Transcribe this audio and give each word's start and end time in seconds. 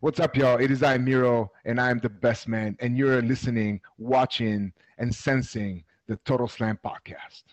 What's 0.00 0.18
up, 0.18 0.36
y'all? 0.36 0.58
It 0.58 0.72
is 0.72 0.82
I, 0.82 0.98
Miro, 0.98 1.52
and 1.64 1.80
I 1.80 1.90
am 1.90 2.00
the 2.00 2.08
best 2.08 2.48
man, 2.48 2.76
and 2.80 2.98
you're 2.98 3.22
listening, 3.22 3.80
watching, 3.98 4.72
and 4.98 5.14
sensing 5.14 5.84
the 6.08 6.16
Total 6.24 6.48
Slam 6.48 6.76
podcast. 6.82 7.44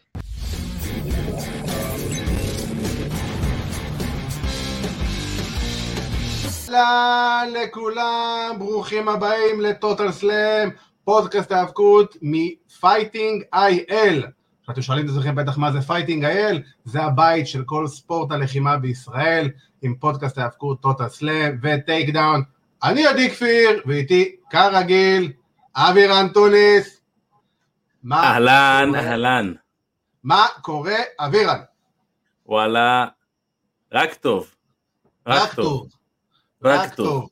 אהלן 6.73 7.53
לכולם, 7.53 8.55
ברוכים 8.59 9.09
הבאים 9.09 9.61
לטוטל 9.61 10.11
סלאם, 10.11 10.69
פודקאסט 11.03 11.51
האבקות 11.51 12.17
מפייטינג 12.21 13.43
איי-אל. 13.53 14.23
אתם 14.69 14.81
שואלים 14.81 15.05
את 15.05 15.09
עצמכם 15.09 15.35
בטח 15.35 15.57
מה 15.57 15.71
זה 15.71 15.81
Fighting 15.81 16.25
IL, 16.25 16.61
זה 16.83 17.01
הבית 17.01 17.47
של 17.47 17.63
כל 17.65 17.87
ספורט 17.87 18.31
הלחימה 18.31 18.77
בישראל, 18.77 19.49
עם 19.81 19.95
פודקאסט 19.95 20.37
האבקות 20.37 20.81
Total 20.81 21.09
Slam 21.09 21.57
ו 21.61 22.09
Takedown. 22.09 22.43
אני 22.83 23.05
עדי 23.05 23.29
כפיר, 23.29 23.81
ואיתי 23.85 24.35
כרגיל, 24.49 25.31
אבירן 25.75 26.27
טוניס. 26.27 27.01
מה 28.03 28.23
אהלן? 28.23 28.95
אהלן. 28.95 29.53
מה 30.23 30.45
קורה, 30.61 30.97
אבירן? 31.19 31.59
וואלה, 32.45 33.05
רק 33.91 34.13
טוב. 34.13 34.55
רק 35.27 35.53
טוב. 35.53 35.87
רק 36.63 36.95
טוב. 36.95 37.29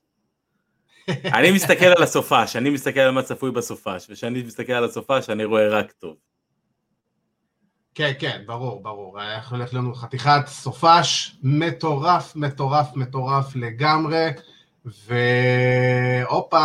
אני 1.26 1.52
מסתכל 1.52 1.86
על 1.86 2.04
הסופש, 2.04 2.55
אני 2.55 2.70
מסתכל 2.70 3.00
על 3.00 3.12
מה 3.12 3.24
צפוי 3.24 3.52
בסופש, 3.52 4.08
וכשאני 4.10 4.44
מסתכל 4.44 4.74
על 4.74 4.84
הסופש 4.84 5.30
אני 5.30 5.46
רואה 5.46 5.70
רק 5.70 5.91
טוב. 5.91 6.16
כן, 7.95 8.12
כן, 8.20 8.41
ברור, 8.45 8.84
ברור. 8.84 9.20
היה 9.20 9.40
הולך 9.50 9.73
לנו 9.73 9.95
חתיכת 9.95 10.41
סופש 10.48 11.36
מטורף, 11.44 12.36
מטורף, 12.36 12.95
מטורף 12.95 13.55
לגמרי. 13.55 14.27
והופה, 14.86 16.62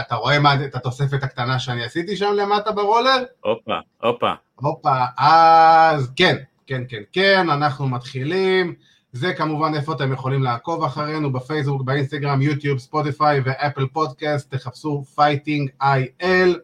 אתה 0.00 0.14
רואה 0.14 0.38
מה, 0.38 0.64
את 0.64 0.74
התוספת 0.74 1.22
הקטנה 1.22 1.58
שאני 1.58 1.84
עשיתי 1.84 2.16
שם 2.16 2.32
למטה 2.36 2.72
ברולר? 2.72 3.24
הופה, 3.40 3.78
הופה. 4.02 4.32
הופה, 4.54 5.04
אז 5.18 6.12
כן, 6.16 6.36
כן, 6.66 6.82
כן, 6.88 7.02
כן, 7.12 7.50
אנחנו 7.50 7.88
מתחילים. 7.88 8.74
זה 9.12 9.34
כמובן 9.34 9.74
איפה 9.74 9.92
אתם 9.92 10.12
יכולים 10.12 10.42
לעקוב 10.42 10.84
אחרינו 10.84 11.32
בפייסבוק, 11.32 11.82
באינסטגרם, 11.82 12.42
יוטיוב, 12.42 12.78
ספוטיפיי 12.78 13.40
ואפל 13.44 13.86
פודקאסט, 13.86 14.54
תחפשו 14.54 15.04
Fighting 15.14 15.70
IL. 15.82 16.58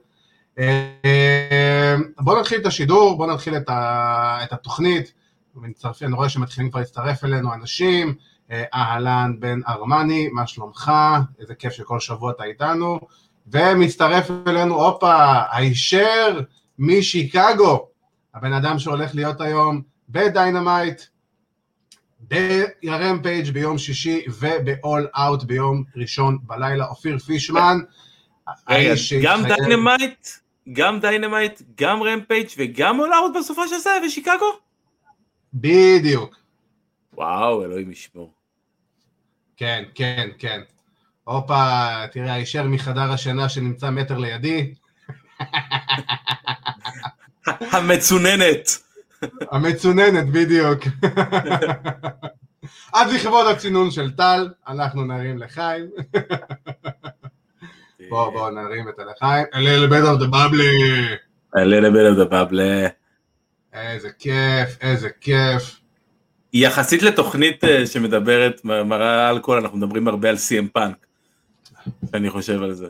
בואו 2.21 2.41
נתחיל 2.41 2.61
את 2.61 2.67
השידור, 2.67 3.17
בואו 3.17 3.33
נתחיל 3.35 3.57
את, 3.57 3.69
ה, 3.69 4.39
את 4.45 4.53
התוכנית. 4.53 5.13
מצטרפ, 5.55 6.03
אני 6.03 6.13
רואה 6.13 6.29
שמתחילים 6.29 6.71
כבר 6.71 6.81
להצטרף 6.81 7.25
אלינו 7.25 7.55
אנשים. 7.55 8.15
אה, 8.51 8.65
אהלן 8.75 9.33
בן 9.39 9.61
ארמני, 9.69 10.29
מה 10.29 10.47
שלומך? 10.47 10.93
איזה 11.41 11.55
כיף 11.55 11.73
שכל 11.73 12.01
שבוע 12.01 12.31
אתה 12.31 12.45
איתנו. 12.45 13.01
ומצטרף 13.47 14.31
אלינו, 14.47 14.85
הופה, 14.85 15.43
הישר 15.53 16.41
משיקגו, 16.79 17.89
הבן 18.35 18.53
אדם 18.53 18.79
שהולך 18.79 19.15
להיות 19.15 19.41
היום 19.41 19.83
ב 20.09 20.18
Dynamite, 20.18 21.03
ב 22.21 22.37
Rampage 22.37 23.51
ביום 23.51 23.79
שישי 23.79 24.25
וב 24.41 24.68
All 24.68 25.09
Out 25.19 25.43
ביום 25.43 25.85
ראשון 25.97 26.39
בלילה, 26.43 26.87
אופיר 26.87 27.19
פישמן. 27.19 27.79
האיש 28.67 29.13
גם 29.13 29.43
Dynamite, 29.43 30.29
גם 30.73 31.01
Dynamite, 31.01 31.63
גם 31.81 32.03
Rampage 32.03 32.49
וגם 32.59 33.01
All 33.01 33.17
Out 33.17 33.33
בסופה 33.39 33.69
של 33.69 33.77
זה 33.79 33.91
ושיקגו? 34.07 34.59
בדיוק, 35.55 36.37
וואו, 37.13 37.65
אלוהים 37.65 37.91
ישמור. 37.91 38.33
כן, 39.57 39.85
כן, 39.95 40.29
כן. 40.39 40.61
הופה, 41.25 41.95
תראה, 42.13 42.35
הישר 42.35 42.63
מחדר 42.63 43.13
השינה 43.13 43.49
שנמצא 43.49 43.91
מטר 43.91 44.19
לידי, 44.19 44.75
המצוננת. 47.49 48.69
המצוננת, 49.51 50.31
בדיוק. 50.33 50.85
אז 52.93 53.15
לכבוד 53.15 53.47
הצינון 53.47 53.91
של 53.91 54.17
טל, 54.17 54.49
אנחנו 54.69 55.05
נרים 55.05 55.39
לחיים. 55.39 55.87
בואו, 58.09 58.33
בואו 58.33 58.51
נרים 58.51 58.89
את 58.89 58.99
הלחיים. 58.99 59.47
אלה 59.55 59.77
לבית 59.77 60.05
of 60.05 60.23
the 60.23 60.31
bubble. 60.33 61.57
A 61.57 61.59
little 61.59 61.93
bit 61.93 62.29
of 62.29 62.31
the. 62.53 62.57
איזה 63.73 64.09
כיף, 64.19 64.79
איזה 64.81 65.09
כיף. 65.21 65.81
יחסית 66.53 67.03
לתוכנית 67.03 67.65
אה, 67.65 67.87
שמדברת, 67.87 68.65
מראה 68.65 69.31
אלכוהול, 69.31 69.61
אנחנו 69.61 69.79
מדברים 69.79 70.09
הרבה 70.09 70.29
על 70.29 70.37
CM 70.37 70.69
פאנק. 70.73 71.07
אני 72.15 72.31
חושב 72.31 72.63
על 72.63 72.73
זה. 72.73 72.87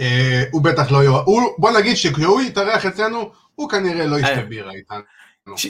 אה, 0.00 0.42
הוא 0.50 0.62
בטח 0.62 0.92
לא 0.92 0.98
הוא- 1.06 1.54
בוא 1.58 1.78
נגיד 1.78 1.96
שכשהוא 1.96 2.40
יתארח 2.42 2.86
אצלנו, 2.86 3.32
הוא 3.54 3.70
כנראה 3.70 4.06
לא 4.06 4.16
ישתה 4.16 4.36
אה. 4.38 4.42
בירה 4.42 4.72
איתנו. 4.72 5.00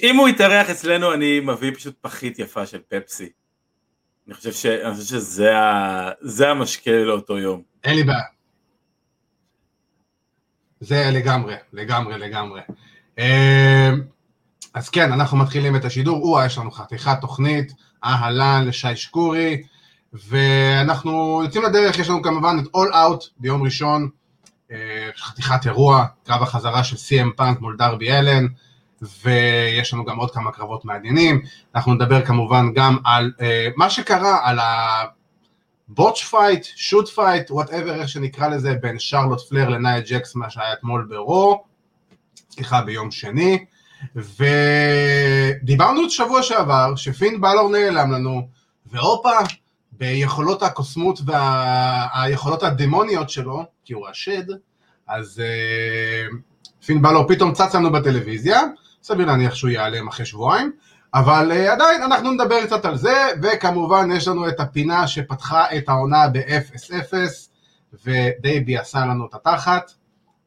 אם 0.02 0.16
הוא 0.16 0.28
יתארח 0.28 0.70
אצלנו 0.70 1.14
אני 1.14 1.40
מביא 1.40 1.74
פשוט 1.74 1.94
פחית 2.00 2.38
יפה 2.38 2.66
של 2.66 2.78
פפסי. 2.88 3.28
אני 4.26 4.34
חושב, 4.34 4.52
ש... 4.52 4.66
אני 4.66 4.94
חושב 4.94 5.04
שזה 5.06 5.58
ה... 5.58 6.10
המשקה 6.50 6.90
לאותו 6.90 7.38
יום. 7.38 7.69
אין 7.84 7.96
לי 7.96 8.04
בעיה. 8.04 8.22
זה 10.80 11.10
לגמרי, 11.12 11.54
לגמרי, 11.72 12.18
לגמרי. 12.18 12.60
אה, 13.18 13.90
אז 14.74 14.88
כן, 14.88 15.12
אנחנו 15.12 15.36
מתחילים 15.36 15.76
את 15.76 15.84
השידור. 15.84 16.22
או 16.22 16.44
יש 16.44 16.58
לנו 16.58 16.70
חתיכת 16.70 17.18
תוכנית, 17.20 17.72
אהלן 18.04 18.64
לשי 18.66 18.96
שקורי, 18.96 19.62
ואנחנו 20.12 21.40
יוצאים 21.44 21.64
לדרך, 21.64 21.98
יש 21.98 22.08
לנו 22.08 22.22
כמובן 22.22 22.56
את 22.62 22.64
All 22.64 22.92
Out 22.94 23.28
ביום 23.38 23.62
ראשון, 23.62 24.08
אה, 24.72 25.08
חתיכת 25.16 25.66
אירוע, 25.66 26.04
קרב 26.24 26.42
החזרה 26.42 26.84
של 26.84 26.96
CM 26.96 27.36
פאנק 27.36 27.60
מול 27.60 27.76
דרבי 27.76 28.12
אלן, 28.12 28.46
ויש 29.22 29.94
לנו 29.94 30.04
גם 30.04 30.16
עוד 30.16 30.30
כמה 30.30 30.52
קרבות 30.52 30.84
מעניינים. 30.84 31.42
אנחנו 31.74 31.94
נדבר 31.94 32.26
כמובן 32.26 32.72
גם 32.74 32.96
על 33.04 33.32
אה, 33.40 33.68
מה 33.76 33.90
שקרה, 33.90 34.38
על 34.42 34.58
ה... 34.58 35.02
botched 35.92 36.24
fight, 36.24 36.66
shoot 36.76 37.08
fight, 37.08 37.50
whatever, 37.50 37.94
איך 37.94 38.08
שנקרא 38.08 38.48
לזה, 38.48 38.74
בין 38.74 38.98
שרלוט 38.98 39.40
פלייר 39.48 39.68
לנאיה 39.68 40.00
ג'קס, 40.00 40.34
מה 40.34 40.50
שהיה 40.50 40.72
אתמול 40.72 41.06
ב 41.10 41.21
Raw, 41.21 41.64
סליחה, 42.50 42.82
ביום 42.82 43.10
שני, 43.10 43.64
ודיברנו 44.16 46.04
את 46.04 46.10
שבוע 46.10 46.42
שעבר, 46.42 46.96
שפין 46.96 47.40
באלור 47.40 47.70
נעלם 47.70 48.12
לנו, 48.12 48.48
והופה, 48.86 49.38
ביכולות 49.92 50.62
הקוסמות 50.62 51.20
והיכולות 51.26 52.62
הדמוניות 52.62 53.30
שלו, 53.30 53.64
כי 53.84 53.92
הוא 53.92 54.08
השד, 54.08 54.44
אז 55.08 55.42
uh, 55.42 56.34
פין 56.86 57.02
בלור 57.02 57.28
פתאום 57.28 57.52
צץ 57.52 57.74
לנו 57.74 57.92
בטלוויזיה, 57.92 58.60
סביר 59.02 59.26
להניח 59.26 59.54
שהוא 59.54 59.70
ייעלם 59.70 60.08
אחרי 60.08 60.26
שבועיים, 60.26 60.72
אבל 61.14 61.52
uh, 61.52 61.72
עדיין 61.72 62.02
אנחנו 62.02 62.32
נדבר 62.32 62.66
קצת 62.66 62.84
על 62.84 62.96
זה, 62.96 63.28
וכמובן 63.42 64.10
יש 64.12 64.28
לנו 64.28 64.48
את 64.48 64.60
הפינה 64.60 65.08
שפתחה 65.08 65.76
את 65.76 65.88
העונה 65.88 66.28
ב-0-0, 66.28 67.14
ודייבי 68.04 68.78
עשה 68.78 68.98
לנו 68.98 69.26
את 69.26 69.34
התחת, 69.34 69.92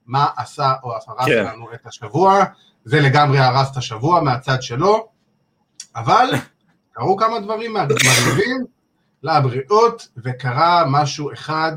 מה 0.05 0.27
עשה 0.37 0.73
או 0.83 0.93
הרס 0.93 1.25
כן. 1.25 1.45
לנו 1.45 1.73
את 1.73 1.87
השבוע, 1.87 2.43
זה 2.85 2.99
לגמרי 2.99 3.39
הרס 3.39 3.71
את 3.71 3.77
השבוע 3.77 4.21
מהצד 4.21 4.61
שלו, 4.61 5.07
אבל 5.95 6.29
קרו 6.91 7.17
כמה 7.17 7.39
דברים 7.39 7.73
מגניבים 7.73 8.65
לבריאות, 9.23 10.07
וקרה 10.17 10.83
משהו 10.87 11.33
אחד 11.33 11.71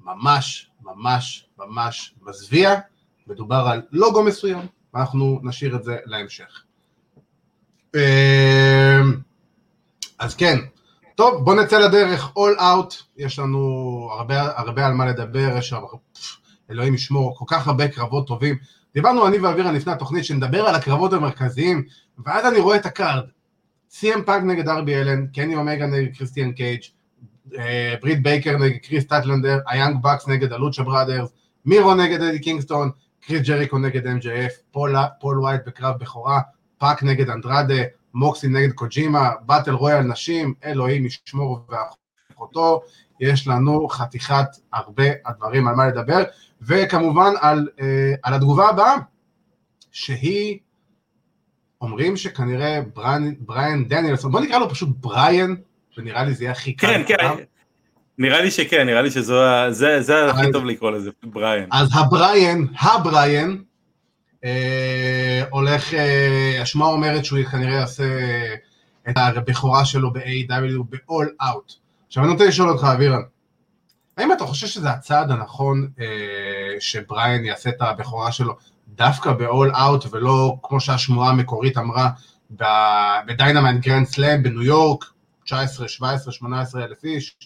ממש 0.00 0.70
ממש 0.82 1.48
ממש 1.58 2.14
מזוויע, 2.22 2.74
מדובר 3.26 3.68
על 3.70 3.82
לוגו 3.90 4.22
מסוים, 4.22 4.66
ואנחנו 4.94 5.40
נשאיר 5.42 5.76
את 5.76 5.84
זה 5.84 5.96
להמשך. 6.04 6.65
אמ, 7.96 9.14
אז 10.18 10.34
כן, 10.34 10.58
טוב, 11.14 11.44
בוא 11.44 11.54
נצא 11.54 11.78
לדרך, 11.78 12.32
All 12.38 12.60
Out, 12.60 12.94
יש 13.16 13.38
לנו 13.38 13.58
הרבה, 14.12 14.58
הרבה 14.58 14.86
על 14.86 14.94
מה 14.94 15.06
לדבר, 15.06 15.56
יש 15.58 15.72
הרבה, 15.72 15.88
אלוהים 16.70 16.94
ישמור, 16.94 17.36
כל 17.36 17.44
כך 17.48 17.68
הרבה 17.68 17.88
קרבות 17.88 18.26
טובים. 18.26 18.56
דיברנו 18.94 19.26
אני 19.26 19.38
ואבירן 19.38 19.72
לפני 19.72 19.92
התוכנית 19.92 20.24
שנדבר 20.24 20.60
על 20.62 20.74
הקרבות 20.74 21.12
המרכזיים, 21.12 21.84
ואז 22.24 22.46
אני 22.46 22.58
רואה 22.58 22.76
את 22.76 22.86
ה 22.86 22.92
card. 22.92 23.24
סי.אם 23.90 24.22
פאנק 24.22 24.44
נגד 24.44 24.68
דרבי 24.68 24.94
אלין, 24.94 25.26
קני 25.26 25.54
אומגה 25.54 25.86
נגד 25.86 26.16
קריסטיאן 26.16 26.52
קייג', 26.52 26.80
אה, 27.58 27.94
ברית 28.02 28.22
בייקר 28.22 28.56
נגד 28.58 28.76
קריס 28.76 29.06
סטטלנדר, 29.06 29.58
ה 29.66 29.72
Young 29.72 30.02
Bucks 30.02 30.28
נגד 30.28 30.52
ה 30.52 30.57
Lucha 30.57 30.82
Brothers, 30.82 31.28
מירו 31.64 31.94
נגד 31.94 32.22
אדי 32.22 32.40
קינגסטון, 32.40 32.90
קריס 33.20 33.42
ג'ריקו 33.48 33.78
נגד 33.78 34.06
MJF, 34.06 34.52
פול, 34.70 34.96
פול 35.20 35.40
ווייט 35.40 35.60
בקרב 35.66 35.94
בכורה, 35.98 36.40
פאק 36.78 37.02
נגד 37.02 37.30
אנדרדה, 37.30 37.82
מוקסי 38.14 38.48
נגד 38.48 38.72
קוג'ימה, 38.72 39.30
battle 39.46 39.70
royal 39.70 40.02
נשים, 40.02 40.54
אלוהים 40.64 41.06
ישמור 41.06 41.66
ואחותו, 41.68 42.82
יש 43.20 43.48
לנו 43.48 43.88
חתיכת 43.88 44.46
הרבה 44.72 45.04
הדברים 45.26 45.68
על 45.68 45.74
מה 45.74 45.86
לדבר, 45.86 46.22
וכמובן 46.62 47.32
על, 47.40 47.68
אה, 47.80 48.14
על 48.22 48.34
התגובה 48.34 48.68
הבאה, 48.68 48.94
שהיא, 49.92 50.58
אומרים 51.80 52.16
שכנראה 52.16 52.80
בריין, 52.94 53.34
בריין 53.38 53.88
דניאלסון, 53.88 54.32
בוא 54.32 54.40
נקרא 54.40 54.58
לו 54.58 54.70
פשוט 54.70 54.88
בריין, 55.00 55.56
ונראה 55.98 56.24
לי 56.24 56.34
זה 56.34 56.44
יהיה 56.44 56.52
הכי 56.52 56.72
קל. 56.72 56.86
כן, 56.86 57.02
כן. 57.06 57.44
נראה 58.18 58.40
לי 58.40 58.50
שכן, 58.50 58.86
נראה 58.86 59.02
לי 59.02 59.10
שזה 59.10 60.30
הכי 60.30 60.52
טוב 60.52 60.64
לקרוא 60.64 60.90
לזה, 60.90 61.10
בריאן. 61.22 61.68
אז 61.72 61.88
הבריאן, 61.94 62.66
אה, 62.82 62.94
הולך, 65.50 65.94
אה, 65.94 66.58
השמועה 66.62 66.90
אומרת 66.90 67.24
שהוא 67.24 67.38
כנראה 67.50 67.74
יעשה 67.74 68.04
את 69.08 69.16
הבכורה 69.16 69.84
שלו 69.84 70.12
ב-AW 70.12 70.82
ב-all 70.90 71.42
out. 71.42 71.72
עכשיו 72.06 72.24
אני 72.24 72.32
רוצה 72.32 72.46
לשאול 72.46 72.70
אותך, 72.70 72.84
אבירן, 72.84 73.22
האם 74.16 74.32
אתה 74.32 74.44
חושב 74.44 74.66
שזה 74.66 74.90
הצעד 74.90 75.30
הנכון 75.30 75.88
אה, 76.00 76.06
שבריאן 76.80 77.44
יעשה 77.44 77.70
את 77.70 77.80
הבכורה 77.80 78.32
שלו 78.32 78.56
דווקא 78.88 79.32
ב-all 79.32 79.74
out 79.74 80.06
ולא 80.10 80.56
כמו 80.62 80.80
שהשמועה 80.80 81.30
המקורית 81.30 81.78
אמרה 81.78 82.10
ב 83.26 83.32
Dynamite 83.32 83.84
Grand 83.84 84.06
Slam 84.06 84.42
בניו 84.42 84.62
יורק, 84.62 85.04
19, 85.44 85.88
17, 85.88 86.32
18 86.32 86.84
אלף 86.84 87.04
איש? 87.04 87.36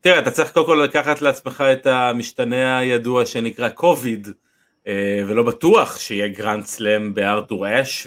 תראה, 0.00 0.18
אתה 0.18 0.30
צריך 0.30 0.52
קודם 0.52 0.66
כל 0.66 0.82
לקחת 0.84 1.22
לעצמך 1.22 1.64
את 1.72 1.86
המשתנה 1.86 2.78
הידוע 2.78 3.26
שנקרא 3.26 3.68
קוביד, 3.68 4.26
אה, 4.26 4.32
ולא 5.28 5.42
בטוח 5.42 5.98
שיהיה 5.98 6.28
Grand 6.28 6.64
Slam 6.64 7.14
בארתור 7.14 7.80
אש 7.80 8.06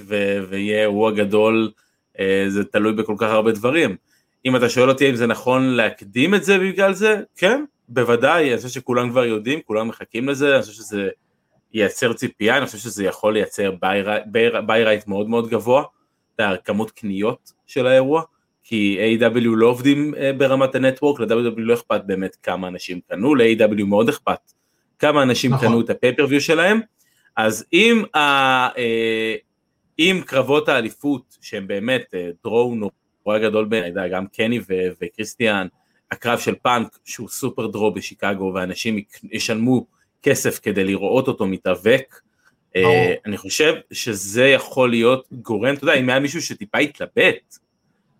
ויהיה 0.49 0.81
אירוע 0.81 1.11
גדול, 1.11 1.71
אה, 2.19 2.45
זה 2.47 2.63
תלוי 2.63 2.93
בכל 2.93 3.15
כך 3.17 3.29
הרבה 3.29 3.51
דברים. 3.51 3.95
אם 4.45 4.55
אתה 4.55 4.69
שואל 4.69 4.89
אותי 4.89 5.09
אם 5.09 5.15
זה 5.15 5.27
נכון 5.27 5.63
להקדים 5.63 6.35
את 6.35 6.43
זה 6.43 6.59
בגלל 6.59 6.93
זה, 6.93 7.21
כן, 7.35 7.63
בוודאי, 7.89 8.49
אני 8.49 8.57
חושב 8.57 8.69
שכולם 8.69 9.09
כבר 9.09 9.25
יודעים, 9.25 9.59
כולם 9.65 9.87
מחכים 9.87 10.29
לזה, 10.29 10.53
אני 10.55 10.61
חושב 10.61 10.73
שזה 10.73 11.09
ייצר 11.73 12.13
ציפייה, 12.13 12.57
אני 12.57 12.65
חושב 12.65 12.77
שזה 12.77 13.05
יכול 13.05 13.33
לייצר 13.33 13.71
buy 14.65 14.83
rate 14.83 15.07
מאוד 15.07 15.29
מאוד 15.29 15.49
גבוה, 15.49 15.83
את 16.35 16.39
הכמות 16.39 16.91
קניות 16.91 17.51
של 17.65 17.87
האירוע, 17.87 18.21
כי 18.63 19.17
AEW 19.19 19.39
לא 19.43 19.67
עובדים 19.67 20.15
אה, 20.15 20.33
ברמת 20.33 20.75
ה 20.75 20.80
network, 20.80 21.19
ל-WWE 21.19 21.53
לא 21.57 21.73
אכפת 21.73 22.01
באמת 22.05 22.35
כמה 22.43 22.67
אנשים 22.67 22.99
קנו, 23.09 23.35
ל-AEW 23.35 23.83
מאוד 23.83 24.09
אכפת 24.09 24.51
כמה 25.03 25.23
אנשים 25.23 25.53
נכון. 25.53 25.67
קנו 25.67 25.81
את 25.81 25.89
ה 25.89 25.93
pay-per-view 25.93 26.41
שלהם, 26.41 26.81
אז 27.37 27.65
אם, 27.73 28.03
ה, 28.15 28.19
אה, 28.77 29.35
אם 29.99 30.21
קרבות 30.25 30.69
האליפות 30.69 31.37
שהם 31.41 31.67
באמת 31.67 32.13
draw 32.43 32.75
נורא 32.75 33.39
גדול 33.39 33.65
בעיניי, 33.65 34.09
גם 34.09 34.27
קני 34.27 34.59
ו- 34.59 34.89
וקריסטיאן, 35.01 35.67
הקרב 36.11 36.39
של 36.39 36.55
פאנק 36.55 36.97
שהוא 37.05 37.29
סופר 37.29 37.67
draw 37.67 37.93
בשיקגו 37.93 38.51
ואנשים 38.55 38.99
ישלמו 39.31 39.85
כסף 40.23 40.59
כדי 40.59 40.83
לראות 40.83 41.27
אותו 41.27 41.45
מתאבק, 41.45 42.19
oh. 42.77 42.79
אני 43.25 43.37
חושב 43.37 43.73
שזה 43.91 44.45
יכול 44.47 44.89
להיות 44.89 45.27
גורם, 45.31 45.73
אתה 45.73 45.83
יודע, 45.83 45.93
אם 45.93 46.09
היה 46.09 46.19
מישהו 46.19 46.41
שטיפה 46.41 46.77
התלבט, 46.77 47.57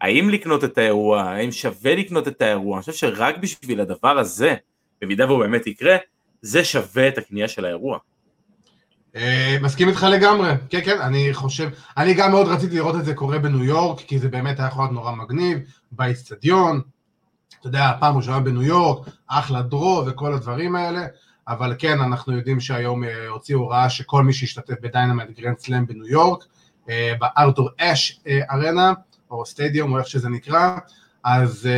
האם 0.02 0.30
לקנות 0.30 0.64
את 0.64 0.78
האירוע, 0.78 1.22
האם 1.22 1.52
שווה 1.52 1.96
לקנות 1.96 2.28
את 2.28 2.42
האירוע, 2.42 2.76
אני 2.78 2.82
חושב 2.82 2.94
שרק 2.94 3.38
בשביל 3.38 3.82
הדבר 3.82 4.20
הזה, 4.20 4.56
במידה 5.02 5.26
והוא 5.26 5.40
באמת 5.40 5.68
יקרה, 5.68 5.98
זה 6.44 6.64
שווה 6.64 7.08
את 7.08 7.18
הקנייה 7.18 7.48
של 7.48 7.66
האירוע. 7.66 7.98
אה, 9.16 9.58
מסכים 9.62 9.90
איתך 9.90 10.04
לגמרי, 10.04 10.52
כן 10.70 10.80
כן, 10.86 11.02
אני 11.02 11.34
חושב, 11.34 11.70
אני 11.98 12.14
גם 12.14 12.32
מאוד 12.32 12.48
רציתי 12.48 12.76
לראות 12.76 12.96
את 12.96 13.06
זה 13.06 13.14
קורה 13.14 13.40
בניו 13.40 13.64
יורק, 13.64 14.00
כי 14.00 14.20
זה 14.20 14.30
באמת 14.30 14.60
היה 14.60 14.68
יכול 14.68 14.84
להיות 14.84 14.94
נורא 14.94 15.12
מגניב, 15.12 15.60
באיצטדיון, 15.92 16.82
אתה 17.60 17.68
יודע, 17.68 17.92
פעם 18.00 18.18
ראשונה 18.18 18.40
בניו 18.40 18.64
יורק, 18.64 19.08
אחלה 19.28 19.62
draw 19.62 20.04
וכל 20.08 20.34
הדברים 20.34 20.76
האלה, 20.76 21.06
אבל 21.48 21.76
כן, 21.80 22.00
אנחנו 22.02 22.34
יודעים 22.34 22.60
שהיום 22.60 23.04
אה, 23.04 23.28
הוציאו 23.28 23.60
הוראה 23.60 23.90
שכל 23.90 24.24
מי 24.24 24.34
שישתתף 24.34 24.76
ב 24.82 24.87
Dynamite 24.87 25.30
Grand 25.30 25.60
Slam 25.60 25.86
בניו 25.86 26.08
יורק, 26.08 26.44
אה, 26.90 27.14
בארתור 27.20 27.70
אש 27.78 28.20
ארנה, 28.52 28.94
או 29.32 29.46
סטדיום, 29.46 29.94
או 29.94 30.00
איך 30.00 30.08
שזה 30.08 30.30
נקרא, 30.30 30.78
אז 31.24 31.70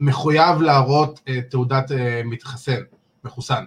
מחויב 0.00 0.60
להראות 0.60 1.20
תעודת 1.50 1.90
מתחסן, 2.24 2.80
מחוסן. 3.24 3.64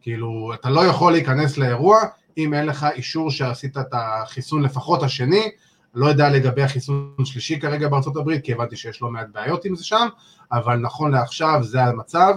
כאילו, 0.00 0.50
אתה 0.54 0.70
לא 0.70 0.80
יכול 0.80 1.12
להיכנס 1.12 1.58
לאירוע 1.58 1.98
אם 2.38 2.54
אין 2.54 2.66
לך 2.66 2.86
אישור 2.94 3.30
שעשית 3.30 3.76
את 3.76 3.86
החיסון 3.92 4.62
לפחות 4.62 5.02
השני, 5.02 5.50
לא 5.94 6.06
יודע 6.06 6.28
לגבי 6.28 6.62
החיסון 6.62 7.14
השלישי 7.20 7.60
כרגע 7.60 7.88
בארצות 7.88 8.16
הברית, 8.16 8.44
כי 8.44 8.52
הבנתי 8.52 8.76
שיש 8.76 9.02
לא 9.02 9.10
מעט 9.10 9.26
בעיות 9.32 9.64
עם 9.64 9.76
זה 9.76 9.84
שם, 9.84 10.08
אבל 10.52 10.76
נכון 10.76 11.12
לעכשיו 11.12 11.60
זה 11.62 11.84
המצב, 11.84 12.34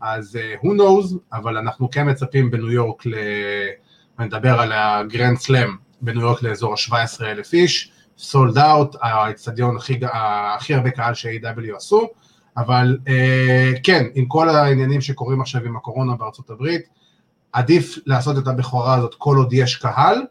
אז 0.00 0.38
uh, 0.38 0.64
who 0.64 0.68
knows, 0.68 1.16
אבל 1.32 1.56
אנחנו 1.56 1.90
כן 1.90 2.10
מצפים 2.10 2.50
בניו 2.50 2.70
יורק, 2.70 3.06
ל... 3.06 3.14
אני 4.18 4.26
מדבר 4.26 4.60
על 4.60 4.72
הגרנד 4.74 5.38
סלאם, 5.38 5.76
בניו 6.00 6.22
יורק 6.22 6.42
לאזור 6.42 6.72
ה-17 6.72 7.24
אלף 7.24 7.52
איש, 7.52 7.92
סולד 8.18 8.58
אאוט, 8.58 8.96
האצטדיון 9.00 9.76
הכי, 9.76 10.00
הכי 10.12 10.74
הרבה 10.74 10.90
קהל 10.90 11.14
ש-AW 11.14 11.76
עשו, 11.76 12.08
אבל 12.56 12.98
uh, 13.06 13.80
כן, 13.82 14.06
עם 14.14 14.26
כל 14.26 14.48
העניינים 14.48 15.00
שקורים 15.00 15.40
עכשיו 15.40 15.64
עם 15.64 15.76
הקורונה 15.76 16.16
בארצות 16.16 16.50
הברית, 16.50 16.88
עדיף 17.52 17.98
לעשות 18.06 18.38
את 18.38 18.48
הבכורה 18.48 18.94
הזאת 18.94 19.14
כל 19.14 19.36
עוד 19.36 19.52
יש 19.52 19.76
קהל, 19.76 20.22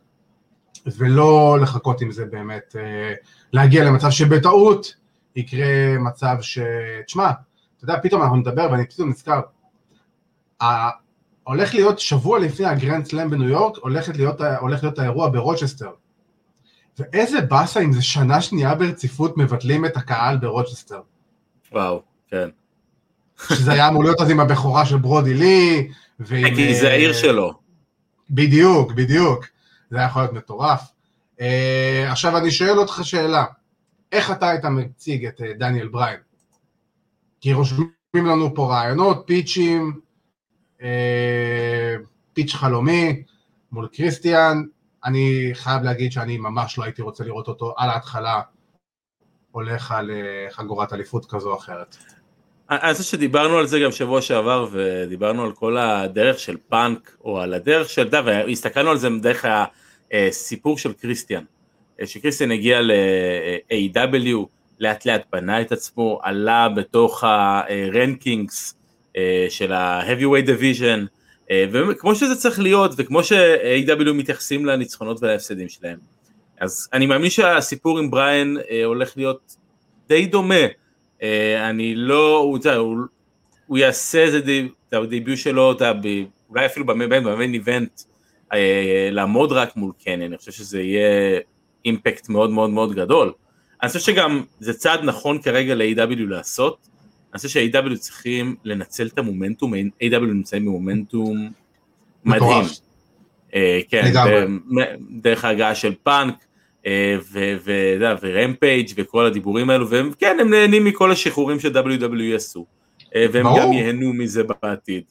ולא 0.86 1.58
לחכות 1.62 2.02
עם 2.02 2.12
זה 2.12 2.26
באמת, 2.26 2.76
אה, 2.80 3.14
להגיע 3.54 3.84
למצב 3.84 4.10
שבטעות 4.10 4.96
יקרה 5.36 5.98
מצב 6.00 6.38
ש... 6.42 6.60
תשמע, 7.06 7.30
אתה 7.78 7.84
יודע, 7.84 7.96
פתאום 8.04 8.22
אנחנו 8.22 8.36
נדבר 8.36 8.68
ואני 8.72 8.88
פתאום 8.88 9.10
נזכר, 9.10 9.42
הולך 11.44 11.74
להיות 11.74 12.00
שבוע 12.00 12.40
לפני 12.40 12.66
ה 12.66 12.72
Grand 12.72 13.06
Slam 13.06 13.30
בניו 13.30 13.50
יורק, 13.50 13.78
הולך 13.78 14.10
להיות, 14.10 14.42
הולך 14.42 14.84
להיות 14.84 15.00
האירוע 15.00 15.30
ברוצ'סטר. 15.30 15.92
ואיזה 17.00 17.42
באסה 17.42 17.80
אם 17.80 17.94
זה 17.94 18.02
שנה 18.02 18.42
שנייה 18.42 18.76
ברציפות 18.76 19.38
מבטלים 19.38 19.86
את 19.86 19.98
הקהל 19.98 20.38
ברוצ'סטר. 20.38 21.02
וואו, 21.72 22.02
כן. 22.32 22.50
שזה 23.50 23.72
היה 23.72 23.88
אמור 23.88 24.04
להיות 24.04 24.22
אז 24.22 24.30
עם 24.30 24.40
הבכורה 24.40 24.86
של 24.86 24.98
ברודי 24.98 25.34
לי, 25.34 25.92
ועם... 26.20 26.56
כי 26.56 26.76
זה 26.76 26.90
העיר 26.90 27.10
אה, 27.10 27.18
שלו. 27.18 27.54
בדיוק, 28.30 28.92
בדיוק. 28.92 29.46
זה 29.90 29.98
היה 29.98 30.06
יכול 30.06 30.22
להיות 30.22 30.34
מטורף. 30.34 30.82
Uh, 31.38 31.44
עכשיו 32.08 32.38
אני 32.38 32.52
שואל 32.52 32.80
אותך 32.80 33.00
שאלה, 33.04 33.46
איך 34.12 34.32
אתה 34.32 34.50
היית 34.50 34.66
מציג 34.66 35.26
את 35.26 35.42
דניאל 35.58 35.88
בריין? 35.88 36.20
כי 37.42 37.54
רושמים 37.54 37.92
לנו 38.16 38.56
פה 38.56 38.70
רעיונות, 38.70 39.24
פיצ'ים, 39.28 40.00
פיץ' 42.34 42.54
חלומי 42.54 43.24
מול 43.72 43.88
קריסטיאן, 43.94 44.64
אני 45.06 45.50
חייב 45.54 45.84
להגיד 45.84 46.12
שאני 46.12 46.38
ממש 46.38 46.78
לא 46.78 46.84
הייתי 46.84 47.02
רוצה 47.02 47.24
לראות 47.24 47.48
אותו 47.48 47.74
על 47.78 47.90
ההתחלה 47.90 48.42
הולך 49.52 49.92
על 49.92 50.12
חגורת 50.50 50.94
אליפות 50.94 51.26
כזו 51.26 51.52
או 51.52 51.58
אחרת. 51.58 51.98
אני 52.72 52.94
חושב 52.94 53.04
שדיברנו 53.04 53.58
על 53.58 53.68
זה 53.68 53.80
גם 53.80 53.92
שבוע 53.92 54.22
שעבר 54.22 54.68
ודיברנו 54.72 55.44
על 55.44 55.52
כל 55.52 55.78
הדרך 55.78 56.40
של 56.40 56.58
פאנק 56.70 57.18
או 57.24 57.40
על 57.40 57.54
הדרך 57.54 57.90
של, 57.90 58.02
יודע, 58.02 58.22
והסתכלנו 58.26 58.90
על 58.90 58.98
זה 58.98 59.10
דרך 59.22 59.46
הסיפור 60.12 60.78
של 60.78 60.94
קריסטיאן, 60.94 61.44
שקריסטיאן 62.06 62.52
הגיע 62.52 62.82
ל-AW, 62.82 64.38
לאט 64.80 65.06
לאט 65.06 65.22
בנה 65.34 65.62
את 65.62 65.72
עצמו, 65.72 66.20
עלה 66.24 66.70
בתוך 66.70 67.24
הרנקינגס 67.24 68.76
של 69.50 69.72
ה-Heavyweight 69.72 70.48
Division, 70.48 71.00
וכמו 71.72 72.16
שזה 72.16 72.36
צריך 72.36 72.60
להיות 72.60 72.92
וכמו 72.98 73.24
ש-AW 73.24 74.14
מתייחסים 74.14 74.66
לניצחונות 74.66 75.24
ולהפסדים 75.24 75.70
שלהם. 75.70 75.98
אז 76.60 76.90
אני 76.94 77.06
מאמין 77.06 77.30
שהסיפור 77.30 78.00
עם 78.00 78.12
בריין 78.12 78.58
הולך 78.86 79.18
להיות 79.18 79.56
די 80.08 80.26
דומה 80.26 80.56
אה, 80.56 80.68
אני 81.70 81.96
לא, 81.96 82.38
הוא, 82.38 82.60
הוא, 82.78 82.98
הוא 83.68 83.78
יעשה 83.78 84.38
את 84.38 84.94
הדיביוט 84.94 85.38
שלו, 85.38 85.74
אולי 86.50 86.66
אפילו 86.66 86.86
במיין 86.86 87.54
איבנט, 87.54 88.02
אה, 88.54 89.10
לעמוד 89.12 89.52
רק 89.52 89.76
מול 89.76 89.92
קני, 90.04 90.26
אני 90.26 90.38
חושב 90.38 90.52
שזה 90.52 90.82
יהיה 90.82 91.40
אימפקט 91.86 92.30
מאוד 92.30 92.50
מאוד 92.50 92.70
מאוד 92.70 92.94
גדול. 92.94 93.34
אני 93.82 93.88
חושב 93.88 94.00
שגם 94.00 94.44
זה 94.60 94.74
צעד 94.74 95.04
נכון 95.04 95.42
כרגע 95.42 95.76
ל-AW 95.76 96.30
לעשות, 96.30 96.88
אני 97.34 97.38
חושב 97.38 97.50
ש-AW 97.50 97.96
צריכים 97.96 98.56
לנצל 98.64 99.08
את 99.08 99.20
המומנטום, 99.20 99.74
A.W. 99.74 100.20
נמצאים 100.20 100.66
במומנטום 100.66 101.50
מדהים. 102.26 102.66
אה, 103.56 103.80
כן, 103.90 104.12
דרך 105.10 105.46
ההגעה 105.46 105.76
של 105.76 105.94
פאנק, 106.04 106.36
אה, 106.36 106.46
ורמפייג' 108.22 108.90
וכל 108.98 109.26
הדיבורים 109.26 109.70
האלו, 109.70 109.90
והם 109.90 110.12
כן, 110.20 110.38
הם 110.42 110.50
נהנים 110.50 110.86
מכל 110.86 111.12
השחרורים 111.12 111.60
ש 111.60 111.66
WWE 111.66 112.36
עשו, 112.36 112.66
אה, 113.16 113.26
והם. 113.32 113.46
גם 113.58 113.74
ייהנו 113.74 114.14
מזה 114.14 114.44
בעתיד. 114.44 115.04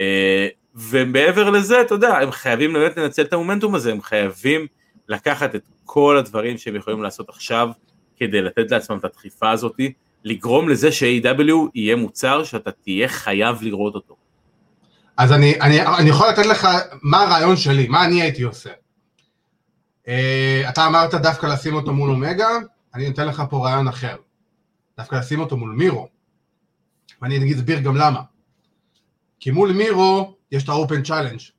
אה, 0.00 0.48
ומעבר 0.74 1.50
לזה, 1.50 1.80
אתה 1.80 1.94
יודע, 1.94 2.18
הם 2.18 2.30
חייבים 2.30 2.72
באמת 2.72 2.96
לנצל 2.96 3.22
את 3.22 3.32
המומנטום 3.32 3.74
הזה, 3.74 3.92
הם 3.92 4.02
חייבים 4.02 4.66
לקחת 5.08 5.54
את 5.54 5.62
כל 5.84 6.16
הדברים 6.16 6.58
שהם 6.58 6.76
יכולים 6.76 7.02
לעשות 7.02 7.28
עכשיו, 7.28 7.68
כדי 8.16 8.42
לתת 8.42 8.70
לעצמם 8.70 8.98
את 8.98 9.04
הדחיפה 9.04 9.50
הזאתי, 9.50 9.92
לגרום 10.24 10.68
לזה 10.68 10.92
ש-AW 10.92 11.52
יהיה 11.74 11.96
מוצר 11.96 12.44
שאתה 12.44 12.70
תהיה 12.70 13.08
חייב 13.08 13.62
לראות 13.62 13.94
אותו. 13.94 14.16
אז 15.16 15.32
אני, 15.32 15.60
אני, 15.60 15.86
אני 15.86 16.10
יכול 16.10 16.28
לתת 16.28 16.46
לך 16.46 16.68
מה 17.02 17.22
הרעיון 17.22 17.56
שלי, 17.56 17.88
מה 17.88 18.04
אני 18.04 18.22
הייתי 18.22 18.42
עושה. 18.42 18.70
Uh, 20.08 20.68
אתה 20.68 20.86
אמרת 20.86 21.14
דווקא 21.14 21.46
לשים 21.46 21.74
אותו 21.74 21.92
מול 21.92 22.10
אומגה, 22.10 22.48
אני 22.94 23.08
נותן 23.08 23.26
לך 23.28 23.42
פה 23.50 23.66
רעיון 23.66 23.88
אחר. 23.88 24.16
דווקא 24.98 25.16
לשים 25.16 25.40
אותו 25.40 25.56
מול 25.56 25.70
מירו. 25.70 26.08
ואני 27.22 27.54
אסביר 27.54 27.80
גם 27.80 27.96
למה. 27.96 28.20
כי 29.40 29.50
מול 29.50 29.72
מירו 29.72 30.34
יש 30.52 30.64
את 30.64 30.68
ה-open 30.68 31.08
challenge. 31.08 31.52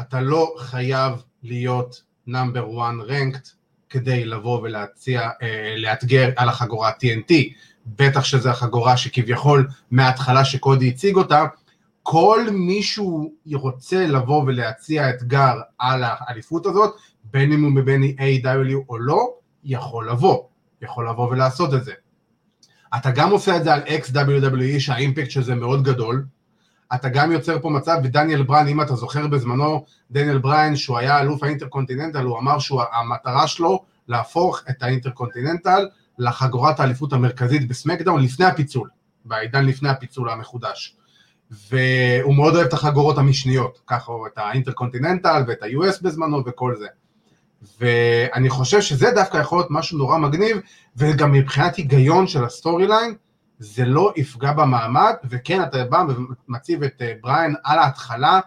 אתה 0.00 0.20
לא 0.20 0.54
חייב 0.58 1.22
להיות 1.42 2.02
number 2.28 2.76
one 2.76 3.10
ranked 3.10 3.48
כדי 3.88 4.24
לבוא 4.24 4.60
ולהציע, 4.62 5.28
אה, 5.42 5.74
לאתגר 5.76 6.30
על 6.36 6.48
החגורה 6.48 6.90
TNT. 6.90 7.34
בטח 7.86 8.24
שזו 8.24 8.50
החגורה 8.50 8.96
שכביכול 8.96 9.68
מההתחלה 9.90 10.44
שקודי 10.44 10.88
הציג 10.88 11.16
אותה, 11.16 11.44
כל 12.02 12.46
מישהו 12.52 13.32
רוצה 13.54 14.06
לבוא 14.06 14.42
ולהציע 14.42 15.10
אתגר 15.10 15.54
על 15.78 16.02
האליפות 16.06 16.66
הזאת, 16.66 16.94
בין 17.24 17.52
אם 17.52 17.64
הוא 17.64 17.72
מבין 17.72 18.02
AEW 18.02 18.74
או 18.88 18.98
לא, 18.98 19.28
יכול 19.64 20.10
לבוא, 20.10 20.42
יכול 20.82 21.08
לבוא 21.08 21.28
ולעשות 21.30 21.74
את 21.74 21.84
זה. 21.84 21.92
אתה 22.96 23.10
גם 23.10 23.30
עושה 23.30 23.56
את 23.56 23.64
זה 23.64 23.74
על 23.74 23.82
ex 23.82 24.21
WWE 24.21 24.80
שהאימפקט 24.80 25.30
של 25.30 25.42
זה 25.42 25.54
מאוד 25.54 25.82
גדול, 25.82 26.24
אתה 26.94 27.08
גם 27.08 27.32
יוצר 27.32 27.58
פה 27.62 27.70
מצב, 27.70 27.96
ודניאל 28.04 28.42
בריין, 28.42 28.68
אם 28.68 28.80
אתה 28.80 28.94
זוכר 28.94 29.26
בזמנו, 29.26 29.84
דניאל 30.10 30.38
בריין, 30.38 30.76
שהוא 30.76 30.98
היה 30.98 31.20
אלוף 31.20 31.42
האינטרקונטיננטל, 31.42 32.24
הוא 32.24 32.38
אמר 32.38 32.58
שהמטרה 32.58 33.46
שלו 33.46 33.84
להפוך 34.08 34.62
את 34.70 34.82
האינטרקונטיננטל 34.82 35.88
לחגורת 36.18 36.80
האליפות 36.80 37.12
המרכזית 37.12 37.68
בסמקדאון 37.68 38.22
לפני 38.22 38.46
הפיצול, 38.46 38.88
בעידן 39.24 39.66
לפני 39.66 39.88
הפיצול 39.88 40.30
המחודש. 40.30 40.96
והוא 41.50 42.34
מאוד 42.34 42.54
אוהב 42.54 42.66
את 42.66 42.72
החגורות 42.72 43.18
המשניות, 43.18 43.80
ככה 43.86 44.12
את 44.32 44.38
האינטרקונטיננטל 44.38 45.42
ואת 45.46 45.62
ה-US 45.62 46.02
בזמנו 46.02 46.42
וכל 46.46 46.76
זה. 46.76 46.86
ואני 47.80 48.50
חושב 48.50 48.80
שזה 48.80 49.10
דווקא 49.14 49.36
יכול 49.36 49.58
להיות 49.58 49.70
משהו 49.70 49.98
נורא 49.98 50.18
מגניב, 50.18 50.56
וגם 50.96 51.32
מבחינת 51.32 51.76
היגיון 51.76 52.26
של 52.26 52.44
ה 52.44 52.86
storyline, 52.86 53.14
זה 53.58 53.84
לא 53.84 54.12
יפגע 54.16 54.52
במעמד, 54.52 55.14
וכן, 55.30 55.62
אתה 55.62 55.84
בא 55.84 56.04
ומציב 56.48 56.82
את 56.82 57.02
אה, 57.02 57.12
בריין 57.20 57.54
על 57.64 57.78
ההתחלה, 57.78 58.40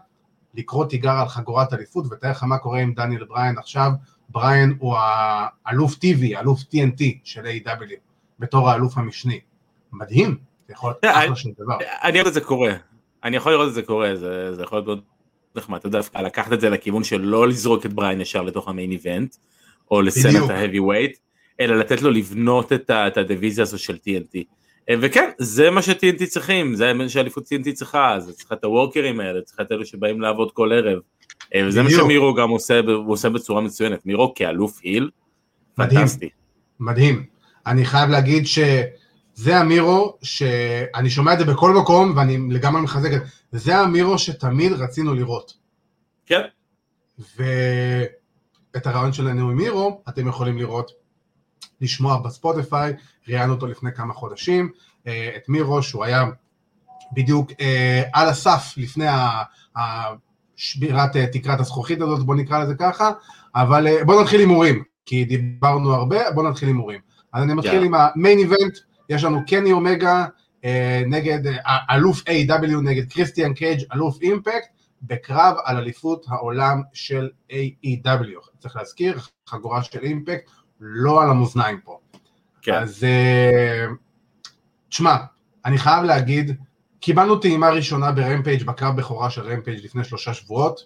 לקרוא 0.54 0.86
תיגר 0.86 1.12
על 1.12 1.28
חגורת 1.28 1.74
אליפות, 1.74 2.06
ותאר 2.12 2.32
לך 2.32 2.44
מה 2.44 2.58
קורה 2.58 2.80
עם 2.80 2.94
דניאל 2.94 3.24
בריין 3.24 3.58
עכשיו, 3.58 3.92
בריין 4.30 4.76
הוא 4.80 4.96
האלוף 5.66 5.94
TV, 5.94 6.40
אלוף 6.40 6.62
TNT 6.62 7.04
של 7.24 7.46
AEW, 7.46 7.94
בתור 8.40 8.70
האלוף 8.70 8.98
המשני. 8.98 9.40
מדהים, 9.92 10.38
זה 10.68 10.74
יכול 10.74 10.94
להיות 11.04 11.18
אחלה 11.18 11.36
של 11.36 11.50
דבר. 11.58 11.78
אני 12.04 12.20
רואה 12.20 12.30
את 12.30 12.34
זה 12.34 12.42
קורה, 12.42 12.74
אני 13.24 13.38
יכול 13.38 13.52
לראות 13.52 13.68
את 13.68 13.74
זה 13.74 13.82
קורה, 13.82 14.16
זה, 14.16 14.56
זה 14.56 14.64
יכול 14.64 14.78
להיות 14.78 14.88
מאוד 14.88 15.02
נחמד, 15.56 15.78
אתה 15.78 15.88
יודע, 15.88 16.00
לקחת 16.24 16.54
את 16.54 16.62
זה 16.62 16.70
לכיוון 16.70 17.04
של 17.04 17.22
לא 17.22 17.48
לזרוק 17.48 17.86
את 17.86 17.94
בריין 17.94 18.22
ישר 18.22 18.42
לתוך 18.42 18.68
המיין 18.68 18.92
איבנט, 18.92 19.36
או 19.92 20.02
לסן 20.02 20.44
את 20.46 20.50
ההאבי 20.50 20.80
ווייט, 20.80 21.18
אלא 21.60 21.76
לתת 21.76 22.02
לו 22.02 22.12
לבנות 22.12 22.74
את, 22.74 22.92
את 22.92 23.18
הדיוויזיה 23.18 23.62
הזו 23.62 23.80
של 23.80 23.96
TNT. 23.96 24.44
אה, 24.90 24.96
וכן, 25.02 25.30
זה 25.38 25.70
מה 25.70 25.82
ש-TNT 25.82 26.26
צריכים, 26.26 26.76
זה 26.76 26.94
מה 26.94 27.10
שאליפות 27.10 27.44
TNT 27.44 27.74
צריכה, 27.74 28.16
זה 28.20 28.34
צריכה 28.34 28.56
את 28.56 28.64
הוורקרים 28.64 29.20
האלה, 29.20 29.42
צריכה 29.42 29.64
את 29.64 29.72
אלה 29.72 29.86
שבאים 29.86 30.22
לעבוד 30.22 30.52
כל 30.52 30.72
ערב. 30.74 31.00
אה, 31.56 31.62
וזה 31.68 31.84
מה 31.84 31.90
שמירו 31.90 32.34
גם 32.34 32.50
עושה, 32.50 32.80
הוא 32.80 33.14
עושה 33.14 33.30
בצורה 33.30 33.62
מצוינת, 33.62 34.06
מירו 34.06 34.34
כאלוף 34.36 34.80
היל, 34.84 35.10
פנטסטי. 35.76 36.30
מדהים, 36.80 37.26
אני 37.68 37.86
חייב 37.86 38.10
להגיד 38.10 38.48
שזה 39.36 39.58
המירו, 39.58 40.18
שאני 40.22 41.10
שומע 41.10 41.34
את 41.34 41.40
זה 41.40 41.46
בכל 41.46 41.74
מקום 41.74 42.14
ואני 42.16 42.54
לגמרי 42.54 42.82
מחזק 42.82 43.14
את 43.14 43.22
זה, 43.52 43.60
זה 43.60 43.78
המירו 43.78 44.18
שתמיד 44.18 44.72
רצינו 44.72 45.14
לראות. 45.14 45.54
כן. 46.26 46.42
ואת 47.38 48.88
הרעיון 48.88 49.14
שלנו 49.14 49.50
עם 49.50 49.58
מירו, 49.58 50.02
אתם 50.10 50.28
יכולים 50.28 50.58
לראות, 50.58 50.92
לשמוע 51.82 52.18
בספוטיפיי, 52.18 52.94
ראיינו 53.28 53.54
אותו 53.54 53.68
לפני 53.68 53.94
כמה 53.94 54.14
חודשים, 54.14 54.72
אה, 55.08 55.32
את 55.36 55.50
מירו, 55.50 55.84
שהוא 55.84 56.04
היה 56.04 56.24
בדיוק 57.14 57.52
אה, 57.62 58.04
על 58.14 58.30
הסף 58.30 58.74
לפני 58.78 59.06
שבירת 60.56 61.16
אה, 61.16 61.28
תקרת 61.28 61.60
הזכוכית 61.60 62.02
הזאת, 62.02 62.26
בוא 62.26 62.36
נקרא 62.36 62.64
לזה 62.64 62.76
ככה, 62.76 63.12
אבל 63.56 63.88
בוא 64.06 64.22
נתחיל 64.22 64.40
הימורים, 64.40 64.84
כי 65.06 65.26
דיברנו 65.26 65.94
הרבה, 65.94 66.32
בוא 66.32 66.50
נתחיל 66.50 66.68
הימורים. 66.68 67.00
אז 67.34 67.44
אני 67.44 67.54
מתחיל 67.54 67.82
yeah. 67.82 67.86
עם 67.86 67.94
ה 67.94 68.03
main 68.03 68.40
event, 68.40 68.78
יש 69.10 69.24
לנו 69.24 69.40
קני 69.48 69.72
אומגה 69.72 70.26
נגד 71.08 71.40
אלוף 71.92 72.22
AEW 72.22 72.82
נגד 72.84 73.12
קריסטיאן 73.14 73.54
קייג' 73.54 73.84
אלוף 73.94 74.22
אימפקט, 74.22 74.68
בקרב 75.02 75.56
על 75.64 75.78
אליפות 75.78 76.26
העולם 76.30 76.82
של 76.94 77.30
AEW 77.52 78.50
צריך 78.60 78.76
להזכיר, 78.76 79.20
חגורה 79.48 79.84
של 79.84 80.00
אימפקט, 80.00 80.50
לא 80.80 81.24
על 81.24 81.30
המאזניים 81.30 81.80
פה. 81.84 82.00
כן. 82.62 82.74
אז 82.74 83.04
uh, 83.04 83.94
תשמע, 84.90 85.16
אני 85.66 85.78
חייב 85.78 86.04
להגיד, 86.04 86.58
קיבלנו 87.00 87.36
טעימה 87.36 87.70
ראשונה 87.70 88.12
ברמפייג' 88.12 88.64
בקרב 88.64 88.96
בכורה 88.96 89.30
של 89.30 89.42
רמפייג' 89.42 89.86
לפני 89.86 90.04
שלושה 90.04 90.34
שבועות, 90.34 90.86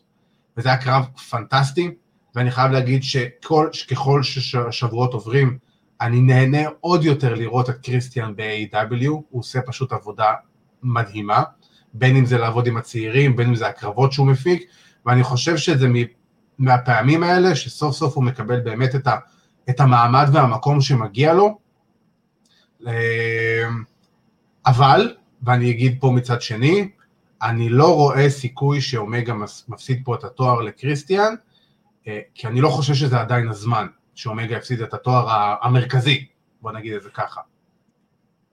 וזה 0.57 0.69
היה 0.69 0.77
קרב 0.77 1.05
פנטסטי, 1.29 1.91
ואני 2.35 2.51
חייב 2.51 2.71
להגיד 2.71 3.03
שכל, 3.03 3.69
שככל 3.71 4.23
ששבועות 4.23 5.13
עוברים, 5.13 5.57
אני 6.01 6.21
נהנה 6.21 6.69
עוד 6.79 7.03
יותר 7.03 7.33
לראות 7.33 7.69
את 7.69 7.75
קריסטיאן 7.85 8.35
ב-AW, 8.35 9.09
הוא 9.09 9.23
עושה 9.31 9.61
פשוט 9.61 9.91
עבודה 9.91 10.33
מדהימה, 10.83 11.43
בין 11.93 12.15
אם 12.15 12.25
זה 12.25 12.37
לעבוד 12.37 12.67
עם 12.67 12.77
הצעירים, 12.77 13.35
בין 13.35 13.47
אם 13.47 13.55
זה 13.55 13.67
הקרבות 13.67 14.11
שהוא 14.11 14.27
מפיק, 14.27 14.63
ואני 15.05 15.23
חושב 15.23 15.57
שזה 15.57 15.87
מהפעמים 16.59 17.23
האלה 17.23 17.55
שסוף 17.55 17.95
סוף 17.95 18.15
הוא 18.15 18.23
מקבל 18.23 18.59
באמת 18.59 18.95
את, 18.95 19.07
ה, 19.07 19.17
את 19.69 19.79
המעמד 19.79 20.29
והמקום 20.33 20.81
שמגיע 20.81 21.33
לו, 21.33 21.57
אמ, 22.85 22.89
אבל, 24.65 25.15
ואני 25.41 25.71
אגיד 25.71 25.97
פה 25.99 26.11
מצד 26.11 26.41
שני, 26.41 26.89
אני 27.41 27.69
לא 27.69 27.95
רואה 27.95 28.29
סיכוי 28.29 28.81
שאומגה 28.81 29.33
מפסיד 29.67 30.01
פה 30.05 30.15
את 30.15 30.23
התואר 30.23 30.61
לקריסטיאן, 30.61 31.35
אה, 32.07 32.19
כי 32.35 32.47
אני 32.47 32.61
לא 32.61 32.69
חושב 32.69 32.93
שזה 32.93 33.19
עדיין 33.19 33.49
הזמן 33.49 33.87
שאומגה 34.17 34.55
יפסיד 34.55 34.81
את 34.81 34.93
התואר 34.93 35.25
המרכזי, 35.61 36.25
בוא 36.61 36.71
נגיד 36.71 36.93
את 36.93 37.03
זה 37.03 37.09
ככה. 37.09 37.41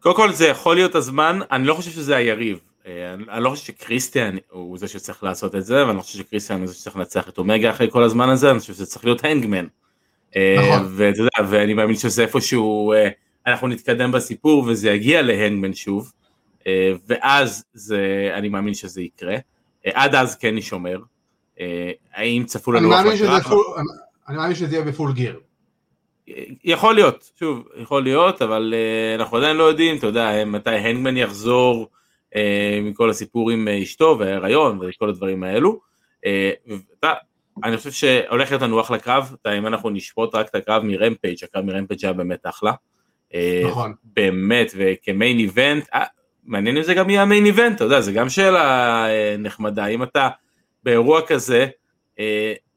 קודם 0.01 0.17
כל 0.17 0.33
זה 0.33 0.47
יכול 0.47 0.77
להיות 0.77 0.95
הזמן, 0.95 1.39
אני 1.51 1.67
לא 1.67 1.75
חושב 1.75 1.91
שזה 1.91 2.17
היריב. 2.17 2.59
אה, 2.87 3.15
אני 3.15 3.45
לא 3.45 3.51
חושב 3.51 3.65
שקריסטיאן 3.65 4.37
הוא 4.51 4.79
זה 4.79 4.89
שצריך 4.89 5.25
לעשות 5.25 5.55
את 5.55 5.65
זה, 5.65 5.87
ואני 5.87 5.97
לא 5.97 6.03
חושב 6.03 6.19
שקריסטיאן 6.19 6.59
הוא 6.59 6.67
זה 6.67 6.75
שצריך 6.75 6.97
לנצח 6.97 7.29
את 7.29 7.39
אומגה 7.39 7.71
אחרי 7.71 7.91
כל 7.91 8.03
הזמן 8.03 8.29
הזה, 8.29 8.51
אני 8.51 8.59
חושב 8.59 8.73
שזה 8.73 8.87
צריך 8.87 9.05
להיות 9.05 9.25
הנגמן. 9.25 9.67
אה, 10.37 10.57
נכון. 10.59 10.93
ואתה 10.97 11.19
יודע, 11.19 11.51
ואני 11.51 11.75
מאמין 11.75 11.97
שזה 11.97 12.23
איפשהו 12.23 12.93
אנחנו 13.47 13.69
נתקדם 13.69 14.13
בסיפור 14.13 14.65
וזה 14.67 14.91
יגיע 14.91 15.23
להנגמן 15.23 15.75
שוב, 15.75 16.13
אה, 16.67 16.93
ואז 17.07 17.65
זה, 17.75 18.31
אני 18.35 18.49
מאמין 18.49 18.75
שזה 18.75 19.03
יקרה, 19.03 19.35
אה, 19.87 19.91
עד 19.95 20.15
אז 20.15 20.37
כן 20.37 20.55
נשומר, 20.55 20.99
אה, 21.61 21.91
האם 22.15 22.45
צפו 22.47 22.73
לנו? 22.73 22.95
אני 24.29 24.37
מאמין 24.37 24.55
שזה 24.55 24.75
יהיה 24.75 24.85
בפול 24.85 25.13
גיר. 25.13 25.41
יכול 26.65 26.95
להיות, 26.95 27.31
שוב, 27.39 27.69
יכול 27.77 28.03
להיות, 28.03 28.43
אבל 28.43 28.75
אנחנו 29.15 29.37
עדיין 29.37 29.57
לא 29.57 29.65
יודעים, 29.65 29.97
אתה 29.97 30.07
יודע, 30.07 30.45
מתי 30.47 30.71
הנגמן 30.71 31.17
יחזור 31.17 31.89
מכל 32.83 33.11
הסיפור 33.11 33.51
עם 33.51 33.69
אשתו 33.69 34.17
וההיריון 34.19 34.79
וכל 34.83 35.09
הדברים 35.09 35.43
האלו. 35.45 35.81
אני 37.65 37.77
חושב 37.77 37.91
שהולך 37.91 38.51
להיות 38.51 38.63
לנו 38.63 38.81
אחלה 38.81 38.99
קרב, 38.99 39.37
אם 39.59 39.67
אנחנו 39.67 39.91
נשפוט 39.91 40.35
רק 40.35 40.49
את 40.49 40.55
הקרב 40.55 40.83
מרמפייג', 40.83 41.39
הקרב 41.43 41.65
מרמפייג' 41.65 42.05
היה 42.05 42.13
באמת 42.13 42.47
אחלה. 42.47 42.73
אה, 43.35 43.63
נכון. 43.65 43.95
באמת, 44.05 44.73
וכמיין 44.77 45.39
איבנט, 45.39 45.89
אה, 45.95 46.05
מעניין 46.45 46.77
אם 46.77 46.83
זה 46.83 46.95
גם 46.95 47.11
יהיה 47.11 47.23
המיין 47.23 47.47
איבנט, 47.47 47.77
אתה 47.77 47.85
יודע, 47.85 48.01
זה 48.01 48.13
גם 48.13 48.29
שאלה 48.29 49.07
אה, 49.09 49.37
נחמדה, 49.39 49.87
אם 49.87 50.03
אתה 50.03 50.29
באירוע 50.83 51.21
כזה, 51.27 51.67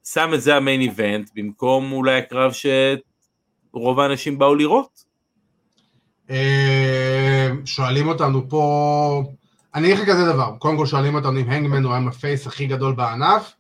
שם 0.04 0.32
את 0.34 0.42
זה 0.42 0.56
המיין 0.56 0.82
איבנט, 0.82 1.30
במקום 1.36 1.92
אולי 1.92 2.18
הקרב 2.18 2.52
שרוב 3.78 4.00
האנשים 4.00 4.38
באו 4.38 4.56
לראות. 4.56 5.04
שואלים 7.66 8.08
אותנו 8.08 8.50
פה, 8.50 9.24
אני 9.76 9.88
אגיד 9.88 10.00
לך 10.00 10.10
כזה 10.10 10.26
דבר, 10.26 10.52
קודם 10.60 10.78
כל 10.78 10.86
שואלים 10.86 11.16
אותנו 11.16 11.40
אם 11.40 11.50
הנגמן 11.50 11.84
הוא 11.84 11.94
היום 11.94 12.08
הפייס 12.08 12.48
הכי 12.48 12.68
גדול 12.68 12.96
בענף, 12.96 13.54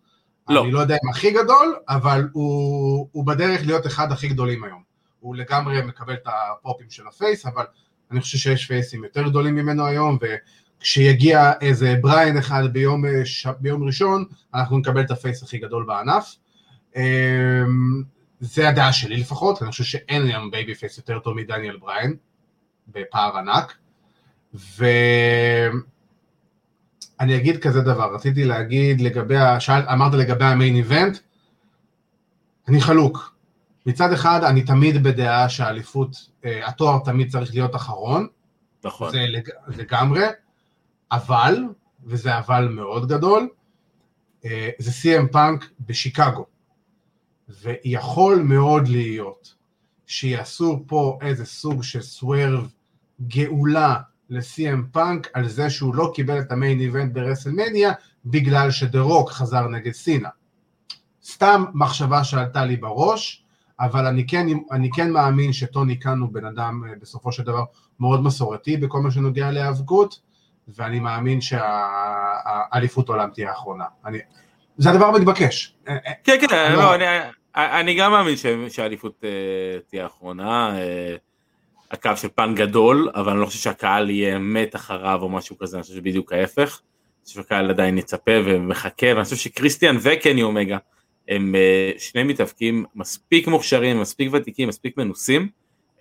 לא. 0.49 0.63
אני 0.63 0.71
לא 0.71 0.79
יודע 0.79 0.97
אם 1.03 1.09
הכי 1.09 1.31
גדול, 1.31 1.75
אבל 1.89 2.27
הוא, 2.33 3.07
הוא 3.11 3.25
בדרך 3.25 3.61
להיות 3.65 3.87
אחד 3.87 4.11
הכי 4.11 4.27
גדולים 4.27 4.63
היום. 4.63 4.81
הוא 5.19 5.35
לגמרי 5.35 5.81
מקבל 5.81 6.13
את 6.13 6.23
הפופים 6.25 6.89
של 6.89 7.07
ה 7.07 7.13
face, 7.13 7.45
אבל 7.45 7.63
אני 8.11 8.21
חושב 8.21 8.37
שיש 8.37 8.65
פייסים 8.65 9.03
יותר 9.03 9.27
גדולים 9.27 9.55
ממנו 9.55 9.85
היום, 9.85 10.17
וכשיגיע 10.79 11.51
איזה 11.61 11.95
בריין 12.01 12.37
אחד 12.37 12.63
ביום, 12.73 13.03
ש... 13.25 13.47
ביום 13.59 13.83
ראשון, 13.83 14.25
אנחנו 14.53 14.77
נקבל 14.77 15.01
את 15.01 15.11
ה 15.11 15.17
face 15.17 15.43
הכי 15.43 15.57
גדול 15.57 15.85
בענף. 15.87 16.35
זה 18.39 18.69
הדעה 18.69 18.93
שלי 18.93 19.17
לפחות, 19.17 19.61
אני 19.61 19.71
חושב 19.71 19.83
שאין 19.83 20.27
היום 20.27 20.51
babyface 20.51 20.97
יותר 20.97 21.19
טוב 21.19 21.33
מדניאל 21.33 21.77
בריין, 21.77 22.15
בפער 22.87 23.37
ענק. 23.37 23.77
ואני 24.53 25.81
אגיד 27.35 27.61
כזה 27.61 27.81
דבר, 27.81 28.15
רציתי 28.15 28.45
להגיד 28.45 29.01
לגבי, 29.01 29.35
שאל, 29.59 29.81
אמרת 29.93 30.13
לגבי 30.13 30.45
ה 30.45 30.51
main 30.51 30.75
event, 30.75 31.17
אני 32.67 32.81
חלוק. 32.81 33.35
מצד 33.85 34.13
אחד, 34.13 34.43
אני 34.43 34.61
תמיד 34.61 35.03
בדעה 35.03 35.49
שהאליפות, 35.49 36.29
אה, 36.45 36.67
התואר 36.67 36.99
תמיד 37.05 37.31
צריך 37.31 37.53
להיות 37.53 37.75
אחרון. 37.75 38.27
נכון. 38.83 39.11
זה 39.11 39.19
לג, 39.19 39.49
לגמרי, 39.67 40.25
אבל, 41.11 41.63
וזה 42.03 42.37
אבל 42.37 42.67
מאוד 42.67 43.07
גדול, 43.07 43.49
אה, 44.45 44.69
זה 44.79 44.91
CM 44.91 45.27
פאנק 45.31 45.69
בשיקגו. 45.79 46.45
ויכול 47.49 48.41
מאוד 48.41 48.87
להיות 48.87 49.53
שיעשו 50.05 50.83
פה 50.87 51.19
איזה 51.21 51.45
סוג 51.45 51.83
של 51.83 52.01
swerve 52.01 52.71
גאולה 53.27 53.95
ל-CM 54.29 54.91
פאנק 54.91 55.27
על 55.33 55.47
זה 55.47 55.69
שהוא 55.69 55.95
לא 55.95 56.11
קיבל 56.15 56.39
את 56.39 56.51
ה 56.51 56.57
main 56.57 56.79
event 56.79 57.13
ברסלמניה 57.13 57.91
בגלל 58.25 58.71
שדה 58.71 58.99
רוק 58.99 59.29
חזר 59.29 59.67
נגד 59.67 59.91
סינה. 59.91 60.29
סתם 61.23 61.65
מחשבה 61.73 62.23
שעלתה 62.23 62.65
לי 62.65 62.77
בראש, 62.77 63.43
אבל 63.79 64.05
אני 64.05 64.27
כן, 64.27 64.47
אני 64.71 64.89
כן 64.91 65.11
מאמין 65.11 65.53
שטוני 65.53 65.99
קאן 65.99 66.19
הוא 66.19 66.29
בן 66.31 66.45
אדם 66.45 66.81
אה, 66.87 66.93
בסופו 67.01 67.31
של 67.31 67.43
דבר 67.43 67.63
מאוד 67.99 68.23
מסורתי 68.23 68.77
בכל 68.77 69.01
מה 69.01 69.11
שנוגע 69.11 69.51
להיאבקות, 69.51 70.19
ואני 70.67 70.99
מאמין 70.99 71.41
שהאליפות 71.41 73.09
עולם 73.09 73.29
תהיה 73.33 73.49
האחרונה. 73.49 73.85
אני, 74.05 74.17
זה 74.77 74.89
הדבר 74.89 75.05
המתבקש. 75.05 75.73
אה, 75.87 75.93
אה, 76.07 76.11
כן, 76.23 76.37
כן, 76.49 76.73
לא, 76.75 76.95
אני, 76.95 77.05
אני 77.55 77.95
גם 77.95 78.11
מאמין 78.11 78.35
שהאליפות 78.69 79.23
תהיה 79.89 80.03
האחרונה. 80.03 80.75
הקו 81.91 82.11
של 82.15 82.27
פן 82.35 82.55
גדול, 82.55 83.09
אבל 83.15 83.31
אני 83.31 83.41
לא 83.41 83.45
חושב 83.45 83.59
שהקהל 83.59 84.09
יהיה 84.09 84.39
מת 84.39 84.75
אחריו 84.75 85.19
או 85.21 85.29
משהו 85.29 85.57
כזה, 85.57 85.77
אני 85.77 85.83
חושב 85.83 85.95
שבדיוק 85.95 86.33
ההפך. 86.33 86.81
אני 87.19 87.25
חושב 87.25 87.41
שהקהל 87.41 87.69
עדיין 87.69 87.97
יצפה 87.97 88.31
ומחכה, 88.45 89.07
ואני 89.07 89.23
חושב 89.23 89.35
שקריסטיאן 89.35 89.97
וקני 90.01 90.43
אומגה 90.43 90.77
הם 91.27 91.55
אה, 91.55 91.91
שני 91.97 92.23
מתאבקים 92.23 92.85
מספיק 92.95 93.47
מוכשרים, 93.47 94.01
מספיק 94.01 94.33
ותיקים, 94.33 94.69
מספיק 94.69 94.97
מנוסים, 94.97 95.47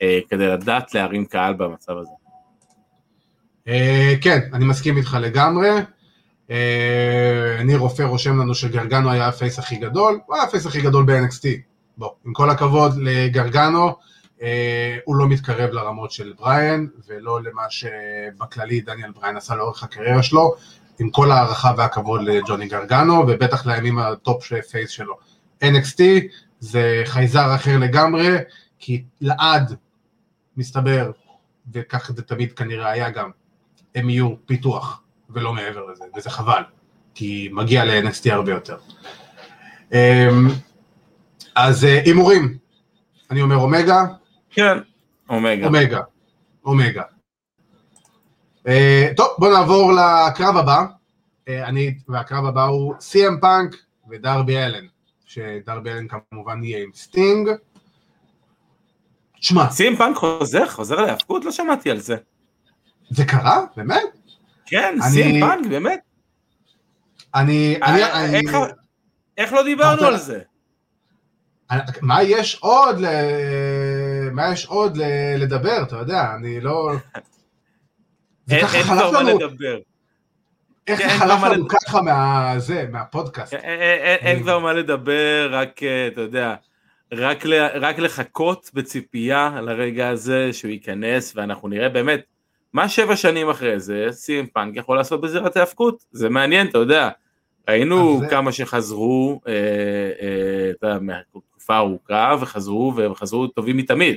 אה, 0.03 0.19
כדי 0.29 0.47
לדעת 0.47 0.95
להרים 0.95 1.25
קהל 1.25 1.55
במצב 1.55 1.93
הזה. 1.99 2.11
אה, 3.69 4.15
כן, 4.21 4.39
אני 4.53 4.65
מסכים 4.65 4.97
איתך 4.97 5.17
לגמרי. 5.21 5.69
ניר 7.65 7.79
עופר 7.79 8.03
רושם 8.03 8.41
לנו 8.41 8.55
שגרגנו 8.55 9.11
היה 9.11 9.29
ה 9.29 9.35
face 9.35 9.59
הכי 9.59 9.77
גדול, 9.77 10.21
הוא 10.27 10.37
היה 10.37 10.45
ה 10.45 10.49
face 10.49 10.67
הכי 10.67 10.81
גדול 10.81 11.05
ב-NXT. 11.05 11.47
בוא, 11.97 12.11
עם 12.27 12.33
כל 12.33 12.51
הכבוד 12.51 12.93
לגרגנו, 12.97 13.97
הוא 15.05 15.17
לא 15.17 15.29
מתקרב 15.29 15.71
לרמות 15.71 16.11
של 16.11 16.33
בריאן, 16.39 16.87
ולא 17.09 17.43
למה 17.43 17.63
שבכללי 17.71 18.81
דניאל 18.81 19.11
בריאן 19.11 19.37
עשה 19.37 19.55
לאורך 19.55 19.83
הקריירה 19.83 20.23
שלו, 20.23 20.55
עם 20.99 21.11
כל 21.11 21.31
הערכה 21.31 21.73
והכבוד 21.77 22.23
לג'וני 22.23 22.69
גרגנו, 22.69 23.15
ובטח 23.29 23.67
לימים 23.67 23.99
ה 23.99 24.10
top 24.10 24.45
face 24.71 24.91
שלו. 24.91 25.15
NXT 25.65 26.01
זה 26.61 27.03
חייזר 27.05 27.55
אחר 27.55 27.79
לגמרי, 27.79 28.37
כי 28.79 29.05
לעד, 29.21 29.75
מסתבר, 30.57 31.11
וכך 31.73 32.11
זה 32.15 32.23
תמיד 32.23 32.53
כנראה 32.53 32.91
היה 32.91 33.11
גם, 33.11 33.31
הם 33.95 34.11
יהיו 34.11 34.35
פיתוח, 34.47 35.03
ולא 35.31 35.55
מעבר 35.55 35.87
לזה, 35.87 36.05
וזה 36.17 36.31
חבל, 36.31 36.63
כי 37.15 37.49
מגיע 37.53 37.85
ל-NXT 37.85 38.33
הרבה 38.33 38.51
יותר. 38.51 38.77
אמ, 39.93 40.49
אז 41.55 41.85
אה, 41.85 42.01
הימורים, 42.05 42.59
אני 43.31 43.43
אומר 43.43 43.57
אומגה. 43.57 44.05
כן, 44.51 44.79
אומגה. 45.29 45.67
אומגה, 45.67 46.01
אומגה. 46.65 47.03
Uh, 48.67 49.15
טוב, 49.17 49.29
בוא 49.39 49.49
נעבור 49.53 49.93
לקרב 49.93 50.57
הבא. 50.57 50.85
Uh, 50.85 51.51
אני, 51.65 51.99
והקרב 52.09 52.45
הבא 52.45 52.65
הוא 52.65 52.95
סי.אם 53.01 53.41
פאנק 53.41 53.77
ודרבי 54.11 54.59
אלן, 54.59 54.87
שדרבי 55.25 55.91
אלן 55.91 56.07
כמובן 56.09 56.65
יהיה 56.65 56.85
עם 56.85 56.91
סטינג. 56.95 57.51
תשמע. 59.41 59.71
סי.אם 59.71 59.97
פאנק 59.97 60.17
חוזר? 60.17 60.69
חוזר 60.69 60.97
להאבקות? 60.97 61.45
לא 61.45 61.53
שמעתי 61.53 61.91
על 61.91 61.99
זה. 61.99 62.17
זה 63.11 63.25
קרה? 63.25 63.65
באמת? 63.77 64.16
כן, 64.67 64.99
סי.אם 65.03 65.41
פאנק, 65.41 65.67
באמת. 65.67 66.01
אני... 67.35 67.77
אני, 67.83 68.03
אה, 68.03 68.25
אני 68.25 68.37
איך, 68.37 68.57
איך 69.39 69.53
לא 69.53 69.63
דיברנו 69.63 70.07
על 70.07 70.17
זה? 70.17 70.41
מה 72.03 72.23
יש 72.23 72.59
עוד 72.61 73.01
ל... 73.01 73.07
מה 74.33 74.53
יש 74.53 74.67
עוד 74.67 74.99
לדבר, 75.39 75.83
אתה 75.83 75.97
יודע, 75.97 76.35
אני 76.35 76.61
לא... 76.61 76.93
אין 78.51 78.67
כבר 78.67 79.11
מה 79.11 79.23
לדבר. 79.23 79.79
איך 80.87 81.03
זה 81.03 81.09
חלף 81.09 81.43
לנו 81.43 81.69
ככה 81.69 82.03
מהזה, 82.03 82.87
מהפודקאסט. 82.91 83.55
אין 83.55 84.43
כבר 84.43 84.59
מה 84.59 84.73
לדבר, 84.73 85.49
רק, 85.51 85.83
אה, 85.83 86.07
אתה 86.07 86.21
יודע, 86.21 86.55
רק 87.13 87.99
לחכות 87.99 88.71
בציפייה 88.75 89.61
לרגע 89.63 90.09
הזה 90.09 90.53
שהוא 90.53 90.71
ייכנס, 90.71 91.33
ואנחנו 91.37 91.69
נראה 91.69 91.89
באמת, 91.89 92.21
מה 92.77 92.89
שבע 92.89 93.17
שנים 93.17 93.51
אחרי 93.51 93.81
זה, 93.81 94.07
סי.אם 94.11 94.47
פאנק 94.47 94.77
יכול 94.77 94.97
לעשות 94.97 95.21
בזירת 95.21 95.57
ההאבקות, 95.57 96.05
זה 96.13 96.29
מעניין, 96.29 96.67
אתה 96.67 96.79
יודע. 96.79 97.11
ראינו 97.69 98.21
כמה 98.31 98.53
שחזרו, 98.53 99.41
אה, 99.49 99.53
אה, 100.89 100.99
מהתקופה 100.99 101.77
ארוכה, 101.77 102.35
וחזרו, 102.41 102.95
וחזרו 102.97 103.47
טובים 103.47 103.77
מתמיד. 103.77 104.17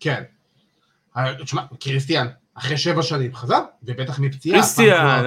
כן. 0.00 0.22
תשמע, 1.44 1.62
קריסטיאן, 1.80 2.26
אחרי 2.54 2.76
שבע 2.76 3.02
שנים 3.02 3.34
חזר, 3.34 3.60
ובטח 3.82 4.18
מפציעה. 4.18 4.58
קריסטיאן, 4.58 5.24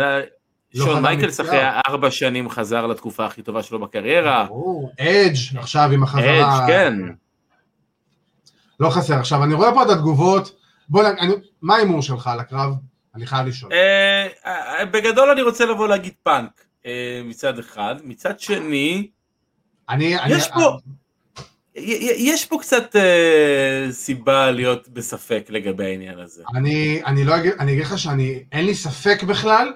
לא 0.74 0.86
שון 0.86 1.02
מייקלס 1.02 1.42
אחרי 1.42 1.62
ארבע 1.88 2.12
שנים 2.12 2.50
חזר 2.50 2.88
לתקופה 2.88 3.26
הכי 3.26 3.42
טובה 3.42 3.64
שלו 3.64 3.80
בקריירה. 3.80 4.48
אדג' 5.00 5.58
עכשיו 5.58 5.90
עם 5.94 6.04
החזרה. 6.04 6.58
אדג', 6.58 6.68
כן. 6.68 6.94
לא 8.80 8.90
חסר. 8.90 9.20
עכשיו, 9.20 9.44
אני 9.44 9.54
רואה 9.54 9.74
פה 9.74 9.84
את 9.84 9.90
התגובות. 9.90 10.60
בוא, 10.90 11.04
אני, 11.08 11.34
מה 11.62 11.76
ההימור 11.76 12.02
שלך 12.02 12.28
על 12.28 12.40
הקרב? 12.40 12.74
אני 13.16 13.26
חייב 13.26 13.48
לשאול. 13.48 13.72
אה, 13.74 14.86
בגדול 14.86 15.30
אני 15.30 15.42
רוצה 15.42 15.66
לבוא 15.66 15.88
להגיד 15.88 16.14
פאנק 16.24 16.66
אה, 16.86 17.22
מצד 17.26 17.60
אחד. 17.60 17.96
מצד 18.04 18.40
שני, 18.40 19.10
אני, 19.90 20.16
יש 20.28 20.48
אני, 20.48 20.54
פה... 20.54 20.78
יש 22.16 22.46
פה 22.46 22.58
קצת 22.62 22.96
אה, 22.96 23.88
סיבה 23.92 24.52
להיות 24.52 24.90
בספק 24.90 25.46
לגבי 25.50 25.86
העניין 25.86 26.20
הזה. 26.20 26.44
אני, 26.56 27.02
אני 27.06 27.24
לא 27.24 27.38
אגיד, 27.38 27.54
אני 27.60 27.74
אגיד 27.74 27.84
לך 27.84 27.98
שאני, 27.98 28.44
אין 28.52 28.66
לי 28.66 28.76
ספק 28.76 29.24
בכלל, 29.24 29.74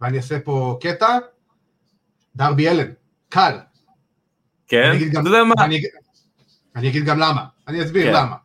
ואני 0.00 0.16
אעשה 0.16 0.40
פה 0.40 0.78
קטע, 0.80 1.18
דרבי 2.36 2.68
אלן, 2.68 2.90
קל. 3.28 3.58
כן? 4.68 4.92
אתה 5.10 5.28
יודע 5.28 5.44
מה? 5.44 5.54
אני, 5.64 5.80
אני 6.76 6.88
אגיד 6.88 7.04
גם 7.04 7.18
למה, 7.18 7.44
אני 7.68 7.82
אסביר 7.82 8.06
כן. 8.06 8.12
למה. 8.12 8.36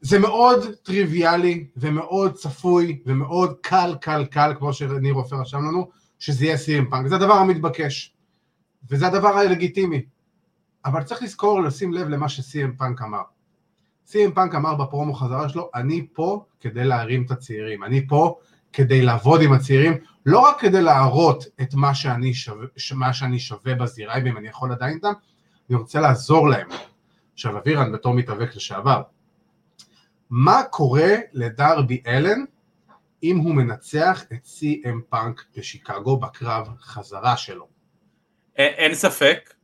זה 0.00 0.18
מאוד 0.18 0.74
טריוויאלי 0.82 1.66
ומאוד 1.76 2.34
צפוי 2.34 3.02
ומאוד 3.06 3.56
קל 3.60 3.94
קל 4.00 4.24
קל, 4.24 4.54
כמו 4.58 4.72
שניר 4.72 5.14
עופר 5.14 5.36
רשם 5.36 5.58
לנו, 5.58 5.88
שזה 6.18 6.44
יהיה 6.44 6.56
סי.אם 6.56 6.90
פאנק, 6.90 7.06
זה 7.06 7.14
הדבר 7.16 7.32
המתבקש. 7.32 8.14
וזה 8.90 9.06
הדבר 9.06 9.28
הלגיטימי. 9.28 10.02
אבל 10.84 11.02
צריך 11.02 11.22
לזכור, 11.22 11.62
לשים 11.62 11.92
לב 11.92 12.08
למה 12.08 12.28
שסי.אם 12.28 12.72
פאנק 12.72 13.02
אמר. 13.02 13.22
סי.אם 14.06 14.32
פאנק 14.32 14.54
אמר 14.54 14.74
בפרומו 14.74 15.14
חזרה 15.14 15.48
שלו, 15.48 15.70
אני 15.74 16.06
פה 16.12 16.44
כדי 16.60 16.84
להרים 16.84 17.22
את 17.22 17.30
הצעירים, 17.30 17.84
אני 17.84 18.06
פה 18.08 18.38
כדי 18.72 19.02
לעבוד 19.02 19.42
עם 19.42 19.52
הצעירים, 19.52 19.92
לא 20.26 20.38
רק 20.38 20.60
כדי 20.60 20.82
להראות 20.82 21.44
את 21.60 21.74
מה 21.74 21.94
שאני 21.94 22.34
שווה, 22.34 22.66
מה 22.94 23.12
שאני 23.12 23.38
שווה 23.38 23.74
בזירה, 23.74 24.18
אם 24.18 24.36
אני 24.36 24.48
יכול 24.48 24.72
עדיין 24.72 24.94
איתם, 24.94 25.12
אני 25.70 25.78
רוצה 25.78 26.00
לעזור 26.00 26.48
להם. 26.48 26.68
עכשיו 27.34 27.58
אבירן 27.58 27.92
בתור 27.92 28.14
מתאבק 28.14 28.56
לשעבר, 28.56 29.02
מה 30.30 30.62
קורה 30.70 31.14
לדרבי 31.32 32.02
אלן 32.06 32.44
אם 33.22 33.36
הוא 33.36 33.54
מנצח 33.54 34.24
את 34.32 34.44
סי.אם 34.44 35.00
פאנק 35.08 35.44
בשיקגו 35.56 36.16
בקרב 36.16 36.68
חזרה 36.80 37.36
שלו? 37.36 37.68
אין 38.56 38.94
ספק, 38.94 39.54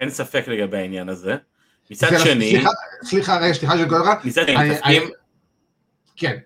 אין 0.00 0.10
ספק 0.10 0.44
לגבי 0.46 0.78
העניין 0.78 1.08
הזה. 1.08 1.36
מצד 1.90 2.08
שני... 2.24 2.50
סליחה, 2.50 2.70
סליחה, 3.04 3.36
רגע, 3.38 3.54
סליחה 3.54 3.76
שאני 3.76 3.88
קורא 3.88 3.98
לך. 4.00 4.24
מצד 4.24 4.46
שני, 4.46 4.70
מתאפקים... 4.70 5.02
כן. 6.16 6.36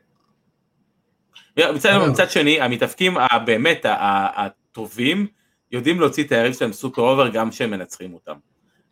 מצד, 1.59 1.99
מצד 2.11 2.31
שני, 2.31 2.61
המתאפקים 2.61 3.17
הבאמת 3.31 3.87
הטובים, 3.89 5.27
יודעים 5.73 6.01
להוציא 6.01 6.25
את 6.25 6.33
היריב 6.33 6.53
שלהם 6.53 6.73
super 6.73 7.03
over 7.03 7.29
גם 7.29 7.51
כשהם 7.51 7.71
מנצחים 7.71 8.15
אותם. 8.15 8.35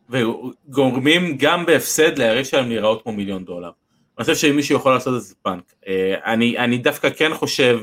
וגורמים 0.09 1.37
גם 1.39 1.67
בהפסד 1.67 2.19
ליריב 2.19 2.45
שלהם 2.45 2.69
להיראות 2.69 3.03
כמו 3.03 3.13
מיליון 3.13 3.45
דולר. 3.45 3.71
אני 4.19 4.25
חושב 4.25 4.37
שאם 4.37 4.57
מישהו 4.57 4.77
יכול 4.77 4.93
לעשות 4.93 5.17
את 5.17 5.23
זה 5.23 5.35
פאנק. 5.43 5.75
אה, 5.87 6.15
אני, 6.33 6.59
אני 6.59 6.79
דווקא 6.79 7.11
כן 7.11 7.35
חושב 7.35 7.81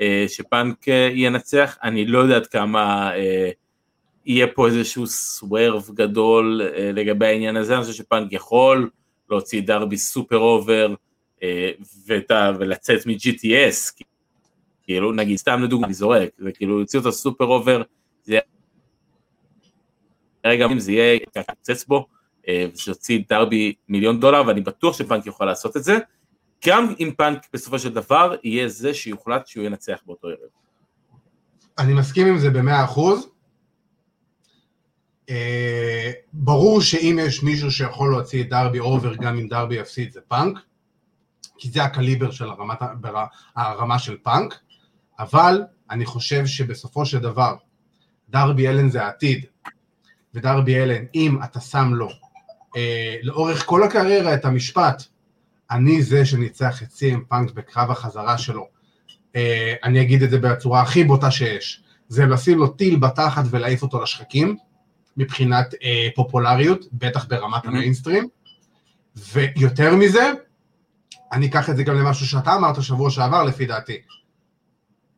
אה, 0.00 0.24
שפאנק 0.28 0.88
אה, 0.88 1.08
ינצח, 1.14 1.78
אני 1.82 2.06
לא 2.06 2.18
יודע 2.18 2.36
עד 2.36 2.46
כמה 2.46 3.12
יהיה 4.26 4.46
פה 4.46 4.66
איזשהו 4.66 5.06
swerve 5.06 5.90
גדול 5.94 6.62
לגבי 6.92 7.26
העניין 7.26 7.56
הזה, 7.56 7.74
אני 7.74 7.82
חושב 7.82 7.94
שפאנק 7.94 8.32
יכול 8.32 8.90
להוציא 9.30 9.62
דרבי 9.62 9.96
super 9.96 10.38
over 10.38 10.94
ולצאת 12.58 13.06
מ-GTS, 13.06 14.02
כאילו 14.82 15.12
נגיד 15.12 15.36
סתם 15.36 15.62
לדוגמה 15.62 15.86
אני 15.86 15.94
זורק, 15.94 16.28
זה 16.38 16.52
כאילו 16.52 16.80
יוציא 16.80 16.98
אותו 16.98 17.12
סופר 17.12 17.44
אובר, 17.44 17.82
זה 18.24 18.38
רגע 20.44 20.66
אם 20.66 20.78
זה 20.78 20.92
יהיה 20.92 21.14
יקצץ 21.14 21.84
בו, 21.84 22.06
אה, 22.48 22.66
ושיוציא 22.74 23.20
דרבי 23.28 23.74
מיליון 23.88 24.20
דולר, 24.20 24.42
ואני 24.46 24.60
בטוח 24.60 24.96
שפאנק 24.96 25.26
יוכל 25.26 25.44
לעשות 25.44 25.76
את 25.76 25.84
זה, 25.84 25.98
גם 26.66 26.94
אם 27.00 27.10
פאנק 27.16 27.46
בסופו 27.52 27.78
של 27.78 27.94
דבר 27.94 28.34
יהיה 28.44 28.68
זה 28.68 28.94
שיוחלט 28.94 29.46
שהוא 29.46 29.64
ינצח 29.64 29.98
באותו 30.06 30.28
ערב. 30.28 30.48
אני 31.78 31.94
מסכים 31.94 32.26
עם 32.26 32.38
זה 32.38 32.50
במאה 32.50 32.84
אחוז. 32.84 33.28
אה, 35.30 36.12
ברור 36.32 36.80
שאם 36.80 37.18
יש 37.22 37.42
מישהו 37.42 37.70
שיכול 37.70 38.10
להוציא 38.10 38.42
את 38.42 38.48
דרבי 38.48 38.78
אובר 38.78 39.14
גם 39.14 39.38
אם 39.38 39.48
דרבי 39.48 39.74
יפסיד 39.74 40.12
זה 40.12 40.20
פאנק, 40.28 40.58
כי 41.58 41.70
זה 41.70 41.84
הקליבר 41.84 42.30
של 42.30 42.44
הרמת, 42.44 42.78
הרמה 43.56 43.98
של 43.98 44.16
פאנק, 44.22 44.54
אבל 45.18 45.62
אני 45.90 46.06
חושב 46.06 46.46
שבסופו 46.46 47.06
של 47.06 47.18
דבר 47.18 47.54
דרבי 48.28 48.68
אלן 48.68 48.88
זה 48.88 49.04
העתיד, 49.04 49.46
ודרבי 50.34 50.76
אלן, 50.76 51.04
אם 51.14 51.38
אתה 51.44 51.60
שם 51.60 51.94
לו 51.94 52.08
אה, 52.78 53.16
לאורך 53.22 53.66
כל 53.66 53.82
הקריירה 53.82 54.34
את 54.34 54.44
המשפט, 54.44 55.02
אני 55.70 56.02
זה 56.02 56.26
שניצח 56.26 56.82
את 56.82 56.90
סי.אם 56.90 57.24
פאנק 57.28 57.50
בקרב 57.50 57.90
החזרה 57.90 58.38
שלו, 58.38 58.68
אה, 59.36 59.74
אני 59.84 60.02
אגיד 60.02 60.22
את 60.22 60.30
זה 60.30 60.38
בצורה 60.38 60.82
הכי 60.82 61.04
בוטה 61.04 61.30
שיש, 61.30 61.82
זה 62.08 62.26
לשים 62.26 62.58
לו 62.58 62.68
טיל 62.68 62.96
בתחת 62.96 63.44
ולהעיף 63.50 63.82
אותו 63.82 64.02
לשחקים, 64.02 64.56
מבחינת 65.16 65.74
אה, 65.82 66.08
פופולריות, 66.14 66.84
בטח 66.92 67.24
ברמת 67.24 67.64
mm-hmm. 67.64 67.68
המיינסטרים, 67.68 68.28
ויותר 69.16 69.96
מזה, 69.96 70.32
אני 71.32 71.46
אקח 71.46 71.70
את 71.70 71.76
זה 71.76 71.82
גם 71.82 71.94
למשהו 71.94 72.26
שאתה 72.26 72.54
אמרת 72.54 72.82
שבוע 72.82 73.10
שעבר 73.10 73.44
לפי 73.44 73.66
דעתי. 73.66 73.98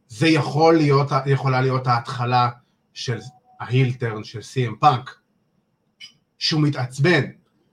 זה 0.08 0.28
יכול 0.28 0.76
להיות, 0.76 1.08
יכולה 1.26 1.60
להיות 1.60 1.86
ההתחלה 1.86 2.48
של 2.94 3.18
ההילטרן 3.60 4.24
של 4.24 4.42
סי.אם 4.42 4.74
פאנק, 4.80 5.14
שהוא 6.38 6.62
מתעצבן, 6.62 7.24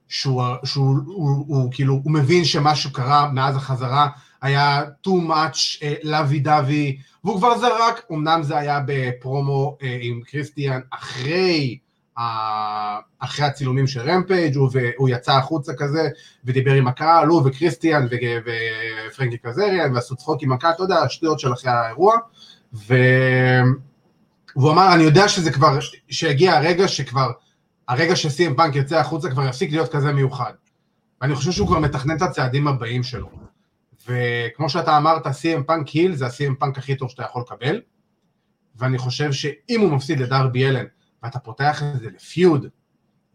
שהוא, 0.09 0.43
שהוא 0.63 0.85
הוא, 0.85 1.29
הוא, 1.29 1.45
הוא, 1.47 1.71
כאילו, 1.71 1.93
הוא 2.03 2.11
מבין 2.11 2.45
שמשהו 2.45 2.93
קרה 2.93 3.29
מאז 3.33 3.55
החזרה, 3.55 4.07
היה 4.41 4.83
too 5.07 5.29
much 5.29 5.81
uh, 6.05 6.39
דווי, 6.39 6.97
והוא 7.23 7.37
כבר 7.37 7.57
זרק, 7.57 8.01
אמנם 8.11 8.43
זה 8.43 8.57
היה 8.57 8.79
בפרומו 8.85 9.77
uh, 9.79 9.85
עם 10.01 10.21
קריסטיאן 10.21 10.79
אחרי 10.91 11.77
אחרי 13.19 13.45
הצילומים 13.45 13.87
של 13.87 14.09
רמפייג' 14.09 14.55
הוא, 14.55 14.69
הוא 14.97 15.09
יצא 15.09 15.31
החוצה 15.31 15.73
כזה 15.77 16.09
ודיבר 16.45 16.73
עם 16.73 16.87
הקהל, 16.87 17.27
הוא 17.27 17.41
וקריסטיאן 17.45 18.07
ופרנקי 19.07 19.37
קזריאן 19.37 19.95
ועשו 19.95 20.15
צחוק 20.15 20.43
עם 20.43 20.51
הקהל, 20.51 20.71
אתה 20.71 20.83
יודע, 20.83 20.99
השטויות 20.99 21.39
של 21.39 21.53
אחרי 21.53 21.71
האירוע. 21.71 22.17
ו... 22.73 22.95
והוא 24.55 24.71
אמר, 24.71 24.93
אני 24.93 25.03
יודע 25.03 25.27
שזה 25.27 25.51
כבר, 25.51 25.79
שהגיע 26.09 26.53
הרגע 26.53 26.87
שכבר, 26.87 27.31
הרגע 27.87 28.15
שסי.אם 28.15 28.55
פאנק 28.55 28.75
יצא 28.75 28.99
החוצה 28.99 29.29
כבר 29.29 29.47
יפסיק 29.47 29.71
להיות 29.71 29.91
כזה 29.91 30.11
מיוחד. 30.11 30.53
ואני 31.21 31.35
חושב 31.35 31.51
שהוא 31.51 31.67
כבר 31.67 31.79
מתכנן 31.79 32.17
את 32.17 32.21
הצעדים 32.21 32.67
הבאים 32.67 33.03
שלו. 33.03 33.29
וכמו 34.07 34.69
שאתה 34.69 34.97
אמרת, 34.97 35.27
סי.אם 35.31 35.63
פאנק 35.63 35.87
heel 35.87 36.15
זה 36.15 36.25
הסי.אם 36.25 36.55
פאנק 36.55 36.77
הכי 36.77 36.95
טוב 36.95 37.09
שאתה 37.09 37.23
יכול 37.23 37.41
לקבל. 37.41 37.81
ואני 38.75 38.97
חושב 38.97 39.31
שאם 39.31 39.81
הוא 39.81 39.91
מפסיד 39.91 40.19
לדרבי 40.19 40.67
אלן 40.67 40.85
ואתה 41.23 41.39
פותח 41.39 41.83
את 41.83 41.99
זה 41.99 42.09
לפיוד, 42.15 42.67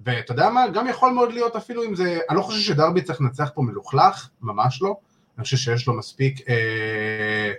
ואתה 0.05 0.33
יודע 0.33 0.51
מה, 0.51 0.69
גם 0.69 0.89
יכול 0.89 1.13
מאוד 1.13 1.33
להיות 1.33 1.57
אפילו 1.57 1.85
אם 1.85 1.95
זה, 1.95 2.19
אני 2.31 2.37
לא 2.37 2.43
חושב 2.43 2.61
שדרבי 2.61 3.03
צריך 3.03 3.21
לנצח 3.21 3.51
פה 3.55 3.63
מלוכלך, 3.63 4.29
ממש 4.43 4.83
לא, 4.83 4.97
אני 5.39 5.45
חושב 5.45 5.57
שיש 5.57 5.87
לו 5.87 5.99
מספיק, 5.99 6.49
אה, 6.49 7.53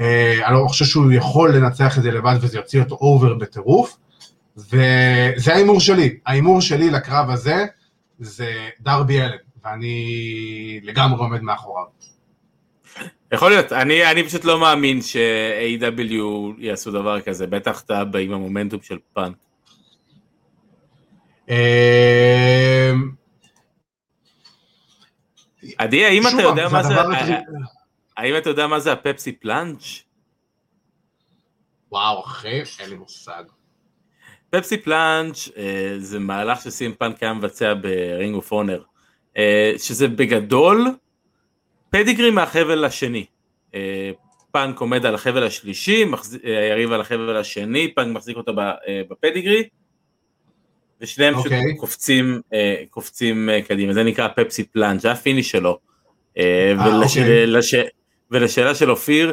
אה, 0.00 0.46
אני 0.46 0.54
לא 0.54 0.68
חושב 0.68 0.84
שהוא 0.84 1.12
יכול 1.12 1.56
לנצח 1.56 1.98
את 1.98 2.02
זה 2.02 2.10
לבד 2.10 2.34
וזה 2.40 2.58
יוציא 2.58 2.82
אותו 2.82 2.94
אובר 2.94 3.34
בטירוף, 3.34 3.98
וזה 4.56 5.52
ההימור 5.52 5.80
שלי, 5.80 6.18
ההימור 6.26 6.60
שלי 6.60 6.90
לקרב 6.90 7.30
הזה 7.30 7.64
זה 8.18 8.68
דרבי 8.80 9.20
אלן, 9.20 9.36
ואני 9.64 10.80
לגמרי 10.82 11.20
עומד 11.20 11.42
מאחוריו. 11.42 11.84
יכול 13.32 13.50
להיות, 13.50 13.72
אני, 13.72 14.10
אני 14.10 14.24
פשוט 14.24 14.44
לא 14.44 14.60
מאמין 14.60 15.02
ש-AEW 15.02 16.24
יעשו 16.58 16.90
דבר 16.90 17.20
כזה, 17.20 17.46
בטח 17.46 17.80
אתה 17.80 18.02
עם 18.20 18.32
המומנטום 18.32 18.82
של 18.82 18.98
פאנק. 19.12 19.36
אמ, 21.48 21.54
עדי, 25.78 26.04
האם 26.04 26.22
אתה 26.26 26.42
יודע 26.42 26.68
מה 26.68 26.82
זה, 26.82 26.94
האם 28.16 28.36
אתה 28.36 28.50
יודע 28.50 28.66
מה 28.66 28.80
זה 28.80 28.92
ה 28.92 28.99
Pepsi 28.99 29.32
Plunge? 29.32 30.02
וואו 31.92 32.24
אחי, 32.24 32.62
אין 32.80 32.90
לי 32.90 32.96
מושג. 32.96 33.44
Pepsi 34.52 34.76
Plunge 34.76 35.48
אה, 35.56 35.94
זה 35.98 36.18
מהלך 36.18 36.60
שסי.אם 36.60 36.94
פאנק 36.94 37.22
היה 37.22 37.34
מבצע 37.34 37.74
ב 37.80 37.91
Ring 37.91 38.34
of 38.34 38.52
Honor, 38.52 38.82
שזה 39.78 40.08
בגדול 40.08 40.86
Pedigree 41.92 42.30
מהחבל 42.30 42.84
השני. 42.84 43.24
אה, 43.74 44.10
פאנק 44.50 44.80
עומד 44.80 45.06
על 45.06 45.14
החבל 45.14 45.42
השלישי, 45.42 46.04
היריב 46.42 46.92
על 46.92 47.00
החבל 47.00 47.36
השני, 47.36 47.94
פאנק 47.94 48.16
מחזיק 48.16 48.36
אותו 48.36 48.52
ב 49.10 49.16
Pedigree, 49.16 49.68
ושניהם 51.00 51.34
פשוט 51.34 51.46
okay. 51.46 51.54
אוקיי. 51.54 51.76
קופצים, 51.76 52.40
אה, 52.52 52.82
קופצים 52.90 53.50
אה, 53.50 53.62
קדימה, 53.62 53.92
זה 53.92 54.02
נקרא 54.02 54.28
Pepsi 54.36 54.64
Plunge, 54.64 55.00
זה 55.00 55.12
ה 55.12 55.17
finish 55.17 55.50
שלו. 55.50 55.78
אוקיי. 56.30 57.46
לש... 57.46 57.74
ולשאלה 58.30 58.74
של 58.74 58.90
אופיר, 58.90 59.32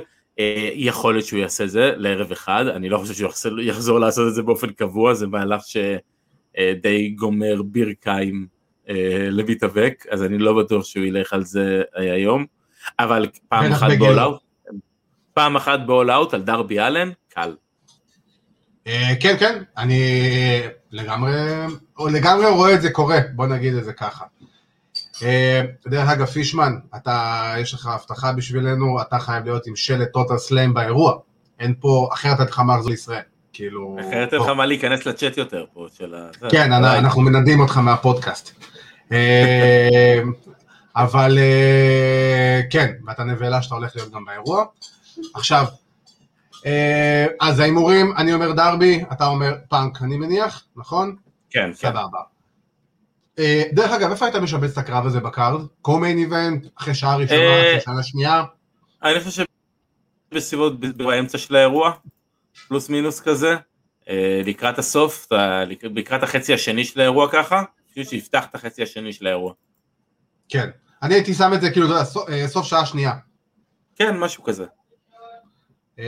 יכול 0.73 1.13
להיות 1.13 1.25
שהוא 1.25 1.39
יעשה 1.39 1.67
זה 1.67 1.91
לערב 1.95 2.31
אחד, 2.31 2.65
אני 2.67 2.89
לא 2.89 2.97
חושב 2.97 3.13
שהוא 3.13 3.59
יחזור 3.61 3.99
לעשות 3.99 4.27
את 4.27 4.33
זה 4.33 4.43
באופן 4.43 4.69
קבוע, 4.69 5.13
זה 5.13 5.27
מהלך 5.27 5.61
שדי 5.65 7.09
גומר 7.09 7.61
ברכיים 7.65 8.47
למתאבק, 9.31 10.05
אז 10.11 10.23
אני 10.23 10.37
לא 10.37 10.63
בטוח 10.63 10.85
שהוא 10.85 11.05
ילך 11.05 11.33
על 11.33 11.43
זה 11.43 11.81
היום, 11.95 12.45
אבל 12.99 13.27
פעם 13.49 13.71
אחת 13.71 13.91
בול 13.97 14.19
אאוט, 14.19 14.41
פעם 15.33 15.55
אחת 15.55 15.79
בול 15.85 16.11
אאוט 16.11 16.33
על 16.33 16.41
דרבי 16.41 16.79
אלן, 16.79 17.09
קל. 17.29 17.55
אה, 18.87 19.13
כן, 19.19 19.35
כן, 19.39 19.63
אני 19.77 20.01
לגמרי, 20.91 21.31
לגמרי 21.99 22.49
רואה 22.49 22.73
את 22.73 22.81
זה 22.81 22.89
קורה, 22.91 23.17
בוא 23.35 23.47
נגיד 23.47 23.73
את 23.73 23.83
זה 23.83 23.93
ככה. 23.93 24.25
אה, 25.23 25.61
דרך 25.87 26.09
אגב, 26.09 26.25
פישמן, 26.25 26.73
אתה, 26.95 27.53
יש 27.57 27.73
לך 27.73 27.87
הבטחה 27.87 28.31
בשבילנו, 28.31 29.01
אתה 29.01 29.19
חייב 29.19 29.45
להיות 29.45 29.67
עם 29.67 29.75
שלט 29.75 30.11
טוטל 30.13 30.37
סלאם 30.37 30.73
באירוע. 30.73 31.13
אין 31.59 31.73
פה, 31.79 32.09
אחרת 32.13 32.41
אתה 32.41 32.51
חמר 32.51 32.75
לחזור 32.75 32.89
לישראל. 32.89 33.21
כאילו... 33.53 33.97
אחרת 33.99 34.33
אין 34.33 34.41
לך 34.41 34.47
מה 34.47 34.65
להיכנס 34.65 35.05
לצ'אט 35.05 35.37
יותר 35.37 35.65
פה 35.73 35.87
של 35.97 36.15
ה... 36.15 36.49
כן, 36.49 36.73
אנחנו 36.73 37.21
מנדים 37.21 37.59
אותך 37.59 37.77
מהפודקאסט. 37.77 38.65
אה, 39.11 40.19
אבל 40.95 41.37
אה, 41.37 42.61
כן, 42.69 42.91
ואתה 43.07 43.23
נבלה 43.23 43.61
שאתה 43.61 43.75
הולך 43.75 43.95
להיות 43.95 44.11
גם 44.11 44.25
באירוע. 44.25 44.65
עכשיו, 45.33 45.65
אז 47.41 47.59
ההימורים, 47.59 48.13
אני 48.17 48.33
אומר 48.33 48.51
דרבי, 48.51 49.03
אתה 49.11 49.27
אומר 49.27 49.55
פאנק, 49.69 50.01
אני 50.01 50.17
מניח, 50.17 50.63
נכון? 50.75 51.15
כן, 51.49 51.59
כן. 51.59 51.73
סבבה. 51.73 52.19
דרך 53.73 53.91
אגב, 53.91 54.11
איפה 54.11 54.25
היית 54.25 54.35
משבץ 54.35 54.71
את 54.71 54.77
הקרב 54.77 55.05
הזה 55.05 55.19
בקארד? 55.19 55.61
קו-מיין 55.81 56.17
איבנט, 56.17 56.65
אחרי 56.75 56.93
שעה 56.93 57.15
ראשונה, 57.15 57.61
אחרי 57.61 57.81
שעה 57.81 58.03
שנייה? 58.03 58.43
אני 59.03 59.19
חושב 59.19 59.43
שבסביבות 60.31 60.79
באמצע 60.79 61.37
של 61.37 61.55
האירוע, 61.55 61.91
פלוס 62.67 62.89
מינוס 62.89 63.19
כזה, 63.19 63.55
לקראת 64.45 64.79
הסוף, 64.79 65.27
לקראת 65.83 66.23
החצי 66.23 66.53
השני 66.53 66.85
של 66.85 66.99
האירוע 66.99 67.27
ככה, 67.31 67.63
בשביל 67.89 68.05
שיפתח 68.05 68.45
את 68.45 68.55
החצי 68.55 68.83
השני 68.83 69.13
של 69.13 69.27
האירוע. 69.27 69.53
כן, 70.49 70.69
אני 71.03 71.13
הייתי 71.13 71.33
שם 71.33 71.53
את 71.53 71.61
זה 71.61 71.71
כאילו, 71.71 71.87
סוף, 72.05 72.29
אה, 72.29 72.63
שעה 72.63 72.85
שנייה. 72.85 73.13
כן, 73.95 74.17
משהו 74.17 74.43
כזה. 74.43 74.65
אה, 75.99 76.05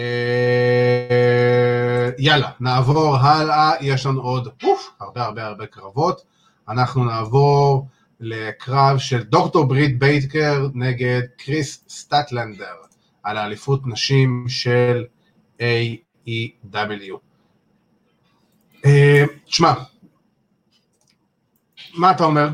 יאללה, 2.17 2.50
נעבור 2.60 3.15
הלאה, 3.17 3.72
יש 3.82 4.06
לנו 4.06 4.22
עוד 4.22 4.50
אוף, 4.63 4.91
הרבה 5.00 5.24
הרבה 5.24 5.46
הרבה 5.46 5.65
קרבות. 5.65 6.22
אנחנו 6.71 7.05
נעבור 7.05 7.88
לקרב 8.19 8.97
של 8.97 9.23
דוקטור 9.23 9.65
ברית 9.65 9.99
בייקר 10.00 10.67
נגד 10.73 11.21
קריס 11.38 11.84
סטטלנדר 11.89 12.75
על 13.23 13.38
האליפות 13.38 13.81
נשים 13.88 14.45
של 14.47 15.05
AEW. 15.60 17.17
תשמע, 19.45 19.67
אה, 19.67 19.73
מה 21.93 22.12
אתה 22.12 22.23
אומר? 22.23 22.49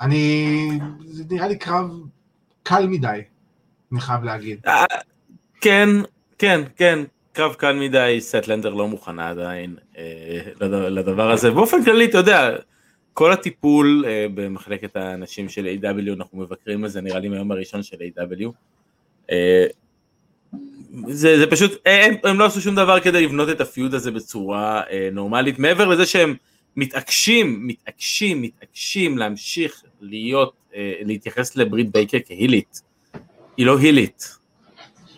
אני, 0.00 0.78
זה 1.04 1.24
נראה 1.30 1.48
לי 1.48 1.58
קרב 1.58 1.90
קל 2.62 2.86
מדי, 2.86 3.20
אני 3.92 4.00
חייב 4.00 4.24
להגיד. 4.24 4.60
אה, 4.66 4.84
כן, 5.60 5.88
כן, 6.38 6.60
כן, 6.76 6.98
קרב 7.32 7.54
קל 7.54 7.76
מדי, 7.76 8.16
סטלנדר 8.20 8.74
לא 8.74 8.88
מוכנה 8.88 9.28
עדיין 9.28 9.76
אה, 9.98 10.40
לדבר 10.90 11.30
הזה. 11.30 11.50
באופן 11.50 11.84
כללי, 11.84 12.04
אתה 12.04 12.18
יודע, 12.18 12.50
כל 13.14 13.32
הטיפול 13.32 14.04
אה, 14.06 14.26
במחלקת 14.34 14.96
האנשים 14.96 15.48
של 15.48 15.66
A.W, 15.66 16.14
אנחנו 16.16 16.38
מבקרים 16.38 16.84
את 16.84 16.90
זה 16.90 17.00
נראה 17.00 17.18
לי 17.18 17.28
מהיום 17.28 17.52
הראשון 17.52 17.82
של 17.82 17.96
A.W. 17.96 18.50
אה, 19.30 19.66
זה, 21.08 21.38
זה 21.38 21.46
פשוט, 21.50 21.72
הם, 21.86 22.14
הם 22.24 22.38
לא 22.38 22.44
עשו 22.44 22.60
שום 22.60 22.74
דבר 22.74 23.00
כדי 23.00 23.24
לבנות 23.24 23.48
את 23.48 23.60
ה 23.60 23.67
feud 23.67 23.94
הזה 23.94 24.10
בצורה 24.10 24.82
אה, 24.90 25.08
נורמלית, 25.12 25.58
מעבר 25.58 25.88
לזה 25.88 26.06
שהם 26.06 26.34
מתעקשים, 26.76 27.66
מתעקשים, 27.66 28.42
מתעקשים 28.42 29.18
להמשיך 29.18 29.82
להיות, 30.00 30.52
אה, 30.74 30.92
להתייחס 31.00 31.56
לברית 31.56 31.92
בייקר 31.92 32.18
כהילית. 32.26 32.82
היא 33.56 33.66
לא 33.66 33.78
הילית. 33.78 34.36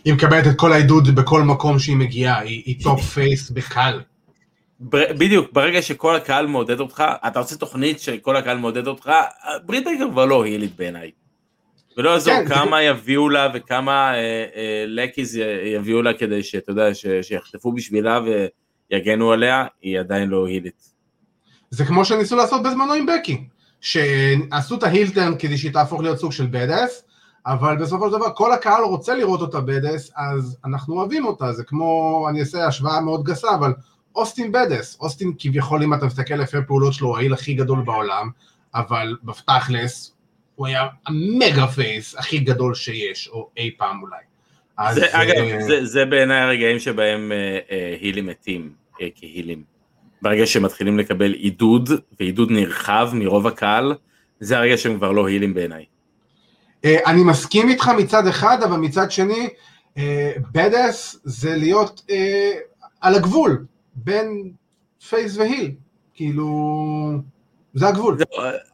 היא 0.04 0.14
מקבלת 0.14 0.46
את 0.46 0.52
כל 0.56 0.72
העידוד 0.72 1.14
בכל 1.14 1.42
מקום 1.42 1.78
שהיא 1.78 1.96
מגיעה, 1.96 2.38
היא, 2.38 2.62
היא 2.66 2.82
top 2.82 3.00
face 3.00 3.50
בקל. 3.50 4.00
בדיוק, 4.90 5.52
ברגע 5.52 5.82
שכל 5.82 6.16
הקהל 6.16 6.46
מעודד 6.46 6.80
אותך, 6.80 7.04
אתה 7.26 7.38
עושה 7.38 7.56
תוכנית 7.56 8.00
שכל 8.00 8.36
הקהל 8.36 8.58
מעודד 8.58 8.86
אותך, 8.86 9.10
ברית 9.66 9.84
בייקר 9.84 10.10
כבר 10.10 10.24
לא 10.24 10.44
הילית 10.44 10.76
בעיניי. 10.76 11.10
ולא 11.96 12.10
יעזור 12.10 12.34
כן, 12.34 12.48
כמה 12.48 12.76
זה... 12.76 12.82
יביאו 12.82 13.28
לה 13.28 13.48
וכמה 13.54 14.14
אה, 14.14 14.18
אה, 14.56 14.84
לקיז 14.86 15.36
יביאו 15.74 16.02
לה 16.02 16.14
כדי 16.14 16.42
שאתה 16.42 16.70
יודע, 16.70 16.94
ש, 16.94 17.06
שיחטפו 17.22 17.72
בשבילה 17.72 18.20
ויגנו 18.90 19.32
עליה, 19.32 19.64
היא 19.82 20.00
עדיין 20.00 20.28
לא 20.28 20.46
הילית. 20.46 20.92
זה 21.70 21.84
כמו 21.84 22.04
שניסו 22.04 22.36
לעשות 22.36 22.62
בזמנו 22.62 22.92
עם 22.92 23.06
בקי, 23.06 23.44
שעשו 23.80 24.74
את 24.74 24.82
ההילטרן 24.82 25.38
כדי 25.38 25.58
שהיא 25.58 25.72
תהפוך 25.72 26.00
להיות 26.00 26.18
סוג 26.18 26.32
של 26.32 26.46
בדאס, 26.46 27.04
אבל 27.46 27.76
בסופו 27.76 28.10
של 28.10 28.16
דבר 28.16 28.32
כל 28.34 28.52
הקהל 28.52 28.82
רוצה 28.82 29.14
לראות 29.14 29.40
אותה 29.40 29.60
בדאס, 29.60 30.10
אז 30.16 30.56
אנחנו 30.64 30.94
אוהבים 30.94 31.24
אותה, 31.24 31.52
זה 31.52 31.64
כמו, 31.64 32.26
אני 32.30 32.40
אעשה 32.40 32.66
השוואה 32.66 33.00
מאוד 33.00 33.24
גסה, 33.24 33.54
אבל 33.54 33.72
אוסטין 34.14 34.52
בדס, 34.52 34.96
אוסטין 35.00 35.32
כביכול 35.38 35.82
אם 35.82 35.94
אתה 35.94 36.06
מסתכל 36.06 36.34
לפי 36.34 36.56
הפעולות 36.56 36.92
שלו 36.92 37.08
הוא 37.08 37.16
העיל 37.16 37.32
הכי 37.32 37.54
גדול 37.54 37.82
בעולם, 37.82 38.30
אבל 38.74 39.16
בתכלס 39.22 40.12
הוא 40.54 40.66
היה 40.66 40.86
המגה 41.06 41.66
פייס 41.66 42.16
הכי 42.18 42.38
גדול 42.38 42.74
שיש, 42.74 43.28
או 43.28 43.48
אי 43.56 43.70
פעם 43.78 44.02
אולי. 44.02 44.16
אז, 44.78 44.94
זה, 44.94 45.06
אגב, 45.12 45.34
uh, 45.34 45.62
זה, 45.62 45.84
זה 45.84 46.04
בעיניי 46.04 46.40
הרגעים 46.40 46.78
שבהם 46.78 47.32
uh, 47.32 47.70
uh, 47.70 47.72
הילים 48.00 48.26
מתים 48.26 48.72
uh, 48.94 48.98
כהילים. 49.14 49.62
ברגע 50.22 50.46
שהם 50.46 50.62
מתחילים 50.62 50.98
לקבל 50.98 51.32
עידוד, 51.32 51.90
ועידוד 52.20 52.50
נרחב 52.50 53.10
מרוב 53.12 53.46
הקהל, 53.46 53.94
זה 54.40 54.58
הרגע 54.58 54.76
שהם 54.76 54.96
כבר 54.96 55.12
לא 55.12 55.26
הילים 55.26 55.54
בעיניי. 55.54 55.84
Uh, 56.86 56.88
אני 57.06 57.24
מסכים 57.24 57.68
איתך 57.68 57.90
מצד 57.98 58.26
אחד, 58.26 58.62
אבל 58.62 58.76
מצד 58.76 59.10
שני, 59.10 59.48
בדס 60.52 61.14
uh, 61.14 61.18
זה 61.24 61.56
להיות 61.56 62.02
uh, 62.08 62.12
על 63.00 63.14
הגבול, 63.14 63.64
בין 63.94 64.52
face 65.08 65.36
ו 65.36 65.42
heel, 65.42 65.70
כאילו, 66.14 66.48
זה 67.74 67.88
הגבול. 67.88 68.18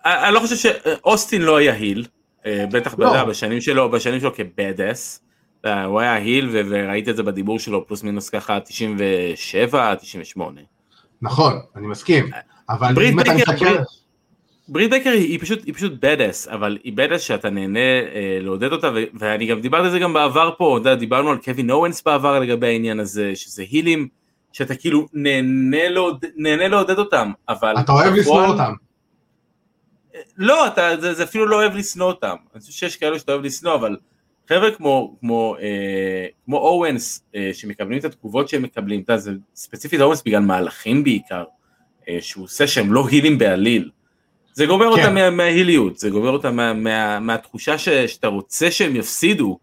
אה, 0.06 0.28
אני 0.28 0.34
לא 0.34 0.40
חושב 0.40 0.56
שאוסטין 0.56 1.42
לא 1.42 1.56
היה 1.56 1.72
heel, 1.72 2.06
אה, 2.46 2.64
בטח 2.72 2.94
לא. 2.98 3.24
בשנים 3.24 3.60
שלו, 3.60 3.90
בשנים 3.90 4.20
שלו 4.20 4.34
כ 4.34 4.54
badass, 4.54 5.20
אה, 5.64 5.84
הוא 5.84 6.00
היה 6.00 6.14
heel 6.14 6.48
וראיתי 6.52 7.10
את 7.10 7.16
זה 7.16 7.22
בדיבור 7.22 7.58
שלו 7.58 7.86
פלוס 7.86 8.02
מינוס 8.02 8.30
ככה 8.30 8.60
97, 8.60 9.94
98. 9.94 10.60
נכון, 11.22 11.60
אני 11.76 11.86
מסכים, 11.86 12.30
אבל 12.68 13.04
אם 13.04 13.20
אתה 13.20 13.34
מסתכל... 13.34 13.76
ברית 14.68 14.90
בייקר 14.90 15.10
היא, 15.10 15.40
פשוט 15.40 15.64
היא 15.66 15.74
פשוט 15.74 15.92
badass 16.00 16.48
אבל 16.48 16.78
היא 16.84 16.92
badass 16.92 17.20
שאתה 17.20 17.50
נהנה 17.50 17.78
אה, 17.78 18.38
לעודד 18.40 18.72
אותה 18.72 18.90
ואני 19.14 19.46
גם 19.46 19.60
דיברתי 19.60 19.84
על 19.84 19.90
זה 19.90 19.98
גם 19.98 20.12
בעבר 20.12 20.50
פה 20.58 20.78
דיברנו 20.98 21.30
על 21.30 21.38
קווין 21.38 21.70
אוונס 21.70 22.02
בעבר 22.02 22.40
לגבי 22.40 22.66
העניין 22.66 23.00
הזה 23.00 23.32
שזה 23.34 23.62
הילים 23.70 24.08
שאתה 24.52 24.74
כאילו 24.74 25.06
נהנה, 25.12 25.88
לעוד, 25.88 26.24
נהנה 26.36 26.68
לעודד 26.68 26.98
אותם, 26.98 27.32
אבל... 27.48 27.74
אתה 27.80 27.92
אוהב 27.92 28.14
לשנוא 28.14 28.46
אותם. 28.46 28.72
לא, 30.36 30.66
אתה, 30.66 30.88
זה, 31.00 31.14
זה 31.14 31.24
אפילו 31.24 31.46
לא 31.46 31.56
אוהב 31.56 31.74
לשנוא 31.74 32.06
אותם. 32.06 32.36
אני 32.54 32.60
חושב 32.60 32.72
שיש 32.72 32.96
כאלה 32.96 33.18
שאתה 33.18 33.32
אוהב 33.32 33.44
לשנוא, 33.44 33.74
אבל 33.74 33.96
חבר'ה 34.48 34.70
כמו, 34.70 35.16
כמו, 35.20 35.56
אה, 35.60 36.26
כמו 36.44 36.56
אורנס, 36.56 37.22
אה, 37.34 37.50
שמקבלים 37.52 37.98
את 37.98 38.04
התגובות 38.04 38.48
שהם 38.48 38.62
מקבלים, 38.62 39.00
אתה 39.00 39.12
יודע, 39.12 39.20
זה 39.20 39.32
ספציפית 39.54 40.00
אורנס 40.00 40.22
בגלל 40.26 40.42
מהלכים 40.42 41.04
בעיקר, 41.04 41.44
אה, 42.08 42.18
שהוא 42.20 42.44
עושה 42.44 42.66
שהם 42.66 42.92
לא 42.92 43.08
הילים 43.08 43.38
בעליל. 43.38 43.90
זה 44.52 44.66
גומר 44.66 44.96
כן. 44.96 45.02
אותם 45.02 45.14
מה, 45.14 45.30
מההיליות, 45.30 45.98
זה 45.98 46.10
גומר 46.10 46.30
אותם 46.30 46.56
מה, 46.56 46.72
מה, 46.72 47.20
מהתחושה 47.20 47.78
ש, 47.78 47.88
שאתה 47.88 48.26
רוצה 48.26 48.70
שהם 48.70 48.96
יפסידו, 48.96 49.58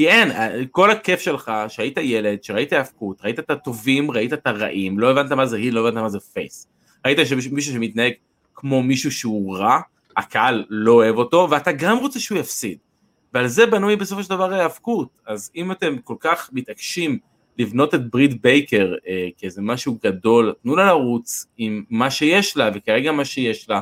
כי 0.00 0.08
אין, 0.08 0.30
כל 0.70 0.90
הכיף 0.90 1.20
שלך 1.20 1.52
שהיית 1.68 1.96
ילד, 1.96 2.42
שראית 2.42 2.72
האבקות, 2.72 3.24
ראית 3.24 3.38
את 3.38 3.50
הטובים, 3.50 4.10
ראית 4.10 4.32
את 4.32 4.46
הרעים, 4.46 4.98
לא 4.98 5.10
הבנת 5.10 5.32
מה 5.32 5.46
זה 5.46 5.56
heel, 5.56 5.74
לא 5.74 5.88
הבנת 5.88 6.02
מה 6.02 6.08
זה 6.08 6.20
face. 6.20 6.66
ראית 7.06 7.18
שמישהו 7.24 7.72
שמתנהג 7.72 8.12
כמו 8.54 8.82
מישהו 8.82 9.12
שהוא 9.12 9.56
רע, 9.56 9.80
הקהל 10.16 10.64
לא 10.70 10.92
אוהב 10.92 11.16
אותו, 11.16 11.48
ואתה 11.50 11.72
גם 11.72 11.98
רוצה 11.98 12.20
שהוא 12.20 12.38
יפסיד. 12.38 12.78
ועל 13.34 13.46
זה 13.46 13.66
בנוי 13.66 13.96
בסופו 13.96 14.22
של 14.22 14.30
דבר 14.30 14.52
האבקות. 14.52 15.18
אז 15.26 15.50
אם 15.56 15.72
אתם 15.72 15.98
כל 16.04 16.16
כך 16.20 16.50
מתעקשים 16.52 17.18
לבנות 17.58 17.94
את 17.94 18.10
ברית 18.10 18.42
בייקר 18.42 18.94
אה, 19.08 19.28
כאיזה 19.38 19.62
משהו 19.62 19.98
גדול, 20.04 20.54
תנו 20.62 20.76
לה 20.76 20.86
לרוץ 20.86 21.46
עם 21.56 21.84
מה 21.90 22.10
שיש 22.10 22.56
לה, 22.56 22.70
וכרגע 22.74 23.12
מה 23.12 23.24
שיש 23.24 23.70
לה, 23.70 23.80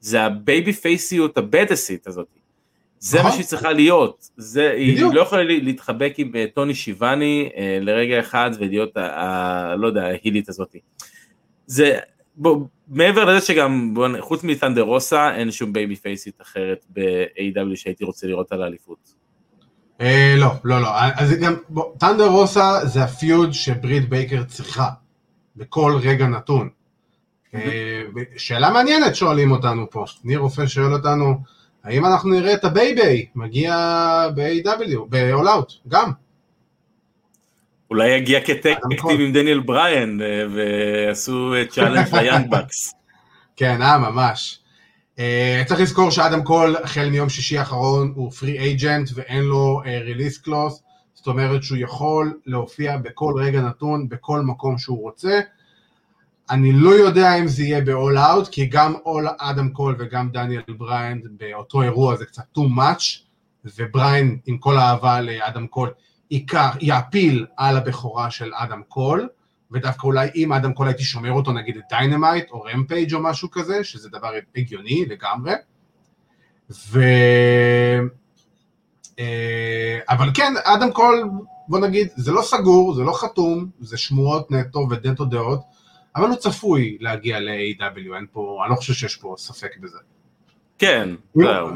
זה 0.00 0.22
הבייבי 0.22 0.72
פייסיות 0.72 1.38
הבדסית 1.38 2.06
הזאת. 2.06 2.43
זה 3.04 3.22
מה 3.22 3.32
שהיא 3.32 3.44
צריכה 3.44 3.72
להיות, 3.72 4.30
זה, 4.36 4.70
היא 4.70 5.02
לא 5.12 5.20
יכולה 5.20 5.42
להתחבק 5.44 6.14
עם 6.16 6.30
אה, 6.34 6.44
טוני 6.54 6.74
שיוואני 6.74 7.48
אה, 7.56 7.78
לרגע 7.80 8.20
אחד 8.20 8.50
ולהיות, 8.58 8.96
ה, 8.96 9.74
לא 9.78 9.86
יודע, 9.86 10.04
ההילית 10.04 10.48
הזאת. 10.48 10.76
זה, 11.66 11.98
בוא, 12.36 12.66
מעבר 12.88 13.24
לזה 13.24 13.46
שגם, 13.46 13.94
בוא, 13.94 14.08
חוץ 14.20 14.44
מת'אנדר 14.44 14.82
רוזה, 14.82 15.34
אין 15.34 15.50
שום 15.50 15.72
בייבי 15.72 15.96
פייסית 15.96 16.40
אחרת 16.42 16.84
ב-AEW 16.90 17.76
שהייתי 17.76 18.04
רוצה 18.04 18.26
לראות 18.26 18.52
על 18.52 18.62
האליפות. 18.62 19.14
אה, 20.00 20.34
לא, 20.38 20.50
לא, 20.64 20.80
לא, 20.80 20.88
אז 21.16 21.32
גם, 21.32 21.54
בוא, 21.68 21.84
ת'אנדר 21.98 22.26
רוזה 22.26 22.86
זה 22.86 23.04
ה 23.04 23.14
feud 23.14 23.52
שברית 23.52 24.08
בייקר 24.08 24.44
צריכה, 24.44 24.88
בכל 25.56 25.98
רגע 26.02 26.26
נתון. 26.26 26.68
אה, 27.54 28.02
שאלה 28.36 28.70
מעניינת 28.70 29.16
שואלים 29.16 29.50
אותנו 29.50 29.90
פה, 29.90 30.04
ניר 30.24 30.38
רופא 30.38 30.66
שואל 30.66 30.92
אותנו, 30.92 31.34
האם 31.84 32.06
אנחנו 32.06 32.30
נראה 32.30 32.54
את 32.54 32.64
ה 32.64 32.73
Bay 32.73 32.99
Bay 32.99 33.26
מגיע 33.34 33.74
ב-AEW, 34.34 34.98
ב-All 35.08 35.46
Out, 35.46 35.88
גם. 35.88 36.10
אולי 37.90 38.08
יגיע 38.08 38.40
כ 38.40 38.58
tag 38.58 38.84
team 38.84 39.20
עם 39.20 39.32
דניאל 39.32 39.60
בריין 39.60 40.22
אה, 40.22 40.44
ויעשו 40.54 41.52
challenge 41.70 42.14
ליאנג 42.14 42.50
באקס. 42.50 42.94
כן, 43.56 43.82
אה, 43.82 43.98
ממש. 43.98 44.60
Uh, 45.16 45.18
צריך 45.66 45.80
לזכור 45.80 46.10
שאדם 46.10 46.42
קול 46.42 46.76
החל 46.82 47.08
מיום 47.10 47.28
שישי 47.28 47.58
האחרון 47.58 48.12
הוא 48.14 48.30
free 48.32 48.58
agent 48.58 49.10
ואין 49.14 49.42
לו 49.42 49.82
release 50.04 50.38
uh, 50.38 50.44
clause, 50.44 50.82
זאת 51.14 51.26
אומרת 51.26 51.62
שהוא 51.62 51.78
יכול 51.78 52.40
להופיע 52.46 52.96
בכל 52.96 53.34
רגע 53.36 53.60
נתון, 53.60 54.08
בכל 54.08 54.40
מקום 54.40 54.78
שהוא 54.78 55.02
רוצה. 55.02 55.40
אני 56.50 56.72
לא 56.72 56.90
יודע 56.90 57.34
אם 57.34 57.48
זה 57.48 57.62
יהיה 57.62 57.80
ב-All 57.80 58.16
Out, 58.16 58.50
כי 58.50 58.66
גם 58.66 58.94
אדם 59.38 59.68
קול 59.68 59.96
וגם 59.98 60.30
דניאל 60.30 60.62
בריין 60.68 61.22
באותו 61.30 61.82
אירוע 61.82 62.16
זה 62.16 62.26
קצת 62.26 62.42
too 62.58 62.78
much, 62.78 63.24
ובריין, 63.76 64.38
עם 64.46 64.58
כל 64.58 64.76
האהבה 64.76 65.20
לאדם 65.20 65.66
קול, 65.66 65.90
ייקח, 66.30 66.76
יעפיל 66.80 67.46
על 67.56 67.76
הבכורה 67.76 68.30
של 68.30 68.50
אדם 68.54 68.82
קול, 68.88 69.28
ודווקא 69.70 70.06
אולי 70.06 70.28
אם 70.34 70.52
אדם 70.52 70.72
קול 70.72 70.86
הייתי 70.86 71.04
שומר 71.04 71.32
אותו 71.32 71.52
נגיד 71.52 71.76
את 71.76 71.82
דיינמייט 71.90 72.50
או 72.50 72.62
רמפייג' 72.62 73.14
או 73.14 73.22
משהו 73.22 73.50
כזה, 73.50 73.84
שזה 73.84 74.08
דבר 74.08 74.30
הגיוני 74.56 75.04
לגמרי. 75.06 75.52
ו... 76.70 77.00
אה, 79.18 79.98
אבל 80.08 80.30
כן, 80.34 80.54
אדם 80.64 80.92
קול, 80.92 81.30
בוא 81.68 81.78
נגיד, 81.78 82.08
זה 82.16 82.32
לא 82.32 82.42
סגור, 82.42 82.94
זה 82.94 83.02
לא 83.02 83.12
חתום, 83.12 83.66
זה 83.80 83.96
שמועות 83.96 84.50
נטו 84.50 84.86
ונטו 84.90 85.24
דעות, 85.24 85.60
אבל 86.16 86.28
הוא 86.28 86.36
צפוי 86.36 86.96
להגיע 87.00 87.40
ל-AEW, 87.40 88.16
אין 88.16 88.26
פה, 88.32 88.60
אני 88.64 88.70
לא 88.70 88.76
חושב 88.76 88.92
שיש 88.92 89.16
פה 89.16 89.34
ספק 89.38 89.76
בזה. 89.80 89.98
כן, 90.78 91.08
זהו, 91.34 91.68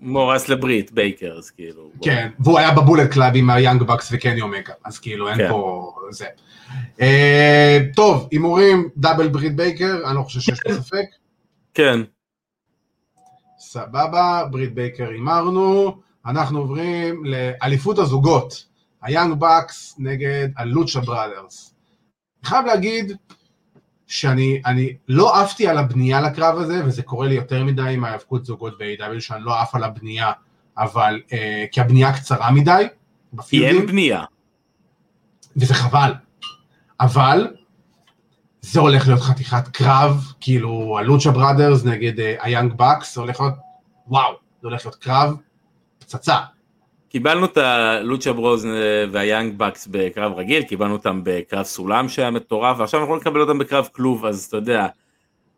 מאורס 0.00 0.48
לברית, 0.48 0.92
בייקר, 0.92 1.38
אז 1.38 1.50
כאילו. 1.50 1.90
כן, 2.02 2.28
והוא 2.38 2.58
היה 2.58 2.70
ב 2.70 2.76
Bullet 2.76 3.10
Club 3.10 3.32
עם 3.34 3.50
היאנג 3.50 3.82
באקס 3.82 4.08
וקני 4.12 4.40
אומגה, 4.40 4.72
אז 4.84 4.98
כאילו 4.98 5.28
אין 5.28 5.36
כן. 5.36 5.48
פה 5.48 5.92
זה. 6.10 6.26
אה, 7.00 7.78
טוב, 7.96 8.28
הימורים, 8.30 8.88
double 8.96 9.28
ברית 9.28 9.56
בייקר, 9.56 9.96
אני 10.06 10.16
לא 10.16 10.22
חושב 10.22 10.40
שיש 10.40 10.60
פה 10.60 10.72
ספק. 10.72 11.04
כן. 11.74 12.00
סבבה, 13.58 14.44
ברית 14.50 14.74
בייקר 14.74 15.08
הימרנו, 15.08 15.96
אנחנו 16.26 16.58
עוברים 16.58 17.24
לאליפות 17.24 17.98
הזוגות, 17.98 18.64
היאנג 19.02 19.34
בקס 19.38 19.94
נגד 19.98 20.48
הלוצ'ה 20.56 21.00
בראדרס. 21.00 21.74
אני 22.42 22.48
חייב 22.48 22.66
להגיד, 22.66 23.16
שאני 24.12 24.96
לא 25.08 25.40
עפתי 25.40 25.68
על 25.68 25.78
הבנייה 25.78 26.20
לקרב 26.20 26.58
הזה, 26.58 26.82
וזה 26.86 27.02
קורה 27.02 27.26
לי 27.28 27.34
יותר 27.34 27.64
מדי 27.64 27.92
עם 27.92 28.04
ההיאבקות 28.04 28.44
זוגות 28.44 28.78
ב-AW, 28.78 29.20
שאני 29.20 29.44
לא 29.44 29.60
עף 29.60 29.74
על 29.74 29.84
הבנייה, 29.84 30.32
אבל, 30.78 31.20
אה, 31.32 31.64
כי 31.72 31.80
הבנייה 31.80 32.12
קצרה 32.12 32.50
מדי, 32.50 32.84
כי 33.48 33.66
אין 33.66 33.86
בנייה. 33.86 34.24
וזה 35.56 35.74
חבל. 35.74 36.12
אבל, 37.00 37.46
זה 38.60 38.80
הולך 38.80 39.06
להיות 39.06 39.20
חתיכת 39.20 39.68
קרב, 39.68 40.32
כאילו 40.40 40.98
הלוצ'ה 40.98 41.30
בראדרס 41.30 41.84
נגד 41.84 42.12
היאנג 42.40 42.72
uh, 42.72 42.74
באקס, 42.74 43.14
זה 43.14 43.20
הולך 43.20 43.40
להיות, 43.40 43.54
וואו, 44.06 44.32
זה 44.62 44.68
הולך 44.68 44.86
להיות 44.86 44.96
קרב 44.96 45.36
פצצה. 45.98 46.36
קיבלנו 47.12 47.46
את 47.46 47.56
הלוצ'ה 47.56 48.32
ברוז 48.32 48.66
והיאנג 49.10 49.58
באקס 49.58 49.88
בקרב 49.90 50.32
רגיל, 50.32 50.62
קיבלנו 50.62 50.92
אותם 50.92 51.20
בקרב 51.24 51.64
סולם 51.64 52.08
שהיה 52.08 52.30
מטורף, 52.30 52.76
ועכשיו 52.78 53.00
אנחנו 53.00 53.16
נקבל 53.16 53.40
אותם 53.40 53.58
בקרב 53.58 53.88
כלוב, 53.92 54.26
אז 54.26 54.44
אתה 54.44 54.56
יודע, 54.56 54.86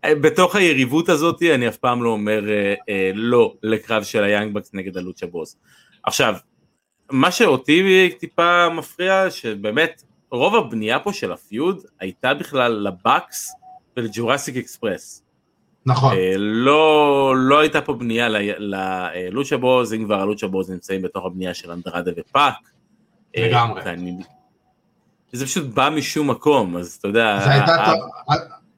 בתוך 0.06 0.56
היריבות 0.56 1.08
הזאת 1.08 1.42
אני 1.42 1.68
אף 1.68 1.76
פעם 1.76 2.02
לא 2.02 2.08
אומר 2.08 2.50
אה, 2.50 2.74
אה, 2.88 3.10
לא 3.14 3.54
לקרב 3.62 4.02
של 4.02 4.24
היאנג 4.24 4.54
באקס 4.54 4.70
נגד 4.74 4.96
הלוצ'ה 4.96 5.26
ברוז. 5.26 5.56
עכשיו, 6.02 6.34
מה 7.10 7.30
שאותי 7.30 8.10
טיפה 8.18 8.68
מפריע, 8.68 9.30
שבאמת 9.30 10.02
רוב 10.30 10.54
הבנייה 10.54 11.00
פה 11.00 11.12
של 11.12 11.32
ה 11.32 11.42
feud 11.42 11.82
הייתה 12.00 12.34
בכלל 12.34 12.72
לבאקס 12.72 13.52
ול 13.96 14.08
Jurassic 14.08 14.56
Express. 14.56 15.23
נכון. 15.86 16.16
אה, 16.16 16.34
לא, 16.36 17.34
לא 17.36 17.58
הייתה 17.58 17.80
פה 17.80 17.92
בנייה 17.92 18.28
ל 18.58 18.75
Lucha 18.75 19.56
Bros, 19.56 19.94
אם 19.94 20.04
כבר 20.04 20.20
ה 20.20 20.25
Lucha 20.25 20.46
Bros 20.46 20.70
נמצאים 20.70 21.02
בתוך 21.02 21.26
הבנייה 21.26 21.54
של 21.54 21.70
אנדרדה 21.70 22.10
ופאק. 22.16 22.54
אה, 23.36 23.48
לגמרי. 23.48 23.82
זה 25.32 25.46
פשוט 25.46 25.74
בא 25.74 25.90
משום 25.96 26.30
מקום, 26.30 26.76
אז 26.76 26.96
אתה 27.00 27.08
יודע... 27.08 27.40
זה 27.44 27.50
הייתה, 27.50 27.92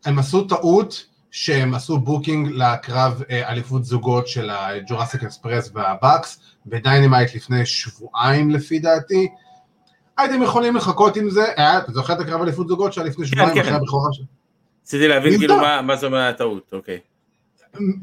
הם 0.05 0.19
עשו 0.19 0.45
טעות 0.45 1.07
שהם 1.31 1.75
עשו 1.75 1.99
booking 1.99 2.51
לקרב 2.53 3.23
אה, 3.31 3.49
אליפות 3.49 3.85
זוגות 3.85 4.29
של 4.29 4.51
ה 4.51 4.59
Jurassic 4.59 5.23
Express 5.25 5.71
וה 5.75 5.93
Bucks 5.93 6.41
ב 6.67 6.74
Dynamite 6.74 7.35
לפני 7.35 7.67
שבועיים 7.67 8.51
לפי 8.51 8.79
דעתי. 8.79 9.29
הייתם 10.19 10.43
יכולים 10.43 10.77
לחכות 10.77 11.17
עם 11.17 11.31
זה, 11.31 11.53
אתה 11.53 11.93
זוכר 11.93 12.13
את 12.13 12.21
הקרב 12.21 12.43
אליפות 12.43 12.69
זוגות 12.69 12.93
שהיה 12.93 13.07
לפני 13.07 13.27
שבועיים 13.27 13.55
כן, 13.55 13.61
אחרי 13.61 13.73
כן. 13.73 13.77
הבכורה 13.77 14.13
שלו? 14.13 14.36
רציתי 14.87 15.09
להבין 15.09 15.39
כאילו 15.39 15.57
מה, 15.57 15.83
מה 15.83 15.97
זה 15.97 16.07
אומר 16.07 16.19
הטעות, 16.19 16.71
אוקיי. 16.73 16.99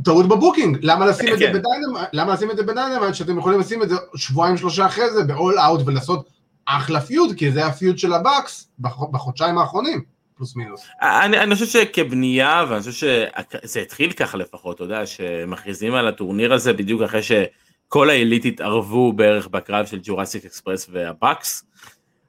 טעות 0.04 0.28
ב 0.28 0.33
booking, 0.33 0.78
למה 0.82 1.06
לשים 1.06 1.34
את 1.34 1.40
זה 1.40 1.46
כן. 1.46 1.54
ב 1.54 1.59
Dynamite, 1.59 2.10
למה 2.14 2.34
לשים 2.34 2.52
את 2.52 2.58
זה 2.58 2.64
ב 2.64 2.70
Dynamite 2.70 3.16
שאתם 3.16 3.38
יכולים 3.38 3.60
לשים 3.60 3.84
את 3.84 3.90
זה 3.90 3.96
שבועיים 4.16 4.58
שלושה 4.58 4.86
אחרי 4.86 5.10
זה 5.10 5.24
ב-all 5.24 5.58
out 5.58 5.84
ולעשות 5.86 6.30
אחלה 6.66 7.02
feud, 7.02 7.36
כי 7.38 7.52
זה 7.52 7.66
ה 7.66 7.72
feud 7.72 7.98
של 7.98 8.14
ה 8.14 8.23
Bucks 8.23 8.70
בחודשיים 9.12 9.58
האחרונים, 9.58 10.02
פלוס 10.38 10.56
מינוס. 10.56 10.82
אני, 11.02 11.40
אני 11.40 11.54
חושב 11.56 11.66
שכבנייה, 11.66 12.66
ואני 12.70 12.80
חושב 12.80 12.92
שזה 12.92 13.80
התחיל 13.82 14.12
ככה 14.12 14.38
לפחות, 14.38 14.76
אתה 14.76 14.84
יודע, 14.84 15.06
שמכריזים 15.06 15.94
על 15.94 16.08
הטורניר 16.08 16.54
הזה 16.54 16.74
בדיוק 16.74 17.02
אחרי 17.02 17.22
שכל 17.24 18.10
ה 18.10 18.16
Elite 18.16 18.46
התערבו 18.46 19.14
בערך 19.14 19.48
בקרב 19.48 19.86
של 19.86 20.00
Jurassic 20.04 20.46
Express 20.46 20.88
וה 20.92 21.10
Bucks. 21.10 21.66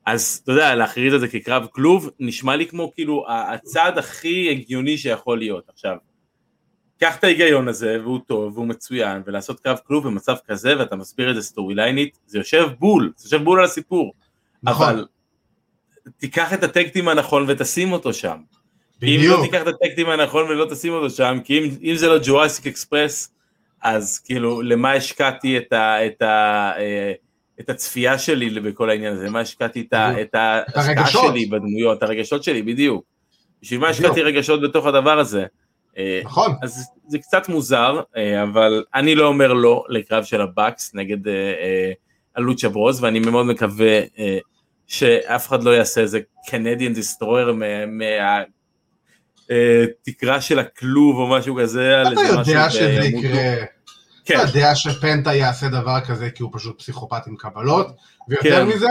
אז 0.07 0.41
אתה 0.43 0.53
יודע, 0.53 0.75
להכריז 0.75 1.15
את 1.15 1.21
זה 1.21 1.29
כקרב 1.29 1.67
כלוב, 1.71 2.11
נשמע 2.21 2.57
לי 2.57 2.67
כמו 2.67 2.93
כאילו 2.95 3.25
הצעד 3.29 3.99
הכי 3.99 4.51
הגיוני 4.51 4.99
שיכול 4.99 5.39
להיות. 5.39 5.69
עכשיו, 5.69 5.97
קח 7.01 7.17
את 7.17 7.25
ההיגיון 7.25 7.69
הזה, 7.69 7.99
והוא 8.03 8.19
טוב, 8.27 8.57
והוא 8.57 8.67
מצוין, 8.67 9.23
ולעשות 9.27 9.61
קרב 9.61 9.79
כלוב 9.87 10.07
במצב 10.07 10.37
כזה, 10.47 10.79
ואתה 10.79 10.97
מסביר 10.97 11.31
את 11.31 11.35
זה 11.35 11.43
סטורי 11.43 11.75
ליינית, 11.75 12.19
זה 12.27 12.39
יושב 12.39 12.69
בול, 12.79 13.13
זה 13.17 13.27
יושב 13.27 13.45
בול 13.45 13.59
על 13.59 13.65
הסיפור. 13.65 14.13
נכון. 14.63 14.89
אבל 14.89 15.07
תיקח 16.19 16.53
את 16.53 16.63
הטקטים 16.63 17.09
הנכון 17.09 17.45
ותשים 17.49 17.93
אותו 17.93 18.15
שם. 18.15 18.37
בדיוק. 18.99 19.35
אם 19.35 19.41
לא 19.41 19.47
תיקח 19.47 19.63
את 19.63 19.67
הטקטים 19.67 20.09
הנכון 20.09 20.45
ולא 20.45 20.67
תשים 20.71 20.93
אותו 20.93 21.11
שם, 21.11 21.39
כי 21.45 21.59
אם, 21.59 21.69
אם 21.83 21.95
זה 21.97 22.09
לא 22.09 22.19
ג'ואסיק 22.25 22.67
אקספרס, 22.67 23.35
אז 23.83 24.19
כאילו, 24.19 24.63
למה 24.63 24.93
השקעתי 24.93 25.59
את 25.59 25.73
ה... 25.73 26.07
את 26.07 26.23
ה 26.23 26.73
אה, 26.77 27.13
את 27.61 27.71
הצפייה 27.71 28.19
שלי 28.19 28.61
בכל 28.61 28.91
העניין 28.91 29.13
הזה, 29.13 29.31
מה 29.31 29.41
השקעתי 29.41 29.89
את 29.93 30.35
ההשקעה 30.35 31.07
שלי 31.07 31.47
בדמויות, 31.47 32.03
הרגשות 32.03 32.45
שלי, 32.45 32.63
בדיוק. 32.63 33.05
בשביל 33.63 33.81
מה 33.81 33.89
השקעתי 33.89 34.23
רגשות 34.23 34.63
בתוך 34.63 34.87
הדבר 34.87 35.19
הזה? 35.19 35.47
אה, 35.99 36.21
נכון. 36.25 36.55
אז 36.63 36.91
זה 37.09 37.19
קצת 37.19 37.49
מוזר, 37.49 38.01
אה, 38.17 38.43
אבל 38.43 38.85
אני 38.95 39.15
לא 39.15 39.27
אומר 39.27 39.53
לא 39.53 39.85
לקרב 39.89 40.25
של 40.25 40.41
ה 40.41 40.50
Bucks 40.50 40.95
נגד 40.95 41.29
אה, 41.29 41.93
ה 42.37 42.42
Lucha 42.42 42.69
Bros, 42.69 43.03
ואני 43.03 43.21
מאוד 43.21 43.47
מקווה 43.47 44.01
שאף 44.87 45.49
אחד 45.49 45.63
לא 45.63 45.71
יעשה 45.71 46.01
איזה 46.01 46.21
Canadian 46.47 46.93
Destroyer 46.93 47.55
מהתקרה 49.49 50.41
של 50.41 50.59
הכלוב 50.59 51.17
או 51.17 51.29
משהו 51.29 51.57
כזה. 51.61 52.03
אתה 52.03 52.21
יודע 52.21 52.71
שזה 52.71 53.01
יקרה. 53.05 53.74
כן. 54.25 54.35
אתה 54.35 54.43
יודע 54.43 54.75
שפנטה 54.75 55.35
יעשה 55.35 55.69
דבר 55.69 56.01
כזה 56.01 56.31
כי 56.31 56.43
הוא 56.43 56.51
פשוט 56.55 56.79
פסיכופת 56.79 57.27
עם 57.27 57.37
קבלות, 57.37 57.87
ויותר 58.29 58.67
כן. 58.67 58.77
מזה, 58.77 58.91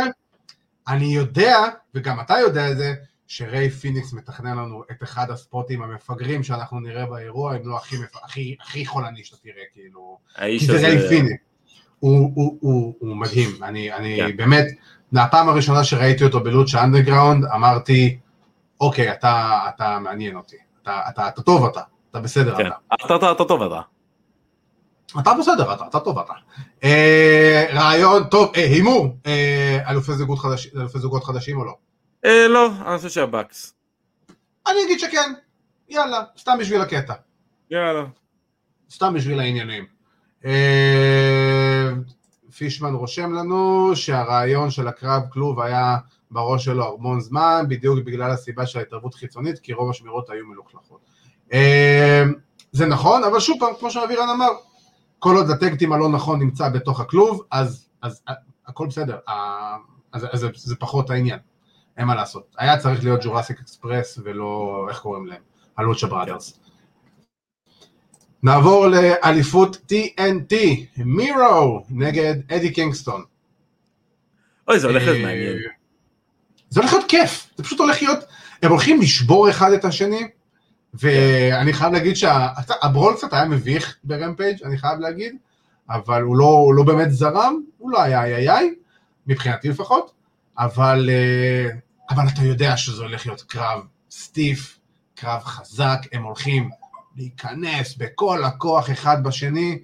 אני 0.88 1.06
יודע, 1.06 1.58
וגם 1.96 2.20
אתה 2.20 2.34
יודע 2.40 2.72
את 2.72 2.78
זה, 2.78 2.94
שריי 3.28 3.70
פיניקס 3.70 4.14
מתכנן 4.14 4.58
לנו 4.58 4.84
את 4.92 5.04
אחד 5.04 5.32
הספוטים 5.32 5.82
המפגרים 5.82 6.44
שאנחנו 6.44 6.80
נראה 6.80 7.06
באירוע, 7.06 7.56
אם 7.56 7.70
לא 7.70 7.78
הכי, 7.78 7.96
הכי, 8.24 8.56
הכי 8.62 8.86
חולני 8.86 9.24
שאתה 9.24 9.38
תראה, 9.38 9.64
כאילו, 9.74 10.18
כי 10.60 10.66
זה 10.66 10.88
ריי 10.88 11.10
פיניקס. 11.10 11.44
הוא, 12.00 12.32
הוא, 12.36 12.58
הוא, 12.62 12.96
הוא 13.00 13.16
מדהים, 13.16 13.50
אני, 13.64 13.94
אני 13.94 14.18
כן. 14.18 14.38
באמת, 14.38 14.66
מהפעם 15.12 15.50
הראשונה 15.50 15.84
שראיתי 15.84 16.24
אותו 16.24 16.40
ב 16.40 16.47
Lucha 16.47 16.84
Underground, 16.84 17.46
אמרתי, 17.46 18.18
אוקיי, 18.82 19.12
אתה, 19.12 19.60
אתה 19.76 20.00
מעניין 20.00 20.36
אותי, 20.36 20.58
אתה, 20.82 21.00
אתה, 21.10 21.28
אתה 21.28 21.42
טוב 21.42 21.66
אתה, 21.66 21.82
אתה 22.12 22.20
בסדר 22.20 22.58
כן. 22.58 22.68
אתה. 22.68 23.06
אתה, 23.06 23.16
אתה, 23.16 23.32
אתה 23.32 23.46
טוב 23.46 23.62
אתה. 23.62 23.93
אתה 25.20 25.34
בסדר, 25.40 25.74
אתה, 25.74 25.88
אתה 25.88 26.00
טוב 26.00 26.20
אתה. 26.20 26.34
אה, 26.84 27.66
רעיון, 27.74 28.24
טוב, 28.24 28.52
אה, 28.56 28.64
הימור, 28.64 29.18
אה, 29.26 29.80
אלופי 29.90 30.14
זוגות, 30.14 30.40
חדש, 30.40 30.68
אלופי 30.76 31.00
זוגות 31.00 31.24
חדשים 31.24 31.58
או 31.58 31.66
לא? 31.66 31.76
אה, 32.26 32.48
לא, 32.48 32.70
אני 32.86 32.98
חושב 32.98 33.10
שהבאקס. 33.10 33.74
אני 34.68 34.78
אגיד 34.86 35.00
שכן, 35.00 35.34
יאללה, 35.90 36.24
סתם 36.38 36.58
בשביל 36.60 36.82
הקטע. 36.82 37.14
יאללה. 37.72 38.04
סתם 38.92 39.14
בשביל 39.14 39.40
העניינים. 39.40 39.86
אה, 40.46 41.90
פישמן 42.58 42.94
רושם 42.94 43.34
לנו 43.34 43.92
שהרעיון 43.96 44.72
של 44.72 44.88
הקרב 44.88 45.22
כלוב 45.30 45.60
היה 45.60 45.98
בראש 46.32 46.66
שלו 46.66 46.96
המון 46.98 47.22
זמן, 47.22 47.66
בדיוק 47.68 48.00
בגלל 48.06 48.32
הסיבה 48.32 48.66
של 48.66 48.80
ההתערבות 48.80 49.14
חיצונית, 49.14 49.60
כי 49.60 49.74
רוב 49.74 49.90
השמירות 49.90 50.30
היו 50.30 50.46
מלוכלכות. 50.46 51.00
אה, 51.54 52.24
זה 52.72 52.86
נכון, 52.86 53.24
אבל 53.24 53.40
שוב 53.40 53.58
פעם, 53.60 53.74
כמו 53.80 53.92
שאבירן 53.92 54.30
אמר, 54.30 54.50
כל 55.24 55.36
עוד 55.36 55.50
ה 55.50 55.55
tag 55.55 55.72
team 55.72 55.94
הלא 55.94 56.10
נכון 56.10 56.40
נמצא 56.40 56.70
בתוך 56.70 57.00
הכלוב, 57.00 57.44
אז, 57.52 57.88
אז 58.02 58.22
הכל 58.68 58.88
בסדר, 58.88 59.18
אז, 60.14 60.26
אז 60.32 60.40
זה, 60.40 60.48
זה 60.56 60.76
פחות 60.76 61.10
העניין, 61.10 61.40
אין 61.98 62.08
מה 62.08 62.16
לעשות. 62.16 62.56
היה 62.58 62.78
צריך 62.78 63.04
להיות 63.04 63.24
Jurassic 63.24 63.60
Express 63.60 64.20
ולא, 64.24 64.86
איך 64.90 65.00
קוראים 65.00 65.26
להם? 65.28 65.42
ה 65.78 65.83
Lucha 65.83 66.08
Brothers. 66.08 66.60
נעבור 68.44 68.88
לאליפות 68.88 69.76
TNT, 69.92 70.56
מירו 70.98 71.86
נגד 71.90 72.36
אדי 72.52 72.74
קינגסטון. 72.74 73.24
אוי, 74.68 74.80
זה 74.80 74.88
הולך 74.88 75.04
להיות 75.04 75.18
אה, 75.18 75.24
מעניין. 75.24 75.58
זה 76.70 76.80
הולך 76.80 76.94
להיות 76.94 77.10
כיף, 77.10 77.50
זה 77.56 77.64
פשוט 77.64 77.80
הולך 77.80 78.02
להיות, 78.02 78.20
הם 78.64 78.72
הולכים 78.72 79.02
לשבור 79.02 79.50
אחד 79.50 79.72
את 79.72 79.86
השני, 79.86 80.28
ואני 80.94 81.74
חייב 81.74 81.94
להגיד 81.94 82.16
שהברול 82.16 83.14
קצת 83.14 83.34
היה 83.34 83.46
מביך 83.46 83.98
ברמפייג', 84.04 84.64
אני 84.64 84.78
חייב 84.78 85.00
להגיד, 85.00 85.36
אבל 85.90 86.22
הוא 86.22 86.38
לא, 86.38 86.46
הוא 86.46 86.74
לא 86.74 86.84
באמת 86.84 87.12
זרם, 87.12 87.62
הוא 87.78 87.92
לא 87.92 88.02
היה 88.02 88.24
איי 88.24 88.50
איי, 88.50 88.74
מבחינתי 89.28 89.70
לפחות, 89.70 90.12
אבל, 90.58 91.10
אה, 91.10 91.70
אבל 92.10 92.24
אתה 92.34 92.42
יודע 92.42 92.78
שזה 92.78 93.02
הולך 93.02 93.26
להיות 93.26 93.42
קרב 93.42 93.86
סטיף, 94.12 94.80
קרב 95.16 95.42
חזק, 95.44 96.00
הם 96.12 96.24
הולכים 96.24 96.70
להיכנס 97.16 97.96
בכל 97.98 98.44
הכוח 98.44 98.92
אחד 98.92 99.24
בשני, 99.24 99.80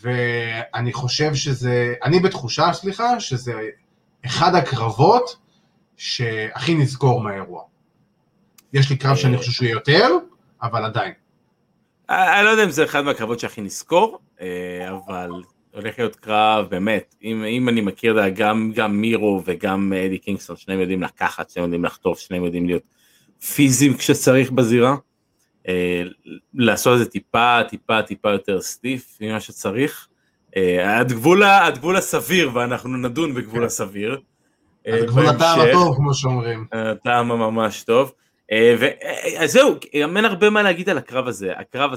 ואני 0.00 0.92
חושב 0.92 1.34
שזה, 1.34 1.94
אני 2.04 2.20
בתחושה, 2.20 2.72
סליחה, 2.72 3.20
שזה 3.20 3.52
אחד 4.26 4.54
הקרבות 4.54 5.36
שהכי 5.96 6.74
נזכור 6.74 7.20
מהאירוע. 7.20 7.62
יש 8.76 8.90
לי 8.90 8.96
קרב 8.96 9.16
שאני 9.16 9.38
חושב 9.38 9.52
שהוא 9.52 9.68
יותר, 9.68 10.08
אבל 10.62 10.84
עדיין. 10.84 11.12
אני 12.08 12.44
לא 12.44 12.50
יודע 12.50 12.64
אם 12.64 12.70
זה 12.70 12.84
אחד 12.84 13.00
מהקרבות 13.00 13.40
שהכי 13.40 13.60
נזכור, 13.60 14.18
אה, 14.40 14.88
אבל 15.06 15.30
הולך 15.74 15.98
להיות 15.98 16.16
קרב, 16.16 16.66
באמת, 16.70 17.14
אם, 17.22 17.44
אם 17.44 17.68
אני 17.68 17.80
מכיר, 17.80 18.28
גם, 18.34 18.72
גם 18.74 19.00
מירו 19.00 19.42
וגם 19.44 19.92
אדי 20.06 20.18
קינגסון, 20.18 20.56
שניהם 20.56 20.80
יודעים 20.80 21.02
לקחת, 21.02 21.50
שניהם 21.50 21.64
יודעים 21.64 21.84
לחטוף, 21.84 22.18
שניהם 22.18 22.44
יודעים 22.44 22.66
להיות 22.66 22.82
פיזיים 23.54 23.96
כשצריך 23.96 24.50
בזירה. 24.50 24.96
אה, 25.68 26.02
לעשות 26.54 26.94
את 26.94 26.98
זה 26.98 27.10
טיפה, 27.10 27.58
טיפה, 27.68 28.02
טיפה 28.02 28.30
יותר 28.30 28.60
סטיף 28.60 29.18
ממה 29.20 29.40
שצריך. 29.40 30.08
הגבול, 30.84 31.44
אה, 31.44 31.66
הגבול 31.66 31.96
הסביר, 31.96 32.50
ואנחנו 32.54 32.96
נדון 32.96 33.34
בגבול 33.34 33.60
כן. 33.60 33.66
הסביר. 33.66 34.20
הגבול 34.86 35.26
הטעם 35.26 35.60
הטוב, 35.60 35.96
כמו 35.96 36.14
שאומרים. 36.14 36.66
הטעם 36.72 37.32
הממש 37.32 37.82
טוב. 37.82 38.12
וזהו, 38.52 39.74
גם 40.02 40.16
אין 40.16 40.24
הרבה 40.24 40.50
מה 40.50 40.62
להגיד 40.62 40.88
על 40.88 40.98
הקרב 40.98 41.26
הזה, 41.26 41.52
הקרב 41.56 41.92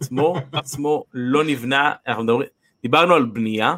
עצמו, 0.00 0.34
עצמו 0.52 1.04
לא 1.14 1.44
נבנה, 1.44 1.92
אנחנו 2.06 2.24
מדברים, 2.24 2.48
דיברנו 2.82 3.14
על 3.14 3.24
בנייה, 3.26 3.74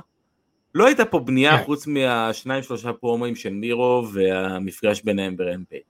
לא 0.74 0.86
הייתה 0.86 1.04
פה 1.04 1.18
בנייה 1.18 1.58
כן. 1.58 1.64
חוץ 1.64 1.86
מהשניים 1.86 2.62
שלושה 2.62 2.92
פרומואים 2.92 3.34
של 3.36 3.52
מירו 3.52 4.06
והמפגש 4.12 5.02
ביניהם 5.02 5.36
ב 5.36 5.41
Rampage. 5.41 5.82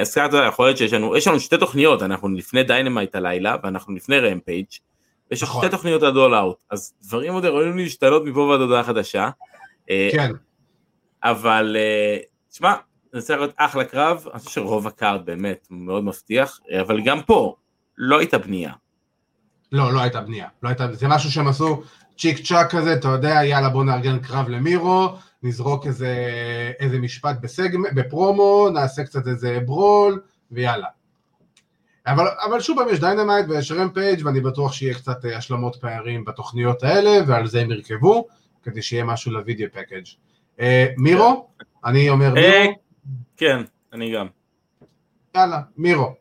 אז 0.00 0.14
ככה 0.14 0.46
יכול 0.48 0.66
להיות 0.66 0.78
שיש 0.78 0.92
לנו, 0.92 1.16
יש 1.16 1.28
לנו 1.28 1.40
שתי 1.40 1.58
תוכניות, 1.58 2.02
אנחנו 2.02 2.28
לפני 2.28 2.62
Dynamite 2.62 3.14
הלילה 3.14 3.56
ואנחנו 3.62 3.94
לפני 3.94 4.18
Rampage, 4.18 4.66
יש 5.30 5.42
לנו 5.42 5.52
שתי 5.52 5.58
נכון. 5.58 5.70
תוכניות 5.70 6.02
עד 6.02 6.16
All 6.16 6.34
Out, 6.34 6.64
אז 6.70 6.94
דברים 7.02 7.32
עוד 7.32 7.44
יכולים 7.44 7.76
להשתנות 7.76 8.24
מפה 8.24 8.40
ועד 8.40 8.60
הודעה 8.60 8.84
חדשה. 8.84 9.30
כן. 9.86 10.32
אבל, 11.22 11.76
תשמע, 12.50 12.74
זה 13.12 13.22
צריך 13.22 13.40
להיות 13.40 13.54
אחלה 13.56 13.84
קרב, 13.84 14.24
אני 14.32 14.38
חושב 14.38 14.50
שרוב 14.50 14.86
ה 14.86 14.94
card 14.94 15.26
באמת 15.26 15.66
מאוד 15.70 16.04
מבטיח, 16.04 16.60
אבל 16.80 17.00
גם 17.04 17.22
פה 17.22 17.56
לא 17.98 18.18
הייתה 18.18 18.38
בנייה. 18.38 18.72
לא, 19.72 19.92
לא 19.92 20.00
הייתה 20.00 20.20
בנייה. 20.20 20.48
לא 20.62 20.68
הייתה, 20.68 20.92
זה 20.92 21.08
משהו 21.08 21.30
שהם 21.30 21.48
עשו 21.48 21.82
צ'יק 22.18 22.46
צ'אק 22.46 22.70
כזה, 22.70 22.92
אתה 22.92 23.08
יודע, 23.08 23.40
יאללה 23.44 23.68
בוא 23.68 23.84
נארגן 23.84 24.18
קרב 24.18 24.48
למירו, 24.48 25.08
נזרוק 25.42 25.86
איזה, 25.86 26.14
איזה 26.80 26.98
משפט 26.98 27.36
בסגמ, 27.40 27.82
בפרומו, 27.94 28.68
נעשה 28.72 29.04
קצת 29.04 29.26
איזה 29.26 29.58
brawl, 29.66 30.20
ויאללה. 30.50 30.86
אבל, 32.06 32.26
אבל 32.46 32.60
שוב 32.60 32.78
פעם 32.78 32.88
יש 32.88 33.00
Dynamite 33.00 33.46
ויש 33.48 33.72
Rampage 33.72 34.26
ואני 34.26 34.40
בטוח 34.40 34.72
שיהיה 34.72 34.94
קצת 34.94 35.24
אה, 35.24 35.36
השלמות 35.36 35.76
פערים 35.76 36.24
בתוכניות 36.24 36.82
האלה, 36.82 37.18
ועל 37.26 37.46
זה 37.46 37.60
הם 37.60 37.70
ירכבו, 37.70 38.26
כדי 38.62 38.82
שיהיה 38.82 39.04
משהו 39.04 39.32
ל 39.32 39.38
video 39.38 39.66
package. 39.72 40.06
אה, 40.60 40.86
מירו? 40.96 41.48
אני 41.84 42.10
אומר 42.10 42.36
אה, 42.36 42.60
מירו? 42.60 42.87
כן, 43.38 43.62
אני 43.92 44.12
גם. 44.14 44.26
יאללה, 45.36 45.60
מירו. 45.76 46.14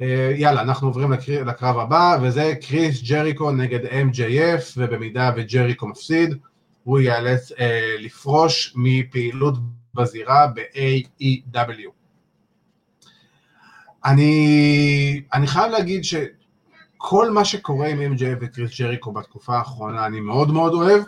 אה, 0.00 0.32
יאללה, 0.36 0.62
אנחנו 0.62 0.88
עוברים 0.88 1.12
לקר... 1.12 1.44
לקרב 1.44 1.78
הבא, 1.78 2.18
וזה 2.22 2.54
קריס 2.68 3.02
ג'ריקו 3.02 3.52
נגד 3.52 3.84
MJF, 3.86 4.62
ובמידה 4.76 5.30
וג'ריקו 5.36 5.86
מפסיד, 5.86 6.34
הוא 6.84 7.00
ייאלץ 7.00 7.52
אה, 7.52 7.96
לפרוש 7.98 8.72
מפעילות 8.76 9.54
בזירה 9.94 10.46
ב-AEW. 10.46 11.90
אני, 14.04 15.22
אני 15.34 15.46
חייב 15.46 15.72
להגיד 15.72 16.02
שכל 16.04 17.30
מה 17.30 17.44
שקורה 17.44 17.88
עם 17.88 18.12
MJF 18.12 18.38
וקריס 18.40 18.80
ג'ריקו 18.80 19.12
בתקופה 19.12 19.56
האחרונה 19.56 20.06
אני 20.06 20.20
מאוד 20.20 20.50
מאוד 20.50 20.74
אוהב. 20.74 21.02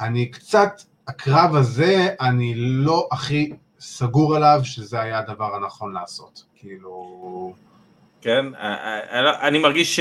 אני 0.00 0.30
קצת, 0.30 0.72
הקרב 1.08 1.54
הזה, 1.54 2.08
אני 2.20 2.54
לא 2.56 3.08
הכי 3.12 3.52
סגור 3.80 4.36
עליו 4.36 4.60
שזה 4.62 5.00
היה 5.00 5.18
הדבר 5.18 5.54
הנכון 5.54 5.92
לעשות. 5.92 6.44
כאילו... 6.56 7.54
כן, 8.20 8.46
אני 9.42 9.58
מרגיש 9.58 10.00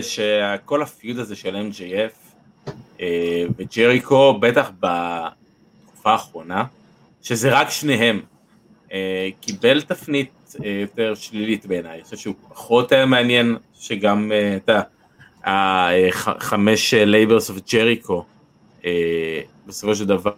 שכל 0.00 0.82
הפיוד 0.82 1.18
הזה 1.18 1.36
של 1.36 1.70
MJF 1.70 2.26
אה, 3.00 3.44
וג'ריקו, 3.58 4.38
בטח 4.40 4.70
בתקופה 4.80 6.12
האחרונה, 6.12 6.64
שזה 7.22 7.60
רק 7.60 7.70
שניהם, 7.70 8.20
אה, 8.92 9.28
קיבל 9.40 9.82
תפנית 9.82 10.56
אה, 10.64 10.70
יותר 10.70 11.14
שלילית 11.14 11.66
בעיניי, 11.66 11.94
אני 11.94 12.04
חושב 12.04 12.16
שהוא 12.16 12.34
פחות 12.48 12.92
היה 12.92 13.06
מעניין 13.06 13.56
שגם 13.74 14.32
את 14.56 14.70
החמש 15.44 16.94
Labors 16.94 17.50
of 17.50 17.58
Jericho 17.72 18.24
בסופו 19.66 19.94
של 19.94 20.04
דבר, 20.06 20.32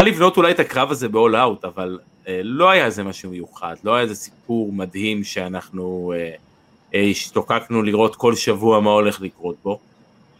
לבנות 0.00 0.36
אולי 0.36 0.52
את 0.52 0.60
הקרב 0.60 0.90
הזה 0.90 1.08
ב-all 1.08 1.34
out, 1.34 1.66
אבל 1.68 1.98
לא 2.28 2.70
היה 2.70 2.86
איזה 2.86 3.04
משהו 3.04 3.30
מיוחד, 3.30 3.74
לא 3.84 3.94
היה 3.94 4.02
איזה 4.02 4.14
סיפור 4.14 4.72
מדהים 4.72 5.24
שאנחנו 5.24 6.12
השתוקקנו 6.94 7.82
לראות 7.82 8.16
כל 8.16 8.34
שבוע 8.34 8.80
מה 8.80 8.90
הולך 8.90 9.20
לקרות 9.20 9.56
בו. 9.62 9.78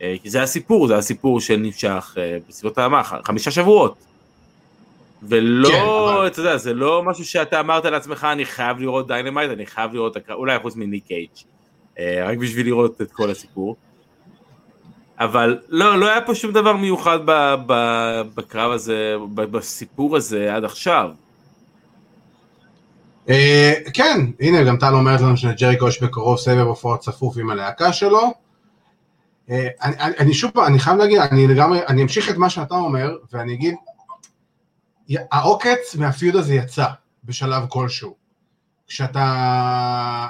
אה, 0.02 0.14
כי 0.22 0.30
זה 0.30 0.42
הסיפור, 0.42 0.88
זה 0.88 0.96
הסיפור 0.96 1.40
שנמשך 1.40 2.14
אה, 2.18 2.38
בסביבות 2.48 2.78
מה, 2.78 3.02
חמישה 3.04 3.50
שבועות. 3.50 3.94
ולא, 5.22 5.68
כן, 5.68 5.80
אבל... 5.80 6.26
אתה 6.26 6.40
יודע, 6.40 6.56
זה 6.56 6.74
לא 6.74 7.02
משהו 7.02 7.24
שאתה 7.24 7.60
אמרת 7.60 7.84
לעצמך, 7.84 8.26
אני 8.32 8.44
חייב 8.44 8.80
לראות 8.80 9.06
Dynamite, 9.07 9.51
אני 9.50 9.66
חייב 9.66 9.94
לראות, 9.94 10.16
אולי 10.30 10.58
חוץ 10.58 10.76
מניק 10.76 11.06
גייג', 11.07 11.28
אה, 11.98 12.26
רק 12.28 12.38
בשביל 12.38 12.66
לראות 12.66 13.00
את 13.02 13.12
כל 13.12 13.30
הסיפור. 13.30 13.76
אבל 15.18 15.58
לא, 15.68 15.98
לא 15.98 16.10
היה 16.10 16.20
פה 16.20 16.34
שום 16.34 16.52
דבר 16.52 16.76
מיוחד 16.76 17.18
ב, 17.24 17.54
ב, 17.66 17.72
בקרב 18.34 18.72
הזה, 18.72 19.14
ב, 19.34 19.40
בסיפור 19.42 20.16
הזה 20.16 20.54
עד 20.54 20.64
עכשיו. 20.64 21.10
כן, 23.94 24.20
הנה 24.40 24.64
גם 24.64 24.76
טל 24.76 24.94
אומרת 24.94 25.20
לנו 25.20 25.36
שג'ריקו 25.36 25.88
יש 25.88 26.02
בקרוב 26.02 26.38
סבב 26.38 26.66
הופעות 26.66 27.00
צפוף 27.00 27.36
עם 27.36 27.50
הלהקה 27.50 27.92
שלו. 27.92 28.32
אה, 29.50 29.68
אני, 29.82 29.96
אני, 30.00 30.14
אני 30.18 30.34
שוב 30.34 30.50
פעם, 30.50 30.64
אני 30.64 30.78
חייב 30.78 30.96
להגיד, 30.96 31.18
אני 31.18 31.46
לגמרי, 31.46 31.86
אני 31.86 32.02
אמשיך 32.02 32.30
את 32.30 32.36
מה 32.36 32.50
שאתה 32.50 32.74
אומר, 32.74 33.16
ואני 33.32 33.54
אגיד, 33.54 33.74
העוקץ 35.32 35.96
מהפיוד 35.98 36.36
הזה 36.36 36.54
יצא 36.54 36.86
בשלב 37.24 37.62
כלשהו. 37.68 38.14
כשאתה, 38.88 40.26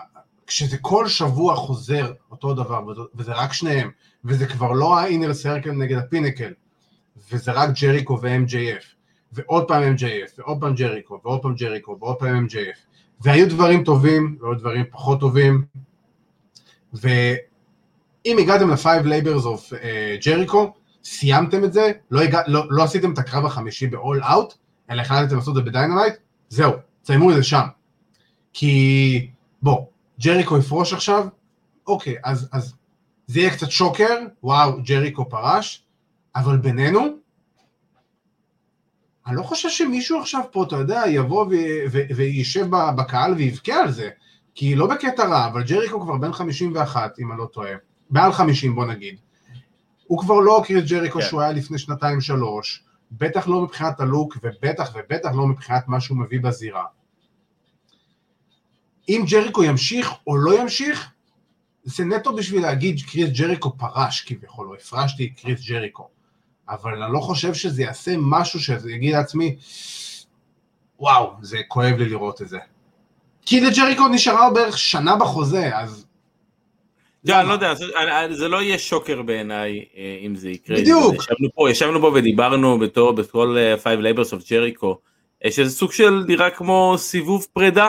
כשזה 0.46 0.78
כל 0.78 1.08
שבוע 1.08 1.56
חוזר 1.56 2.12
אותו 2.30 2.54
דבר, 2.54 2.80
וזה 3.14 3.32
רק 3.32 3.52
שניהם, 3.52 3.90
וזה 4.24 4.46
כבר 4.46 4.72
לא 4.72 4.98
ה-inner 4.98 5.44
circle 5.44 5.72
נגד 5.72 5.98
הפינקל, 5.98 6.52
וזה 7.32 7.52
רק 7.52 7.70
ג'ריקו 7.82 8.18
ו-MJF, 8.22 8.84
ועוד 9.32 9.68
פעם 9.68 9.94
MJF, 9.96 10.30
ועוד 10.38 10.60
פעם 10.60 10.74
ג'ריקו, 10.74 11.20
ועוד 11.24 11.42
פעם 11.42 11.54
ג'ריקו, 11.54 11.96
ועוד 12.00 12.16
פעם 12.16 12.46
MJF, 12.46 12.78
והיו 13.20 13.48
דברים 13.48 13.84
טובים, 13.84 14.38
והיו 14.40 14.54
דברים 14.54 14.84
פחות 14.90 15.20
טובים, 15.20 15.64
ו... 16.94 17.08
אם 18.26 18.38
הגעתם 18.38 18.70
ל-5 18.70 18.84
Labors 18.84 19.44
of 19.44 19.72
uh, 19.72 20.24
Jericho, 20.24 20.58
סיימתם 21.04 21.64
את 21.64 21.72
זה, 21.72 21.92
לא, 22.10 22.20
הגע, 22.20 22.40
לא, 22.46 22.64
לא 22.70 22.82
עשיתם 22.82 23.12
את 23.12 23.18
הקרב 23.18 23.46
החמישי 23.46 23.86
ב-all 23.86 24.22
out, 24.22 24.54
אלא 24.90 25.02
החלטתם 25.02 25.36
לעשות 25.36 25.58
את 25.58 25.64
זה 25.64 25.70
ב 25.70 25.75
Dynamite, 25.75 26.14
זהו, 26.48 26.72
תסיימו 27.02 27.30
את 27.30 27.36
זה 27.36 27.42
שם. 27.42 27.66
כי, 28.52 29.30
בוא, 29.62 29.86
ג'ריקו 30.20 30.58
יפרוש 30.58 30.92
עכשיו, 30.92 31.26
אוקיי, 31.86 32.16
אז, 32.24 32.48
אז 32.52 32.74
זה 33.26 33.40
יהיה 33.40 33.50
קצת 33.50 33.70
shocker, 33.70 34.14
וואו, 34.42 34.82
ג'ריקו 34.82 35.28
פרש, 35.28 35.86
אבל 36.36 36.56
בינינו, 36.56 37.00
אני 39.26 39.36
לא 39.36 39.42
חושב 39.42 39.68
שמישהו 39.70 40.20
עכשיו 40.20 40.40
פה, 40.52 40.64
אתה 40.64 40.76
יודע, 40.76 41.02
יבוא 41.08 41.46
וישב 42.16 42.66
בקהל 42.96 43.34
ויבכה 43.34 43.74
על 43.74 43.90
זה, 43.90 44.10
כי 44.54 44.74
לא 44.74 44.86
בקטע 44.86 45.24
רע, 45.24 45.46
אבל 45.46 45.62
ג'ריקו 45.62 46.00
כבר 46.00 46.16
בן 46.16 46.32
51, 46.32 47.18
אם 47.18 47.32
אני 47.32 47.38
לא 47.38 47.46
טועה. 47.52 47.72
מעל 48.10 48.32
50 48.32 48.74
בוא 48.74 48.86
נגיד. 48.86 49.16
הוא 50.06 50.18
כבר 50.18 50.40
לא 50.40 50.62
קריס 50.66 50.90
ג'ריקו 50.90 51.20
כן. 51.20 51.26
שהוא 51.26 51.40
היה 51.40 51.52
לפני 51.52 51.78
שנתיים 51.78 52.20
שלוש, 52.20 52.84
בטח 53.12 53.48
לא 53.48 53.62
מבחינת 53.62 54.00
הלוק 54.00 54.36
ובטח 54.42 54.92
ובטח 54.94 55.30
לא 55.34 55.46
מבחינת 55.46 55.88
מה 55.88 56.00
שהוא 56.00 56.18
מביא 56.18 56.40
בזירה. 56.40 56.84
אם 59.08 59.24
ג'ריקו 59.30 59.64
ימשיך 59.64 60.10
או 60.26 60.36
לא 60.36 60.60
ימשיך, 60.60 61.10
זה 61.84 62.04
נטו 62.04 62.36
בשביל 62.36 62.62
להגיד 62.62 63.00
קריס 63.10 63.30
ג'ריקו 63.30 63.76
פרש 63.78 64.20
כביכול, 64.20 64.68
או 64.68 64.74
הפרשתי 64.74 65.24
את 65.26 65.40
קריס 65.40 65.68
ג'ריקו. 65.68 66.08
אבל 66.68 67.02
אני 67.02 67.12
לא 67.12 67.20
חושב 67.20 67.54
שזה 67.54 67.82
יעשה 67.82 68.14
משהו 68.18 68.60
שזה 68.60 68.92
יגיד 68.92 69.12
לעצמי, 69.12 69.56
וואו, 70.98 71.32
זה 71.42 71.58
כואב 71.68 71.94
לי 71.98 72.08
לראות 72.08 72.42
את 72.42 72.48
זה. 72.48 72.58
כי 73.46 73.60
לג'ריקו 73.60 74.08
נשארה 74.08 74.50
בערך 74.50 74.78
שנה 74.78 75.16
בחוזה, 75.16 75.76
אז 75.76 76.06
לא, 77.24 77.40
אני 77.40 77.48
לא 77.48 77.52
יודע, 77.52 77.74
זה 78.30 78.48
לא 78.48 78.62
יהיה 78.62 78.78
שוקר 78.78 79.22
בעיניי 79.22 79.84
אה, 79.96 80.18
אם 80.26 80.36
זה 80.36 80.50
יקרה. 80.50 80.76
בדיוק. 80.76 81.14
ישבנו 81.14 81.48
פה, 81.54 81.70
ישבנו 81.70 82.00
פה 82.00 82.12
ודיברנו 82.14 82.78
בתור, 82.78 83.12
בכל 83.12 83.56
אה, 83.58 83.74
Five 83.74 84.00
Labors 84.00 84.30
of 84.30 84.42
Jericho, 84.42 84.86
שזה 85.50 85.70
סוג 85.70 85.92
של 85.92 86.24
נראה 86.28 86.50
כמו 86.50 86.94
סיבוב 86.98 87.46
פרידה, 87.52 87.84
אה, 87.84 87.88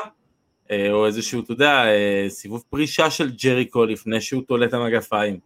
או 0.91 1.05
איזשהו, 1.05 1.41
אתה 1.43 1.51
יודע, 1.51 1.83
סיבוב 2.29 2.63
פרישה 2.69 3.09
של 3.09 3.31
ג'ריקו 3.43 3.85
לפני 3.85 4.21
שהוא 4.21 4.43
תולה 4.47 4.65
את 4.65 4.73
המגפיים. 4.73 5.39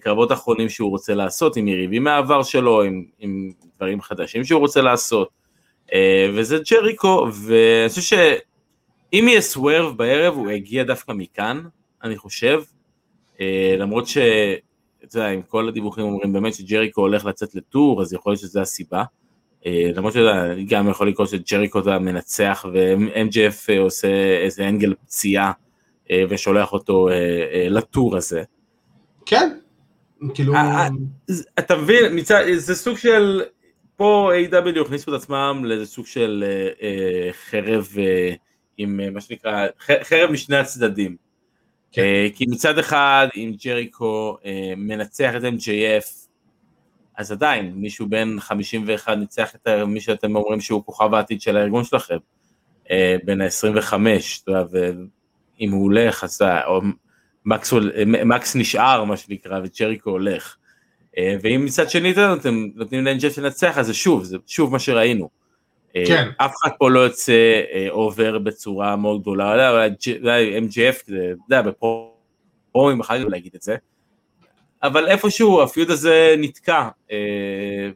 קרבות 0.00 0.32
אחרונים 0.32 0.68
שהוא 0.68 0.90
רוצה 0.90 1.14
לעשות, 1.14 1.56
עם 1.56 1.68
יריבים 1.68 2.04
מהעבר 2.04 2.42
שלו, 2.42 2.82
עם, 2.82 3.04
עם 3.18 3.52
דברים 3.76 4.00
חדשים 4.00 4.44
שהוא 4.44 4.60
רוצה 4.60 4.82
לעשות. 4.82 5.28
וזה 6.34 6.58
ג'ריקו, 6.70 7.26
ואני 7.32 7.88
חושב 7.88 8.02
שאם 8.02 9.28
יהיה 9.28 9.40
סוורב 9.40 9.96
בערב, 9.96 10.34
הוא 10.34 10.50
יגיע 10.50 10.84
דווקא 10.84 11.12
מכאן, 11.12 11.62
אני 12.02 12.16
חושב. 12.16 12.62
אה, 13.40 13.74
למרות 13.78 14.06
ש... 14.06 14.18
אתה 15.04 15.18
יודע, 15.18 15.30
אם 15.30 15.42
כל 15.42 15.68
הדיווחים 15.68 16.04
אומרים 16.04 16.32
באמת 16.32 16.54
שג'ריקו 16.54 17.00
הולך 17.00 17.24
לצאת 17.24 17.54
לטור, 17.54 18.02
אז 18.02 18.12
יכול 18.12 18.32
להיות 18.32 18.40
שזו 18.40 18.60
הסיבה. 18.60 19.04
אה, 19.66 19.90
למרות 19.94 20.14
שגם 20.14 20.88
יכול 20.88 21.08
לקרות 21.08 21.28
שג'ריקו 21.28 21.82
זה 21.82 21.94
המנצח 21.94 22.64
ו-MGF 22.72 23.72
עושה 23.78 24.08
איזה 24.44 24.68
אנגל 24.68 24.94
פציעה 24.94 25.52
אה, 26.10 26.24
ושולח 26.28 26.72
אותו 26.72 27.08
לטור 27.68 28.16
הזה. 28.16 28.42
כן, 29.26 29.58
כאילו... 30.34 30.54
אתה 31.58 31.76
מבין, 31.76 32.18
זה 32.56 32.74
סוג 32.74 32.98
של... 32.98 33.42
פה 33.96 34.30
A.W. 34.50 34.80
הכניסו 34.80 35.16
את 35.16 35.20
עצמם 35.20 35.62
לאיזה 35.64 35.86
סוג 35.86 36.06
של 36.06 36.44
חרב 37.50 37.88
עם 38.78 39.14
מה 39.14 39.20
שנקרא, 39.20 39.66
חרב 40.02 40.30
משני 40.30 40.56
הצדדים. 40.56 41.16
כן. 41.92 42.02
אה, 42.02 42.28
כי 42.34 42.46
מצד 42.48 42.78
אחד, 42.78 43.28
אם 43.36 43.52
ג'ריקו 43.64 44.36
אה, 44.44 44.72
מנצח 44.76 45.32
את 45.36 45.42
MJF, 45.42 46.21
אז 47.16 47.32
עדיין, 47.32 47.72
מישהו 47.74 48.06
בן 48.08 48.40
51 48.40 49.16
ניצח 49.18 49.54
את 49.54 49.68
מי 49.68 50.00
שאתם 50.00 50.36
אומרים 50.36 50.60
שהוא 50.60 50.84
כוכב 50.84 51.14
העתיד 51.14 51.40
של 51.40 51.56
הארגון 51.56 51.84
שלכם, 51.84 52.16
אה, 52.90 53.16
בן 53.24 53.40
ה-25, 53.40 53.94
אתה 54.42 54.50
יודע, 54.50 54.64
ואם 54.70 55.72
הוא 55.72 55.82
הולך, 55.82 56.24
אז 56.24 56.42
או 56.66 56.80
מקס, 57.44 57.72
מקס 58.06 58.56
נשאר, 58.56 59.04
מה 59.04 59.16
שנקרא, 59.16 59.60
וג'ריקו 59.64 60.10
הולך. 60.10 60.56
ואם 61.42 61.64
מצד 61.64 61.90
שני 61.90 62.14
אתם 62.40 62.66
נותנים 62.74 63.04
לאנג'ף 63.04 63.38
לנצח, 63.38 63.78
אז 63.78 63.86
זה 63.86 63.94
שוב, 63.94 64.24
זה 64.24 64.36
שוב 64.46 64.72
מה 64.72 64.78
שראינו. 64.78 65.28
כן. 65.92 66.28
אף 66.36 66.54
אחד 66.62 66.70
פה 66.78 66.90
לא 66.90 67.00
יוצא 67.00 67.60
עובר 67.90 68.38
בצורה 68.38 68.96
מאוד 68.96 69.20
גדולה, 69.20 69.70
אולי 69.70 70.60
MGF, 70.68 71.02
אתה 71.04 71.12
יודע, 71.46 71.62
בפרומים 71.62 73.00
אחר 73.00 73.18
כך 73.18 73.24
להגיד 73.28 73.52
את 73.54 73.62
זה, 73.62 73.76
אבל 74.82 75.08
איפשהו 75.08 75.62
הפיוד 75.62 75.90
הזה 75.90 76.34
נתקע, 76.38 76.88
אה, 77.10 77.90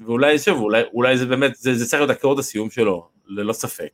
ואולי 0.00 0.38
שוב, 0.38 0.60
אולי, 0.60 0.82
אולי 0.94 1.18
זה 1.18 1.26
באמת, 1.26 1.56
זה, 1.56 1.74
זה 1.74 1.86
צריך 1.86 2.02
להיות 2.02 2.18
אקורד 2.18 2.38
הסיום 2.38 2.70
שלו, 2.70 3.08
ללא 3.26 3.52
ספק. 3.52 3.90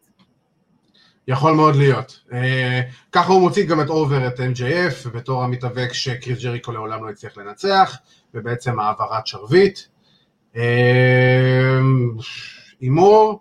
יכול 1.28 1.52
מאוד 1.52 1.76
להיות. 1.76 2.20
אה, 2.32 2.80
ככה 3.12 3.32
הוא 3.32 3.40
מוציא 3.40 3.66
גם 3.66 3.80
את 3.80 3.88
over 3.88 4.26
את 4.26 4.40
MJF, 4.40 5.08
בתור 5.08 5.42
המתאבק 5.42 5.92
שקריס 5.92 6.42
ג'ריקו 6.42 6.72
לעולם 6.72 7.04
לא 7.04 7.10
הצליח 7.10 7.36
לנצח, 7.36 7.96
ובעצם 8.34 8.80
העברת 8.80 9.26
שרביט. 9.26 9.78
אה, 10.56 11.80
הימור, 12.80 13.40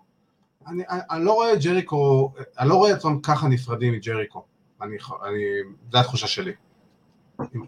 אני, 0.66 0.82
אני, 0.90 1.00
אני 1.10 1.24
לא 1.24 1.32
רואה 1.32 1.52
את 1.52 1.62
ג'ריקו, 1.62 2.32
אני 2.58 2.68
לא 2.68 2.74
רואה 2.74 2.94
אותם 2.94 3.20
ככה 3.20 3.48
נפרדים 3.48 3.92
מג'ריקו. 3.92 4.44
אני, 4.82 4.96
אני, 5.28 5.44
זו 5.92 5.98
התחושה 5.98 6.26
שלי, 6.26 6.52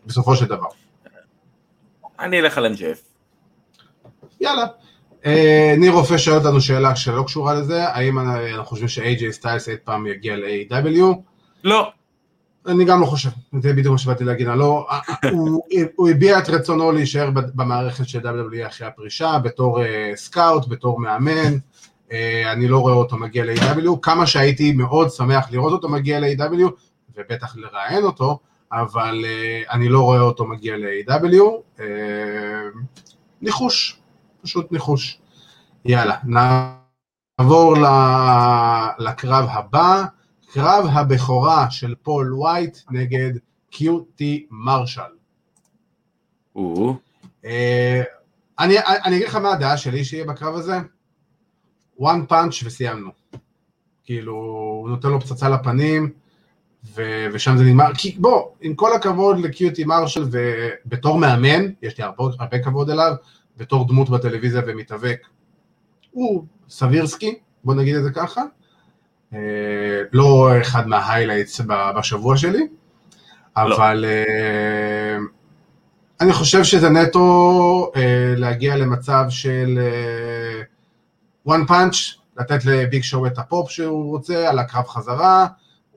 בסופו 0.07 0.37
של 0.37 0.47
דבר. 0.47 0.67
אני 2.21 2.41
אלך 2.41 2.59
על 2.59 2.75
MJF. 2.75 2.99
יאללה. 4.41 4.67
אה, 5.27 5.75
ניר 5.79 5.93
רופא 5.93 6.19
שואל 6.19 6.37
אותנו 6.37 6.61
שאלה 6.61 6.97
שלא 6.97 7.23
קשורה 7.23 7.55
לזה, 7.55 7.89
האם 7.89 8.19
אנחנו 8.19 8.65
חושבים 8.65 8.89
ש-AJ 8.89 9.31
סטיילס 9.31 9.69
אי 9.69 9.75
פעם 9.85 10.07
יגיע 10.07 10.37
ל-AW? 10.37 11.03
לא. 11.65 11.91
אני 12.67 12.85
גם 12.85 13.01
לא 13.01 13.07
חושב, 13.07 13.31
זה 13.61 13.73
בדיוק 13.73 13.93
מה 13.93 13.99
שבאתי 13.99 14.25
להגיד, 14.25 14.47
לא, 14.47 14.87
הוא, 15.33 15.63
הוא 15.97 16.09
הביע 16.09 16.39
את 16.39 16.49
רצונו 16.49 16.93
להישאר 16.93 17.31
במערכת 17.31 18.09
של 18.09 18.21
WWE 18.21 18.67
אחרי 18.67 18.87
הפרישה, 18.87 19.39
בתור 19.39 19.79
uh, 19.81 19.87
scout, 20.17 20.69
בתור 20.69 21.01
מאמן, 21.01 21.55
uh, 22.09 22.13
אני 22.53 22.69
לא 22.69 22.79
רואה 22.79 22.95
אותו 22.95 23.17
מגיע 23.17 23.45
ל-AW, 23.45 23.99
כמה 24.03 24.27
שהייתי 24.27 24.73
מאוד 24.73 25.11
שמח 25.11 25.51
לראות 25.51 25.73
אותו 25.73 25.89
מגיע 25.89 26.21
ל-AW, 26.21 26.71
ובטח 27.17 27.57
לראיין 27.57 28.05
אותו, 28.05 28.39
אבל 28.73 29.25
uh, 29.25 29.73
אני 29.73 29.89
לא 29.89 30.01
רואה 30.01 30.21
אותו 30.21 30.47
מגיע 30.47 30.77
ל-AW, 30.77 31.79
uh, 31.79 31.83
ניחוש, 33.43 34.01
פשוט 34.43 34.73
ניחוש. 34.73 35.19
יאללה, 35.85 36.17
נעבור 37.39 37.75
לקרב 38.99 39.49
הבא, 39.51 40.05
קרב 40.53 40.87
הבכורה 40.93 41.71
של 41.71 41.95
פול 42.03 42.35
וייט 42.35 42.79
נגד 42.91 43.31
קיוטי 43.71 44.47
מרשל. 44.51 45.01
אה, 47.45 48.03
אני, 48.59 48.75
אני 49.05 49.17
אגיד 49.17 49.29
לך 49.29 49.35
מה 49.35 49.53
הדעה 49.53 49.77
שלי 49.77 50.05
שיהיה 50.05 50.25
בקרב 50.25 50.55
הזה, 50.55 50.79
one 52.01 52.31
punch 52.31 52.65
וסיימנו. 52.65 53.11
כאילו, 54.05 54.35
הוא 54.81 54.89
נותן 54.89 55.09
לו 55.09 55.21
פצצה 55.21 55.49
לפנים, 55.49 56.13
ו- 56.95 57.27
ושם 57.33 57.57
זה 57.57 57.65
נגמר, 57.65 57.95
כי 57.95 58.17
בוא, 58.19 58.49
עם 58.61 58.75
כל 58.75 58.93
הכבוד 58.93 59.39
לקיוטי 59.39 59.85
מרשל, 59.85 60.25
ובתור 60.31 61.19
מאמן, 61.19 61.67
יש 61.83 61.99
לי 61.99 62.05
הרבה, 62.05 62.25
הרבה 62.39 62.59
כבוד 62.59 62.91
אליו, 62.91 63.15
בתור 63.57 63.89
דמות 63.89 64.11
בטלוויזיה 64.11 64.63
ומתאבק, 64.67 65.19
הוא 66.11 66.45
סבירסקי, 66.69 67.39
בוא 67.65 67.75
נגיד 67.75 67.97
את 67.97 68.05
זה 68.05 68.11
ככה, 68.11 68.43
אה, 69.35 69.39
לא 70.13 70.51
אחד 70.61 70.89
מההיילייטס 70.89 71.61
בשבוע 71.99 72.37
שלי, 72.37 72.59
לא. 73.57 73.63
אבל 73.63 74.05
לא. 74.05 75.27
אני 76.21 76.33
חושב 76.33 76.65
שזה 76.65 76.91
נטו 76.91 77.93
אה, 77.97 78.35
להגיע 78.37 78.77
למצב 78.77 79.25
של 79.29 79.79
one 81.49 81.69
punch, 81.69 82.21
לתת 82.37 82.65
ל 82.65 82.74
Big 82.74 83.03
Show 83.03 83.27
את 83.27 83.39
הפופ 83.39 83.71
שהוא 83.71 84.11
רוצה, 84.11 84.51
על 84.51 84.59
הקרב 84.59 84.87
חזרה, 84.87 85.47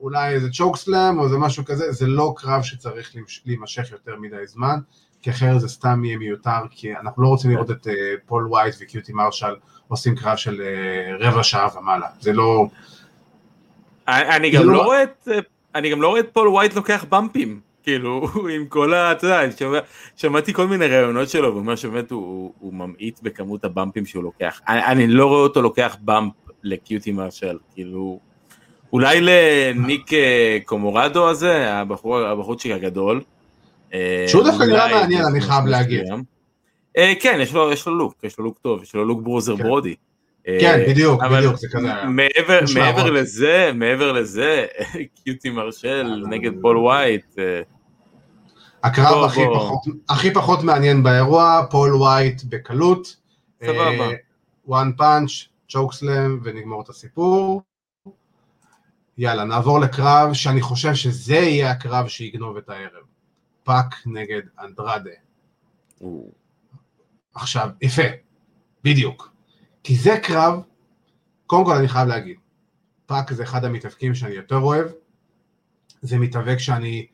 אולי 0.00 0.32
איזה 0.32 0.48
chokeslam 0.50 1.18
או 1.18 1.24
איזה 1.24 1.38
משהו 1.38 1.64
כזה, 1.64 1.92
זה 1.92 2.06
לא 2.06 2.34
קרב 2.36 2.62
שצריך 2.62 3.14
להימשך 3.46 3.92
יותר 3.92 4.16
מדי 4.20 4.46
זמן. 4.46 4.78
כי 5.22 5.30
אחרת 5.30 5.60
זה 5.60 5.68
סתם 5.68 6.04
יהיה 6.04 6.18
מיותר, 6.18 6.60
כי 6.70 6.96
אנחנו 6.96 7.22
לא 7.22 7.28
רוצים 7.28 7.50
לראות 7.50 7.70
את 7.70 7.86
uh, 7.86 7.90
פול 8.26 8.52
וייט 8.52 8.74
וקיוטי 8.80 9.12
מרשל 9.12 9.54
עושים 9.88 10.16
קרב 10.16 10.36
של 10.36 10.60
uh, 10.60 11.24
רבע 11.24 11.42
שעה 11.42 11.68
ומעלה, 11.78 12.06
זה 12.20 12.32
לא... 12.32 12.66
אני 14.08 14.50
גם 14.50 14.66
לא, 14.66 14.72
לא 14.72 14.82
רואה 14.82 15.02
את, 15.02 15.28
אני 15.74 15.90
גם 15.90 16.02
לא 16.02 16.08
רואה 16.08 16.20
את 16.20 16.28
פול 16.32 16.48
וייט 16.48 16.74
לוקח 16.74 17.04
bumpים, 17.08 17.60
כאילו, 17.82 18.28
עם 18.54 18.66
כל 18.66 18.94
ה... 18.94 19.12
אתה 19.12 19.26
יודע, 19.26 19.52
שמע, 19.56 19.78
שמעתי 20.16 20.54
כל 20.54 20.66
מיני 20.66 20.86
ראיונות 20.86 21.28
שלו, 21.28 21.48
והוא 21.48 21.60
אומר 21.60 21.76
שבאמת 21.76 22.10
הוא, 22.10 22.52
הוא 22.58 22.74
ממעיט 22.74 23.20
בכמות 23.22 23.64
ה 23.64 23.70
bumpים 23.70 24.06
שהוא 24.06 24.22
לוקח. 24.22 24.60
אני, 24.68 24.84
אני 24.84 25.06
לא 25.06 25.26
רואה 25.26 25.40
אותו 25.40 25.62
לוקח 25.62 25.96
bump 26.04 26.32
לקיוטי 26.62 27.12
מרשל, 27.12 27.58
כאילו... 27.74 28.29
אולי 28.92 29.20
לניק 29.20 30.12
אה, 30.12 30.58
קומורדו 30.64 31.28
הזה, 31.28 31.72
הבחור, 31.74 32.18
הבחורצ'יק 32.18 32.72
הגדול, 32.72 33.20
שהוא 34.26 34.44
דווקא 34.44 34.62
נראה 34.62 34.88
מעניין, 34.88 35.24
אני 35.24 35.40
חייב 35.40 35.66
להגיד. 35.66 36.04
אה, 36.98 37.12
כן, 37.20 37.38
יש 37.42 37.54
לו, 37.54 37.72
יש 37.72 37.86
לו 37.86 37.94
look, 37.94 38.14
יש 38.22 38.38
לו 38.38 38.44
look 38.44 38.58
טוב, 38.58 38.82
יש 38.82 38.94
לו 38.94 39.04
look 39.04 39.22
bruiser 39.22 39.56
כן. 39.56 39.62
ברודי. 39.62 39.94
אה, 40.48 40.58
כן, 40.60 40.84
בדיוק, 40.88 41.22
בדיוק, 41.24 41.56
זה 41.56 41.68
כזה. 41.72 41.88
מעבר, 42.08 42.60
מעבר 42.74 43.10
לזה, 43.10 43.70
מעבר 43.74 44.12
לזה, 44.12 44.66
קיוטי 45.24 45.50
מרשל 45.50 46.24
נגד 46.28 46.52
פול 46.60 46.78
ווייט. 46.78 47.38
אה, 47.38 47.60
הקרב 48.82 49.24
הכי 49.24 49.40
פחות, 49.54 49.80
הכי 50.08 50.34
פחות 50.34 50.62
מעניין 50.62 51.02
באירוע, 51.02 51.62
פול 51.70 51.94
ווייט 51.94 52.42
בקלות. 52.48 53.16
סבבה. 53.64 54.08
One 54.66 54.92
punch, 54.96 55.30
chokeslam 55.68 56.40
ונגמור 56.44 56.82
את 56.82 56.88
הסיפור. 56.88 57.62
יאללה, 59.22 59.44
נעבור 59.44 59.80
לקרב 59.80 60.32
שאני 60.32 60.60
חושב 60.60 60.94
שזה 60.94 61.34
יהיה 61.34 61.70
הקרב 61.70 62.08
שיגנוב 62.08 62.56
את 62.56 62.68
הערב. 62.68 63.02
פאק 63.64 63.94
נגד 64.06 64.42
אנדרדה. 64.60 65.10
עכשיו, 67.34 67.70
יפה, 67.80 68.02
בדיוק. 68.84 69.32
כי 69.84 69.96
זה 69.96 70.18
קרב, 70.22 70.60
קודם 71.46 71.64
כל 71.64 71.74
אני 71.76 71.88
חייב 71.88 72.08
להגיד, 72.08 72.36
פאק 73.06 73.32
זה 73.32 73.42
אחד 73.42 73.64
המתאבקים 73.64 74.14
שאני 74.14 74.34
יותר 74.34 74.56
אוהב, 74.56 74.86
זה 76.02 76.18
מתאבק 76.18 76.58
שאני, 76.58 77.06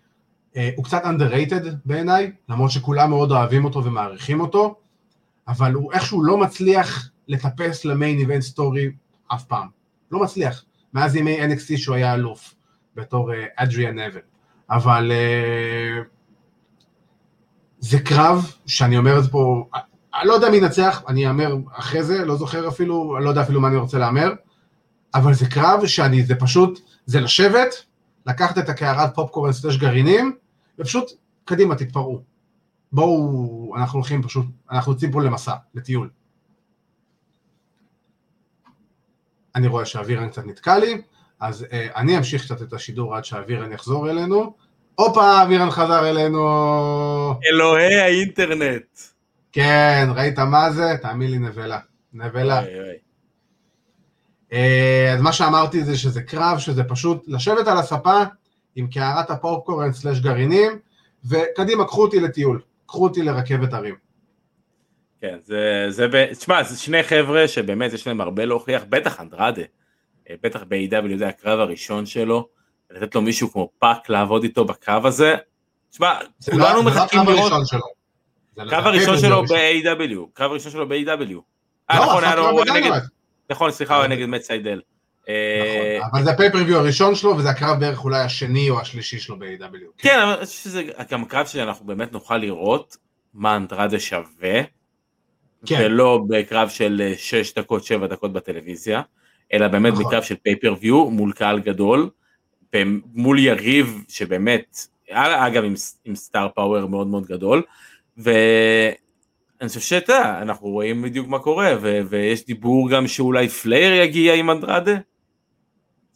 אה, 0.56 0.70
הוא 0.76 0.84
קצת 0.84 1.02
underrated 1.04 1.66
בעיניי, 1.84 2.32
למרות 2.48 2.70
שכולם 2.70 3.10
מאוד 3.10 3.30
אוהבים 3.32 3.64
אותו 3.64 3.84
ומעריכים 3.84 4.40
אותו, 4.40 4.74
אבל 5.48 5.72
הוא 5.72 5.92
איכשהו 5.92 6.24
לא 6.24 6.38
מצליח 6.38 7.10
לטפס 7.28 7.84
למיין 7.84 8.18
איבנט 8.18 8.42
סטורי 8.42 8.90
אף 9.34 9.44
פעם. 9.44 9.68
לא 10.10 10.22
מצליח. 10.22 10.64
מאז 10.96 11.16
ימי 11.16 11.44
NXT 11.46 11.76
שהוא 11.76 11.96
היה 11.96 12.14
אלוף, 12.14 12.54
בתור 12.94 13.30
אדריאן 13.56 13.98
uh, 13.98 14.02
נבל. 14.02 14.20
אבל 14.70 15.12
uh, 15.12 16.04
זה 17.78 18.00
קרב 18.00 18.52
שאני 18.66 18.98
אומר 18.98 19.18
את 19.18 19.24
זה 19.24 19.30
פה, 19.30 19.68
אני 20.20 20.28
לא 20.28 20.32
יודע 20.32 20.50
מי 20.50 20.56
ינצח, 20.56 21.02
אני 21.08 21.28
אאמר 21.28 21.56
אחרי 21.72 22.02
זה, 22.02 22.24
לא 22.24 22.36
זוכר 22.36 22.68
אפילו, 22.68 23.16
אני 23.16 23.24
לא 23.24 23.28
יודע 23.28 23.42
אפילו 23.42 23.60
מה 23.60 23.68
אני 23.68 23.76
רוצה 23.76 23.98
להמר, 23.98 24.32
אבל 25.14 25.34
זה 25.34 25.46
קרב 25.46 25.86
שאני, 25.86 26.22
זה 26.22 26.34
פשוט, 26.34 26.80
זה 27.06 27.20
לשבת, 27.20 27.74
לקחת 28.26 28.58
את 28.58 28.68
הקערת 28.68 29.14
פופקורן 29.14 29.52
סלש 29.52 29.76
גרעינים, 29.76 30.36
ופשוט, 30.78 31.10
קדימה, 31.44 31.74
תתפרעו. 31.74 32.22
בואו, 32.92 33.74
אנחנו 33.76 33.98
הולכים 33.98 34.22
פשוט, 34.22 34.46
אנחנו 34.70 34.92
יוצאים 34.92 35.12
פה 35.12 35.22
למסע, 35.22 35.54
לטיול. 35.74 36.10
אני 39.56 39.66
רואה 39.66 39.84
שאווירן 39.84 40.28
קצת 40.28 40.46
נתקע 40.46 40.78
לי, 40.78 41.02
אז 41.40 41.66
אה, 41.72 41.88
אני 41.96 42.18
אמשיך 42.18 42.44
קצת 42.44 42.62
את 42.62 42.72
השידור 42.72 43.16
עד 43.16 43.24
שאווירן 43.24 43.72
יחזור 43.72 44.10
אלינו. 44.10 44.54
הופה, 44.94 45.42
אבירן 45.42 45.70
חזר 45.70 46.10
אלינו. 46.10 46.40
אלוהי 47.52 48.00
האינטרנט. 48.00 48.98
כן, 49.52 50.08
ראית 50.14 50.38
מה 50.38 50.70
זה? 50.70 50.94
תאמין 51.02 51.30
לי, 51.30 51.38
נבלה. 51.38 51.78
נבלה. 52.12 52.62
אה, 54.52 55.12
אז 55.14 55.20
מה 55.20 55.32
שאמרתי 55.32 55.84
זה 55.84 55.98
שזה 55.98 56.22
קרב, 56.22 56.58
שזה 56.58 56.84
פשוט 56.84 57.24
לשבת 57.26 57.66
על 57.66 57.78
הספה 57.78 58.22
עם 58.76 58.86
קערת 58.86 59.30
הפופקורן 59.30 59.92
slash 59.92 60.20
גרעינים, 60.20 60.78
וקדימה, 61.24 61.84
קחו 61.84 62.02
אותי 62.02 62.20
לטיול, 62.20 62.60
קחו 62.86 63.04
אותי 63.04 63.22
לרכבת 63.22 63.72
הרים. 63.72 64.05
כן, 65.20 65.36
זה, 65.44 65.86
זה, 65.88 66.06
תשמע, 66.38 66.62
זה 66.62 66.78
שני 66.78 67.02
חבר'ה 67.02 67.48
שבאמת 67.48 67.92
יש 67.92 68.06
להם 68.06 68.20
הרבה 68.20 68.44
להוכיח, 68.44 68.82
בטח 68.88 69.20
אנדרדה, 69.20 69.62
אה, 70.30 70.34
בטח 70.42 70.62
ב-AW, 70.68 71.18
זה 71.18 71.28
הקרב 71.28 71.60
הראשון 71.60 72.06
שלו, 72.06 72.48
לתת 72.90 73.14
לו 73.14 73.22
מישהו 73.22 73.52
כמו 73.52 73.70
פאק 73.78 74.08
לעבוד 74.08 74.42
איתו 74.42 74.64
בקו 74.64 74.92
הזה, 75.04 75.34
תשמע, 75.90 76.14
כולנו 76.50 76.76
לא- 76.76 76.82
מחכים 76.82 77.20
לראות... 77.26 77.52
הקו 78.58 78.76
הראשון 78.76 79.18
שלו 79.18 79.42
ב-AW, 79.44 80.28
הקרב 80.32 80.50
הראשון 80.50 80.72
שלו 80.72 80.88
ב-AW. 80.88 81.40
אה, 81.90 82.00
נכון, 82.00 82.24
היה 82.24 82.34
לו 82.34 82.64
נגד... 82.74 82.90
נכון, 83.50 83.70
סליחה, 83.70 83.96
הוא 83.96 84.04
היה 84.04 84.16
נגד 84.16 84.42
סיידל. 84.42 84.80
אה, 85.28 85.98
נכון, 85.98 86.10
אבל 86.12 86.24
זה 86.24 86.30
ה 86.30 86.34
pay-per-view 86.34 86.78
הראשון 86.78 87.14
שלו, 87.14 87.36
וזה 87.36 87.50
הקרב 87.50 87.80
בערך 87.80 88.04
אולי 88.04 88.20
השני 88.20 88.70
או 88.70 88.80
השלישי 88.80 89.18
שלו 89.18 89.38
ב-AW. 89.38 89.84
כן, 89.98 90.20
אבל 90.22 90.32
אני 90.32 90.46
חושב 90.46 90.58
שזה 90.58 90.82
גם 91.10 91.24
קרב 91.24 91.46
שאנחנו 91.46 91.86
באמת 91.86 92.12
נוכל 92.12 92.36
לראות 92.36 92.96
מה 93.34 93.56
אנדרדה 93.56 94.00
שווה, 94.00 94.60
כן. 95.66 95.80
ולא 95.84 96.24
בקרב 96.28 96.68
של 96.68 97.12
6 97.16 97.54
דקות, 97.54 97.84
7 97.84 98.06
דקות 98.06 98.32
בטלוויזיה, 98.32 99.02
אלא 99.52 99.68
באמת 99.68 99.92
נכון. 99.92 100.04
בקרב 100.04 100.22
של 100.22 100.34
pay-per-view 100.42 101.10
מול 101.10 101.32
קהל 101.32 101.60
גדול. 101.60 102.10
מול 103.14 103.38
יריב 103.38 104.04
שבאמת 104.08 104.78
אגב 105.10 105.64
עם, 105.64 105.74
עם 106.04 106.16
star 106.16 106.48
power 106.54 106.86
מאוד 106.86 107.06
מאוד 107.06 107.26
גדול, 107.26 107.62
ואני 108.18 109.68
חושב 109.68 109.80
שאתה 109.80 110.42
אנחנו 110.42 110.68
רואים 110.68 111.02
בדיוק 111.02 111.28
מה 111.28 111.38
קורה, 111.38 111.74
ו, 111.82 112.00
ויש 112.08 112.46
דיבור 112.46 112.90
גם 112.90 113.08
שאולי 113.08 113.48
פלייר 113.48 114.02
יגיע 114.02 114.34
עם 114.34 114.50
אנדרדה, 114.50 114.94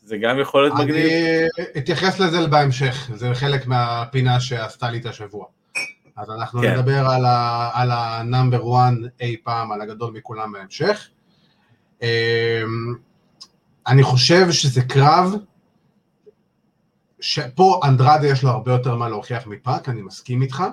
זה 0.02 0.16
גם 0.16 0.38
יכול 0.38 0.62
להיות 0.62 0.74
מגניב. 0.74 1.06
אני 1.06 1.46
אתייחס 1.78 2.20
לזה 2.20 2.46
בהמשך, 2.46 3.10
זה 3.14 3.34
חלק 3.34 3.66
מהפינה 3.66 4.40
שעשתה 4.40 4.90
לי 4.90 4.98
את 4.98 5.06
השבוע. 5.06 5.46
אז 6.20 6.30
אנחנו 6.30 6.60
כן. 6.60 6.74
נדבר 6.74 7.06
על 7.74 7.90
ה-number 7.90 8.62
one 8.62 9.08
אי 9.20 9.36
פעם, 9.44 9.72
על 9.72 9.80
הגדול 9.80 10.12
מכולם 10.12 10.52
בהמשך. 10.52 11.08
אמ, 12.02 12.06
אני 13.86 14.02
חושב 14.02 14.50
שזה 14.50 14.82
קרב, 14.82 15.34
שפה 17.20 17.80
אנדרדה 17.84 18.26
יש 18.26 18.42
לו 18.42 18.50
הרבה 18.50 18.72
יותר 18.72 18.94
מה 18.96 19.08
להוכיח 19.08 19.46
מפאק, 19.46 19.88
אני 19.88 20.02
מסכים 20.02 20.42
איתך. 20.42 20.64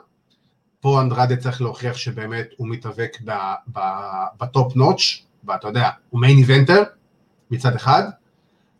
פה 0.79 1.01
אנדרדה 1.01 1.35
צריך 1.35 1.61
להוכיח 1.61 1.97
שבאמת 1.97 2.47
הוא 2.57 2.67
מתאבק 2.67 3.17
בטופ 4.39 4.75
נוטש, 4.75 5.25
ואתה 5.43 5.67
יודע, 5.67 5.89
הוא 6.09 6.21
מיין 6.21 6.37
איבנטר 6.37 6.83
מצד 7.51 7.75
אחד. 7.75 8.03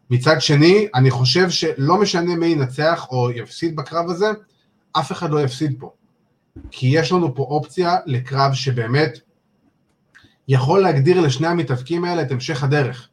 מצד 0.09 0.35
שני, 0.39 0.87
אני 0.95 1.11
חושב 1.11 1.49
שלא 1.49 2.01
משנה 2.01 2.35
מי 2.35 2.45
ינצח 2.45 3.07
או 3.11 3.31
יפסיד 3.31 3.75
בקרב 3.75 4.09
הזה, 4.09 4.27
אף 4.91 5.11
אחד 5.11 5.29
לא 5.29 5.41
יפסיד 5.41 5.75
פה. 5.79 5.91
כי 6.71 6.87
יש 6.87 7.11
לנו 7.11 7.35
פה 7.35 7.43
אופציה 7.43 7.97
לקרב 8.05 8.53
שבאמת 8.53 9.19
יכול 10.47 10.81
להגדיר 10.81 11.21
לשני 11.21 11.47
המתאבקים 11.47 12.03
האלה 12.03 12.21
את 12.21 12.31
המשך 12.31 12.63
הדרך. 12.63 13.09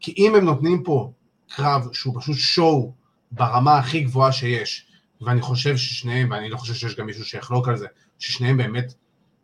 כי 0.00 0.14
אם 0.18 0.34
הם 0.34 0.44
נותנים 0.44 0.82
פה 0.82 1.12
קרב 1.48 1.88
שהוא 1.92 2.20
פשוט 2.20 2.36
שואו 2.36 2.92
ברמה 3.32 3.78
הכי 3.78 4.00
גבוהה 4.00 4.32
שיש, 4.32 4.86
ואני 5.20 5.40
חושב 5.40 5.76
ששניהם, 5.76 6.30
ואני 6.30 6.50
לא 6.50 6.56
חושב 6.56 6.74
שיש 6.74 6.96
גם 6.96 7.06
מישהו 7.06 7.24
שיחלוק 7.24 7.68
על 7.68 7.76
זה, 7.76 7.86
ששניהם 8.18 8.56
באמת 8.56 8.94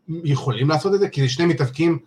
יכולים 0.08 0.68
לעשות 0.68 0.94
את 0.94 1.00
זה, 1.00 1.08
כי 1.08 1.20
זה 1.22 1.28
שני 1.28 1.46
מתאבקים 1.46 1.98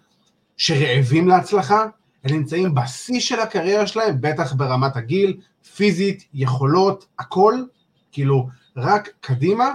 שרעבים 0.57 1.27
להצלחה, 1.27 1.85
הם 2.23 2.35
נמצאים 2.35 2.75
בשיא 2.75 3.19
של 3.19 3.39
הקריירה 3.39 3.87
שלהם, 3.87 4.15
בטח 4.21 4.53
ברמת 4.53 4.95
הגיל, 4.95 5.37
פיזית, 5.75 6.27
יכולות, 6.33 7.07
הכל, 7.19 7.55
כאילו, 8.11 8.49
רק 8.77 9.09
קדימה, 9.19 9.71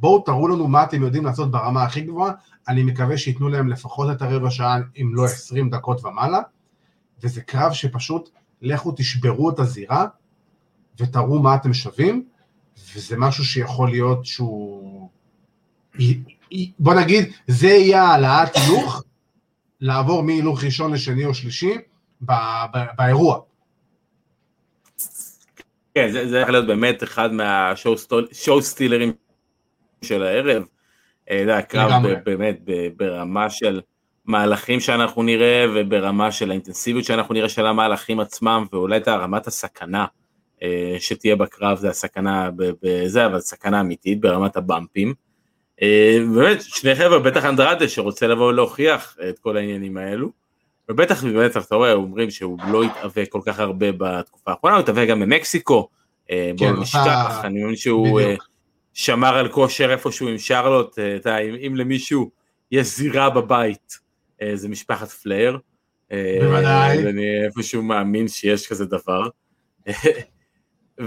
בואו 0.00 0.22
תראו 0.22 0.48
לנו 0.48 0.68
מה 0.68 0.84
אתם 0.84 1.02
יודעים 1.02 1.24
לעשות 1.24 1.50
ברמה 1.50 1.82
הכי 1.82 2.00
גבוהה, 2.00 2.32
אני 2.68 2.82
מקווה 2.82 3.18
שייתנו 3.18 3.48
להם 3.48 3.68
לפחות 3.68 4.10
את 4.10 4.22
הרבע 4.22 4.50
שעה, 4.50 4.78
אם 4.96 5.14
לא 5.14 5.24
עשרים 5.24 5.70
דקות 5.70 6.04
ומעלה, 6.04 6.40
וזה 7.22 7.40
קרב 7.40 7.72
שפשוט, 7.72 8.30
לכו 8.62 8.92
תשברו 8.96 9.50
את 9.50 9.58
הזירה, 9.58 10.06
ותראו 11.00 11.42
מה 11.42 11.54
אתם 11.54 11.74
שווים, 11.74 12.24
וזה 12.94 13.16
משהו 13.18 13.44
שיכול 13.44 13.90
להיות 13.90 14.26
שהוא... 14.26 15.10
בוא 16.78 16.94
נגיד, 16.94 17.32
זה 17.46 17.68
יהיה 17.68 18.02
העלאת 18.02 18.56
הילוך, 18.56 19.02
לעבור 19.80 20.22
מהילוך 20.22 20.64
ראשון 20.64 20.92
לשני 20.92 21.24
או 21.24 21.34
שלישי 21.34 21.74
באירוע. 22.96 23.40
כן, 25.94 26.08
זה 26.28 26.38
יכול 26.38 26.52
להיות 26.52 26.66
באמת 26.66 27.02
אחד 27.02 27.32
מהשואו 27.32 28.62
סטילרים 28.62 29.12
של 30.02 30.22
הערב. 30.22 30.62
אה, 31.30 31.42
זה 31.44 31.56
הקרב 31.56 32.02
באמת 32.24 32.58
ברמה 32.96 33.50
של 33.50 33.80
מהלכים 34.24 34.80
שאנחנו 34.80 35.22
נראה 35.22 35.64
וברמה 35.74 36.32
של 36.32 36.50
האינטנסיביות 36.50 37.04
שאנחנו 37.04 37.34
נראה 37.34 37.48
של 37.48 37.66
המהלכים 37.66 38.20
עצמם 38.20 38.66
ואולי 38.72 38.96
את 38.96 39.08
רמת 39.08 39.46
הסכנה 39.46 40.06
אה, 40.62 40.96
שתהיה 40.98 41.36
בקרב 41.36 41.78
זה 41.78 41.88
הסכנה 41.88 42.50
בזה 42.56 43.26
אבל 43.26 43.40
סכנה 43.40 43.80
אמיתית 43.80 44.20
ברמת 44.20 44.56
ה 44.56 44.63
bumpים. 44.63 45.14
אה, 45.82 46.18
באמת 46.34 46.62
שני 46.62 46.94
חבר'ה 46.94 47.18
בטח 47.18 47.44
אנדרדה 47.44 47.88
שרוצה 47.88 48.26
לבוא 48.26 48.52
להוכיח 48.52 49.16
את 49.28 49.38
כל 49.38 49.56
העניינים 49.56 49.96
האלו. 49.96 50.30
ובטח 50.88 51.24
באמת 51.24 51.56
אתה 51.56 51.74
רואה 51.74 51.92
אומרים 51.92 52.30
שהוא 52.30 52.58
לא 52.68 52.82
התאבק 52.82 53.26
כל 53.28 53.40
כך 53.46 53.60
הרבה 53.60 53.86
בתקופה 53.92 54.50
האחרונה 54.50 54.76
הוא 54.76 54.82
התאבק 54.82 55.06
גם 55.08 55.20
במקסיקו. 55.20 55.88
כן, 56.28 56.54
בואו 56.58 56.72
נשכח 56.72 57.40
אני 57.44 57.64
מבין 57.64 57.76
שהוא 57.76 58.20
בדיוק. 58.20 58.47
שמר 58.98 59.36
על 59.36 59.48
כושר 59.48 59.90
איפשהו 59.90 60.28
עם 60.28 60.38
שרלוט, 60.38 60.98
אה, 60.98 61.16
אתה, 61.16 61.38
אם, 61.38 61.54
אם 61.66 61.76
למישהו 61.76 62.30
יש 62.70 62.96
זירה 62.96 63.30
בבית, 63.30 63.98
אה, 64.42 64.56
זה 64.56 64.68
משפחת 64.68 65.08
פלייר. 65.08 65.58
אה, 66.12 66.38
בוודאי. 66.42 67.04
ואני 67.04 67.44
איפשהו 67.44 67.82
מאמין 67.82 68.28
שיש 68.28 68.68
כזה 68.68 68.86
דבר. 68.86 69.28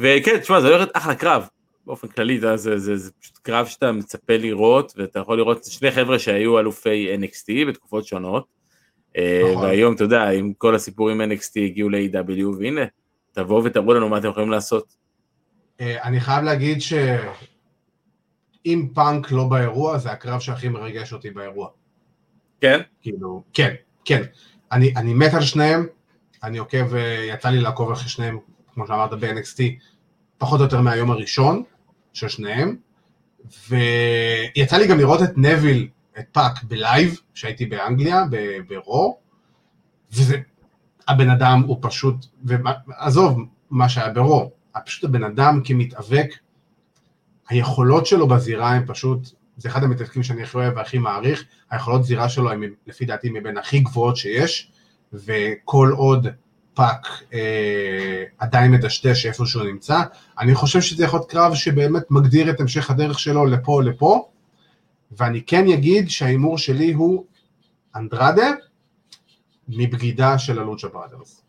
וכן, 0.01 0.37
תשמע, 0.39 0.61
זה 0.61 0.67
הולך 0.67 0.79
להיות 0.79 0.91
אחלה 0.93 1.15
קרב, 1.15 1.47
באופן 1.85 2.07
כללי, 2.07 2.39
זה, 2.39 2.57
זה, 2.57 2.77
זה, 2.77 2.97
זה 2.97 3.11
פשוט 3.21 3.37
קרב 3.37 3.65
שאתה 3.65 3.91
מצפה 3.91 4.37
לראות, 4.37 4.93
ואתה 4.97 5.19
יכול 5.19 5.37
לראות 5.37 5.63
שני 5.65 5.91
חבר'ה 5.91 6.19
שהיו 6.19 6.59
אלופי 6.59 7.15
NXT 7.15 7.67
בתקופות 7.67 8.05
שונות, 8.05 8.45
נכון. 9.17 9.63
והיום, 9.63 9.95
אתה 9.95 10.03
יודע, 10.03 10.29
עם 10.29 10.53
כל 10.53 10.75
הסיפורים 10.75 11.21
NXT 11.21 11.59
הגיעו 11.65 11.89
ל-AW, 11.89 12.45
והנה, 12.59 12.81
תבואו 13.31 13.63
ותראו 13.63 13.93
לנו 13.93 14.09
מה 14.09 14.17
אתם 14.17 14.27
יכולים 14.27 14.49
לעשות. 14.51 14.95
אני 15.79 16.19
חייב 16.19 16.43
להגיד 16.43 16.81
ש... 16.81 16.93
אם 18.65 18.87
פאנק 18.93 19.31
לא 19.31 19.43
באירוע, 19.47 19.97
זה 19.97 20.11
הקרב 20.11 20.39
שהכי 20.39 20.69
מרגש 20.69 21.13
אותי 21.13 21.29
באירוע. 21.29 21.69
כן? 22.61 22.79
כאילו, 23.01 23.43
כן, 23.53 23.73
כן. 24.05 24.21
אני, 24.71 24.93
אני 24.95 25.13
מת 25.13 25.33
על 25.33 25.41
שניהם, 25.41 25.87
אני 26.43 26.57
עוקב, 26.57 26.95
אה, 26.95 27.25
יצא 27.29 27.49
לי 27.49 27.61
לעקוב 27.61 27.91
אחרי 27.91 28.09
שניהם, 28.09 28.37
כמו 28.73 28.87
שאמרת 28.87 29.13
ב-NXT, 29.13 29.61
פחות 30.37 30.59
או 30.59 30.65
יותר 30.65 30.81
מהיום 30.81 31.11
הראשון 31.11 31.63
של 32.13 32.27
שניהם, 32.27 32.75
ויצא 33.69 34.77
לי 34.77 34.87
גם 34.87 34.97
לראות 34.97 35.23
את 35.23 35.37
נביל, 35.37 35.87
את 36.19 36.25
פאק 36.31 36.63
ב 36.63 36.72
live, 36.72 37.19
שהייתי 37.33 37.65
באנגליה, 37.65 38.23
ב-ROH, 38.67 39.17
וזה, 40.13 40.37
הבן 41.07 41.29
אדם 41.29 41.63
הוא 41.67 41.77
פשוט, 41.81 42.15
ועזוב 42.43 43.39
מה 43.69 43.89
שהיה 43.89 44.09
ב-ROH, 44.09 44.51
פשוט 44.85 45.03
הבן 45.03 45.23
אדם 45.23 45.61
כמתאבק, 45.63 46.29
היכולות 47.51 48.05
שלו 48.05 48.27
בזירה 48.27 48.71
הם 48.71 48.83
פשוט, 48.87 49.29
זה 49.57 49.69
אחד 49.69 49.83
המתאבקים 49.83 50.23
שאני 50.23 50.43
הכי 50.43 50.57
אוהב 50.57 50.77
והכי 50.77 50.97
מעריך, 50.97 51.43
היכולות 51.71 52.03
זירה 52.03 52.29
שלו 52.29 52.51
הם 52.51 52.63
לפי 52.87 53.05
דעתי 53.05 53.29
מבין 53.29 53.57
הכי 53.57 53.79
גבוהות 53.79 54.17
שיש, 54.17 54.71
וכל 55.13 55.91
עוד 55.97 56.27
פאק 56.73 57.07
אה, 57.33 58.23
עדיין 58.37 58.71
מדשדש 58.71 59.25
איפה 59.25 59.45
שהוא 59.45 59.63
נמצא, 59.63 60.01
אני 60.39 60.55
חושב 60.55 60.81
שזה 60.81 61.03
יכול 61.03 61.19
להיות 61.19 61.31
קרב 61.31 61.55
שבאמת 61.55 62.11
מגדיר 62.11 62.49
את 62.49 62.59
המשך 62.61 62.89
הדרך 62.89 63.19
שלו 63.19 63.45
לפה 63.45 63.81
לפה, 63.83 64.27
ואני 65.11 65.41
כן 65.41 65.67
אגיד 65.67 66.09
שההימור 66.09 66.57
שלי 66.57 66.93
הוא 66.93 67.25
אנדרדה 67.95 68.51
מבגידה 69.67 70.39
של 70.39 70.59
הלוצ'ה 70.59 70.87
בראדרס. 70.87 71.41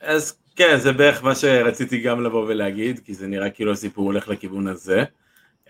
אז 0.00 0.36
כן, 0.56 0.78
זה 0.78 0.92
בערך 0.92 1.24
מה 1.24 1.34
שרציתי 1.34 2.00
גם 2.00 2.24
לבוא 2.24 2.46
ולהגיד, 2.46 3.00
כי 3.04 3.14
זה 3.14 3.26
נראה 3.26 3.50
כאילו 3.50 3.72
הסיפור 3.72 4.04
הולך 4.04 4.28
לכיוון 4.28 4.66
הזה. 4.66 5.04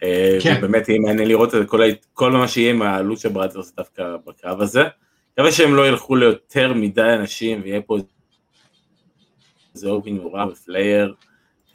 אה, 0.03 0.39
כן. 0.43 0.55
ובאמת 0.59 0.89
יהיה 0.89 1.01
מעניין 1.01 1.29
לראות 1.29 1.55
את 1.55 1.69
כל, 1.69 1.81
כל 2.13 2.33
מה 2.33 2.49
שיהיה 2.49 2.71
עם 2.71 2.83
הלוצ'ה 2.83 3.29
בראדרס 3.29 3.73
דווקא 3.77 4.17
בקרב 4.27 4.61
הזה. 4.61 4.83
מקווה 5.33 5.53
שהם 5.53 5.75
לא 5.75 5.89
ילכו 5.89 6.17
ליותר 6.17 6.75
מדי 6.75 7.15
אנשים 7.21 7.61
ויהיה 7.63 7.81
פה 7.81 7.99
איזה 9.75 9.89
אופין 9.89 10.17
נורא 10.17 10.45
ופלייר, 10.45 11.15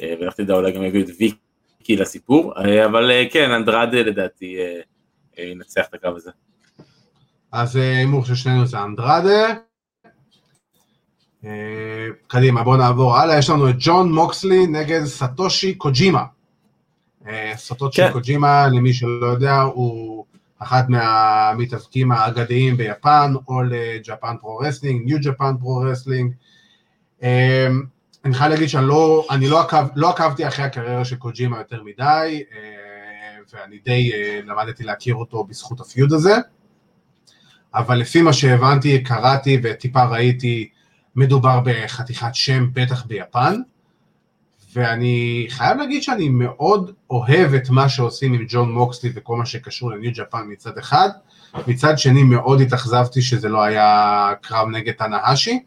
אה, 0.02 0.14
ולך 0.20 0.34
תדע 0.34 0.54
אולי 0.54 0.72
גם 0.72 0.84
יביאו 0.84 1.04
את 1.04 1.10
ויקי 1.20 1.96
לסיפור, 1.96 2.54
אה, 2.58 2.86
אבל 2.86 3.12
כן, 3.32 3.52
אנדרדה 3.52 4.02
לדעתי 4.02 4.58
ינצח 5.38 5.86
את 5.90 5.94
הקרב 5.94 6.16
הזה. 6.16 6.32
אז 7.52 7.76
הימור 7.76 8.26
של 8.26 8.36
שנינו 8.36 8.66
זה 8.66 8.84
אנדרדה. 8.84 9.54
קדימה, 12.28 12.64
בואו 12.64 12.78
נעבור 12.78 13.18
הלאה, 13.18 13.38
יש 13.38 13.50
לנו 13.50 13.70
את 13.70 13.76
ג'ון 13.80 14.12
מוקסלי 14.12 14.68
נגד 14.68 15.04
סטושי 15.06 15.76
קוג'ימה. 15.76 16.24
סוטוצ'י 17.56 18.02
כן. 18.02 18.12
קוג'ימה, 18.12 18.68
למי 18.68 18.94
שלא 18.94 19.26
יודע, 19.26 19.62
הוא 19.62 20.26
אחד 20.60 20.92
מהמתאבקים 20.92 22.12
האגדיים 22.12 22.78
ביפן, 22.78 23.34
Japan 24.04 24.36
Pro 24.42 24.64
Wrestling, 24.64 25.10
New 25.10 25.24
Japan 25.24 25.62
Pro 25.62 25.84
Wrestling. 25.84 26.32
אני 28.26 28.34
חייב 28.34 28.52
להגיד 28.52 28.70
שאני 28.70 28.88
לא, 28.88 29.28
אני 29.32 29.48
לא, 29.48 29.62
עקב, 29.62 29.86
לא 29.96 30.10
עקבתי 30.10 30.48
אחרי 30.48 30.66
הקריירה 30.66 31.06
של 31.06 31.16
קוג'ימה 31.16 31.58
יותר 31.58 31.84
מדי, 31.84 32.44
אה, 32.54 33.38
ואני 33.54 33.80
די 33.86 34.12
אה, 34.14 34.40
למדתי 34.46 34.84
להכיר 34.84 35.16
אותו 35.16 35.44
בזכות 35.44 35.80
הפיוד 35.80 36.14
הזה, 36.14 36.36
אבל 37.76 37.96
לפי 37.96 38.22
מה 38.22 38.34
שהבנתי, 38.34 39.04
קראתי 39.04 39.60
וטיפה 39.64 40.04
ראיתי, 40.04 40.70
מדובר 41.16 41.60
בחתיכת 41.66 42.36
שם, 42.36 42.68
בטח 42.74 43.06
ביפן. 43.06 43.62
ואני 44.76 45.46
חייב 45.50 45.78
להגיד 45.78 46.04
שאני 46.04 46.30
מאוד 46.30 46.92
אוהב 47.10 47.54
את 47.54 47.70
מה 47.70 47.90
שעושים 47.90 48.34
עם 48.34 48.46
ג'ון 48.48 48.72
מוקסלי 48.72 49.12
וכל 49.16 49.36
מה 49.36 49.46
שקשור 49.46 49.92
לניו 49.92 50.12
ג'פן 50.16 50.44
מצד 50.48 50.78
אחד, 50.78 51.10
מצד 51.68 51.98
שני 51.98 52.24
מאוד 52.24 52.62
התאכזבתי 52.62 53.22
שזה 53.22 53.50
לא 53.50 53.64
היה 53.64 54.32
קרב 54.42 54.68
נגד 54.68 54.94
תנאהשי, 54.94 55.60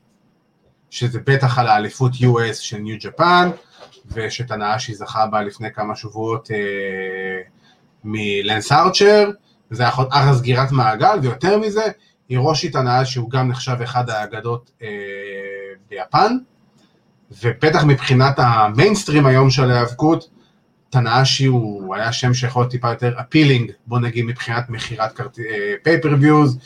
שזה 0.91 1.19
בטח 1.27 1.59
על 1.59 1.67
האליפות 1.67 2.13
US 2.13 2.55
של 2.55 2.79
ניו 2.79 2.97
ג'פן, 3.01 3.51
ושתנאהשי 4.13 4.95
זכה 4.95 5.27
בה 5.27 5.43
לפני 5.43 5.73
כמה 5.73 5.97
שבועות 5.97 6.51
אה, 6.51 6.57
מלנס 8.05 8.73
ארצ'ר, 8.73 9.31
וזה 9.71 9.83
היה 9.83 9.93
אחלה 9.93 10.35
סגירת 10.35 10.73
מעגל, 10.73 11.19
ויותר 11.23 11.59
מזה, 11.59 11.83
הירושי 12.29 12.71
תנאה 12.71 13.05
שהוא 13.05 13.31
גם 13.31 13.49
נחשב 13.49 13.77
אחד 13.83 14.11
האגדות 14.11 14.71
אה, 14.83 14.89
ביפן, 15.91 16.37
ובטח 17.43 17.85
מבחינת 17.85 18.35
המיינסטרים 18.39 19.27
היום 19.27 19.51
של 19.51 19.71
ההיאבקות, 19.71 20.31
תנאשי 20.91 21.47
הוא 21.47 21.95
היה 21.95 22.13
שם 22.13 22.35
שיכול 22.35 22.63
להיות 22.63 22.71
טיפה 22.71 22.89
יותר 22.91 23.15
appealing, 23.21 23.73
בוא 23.87 23.99
נגיד 23.99 24.25
מבחינת 24.25 24.71
מכירת 24.71 25.21
pay-per-views, 25.83 26.59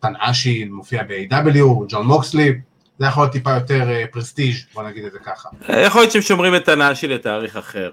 תנאשי 0.00 0.64
מופיע 0.64 1.02
ב-AW, 1.02 1.84
ג'ון 1.88 2.06
מוקסלי, 2.06 2.52
זה 2.98 3.06
יכול 3.06 3.22
להיות 3.22 3.32
טיפה 3.32 3.50
יותר 3.50 3.88
prestige, 4.10 4.54
בוא 4.74 4.82
נגיד 4.82 5.04
את 5.04 5.12
זה 5.12 5.18
ככה. 5.18 5.48
יכול 5.86 6.00
להיות 6.00 6.12
שהם 6.12 6.22
שומרים 6.22 6.56
את 6.56 6.64
תנאשי 6.64 7.08
לתאריך 7.08 7.56
אחר. 7.56 7.90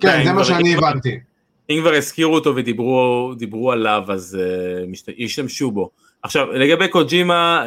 כן, 0.00 0.24
זה 0.24 0.32
מה 0.32 0.44
שאני 0.44 0.74
הבנתי. 0.74 1.20
אם 1.70 1.78
כבר 1.80 1.94
הזכירו 1.94 2.34
אותו 2.34 2.56
ודיברו 2.56 3.72
עליו, 3.72 4.02
אז 4.08 4.38
ישתמשו 5.16 5.70
בו. 5.70 5.90
עכשיו, 6.22 6.52
לגבי 6.52 6.88
קוג'ימה, 6.88 7.64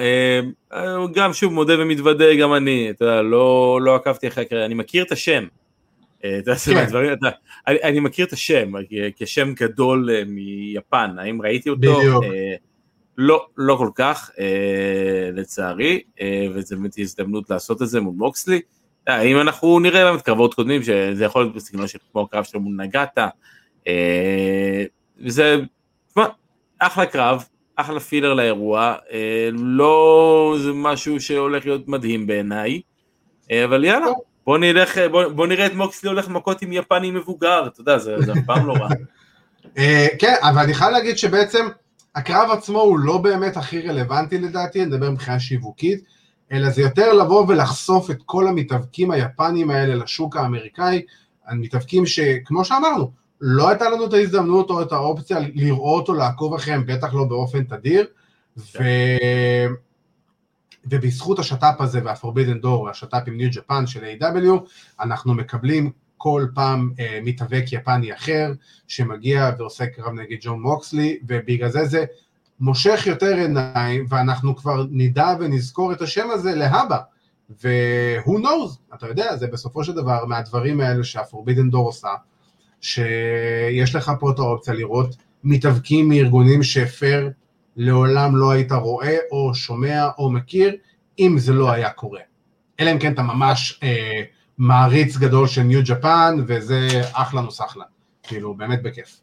גם 1.13 1.33
שוב 1.33 1.53
מודה 1.53 1.73
ומתוודה, 1.79 2.35
גם 2.35 2.53
אני, 2.53 2.89
אתה 2.89 3.05
יודע, 3.05 3.21
לא, 3.21 3.79
לא 3.81 3.95
עקבתי 3.95 4.27
אחרי 4.27 4.43
הקריירה, 4.43 4.65
אני 4.65 4.73
מכיר 4.73 5.03
את 5.03 5.11
השם. 5.11 5.45
אתה 6.19 6.51
יודע, 6.67 6.85
דברים, 6.85 7.13
אתה, 7.13 7.29
אני, 7.67 7.77
אני 7.83 7.99
מכיר 7.99 8.25
את 8.25 8.33
השם, 8.33 8.71
כשם 9.15 9.53
גדול 9.53 10.09
מיפן, 10.27 11.15
האם 11.19 11.41
ראיתי 11.41 11.69
אותו? 11.69 11.81
בדיוק. 11.81 12.23
לא, 13.17 13.47
לא 13.57 13.75
כל 13.75 13.89
כך, 13.95 14.31
לצערי, 15.33 16.01
וזו 16.53 16.75
באמת 16.75 16.95
הזדמנות 16.97 17.49
לעשות 17.49 17.81
את 17.81 17.89
זה 17.89 18.01
מול 18.01 18.13
מוקסלי. 18.17 18.61
אם 19.09 19.41
אנחנו 19.41 19.79
נראה 19.79 20.11
באמת 20.11 20.21
קרבות 20.21 20.53
קודמים, 20.53 20.83
שזה 20.83 21.25
יכול 21.25 21.41
להיות 21.41 21.55
בסגנון 21.55 21.87
של 21.87 21.99
כמו 22.11 22.21
הקרב 22.21 22.43
שלו 22.43 22.59
מול 22.59 22.75
נגטה, 22.75 23.27
וזה, 25.25 25.57
תשמע, 26.09 26.25
אחלה 26.79 27.05
קרב, 27.05 27.45
אחלה 27.75 27.99
פילר 27.99 28.33
לאירוע, 28.33 28.95
לא 29.53 30.55
זה 30.63 30.71
משהו 30.73 31.19
שהולך 31.19 31.65
להיות 31.65 31.87
מדהים 31.87 32.27
בעיניי, 32.27 32.81
אבל 33.51 33.83
יאללה, 33.83 34.07
בוא 34.45 34.57
נלך, 34.57 34.97
בוא, 35.11 35.27
בוא 35.27 35.47
נראה 35.47 35.65
את 35.65 35.73
מוקסלי 35.73 36.09
הולך 36.09 36.27
מכות 36.27 36.61
עם 36.61 36.73
יפני 36.73 37.11
מבוגר, 37.11 37.67
אתה 37.67 37.81
יודע, 37.81 37.97
זה, 37.97 38.21
זה 38.21 38.31
אף 38.31 38.37
פעם 38.45 38.67
לא 38.67 38.73
רע. 38.73 38.87
כן, 40.19 40.33
אבל 40.41 40.61
אני 40.61 40.73
חייב 40.73 40.91
להגיד 40.91 41.17
שבעצם 41.17 41.67
הקרב 42.15 42.51
עצמו 42.51 42.79
הוא 42.79 42.99
לא 42.99 43.17
באמת 43.17 43.57
הכי 43.57 43.87
רלוונטי 43.87 44.37
לדעתי, 44.37 44.79
אני 44.79 44.87
מדבר 44.87 45.11
מבחינה 45.11 45.39
שיווקית, 45.39 46.03
אלא 46.51 46.69
זה 46.69 46.81
יותר 46.81 47.13
לבוא 47.13 47.45
ולחשוף 47.47 48.11
את 48.11 48.17
כל 48.25 48.47
המתאבקים 48.47 49.11
היפנים 49.11 49.71
האלה 49.71 49.95
לשוק 49.95 50.37
האמריקאי, 50.37 51.01
המתאבקים 51.47 52.05
שכמו 52.05 52.65
שאמרנו, 52.65 53.11
לא 53.41 53.69
הייתה 53.69 53.89
לנו 53.89 54.05
את 54.05 54.13
ההזדמנות 54.13 54.69
או 54.69 54.81
את 54.81 54.91
האופציה 54.91 55.39
לראות 55.39 56.09
או 56.09 56.13
לעקוב 56.13 56.53
אחריהם, 56.53 56.85
בטח 56.85 57.13
לא 57.13 57.23
באופן 57.23 57.63
תדיר, 57.63 58.05
ו... 58.57 58.83
ובזכות 60.85 61.39
השת"פ 61.39 61.81
הזה 61.81 62.01
והפורבידן 62.05 62.59
דור, 62.59 62.89
השת"פ 62.89 63.23
עם 63.27 63.37
ניו 63.37 63.49
ג'פן 63.51 63.87
של 63.87 63.99
A.W, 64.03 64.69
אנחנו 64.99 65.33
מקבלים 65.33 65.91
כל 66.17 66.45
פעם 66.53 66.91
אה, 66.99 67.19
מתאבק 67.23 67.63
יפני 67.71 68.13
אחר, 68.13 68.53
שמגיע 68.87 69.51
ועושה 69.57 69.85
קרב 69.85 70.13
נגד 70.13 70.37
ג'ון 70.41 70.61
מוקסלי, 70.61 71.19
ובגלל 71.27 71.69
זה 71.69 71.85
זה 71.85 72.05
מושך 72.59 73.03
יותר 73.05 73.35
עיניים, 73.35 74.05
ואנחנו 74.09 74.55
כבר 74.55 74.85
נדע 74.91 75.35
ונזכור 75.39 75.91
את 75.91 76.01
השם 76.01 76.31
הזה 76.31 76.55
להבא. 76.55 76.97
ו-who 77.63 78.31
knows, 78.31 78.95
אתה 78.95 79.07
יודע, 79.07 79.35
זה 79.35 79.47
בסופו 79.47 79.83
של 79.83 79.93
דבר 79.93 80.25
מהדברים 80.25 80.81
האלה 80.81 81.03
שהפורבידן 81.03 81.69
דור 81.69 81.85
עושה, 81.85 82.09
שיש 82.81 83.95
לך 83.95 84.11
פה 84.19 84.31
את 84.31 84.39
האופציה 84.39 84.73
לראות 84.73 85.15
מתאבקים 85.43 86.09
מארגונים 86.09 86.63
שהפר 86.63 87.29
לעולם 87.75 88.35
לא 88.35 88.51
היית 88.51 88.71
רואה 88.71 89.17
או 89.31 89.55
שומע 89.55 90.07
או 90.17 90.31
מכיר, 90.31 90.75
אם 91.19 91.35
זה 91.39 91.53
לא 91.53 91.71
היה 91.71 91.89
קורה. 91.89 92.19
אלא 92.79 92.91
אם 92.91 92.99
כן 92.99 93.13
אתה 93.13 93.21
ממש 93.21 93.79
אה, 93.83 94.21
מעריץ 94.57 95.17
גדול 95.17 95.47
של 95.47 95.61
ניו 95.61 95.81
ג'פן, 95.85 96.37
וזה 96.47 96.87
אחלה 97.13 97.41
נוסחלה, 97.41 97.85
כאילו 98.23 98.53
באמת 98.53 98.83
בכיף. 98.83 99.21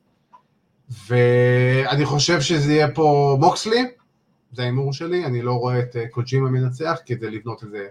ואני 1.08 2.04
חושב 2.04 2.40
שזה 2.40 2.72
יהיה 2.72 2.90
פה 2.94 3.36
מוקסלי, 3.40 3.84
זה 4.52 4.62
ההימור 4.62 4.92
שלי, 4.92 5.24
אני 5.24 5.42
לא 5.42 5.52
רואה 5.52 5.78
את 5.78 5.96
אה, 5.96 6.08
קוג'ימה 6.08 6.50
מנצח 6.50 6.98
כדי 7.06 7.30
לבנות 7.30 7.64
את, 7.64 7.70
זה, 7.70 7.86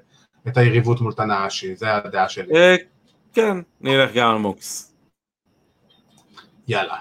את 0.47 0.57
היריבות 0.57 1.01
מול 1.01 1.13
תנאשי, 1.13 1.75
זה 1.75 1.95
הדעה 1.95 2.29
שלי. 2.29 2.53
כן, 3.33 3.57
נלך 3.81 4.13
גם 4.13 4.29
על 4.29 4.37
מוקס. 4.37 4.96
יאללה. 6.67 6.97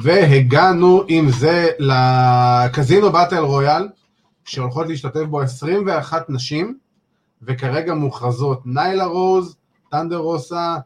והגענו 0.00 1.02
עם 1.08 1.30
זה 1.30 1.68
לקזינו 1.78 3.12
באטל 3.12 3.38
רויאל, 3.38 3.88
שהולכות 4.44 4.86
להשתתף 4.88 5.22
בו 5.22 5.40
21 5.40 6.30
נשים, 6.30 6.78
וכרגע 7.42 7.94
מוכרזות 7.94 8.60
ניילה 8.66 9.04
רוז, 9.04 9.56
טנדר 9.90 10.16
רוסה, 10.16 10.76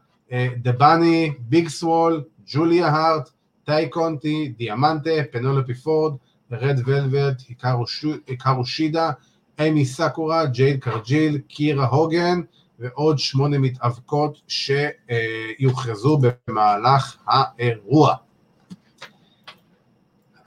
דבני, 0.56 1.32
ביג 1.38 1.68
סוול, 1.68 2.22
ג'וליה 2.46 2.88
הארט, 2.88 3.30
טאי 3.64 3.88
קונטי, 3.88 4.52
דיאמנטה, 4.58 5.10
פנולופי 5.32 5.74
פורד, 5.74 6.14
רד 6.52 6.80
ולווט, 6.86 7.42
היקרו 8.28 8.66
שידה, 8.66 9.10
אמי 9.60 9.84
סקורה, 9.84 10.46
ג'ייד 10.46 10.80
קרג'יל, 10.80 11.38
קירה 11.48 11.86
הוגן, 11.86 12.40
ועוד 12.78 13.18
שמונה 13.18 13.58
מתאבקות 13.58 14.40
שיוכרזו 14.48 16.18
במהלך 16.48 17.16
האירוע. 17.26 18.14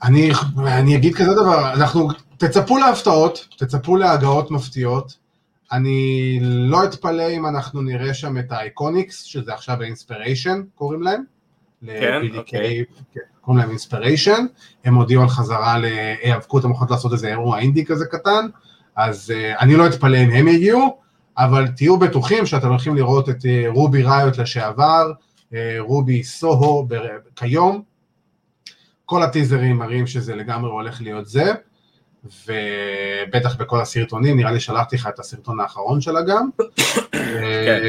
אני, 0.02 0.30
אני 0.66 0.96
אגיד 0.96 1.14
כזה 1.14 1.34
דבר, 1.34 1.72
אנחנו, 1.72 2.08
תצפו 2.36 2.78
להפתעות, 2.78 3.48
תצפו 3.58 3.96
להגעות 3.96 4.50
מפתיעות, 4.50 5.18
אני 5.72 6.38
לא 6.42 6.84
אתפלא 6.84 7.30
אם 7.30 7.46
אנחנו 7.46 7.82
נראה 7.82 8.14
שם 8.14 8.38
את 8.38 8.52
האיקוניקס, 8.52 9.22
שזה 9.22 9.54
עכשיו 9.54 9.82
האינספיריישן, 9.82 10.62
קוראים 10.74 11.02
להם. 11.02 11.24
כן, 11.86 12.20
אוקיי. 12.36 12.84
כן, 13.14 13.20
קוראים 13.40 13.60
להם 13.60 13.70
אינספיריישן, 13.70 14.46
הם 14.84 14.94
הודיעו 14.94 15.22
על 15.22 15.28
חזרה 15.28 15.78
להיאבקות, 15.78 16.64
הם 16.64 16.70
יכולות 16.70 16.90
לעשות 16.90 17.12
איזה 17.12 17.28
אירוע 17.28 17.58
אינדי 17.58 17.84
כזה 17.84 18.04
קטן, 18.06 18.46
אז 18.96 19.32
uh, 19.36 19.60
אני 19.60 19.76
לא 19.76 19.86
אתפלא 19.86 20.16
אם 20.16 20.30
הם 20.30 20.48
יגיעו, 20.48 20.98
אבל 21.40 21.68
תהיו 21.68 21.98
בטוחים 21.98 22.46
שאתם 22.46 22.68
הולכים 22.68 22.96
לראות 22.96 23.28
את 23.28 23.42
uh, 23.42 23.68
רובי 23.68 24.02
ראיות 24.02 24.38
לשעבר, 24.38 25.12
uh, 25.50 25.54
רובי 25.78 26.22
סוהו 26.22 26.88
כיום, 27.36 27.82
כל 29.04 29.22
הטיזרים 29.22 29.76
מראים 29.76 30.06
שזה 30.06 30.36
לגמרי 30.36 30.70
הולך 30.70 31.02
להיות 31.02 31.26
זה, 31.26 31.52
ובטח 32.24 33.56
בכל 33.56 33.80
הסרטונים, 33.80 34.36
נראה 34.36 34.52
לי 34.52 34.60
שלחתי 34.60 34.96
לך 34.96 35.06
את 35.06 35.18
הסרטון 35.18 35.60
האחרון 35.60 36.00
שלה 36.00 36.22
גם. 36.22 36.48
כן. 37.12 37.80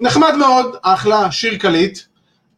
נחמד 0.00 0.32
מאוד, 0.38 0.76
אחלה, 0.82 1.30
שיר 1.30 1.58
קליט, 1.58 1.98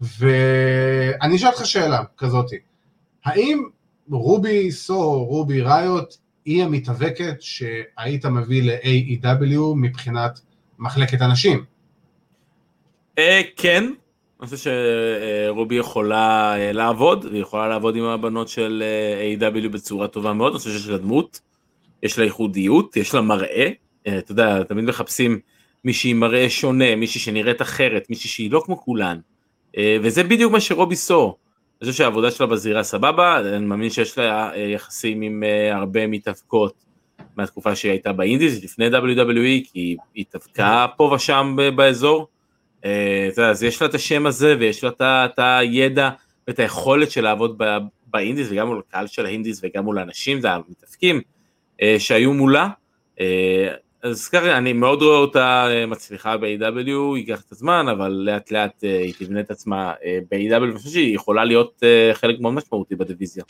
ואני 0.01 1.37
אשאל 1.37 1.49
אותך 1.49 1.67
שאלה 1.67 2.03
כזאתי, 2.19 2.57
האם 3.25 3.63
רובי 4.11 4.73
סו, 4.73 5.25
רובי 5.25 5.61
ראיות, 5.61 6.19
היא 6.45 6.65
המתאבקת 6.65 7.37
שהיית 7.41 8.27
מביא 8.27 8.63
ל-AEW 8.63 9.75
מבחינת 9.77 10.41
מחלקת 10.79 11.21
הנשים? 11.21 11.65
כן, 13.57 13.85
אני 14.41 14.49
חושב 14.49 14.71
שרובי 15.51 15.75
יכולה 15.75 16.55
לעבוד, 16.73 17.25
והיא 17.25 17.43
יכולה 17.43 17.69
לעבוד 17.69 17.97
עם 17.97 18.05
הבנות 18.05 18.49
של 18.49 18.83
A.W. 19.39 19.69
בצורה 19.69 20.09
טובה 20.09 20.33
מאוד, 20.33 20.53
אני 20.53 20.59
חושב 20.59 20.71
שיש 20.71 20.89
לה 20.89 20.99
דמות, 20.99 21.41
יש 22.03 22.19
לה 22.19 22.25
ייחודיות, 22.25 22.97
יש 22.97 23.15
לה 23.15 23.21
מראה, 23.21 23.71
אתה 24.03 24.33
יודע, 24.33 24.63
תמיד 24.63 24.85
מחפשים 24.85 25.39
מישהי 25.85 26.11
עם 26.11 26.21
מראה 26.21 26.51
שונה, 26.51 26.97
מישהי 26.97 27.21
שנראית 27.21 27.63
אחרת, 27.63 28.11
מישהי 28.11 28.31
שהיא 28.31 28.51
לא 28.51 28.63
כמו 28.65 28.81
כולן, 28.81 29.19
וזה 29.81 30.25
בדיוק 30.25 30.53
מה 30.53 30.61
שרובי 30.61 30.97
סור. 30.97 31.39
אני 31.83 31.91
חושב 31.91 32.03
שהעבודה 32.03 32.31
שלה 32.31 32.47
בזירה 32.47 32.83
סבבה, 32.83 33.41
אני 33.57 33.67
מאמין 33.67 33.91
שיש 33.91 34.19
לה 34.19 34.53
יחסים 34.57 35.23
עם 35.23 35.43
הרבה 35.73 36.07
מתאבקות 36.07 36.75
מהתקופה 37.37 37.77
שהיא 37.77 37.93
הייתה 37.93 38.13
באינדיז, 38.13 38.65
לפני 38.65 38.89
WWE, 38.89 39.71
כי 39.73 39.73
היא 39.75 39.97
התאבקה 40.17 40.87
פה 40.97 41.13
ושם 41.15 41.57
באזור. 41.77 42.29
אז 43.43 43.63
יש 43.63 43.83
לה 43.83 43.89
את 43.89 43.95
השם 43.95 44.27
הזה 44.27 44.57
ויש 44.59 44.85
לה 44.85 44.91
את 45.01 45.39
הידע 45.39 46.11
ואת 46.49 46.59
היכולת 46.59 47.11
של 47.11 47.21
לעבוד 47.21 47.63
באינדיס 48.07 48.49
וגם 48.51 48.67
מול 48.67 48.83
הקהל 48.89 49.07
של 49.07 49.27
האינדיס 49.27 49.61
וגם 49.63 49.85
מול 49.85 49.99
האנשים 49.99 50.39
והמתאפקים 50.43 51.21
שהיו 51.99 52.33
מולה. 52.35 52.69
אז 54.03 54.29
ככה 54.29 54.59
אני 54.59 54.73
מאוד 54.73 55.03
רואה 55.03 55.17
אותה 55.17 55.67
מצליחה 55.89 56.37
ב-AW, 56.37 57.17
ייקח 57.17 57.41
את 57.47 57.53
הזמן, 57.53 57.87
אבל 57.89 58.09
לאט 58.09 58.51
לאט 58.51 58.83
היא 58.83 59.15
תבנה 59.19 59.41
את 59.41 59.51
עצמה 59.51 59.93
ב-AW, 60.31 60.61
ואני 60.61 60.75
חושב 60.77 60.91
שהיא 60.91 61.15
יכולה 61.15 61.45
להיות 61.45 61.83
חלק 62.13 62.41
מאוד 62.41 62.55
משמעותי 62.55 62.95
בדיוויזיה. 62.97 63.45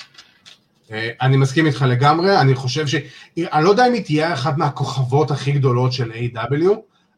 אני 1.21 1.37
מסכים 1.37 1.67
איתך 1.67 1.85
לגמרי, 1.89 2.41
אני 2.41 2.55
חושב 2.55 2.87
ש... 2.87 2.95
אני 3.39 3.65
לא 3.65 3.71
יודע 3.71 3.87
אם 3.87 3.93
היא 3.93 4.05
תהיה 4.05 4.33
אחת 4.33 4.57
מהכוכבות 4.57 5.31
הכי 5.31 5.53
גדולות 5.53 5.93
של 5.93 6.13
A.W, 6.13 6.69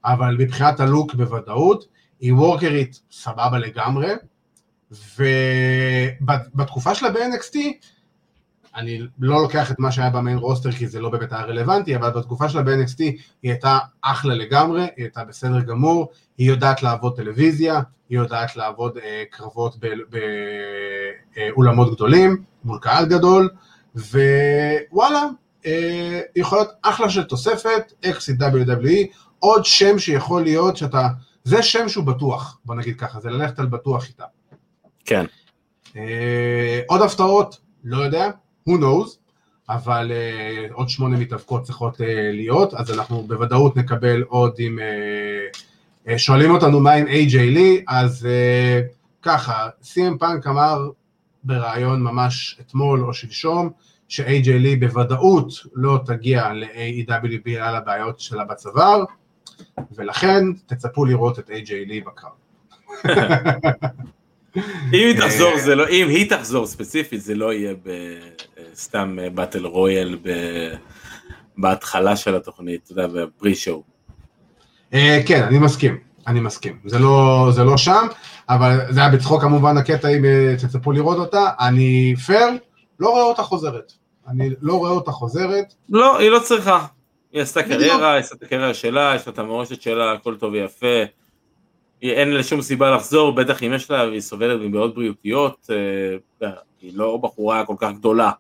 אבל 0.05 0.37
מבחינת 0.39 0.81
הלוק 0.81 1.15
בוודאות, 1.15 1.85
היא 2.21 2.33
וורקרית 2.33 3.01
סבבה 3.11 3.59
לגמרי, 3.59 4.13
ובתקופה 6.21 6.95
שלה 6.95 7.11
ב-NXT, 7.11 7.57
אני 8.77 9.01
לא 9.19 9.43
לוקח 9.43 9.71
את 9.71 9.79
מה 9.79 9.93
שהיה 9.93 10.11
במיין 10.11 10.39
רוסטר 10.39 10.73
כי 10.73 10.87
זה 10.87 11.01
לא 11.01 11.11
באמת 11.11 11.33
היה 11.33 11.43
רלוונטי, 11.43 11.97
אבל 11.97 12.11
בתקופה 12.11 12.49
שלה 12.49 12.63
ב-NXT 12.63 12.99
היא 12.99 13.19
הייתה 13.43 13.79
אחלה 14.03 14.35
לגמרי, 14.35 14.83
היא 14.83 14.91
הייתה 14.97 15.25
בסדר 15.25 15.61
גמור, 15.61 16.09
היא 16.39 16.49
יודעת 16.49 16.83
לעבוד 16.83 17.17
טלוויזיה, 17.17 17.81
היא 18.09 18.19
יודעת 18.19 18.57
לעבוד 18.57 18.99
אה, 18.99 19.23
קרבות 19.31 19.77
באולמות 21.37 21.89
אה, 21.89 21.95
גדולים, 21.95 22.43
מול 22.65 22.79
קהל 22.83 23.07
גדול, 23.07 23.49
ווואלה, 23.97 25.23
אה, 25.67 26.21
יכול 26.37 26.59
להיות 26.59 26.71
אחלה 26.83 27.11
של 27.11 27.25
תוספת, 27.25 27.93
אקסיט 28.05 28.41
WWE, 28.41 29.17
עוד 29.39 29.65
שם 29.65 29.99
שיכול 29.99 30.43
להיות 30.43 30.77
שאתה, 30.77 31.09
זה 31.45 31.63
שם 31.63 31.89
שהוא 31.89 32.05
בטוח, 32.05 32.59
בוא 32.65 32.75
נגיד 32.75 32.97
ככה, 32.97 33.21
זה 33.21 33.31
ללכת 33.31 33.59
על 33.59 33.67
בטוח 33.67 34.07
איתה. 34.09 34.25
כן. 35.05 35.25
אה, 35.97 36.81
עוד 36.87 37.03
הפתעות, 37.03 37.59
לא 37.85 38.03
יודע, 38.03 38.31
who 38.69 38.73
knows, 38.73 39.19
אבל 39.69 40.11
uh, 40.11 40.73
עוד 40.73 40.89
שמונה 40.89 41.17
מתאבקות 41.17 41.63
צריכות 41.63 41.95
uh, 41.95 42.05
להיות, 42.33 42.75
אז 42.75 42.99
אנחנו 42.99 43.23
בוודאות 43.23 43.77
נקבל 43.77 44.23
עוד 44.23 44.55
עם... 44.59 44.79
Uh, 44.79 45.59
שואלים 46.17 46.51
אותנו 46.51 46.81
מה 46.81 46.93
עם 46.93 47.07
AJ 47.07 47.37
לי, 47.37 47.85
אז 47.89 48.29
uh, 48.29 48.87
ככה, 49.23 49.69
CM 49.83 50.19
פאנק 50.19 50.47
אמר 50.47 50.91
בריאיון 51.45 52.03
ממש 52.03 52.59
אתמול 52.61 53.05
או 53.05 53.15
שלשום, 53.15 53.71
ש-AJ 54.09 54.49
לי 54.49 54.77
בוודאות 54.77 55.53
לא 55.75 56.01
תגיע 56.07 56.53
ל-AEW 56.53 57.29
בגלל 57.45 57.77
הבעיות 57.77 58.21
שלה 58.21 58.45
בצוואר, 58.45 59.05
ולכן 59.93 60.45
תצפו 60.67 61.05
לראות 61.05 61.39
את 61.39 61.51
AJ 61.51 61.71
לי 61.71 62.01
בקרב. 62.01 62.33
אם 64.57 64.63
היא 64.93 65.21
תחזור 65.21 65.59
זה 65.59 65.75
לא, 65.75 65.89
אם 65.89 66.09
היא 66.09 66.31
תחזור 66.31 66.67
ספציפית 66.67 67.23
זה 67.23 67.35
לא 67.35 67.53
יהיה 67.53 67.75
בסתם 68.73 69.19
באטל 69.35 69.67
רויאל 69.67 70.19
בהתחלה 71.59 72.17
של 72.17 72.35
התוכנית, 72.35 72.81
אתה 72.85 72.93
יודע, 72.93 73.07
בפרי 73.07 73.55
שואו. 73.55 73.83
אה, 74.95 75.21
כן, 75.27 75.43
אני 75.43 75.59
מסכים, 75.59 75.99
אני 76.27 76.41
מסכים, 76.41 76.79
זה 76.85 76.99
לא, 76.99 77.49
זה 77.51 77.65
לא 77.65 77.77
שם, 77.77 78.07
אבל 78.49 78.81
זה 78.91 79.01
היה 79.01 79.09
בצחוק 79.09 79.43
כמובן 79.43 79.77
הקטע 79.77 80.09
אם 80.09 80.25
אה, 80.25 80.55
תצפו 80.59 80.93
לראות 80.93 81.19
אותה, 81.19 81.51
אני 81.61 82.15
פייר, 82.27 82.49
לא 83.01 83.09
רואה 83.09 83.23
אותה 83.23 83.43
חוזרת, 83.43 83.93
אני 84.29 84.51
לא 84.61 84.75
רואה 84.75 84.91
אותה 84.91 85.11
חוזרת. 85.11 85.75
לא, 85.89 86.19
היא 86.19 86.31
לא 86.31 86.39
צריכה, 86.39 86.87
היא 87.33 87.43
עשתה 87.43 87.63
קריירה, 87.63 88.13
היא 88.13 88.21
עשתה 88.21 88.35
את 88.35 88.43
הקריירה 88.43 88.75
שלה, 88.75 89.13
יש 89.17 89.27
לה 89.27 89.33
את 89.33 89.39
המורשת 89.39 89.83
שלה, 89.83 90.13
הכל 90.13 90.37
טוב 90.37 90.53
ויפה. 90.53 91.24
אין 92.13 92.31
לה 92.31 92.43
שום 92.43 92.63
סיבה 92.63 92.91
לחזור, 92.91 93.33
בטח 93.33 93.63
אם 93.63 93.73
יש 93.73 93.91
לה, 93.91 94.09
והיא 94.09 94.21
סובלת 94.21 94.61
מבעיות 94.61 94.95
בריאותיות, 94.95 95.71
אה, 96.43 96.49
היא 96.83 96.93
לא 96.95 97.17
בחורה 97.23 97.65
כל 97.67 97.75
כך 97.79 97.91
גדולה. 97.93 98.31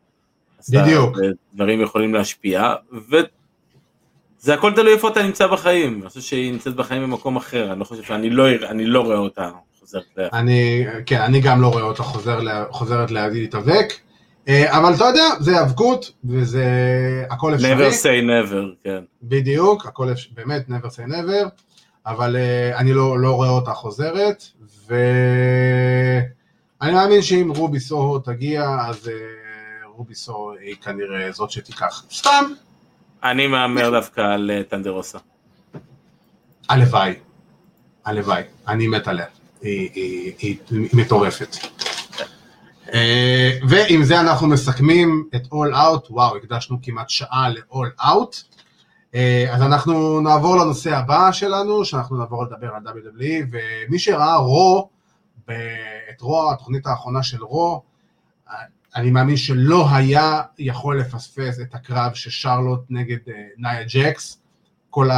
בדיוק. 0.68 1.18
דברים 1.54 1.80
יכולים 1.80 2.14
להשפיע, 2.14 2.74
וזה 3.10 4.54
הכל 4.54 4.72
תלוי 4.72 4.92
איפה 4.92 5.08
אתה 5.08 5.22
נמצא 5.22 5.46
בחיים, 5.46 6.00
אני 6.00 6.08
חושב 6.08 6.20
שהיא 6.20 6.52
נמצאת 6.52 6.74
בחיים 6.74 7.02
במקום 7.02 7.36
אחר, 7.36 7.72
אני 7.72 7.80
לא 7.80 7.84
חושב 7.84 8.02
שאני 8.02 8.30
לא, 8.30 8.44
אני 8.68 8.86
לא 8.86 9.00
רואה 9.00 9.18
אותה 9.18 9.50
חוזרת 9.80 10.04
ל... 10.16 10.28
אני, 10.32 10.86
כן, 11.06 11.20
אני 11.20 11.40
גם 11.40 11.62
לא 11.62 11.68
רואה 11.68 11.82
אותה 11.82 12.02
חוזר, 12.02 12.40
חוזרת 12.70 13.10
להתאבק, 13.10 13.92
אה, 14.48 14.78
אבל 14.78 14.94
אתה 14.94 15.04
יודע, 15.04 15.24
זה 15.40 15.50
היאבקות, 15.50 16.12
וזה 16.24 16.64
הכל 17.30 17.54
אפשרי. 17.54 17.74
never 17.74 17.92
say 17.92 18.26
never, 18.26 18.84
כן. 18.84 19.04
בדיוק, 19.22 19.86
הכל 19.86 20.12
אפשרי, 20.12 20.32
באמת 20.34 20.68
never 20.68 20.86
say 20.86 21.08
never. 21.08 21.48
אבל 22.06 22.36
uh, 22.36 22.76
אני 22.76 22.92
לא, 22.92 23.18
לא 23.18 23.34
רואה 23.34 23.48
אותה 23.48 23.74
חוזרת, 23.74 24.44
ואני 24.86 26.94
מאמין 26.94 27.22
שאם 27.22 27.52
רובי 27.56 27.80
סוהו 27.80 28.18
תגיע, 28.18 28.76
אז 28.88 29.06
uh, 29.06 29.10
רובי 29.86 30.14
סוהו 30.14 30.52
היא 30.52 30.76
כנראה 30.82 31.32
זאת 31.32 31.50
שתיקח. 31.50 32.04
סתם. 32.12 32.44
אני 33.22 33.46
מהמר 33.46 33.90
דווקא 33.90 34.20
על 34.20 34.50
uh, 34.50 34.70
טנדרוסה. 34.70 35.18
הלוואי, 36.68 37.14
הלוואי, 38.04 38.42
אני 38.68 38.86
מת 38.86 39.08
עליה, 39.08 39.26
היא, 39.62 39.90
היא, 39.94 40.32
היא, 40.38 40.56
היא 40.70 40.88
מטורפת. 40.92 41.56
Uh, 42.86 42.90
ועם 43.68 44.04
זה 44.04 44.20
אנחנו 44.20 44.46
מסכמים 44.46 45.28
את 45.34 45.44
All 45.44 45.74
Out, 45.74 46.10
וואו, 46.10 46.36
הקדשנו 46.36 46.78
כמעט 46.82 47.10
שעה 47.10 47.48
ל-All 47.48 48.02
Out. 48.02 48.54
אה, 49.14 49.46
אז 49.54 49.62
אנחנו 49.62 50.20
נעבור 50.20 50.56
לנושא 50.56 50.96
הבא 50.96 51.32
שלנו, 51.32 51.84
שאנחנו 51.84 52.16
נעבור 52.16 52.44
לדבר 52.44 52.70
על 52.74 52.82
WWE, 52.86 53.46
ומי 53.52 53.98
שראה 53.98 54.36
רו, 54.36 54.90
את 56.10 56.20
רו, 56.20 56.50
התוכנית 56.50 56.86
האחרונה 56.86 57.22
של 57.22 57.44
רו, 57.44 57.82
אני 58.96 59.10
מאמין 59.10 59.36
שלא 59.36 59.88
היה 59.90 60.42
יכול 60.58 61.00
לפספס 61.00 61.60
את 61.60 61.74
הקרב 61.74 62.14
של 62.14 62.30
שרלוט 62.30 62.80
נגד 62.90 63.18
אה, 63.28 63.34
נאיה 63.58 63.84
ג'קס. 63.88 64.40
כל 64.90 65.08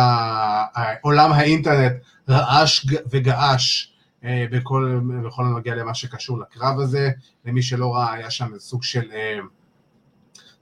עולם 1.02 1.32
האינטרנט 1.32 1.92
רעש 2.28 2.86
וגעש 3.10 3.88
אה, 4.24 4.44
בכל, 4.50 5.00
בכל 5.26 5.44
הנוגע 5.44 5.74
למה 5.74 5.94
שקשור 5.94 6.38
לקרב 6.40 6.80
הזה. 6.80 7.10
למי 7.44 7.62
שלא 7.62 7.94
ראה, 7.94 8.12
היה 8.12 8.30
שם 8.30 8.58
סוג 8.58 8.82
של, 8.82 9.10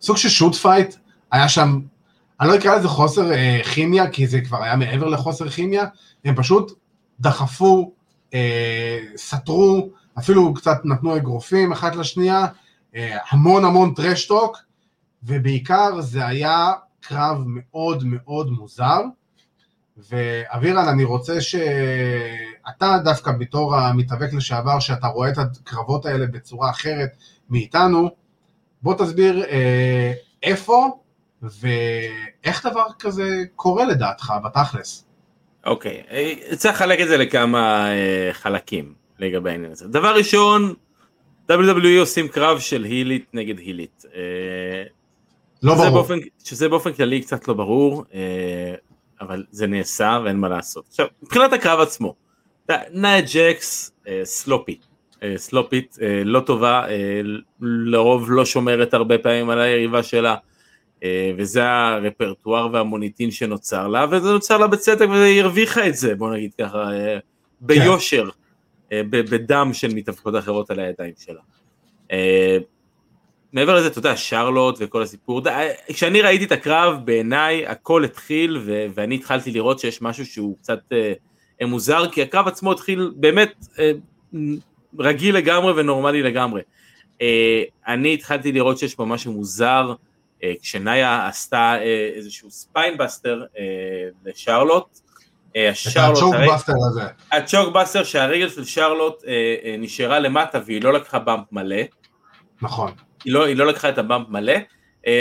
סוג 0.01 0.16
של 0.16 0.28
shoot 0.28 0.55
fight, 0.55 0.95
היה 1.32 1.49
שם 1.49 1.80
אני 2.41 2.49
לא 2.49 2.57
אקרא 2.57 2.76
לזה 2.76 2.89
חוסר 2.89 3.32
אה, 3.32 3.61
כימיה, 3.74 4.11
כי 4.11 4.26
זה 4.26 4.41
כבר 4.41 4.62
היה 4.62 4.76
מעבר 4.76 5.09
לחוסר 5.09 5.49
כימיה, 5.49 5.85
הם 6.24 6.35
פשוט 6.35 6.72
דחפו, 7.20 7.93
אה, 8.35 9.01
סתרו, 9.16 9.89
אפילו 10.18 10.55
קצת 10.55 10.80
נתנו 10.85 11.16
אגרופים 11.16 11.72
אחת 11.72 11.97
לשנייה, 11.97 12.47
אה, 12.97 13.18
המון 13.30 13.64
המון 13.64 13.95
trash 13.95 14.26
talk, 14.26 14.59
ובעיקר 15.22 16.01
זה 16.01 16.26
היה 16.26 16.72
קרב 17.01 17.43
מאוד 17.47 18.03
מאוד 18.07 18.51
מוזר, 18.51 19.01
ואבירן, 19.97 20.89
אני 20.89 21.05
רוצה 21.05 21.41
שאתה 21.41 22.99
דווקא 23.05 23.32
בתור 23.32 23.76
המתאבק 23.76 24.32
לשעבר, 24.32 24.80
שאתה 24.80 25.07
רואה 25.07 25.30
את 25.30 25.39
הקרבות 25.39 26.07
האלה 26.07 26.26
בצורה 26.26 26.70
אחרת 26.70 27.11
מאיתנו, 27.51 28.11
בוא 28.82 28.95
תסביר 28.95 29.45
אה, 29.45 30.12
איפה 30.43 30.99
ואיך 31.61 32.66
דבר 32.66 32.86
כזה 32.99 33.42
קורה 33.57 33.84
לדעתך 33.84 34.32
בתכלס? 34.45 35.05
אוקיי, 35.66 36.03
okay. 36.09 36.57
צריך 36.57 36.74
לחלק 36.74 37.01
את 37.01 37.09
זה 37.09 37.16
לכמה 37.16 37.88
uh, 37.88 38.34
חלקים 38.34 38.95
לגבי 39.18 39.51
העניין 39.51 39.72
הזה. 39.72 39.88
דבר 39.88 40.14
ראשון, 40.14 40.74
WWE 41.51 41.99
עושים 41.99 42.28
קרב 42.28 42.59
של 42.59 42.84
הילית 42.84 43.26
נגד 43.34 43.59
הילית. 43.59 44.05
Uh, 44.05 44.09
לא 45.62 45.74
ברור. 45.74 45.90
באופן, 45.90 46.18
שזה 46.45 46.68
באופן 46.68 46.92
כללי 46.92 47.20
קצת 47.20 47.49
לא 47.49 47.55
ברור, 47.55 48.05
uh, 48.11 48.14
אבל 49.20 49.45
זה 49.51 49.66
נעשה 49.66 50.18
ואין 50.24 50.36
מה 50.36 50.49
לעשות. 50.49 50.84
עכשיו, 50.88 51.07
מבחינת 51.22 51.53
הקרב 51.53 51.80
עצמו, 51.80 52.14
נאי 52.90 53.22
ג'קס 53.34 53.92
סלופי, 54.24 54.78
סלופית, 55.36 55.97
לא 56.24 56.40
טובה, 56.40 56.86
לרוב 57.61 58.30
לא 58.30 58.45
שומרת 58.45 58.95
הרבה 58.95 59.18
פעמים 59.18 59.51
על 59.51 59.61
היריבה 59.61 60.03
שלה. 60.03 60.34
אה, 61.05 61.32
וזה 61.36 61.64
הרפרטואר 61.64 62.68
והמוניטין 62.72 63.30
שנוצר 63.30 63.88
לה, 63.88 64.07
וזה 64.11 64.32
נוצר 64.32 64.59
לה 64.59 64.66
בצדק 64.66 65.09
והיא 65.09 65.40
הרוויחה 65.40 65.88
את 65.88 65.96
זה, 65.96 66.14
בוא 66.14 66.34
נגיד 66.34 66.50
ככה, 66.61 66.92
אה, 66.92 67.18
ביושר, 67.61 68.28
אה, 68.92 69.00
בדם 69.11 69.70
של 69.72 69.94
מתאבקות 69.94 70.36
אחרות 70.36 70.70
על 70.70 70.80
הידיים 70.80 71.14
שלה. 71.18 71.40
מעבר 73.52 73.74
לזה, 73.74 73.86
אתה 73.86 73.98
יודע, 73.98 74.16
שרלוט 74.16 74.76
וכל 74.80 75.02
הסיפור, 75.02 75.42
כשאני 75.88 76.22
ראיתי 76.22 76.44
את 76.44 76.52
הקרב, 76.52 76.96
בעיניי 77.05 77.66
הכל 77.66 78.05
התחיל, 78.05 78.59
ו- 78.64 78.86
ואני 78.94 79.14
התחלתי 79.14 79.50
לראות 79.50 79.78
שיש 79.78 80.02
משהו 80.02 80.26
שהוא 80.26 80.57
קצת 80.59 80.80
אה, 80.92 81.66
מוזר, 81.66 82.09
כי 82.11 82.22
הקרב 82.22 82.48
עצמו 82.48 82.72
התחיל 82.72 83.12
באמת 83.16 83.66
אה, 83.78 83.92
רגיל 84.98 85.36
לגמרי 85.36 85.72
ונורמלי 85.76 86.22
לגמרי. 86.22 86.62
אה, 87.22 87.62
אני 87.86 88.14
התחלתי 88.14 88.52
לראות 88.52 88.78
שיש 88.78 88.94
פה 88.94 89.05
משהו 89.05 89.32
מוזר, 89.32 89.94
כשנאיה 90.62 91.26
עשתה 91.26 91.76
אה, 91.80 92.11
איזשהו 92.14 92.51
spinebuster 92.51 93.45
אה, 93.59 93.64
לשרלוט, 94.24 94.99
השרלוט, 95.57 96.18
ה 96.18 96.23
chokebuster 96.23 96.72
הזה. 96.88 97.03
ה 97.32 97.39
chokebuster 97.39 98.05
שהרגל 98.05 98.49
של 98.49 98.64
שרלוט 98.64 99.24
נשארה 99.78 100.18
למטה 100.18 100.61
והיא 100.66 100.82
לא 100.82 100.92
לקחה 100.92 101.18
bump 101.18 101.53
מלא. 101.53 101.76
נכון. 102.62 102.92
היא 103.24 103.32
לא, 103.32 103.47
היא 103.47 103.57
לא 103.57 103.66
לקחה 103.66 103.88
את 103.88 103.99
ה 103.99 104.05
bump 104.05 104.28
מלא, 104.28 104.53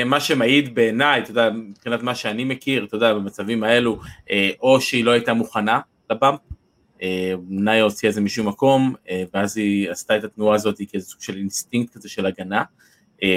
מה 0.05 0.19
שמעיד 0.19 0.75
בעיניי, 0.75 1.21
אתה 1.21 1.31
יודע, 1.31 1.49
מבחינת 1.49 2.03
מה 2.03 2.15
שאני 2.15 2.43
מכיר, 2.43 2.85
אתה 2.85 2.95
יודע, 2.95 3.13
במצבים 3.13 3.63
האלו, 3.63 3.99
או 4.61 4.81
שהיא 4.81 5.05
לא 5.05 5.11
הייתה 5.11 5.33
מוכנה 5.33 5.79
ל 6.09 6.14
bump, 6.14 6.39
נאיה 7.49 7.83
הוציאה 7.83 8.09
את 8.09 8.15
זה 8.15 8.21
משום 8.21 8.47
מקום, 8.47 8.95
ואז 9.33 9.57
היא 9.57 9.91
עשתה 9.91 10.17
את 10.17 10.23
התנועה 10.23 10.55
הזאת 10.55 10.77
כאיזה 10.89 11.05
סוג 11.05 11.21
של 11.21 11.35
אינסטינקט 11.35 11.93
כזה 11.93 12.09
של 12.09 12.25
הגנה. 12.25 12.57
אה, 12.59 12.63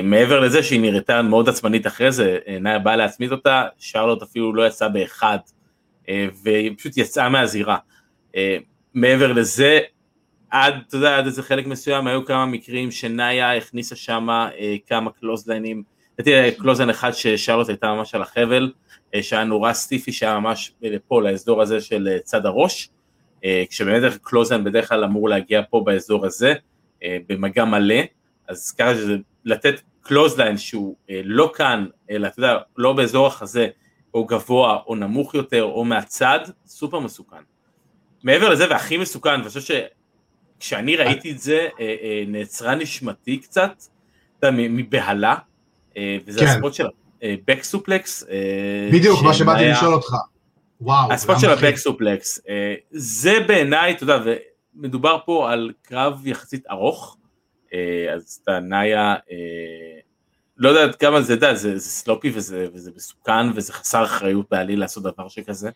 מעבר 0.02 0.40
לזה 0.40 0.62
שהיא 0.62 0.80
נראתה 0.80 1.22
מאוד 1.22 1.48
עצבנית 1.48 1.86
אחרי 1.86 2.12
זה, 2.12 2.38
אה, 2.48 2.58
נאיה 2.60 2.78
באה 2.78 2.96
להצמיד 2.96 3.32
אותה, 3.32 3.64
שרלוט 3.78 4.22
אפילו 4.22 4.54
לא 4.54 4.66
יצאה 4.66 4.88
באחד, 4.88 5.38
אה, 6.08 6.28
והיא 6.42 6.72
פשוט 6.78 6.96
יצאה 6.96 7.28
מהזירה. 7.28 7.76
מעבר 8.94 9.32
לזה, 9.32 9.80
עד, 10.50 10.74
אתה 10.88 10.96
יודע, 10.96 11.18
עד 11.18 11.26
איזה 11.26 11.42
חלק 11.42 11.66
מסוים 11.66 12.06
היו 12.06 12.24
כמה 12.24 12.46
מקרים 12.46 12.90
שנאיה 12.90 13.56
הכניסה 13.56 13.96
שם 13.96 14.30
אה, 14.30 14.76
כמה 14.86 15.10
clothesline 15.10 15.67
ים, 15.67 15.82
לדעתי 16.18 16.56
clothesline 16.56 16.90
אחד 16.90 17.10
ששרלוט 17.12 17.68
הייתה 17.68 17.86
ממש 17.86 18.14
על 18.14 18.22
החבל, 18.22 18.72
אה, 19.14 19.22
שהיה 19.22 19.44
נורא 19.44 19.72
stiffy 19.72 20.12
שהיה 20.12 20.40
ממש 20.40 20.74
פה 21.08 21.22
לאזור 21.22 21.62
הזה 21.62 21.80
של 21.80 22.08
אה, 22.12 22.18
צד 22.18 22.46
הראש, 22.46 22.88
אה, 23.44 23.64
כשבאמת 23.70 24.12
clothesline 24.22 24.64
בדרך 24.64 24.88
כלל 24.88 25.04
אמור 25.04 25.28
להגיע 25.28 25.62
פה 25.70 25.82
באזור 25.86 26.26
הזה, 26.26 26.54
אה, 27.02 27.18
במגע 27.28 27.64
מלא, 27.64 28.00
אז 28.48 28.72
ככה 28.72 28.94
שזה 28.94 29.16
לתת 29.46 29.80
clothesline 30.02 30.58
שהוא 30.58 30.96
אה, 31.10 31.20
לא 31.24 31.52
כאן, 31.54 31.86
אלא 32.10 32.26
אתה 32.26 32.40
יודע, 32.40 32.58
לא 32.76 32.92
באזור 32.92 33.26
החזה, 33.26 33.68
או 34.14 34.24
גבוה 34.24 34.78
או 34.86 34.94
נמוך 34.94 35.34
יותר 35.34 35.62
או 35.62 35.84
מהצד, 35.84 36.38
סופר 36.66 36.98
מסוכן. 36.98 37.36
מעבר 38.24 38.48
לזה 38.48 38.70
והכי 38.70 38.96
מסוכן, 38.96 39.30
ואני 39.30 39.48
חושב 39.48 39.60
שכשאני 40.58 40.96
ראיתי 40.96 41.32
את 41.32 41.38
זה 41.38 41.68
אה, 41.80 41.96
אה, 42.02 42.24
נעצרה 42.26 42.74
נשמתי 42.74 43.38
קצת, 43.38 43.82
אתה 44.38 44.46
יודע, 44.46 44.58
מבהלה, 44.70 45.34
וזה 46.26 46.40
כן. 46.40 46.46
הספוט 46.46 46.74
של 46.74 46.86
הבק 47.22 47.62
סופלקס. 47.62 48.24
בדיוק, 48.92 49.22
מה 49.22 49.34
שבאתי 49.34 49.68
לשאול 49.68 49.94
אותך. 49.94 50.14
וואו. 50.80 51.12
הספוט 51.12 51.34
גם 51.34 51.40
של. 51.40 51.50
הבק 51.50 51.76
סופלקס, 51.76 52.40
זה 52.90 53.40
בעיניי, 53.46 53.92
אתה 53.92 54.02
יודע, 54.02 54.18
ומדובר 54.74 55.18
פה 55.24 55.52
על 55.52 55.72
קרב 55.82 56.26
יחסית 56.26 56.66
ארוך, 56.70 57.16
אז 58.14 58.40
אתה 58.42 58.60
נאיה, 58.60 59.14
אה, 59.30 59.98
לא 60.56 60.68
יודע 60.68 60.92
כמה 60.92 61.22
זה, 61.22 61.34
אתה 61.34 61.46
יודע, 61.46 61.54
זה, 61.54 61.78
זה 61.78 61.90
סלופי 61.90 62.30
וזה, 62.34 62.68
וזה 62.74 62.90
מסוכן 62.96 63.50
וזה 63.54 63.72
חסר 63.72 64.04
אחריות 64.04 64.46
בעליל 64.50 64.80
לעשות 64.80 65.02
דבר 65.02 65.28
שכזה, 65.28 65.70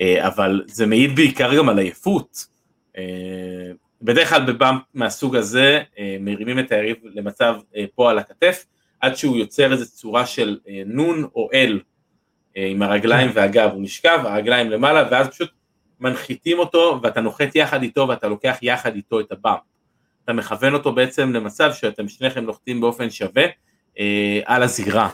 אה, 0.00 0.26
אבל 0.26 0.64
זה 0.66 0.86
מעיד 0.86 1.16
בעיקר 1.16 1.56
גם 1.56 1.68
על 1.68 1.78
עייפות. 1.78 2.46
אה, 2.98 3.72
בדרך 4.02 4.28
כלל 4.28 4.52
בבאמפ 4.52 4.82
מהסוג 4.94 5.36
הזה 5.36 5.82
אה, 5.98 6.16
מרימים 6.20 6.58
את 6.58 6.72
היריב 6.72 6.96
למצב 7.04 7.56
אה, 7.76 7.84
פה 7.94 8.10
על 8.10 8.18
הכתף, 8.18 8.66
עד 9.00 9.16
שהוא 9.16 9.36
יוצר 9.36 9.72
איזו 9.72 9.90
צורה 9.90 10.26
של 10.26 10.58
אה, 10.68 10.82
נון 10.86 11.24
או 11.34 11.48
אל 11.54 11.80
אה, 12.56 12.66
עם 12.66 12.82
הרגליים 12.82 13.30
והגב, 13.34 13.70
הוא 13.72 13.82
נשכב, 13.82 14.18
הרגליים 14.24 14.70
למעלה, 14.70 15.08
ואז 15.10 15.28
פשוט 15.28 15.50
מנחיתים 16.00 16.58
אותו 16.58 17.00
ואתה 17.02 17.20
נוחת 17.20 17.54
יחד 17.54 17.82
איתו 17.82 18.08
ואתה 18.08 18.28
לוקח 18.28 18.58
יחד 18.62 18.94
איתו 18.94 19.20
את 19.20 19.32
הבאמפ. 19.32 19.60
אתה 20.30 20.38
מכוון 20.38 20.74
אותו 20.74 20.92
בעצם 20.92 21.32
למצב 21.32 21.72
שאתם 21.72 22.08
שניכם 22.08 22.44
נוחתים 22.44 22.80
באופן 22.80 23.10
שווה 23.10 23.44
אה, 23.98 24.40
על 24.44 24.62
הזירה. 24.62 25.10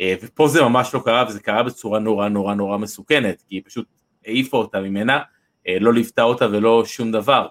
אה, 0.00 0.14
ופה 0.22 0.48
זה 0.48 0.62
ממש 0.62 0.94
לא 0.94 1.00
קרה, 1.04 1.24
וזה 1.28 1.40
קרה 1.40 1.62
בצורה 1.62 1.98
נורא 1.98 2.28
נורא 2.28 2.54
נורא 2.54 2.76
מסוכנת, 2.76 3.42
כי 3.48 3.56
היא 3.56 3.62
פשוט 3.66 3.86
העיפה 4.26 4.56
אותה 4.56 4.80
ממנה, 4.80 5.20
אה, 5.68 5.76
לא 5.80 5.94
ליוותה 5.94 6.22
אותה 6.22 6.46
ולא 6.46 6.84
שום 6.86 7.12
דבר. 7.12 7.46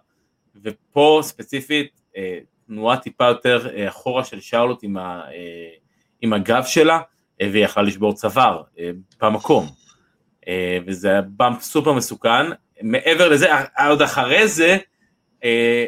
ופה 0.63 1.19
ספציפית, 1.23 2.01
אה, 2.17 2.39
תנועה 2.67 2.97
טיפה 2.97 3.25
יותר 3.25 3.69
אה, 3.75 3.87
אחורה 3.87 4.23
של 4.23 4.41
שרלוט 4.41 4.79
עם, 4.83 4.97
ה, 4.97 5.21
אה, 5.31 5.69
עם 6.21 6.33
הגב 6.33 6.63
שלה, 6.65 6.99
אה, 7.41 7.49
והיא 7.51 7.65
יכלה 7.65 7.83
לשבור 7.83 8.13
צוואר 8.13 8.63
אה, 8.79 8.91
במקום. 9.21 9.67
אה, 10.47 10.77
וזה 10.85 11.09
היה 11.09 11.21
באמפ 11.21 11.61
סופר 11.61 11.93
מסוכן. 11.93 12.45
מעבר 12.81 13.29
לזה, 13.29 13.53
אה, 13.53 13.87
עוד 13.87 14.01
אחרי 14.01 14.47
זה, 14.47 14.77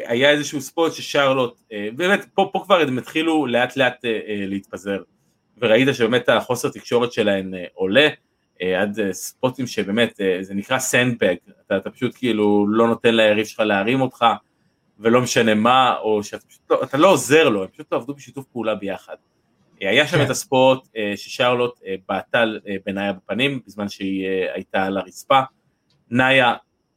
היה 0.06 0.32
איזשהו 0.32 0.62
ספוט 0.62 0.94
ששרלוט, 0.94 1.62
אה, 1.72 1.90
באמת, 1.96 2.26
פה, 2.34 2.50
פה 2.54 2.62
כבר 2.66 2.82
הם 2.82 2.98
התחילו 2.98 3.46
לאט 3.46 3.78
לאט 3.78 4.06
אה, 4.06 4.10
אה, 4.28 4.46
להתפזר, 4.48 5.04
וראית 5.58 5.88
שבאמת 5.94 6.30
החוסר 6.30 6.70
תקשורת 6.70 7.12
שלהן 7.12 7.54
אה, 7.54 7.66
עולה, 7.74 8.08
אה, 8.62 8.82
עד 8.82 9.00
אה, 9.00 9.14
ספוטים 9.14 9.68
שבאמת, 9.68 10.22
אה, 10.22 10.38
זה 10.42 10.54
נקרא 10.54 10.80
סנדבג, 10.80 11.36
אתה, 11.66 11.78
אתה 11.78 11.90
פשוט 11.90 12.16
כאילו 12.16 12.68
לא 12.70 12.88
נותן 12.88 13.16
ליריב 13.16 13.46
שלך 13.46 13.60
להרים 13.60 14.02
אותך, 14.02 14.26
ולא 15.00 15.22
משנה 15.22 15.54
מה, 15.54 15.96
או 15.98 16.24
שאתה 16.24 16.46
פשוט 16.48 16.62
לא, 16.70 16.84
אתה 16.84 16.98
לא 16.98 17.12
עוזר 17.12 17.50
לו, 17.50 17.64
הם 17.64 17.70
פשוט 17.70 17.92
לא 17.92 17.98
עבדו 17.98 18.14
בשיתוף 18.14 18.46
פעולה 18.46 18.76
ביחד. 18.76 19.16
אה, 19.84 19.90
היה 19.90 20.08
שם 20.08 20.18
כן. 20.18 20.24
את 20.24 20.30
הספוט 20.30 20.88
אה, 20.98 21.14
ששרלוט 21.16 21.80
אה, 21.86 21.96
בעטה 22.10 22.44
אה, 22.68 22.76
בנאיה 22.86 23.14
בפנים, 23.14 23.60
בזמן 23.68 23.90
שהיא 23.90 24.26
אה, 24.26 24.54
הייתה 24.54 24.84
על 24.84 24.98
הרצפה, 24.98 25.40
נאיה 26.12 26.54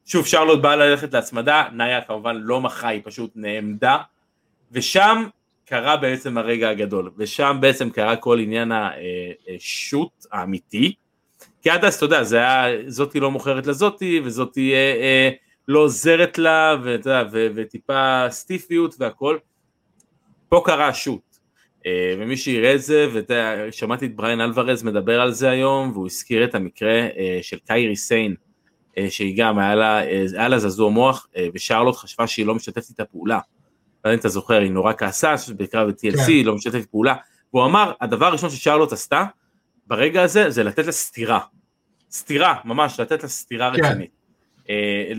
שוב 0.07 0.27
שרלוט 0.27 0.61
באה 0.61 0.77
ללכת 0.77 1.15
להצמדה, 1.15 1.65
נאיה 1.73 2.01
כמובן 2.01 2.37
לא 2.37 2.61
מחה, 2.61 2.89
היא 2.89 3.01
פשוט 3.05 3.31
נעמדה, 3.35 3.99
ושם 4.73 5.25
קרה 5.65 5.97
בעצם 5.97 6.39
הרגע 6.39 6.71
הגדול, 6.71 7.11
ושם 7.17 7.57
בעצם 7.61 7.91
קרה 7.91 8.17
כל 8.17 8.39
עניין 8.39 8.73
השוט 9.57 10.27
האמיתי, 10.33 10.95
כי 11.63 11.71
עד 11.71 11.85
אז 11.85 11.95
אתה 11.95 12.05
יודע, 12.05 12.23
זה 12.25 12.37
היה, 12.37 12.77
זאתי 12.87 13.21
לא 13.21 13.31
מוכרת 13.31 13.67
לזאתי, 13.67 14.21
וזאתי 14.25 14.73
אה, 14.73 14.79
אה, 15.01 15.31
לא 15.69 15.79
עוזרת 15.79 16.39
לה, 16.39 16.77
ואתה 16.83 17.11
יודע, 17.11 17.29
וטיפה 17.33 18.27
סטיפיות 18.31 18.95
והכל, 18.99 19.39
פה 20.49 20.63
קרה 20.65 20.89
השוט. 20.89 21.35
אה, 21.87 22.15
ומי 22.19 22.37
שיראה 22.37 22.75
את 22.75 22.83
זה, 22.83 23.09
ושמעתי 23.13 24.07
את 24.07 24.17
בריין 24.17 24.41
אלוורז 24.41 24.83
מדבר 24.83 25.21
על 25.21 25.33
זה 25.33 25.51
היום, 25.51 25.91
והוא 25.93 26.07
הזכיר 26.07 26.45
את 26.45 26.55
המקרה 26.55 26.93
אה, 26.93 27.39
של 27.43 27.59
קיירי 27.67 27.97
סיין, 27.97 28.31
אה, 28.33 28.37
שהיא 29.09 29.37
גם, 29.39 29.59
היה 29.59 29.75
לה, 29.75 30.05
אה, 30.07 30.25
היה 30.35 30.49
לה 30.49 30.59
זעזוע 30.59 30.91
מוח, 30.91 31.27
אה, 31.37 31.47
ושרלוט 31.55 31.97
חשבה 31.97 32.27
שהיא 32.27 32.47
לא 32.47 32.55
משתפת 32.55 32.89
איתה 32.89 33.05
פעולה. 33.05 33.39
לא 34.05 34.09
יודע 34.09 34.15
אם 34.15 34.19
אתה 34.19 34.29
זוכר, 34.29 34.61
היא 34.61 34.71
נורא 34.71 34.93
כעסה, 34.99 35.35
בקרב 35.57 35.91
ב-TLC, 35.91 36.27
כן. 36.27 36.45
לא 36.45 36.55
משתפת 36.55 36.87
פעולה. 36.91 37.15
והוא 37.55 37.65
אמר, 37.65 37.93
הדבר 38.01 38.27
הראשון 38.27 38.51
ששרלוט 38.51 38.93
עשתה, 38.93 39.25
ברגע 39.87 40.23
הזה, 40.23 40.51
זה 40.51 40.65
לתת 40.65 40.87
לה 40.87 40.93
סטירה. 40.93 41.41
סטירה, 42.11 42.55
ממש, 42.65 43.01
לתת 43.01 43.23
לה 43.23 43.29
סטירה 43.29 43.73
כן. 43.77 43.85
רצינית. 43.85 44.11
אה, 44.71 45.13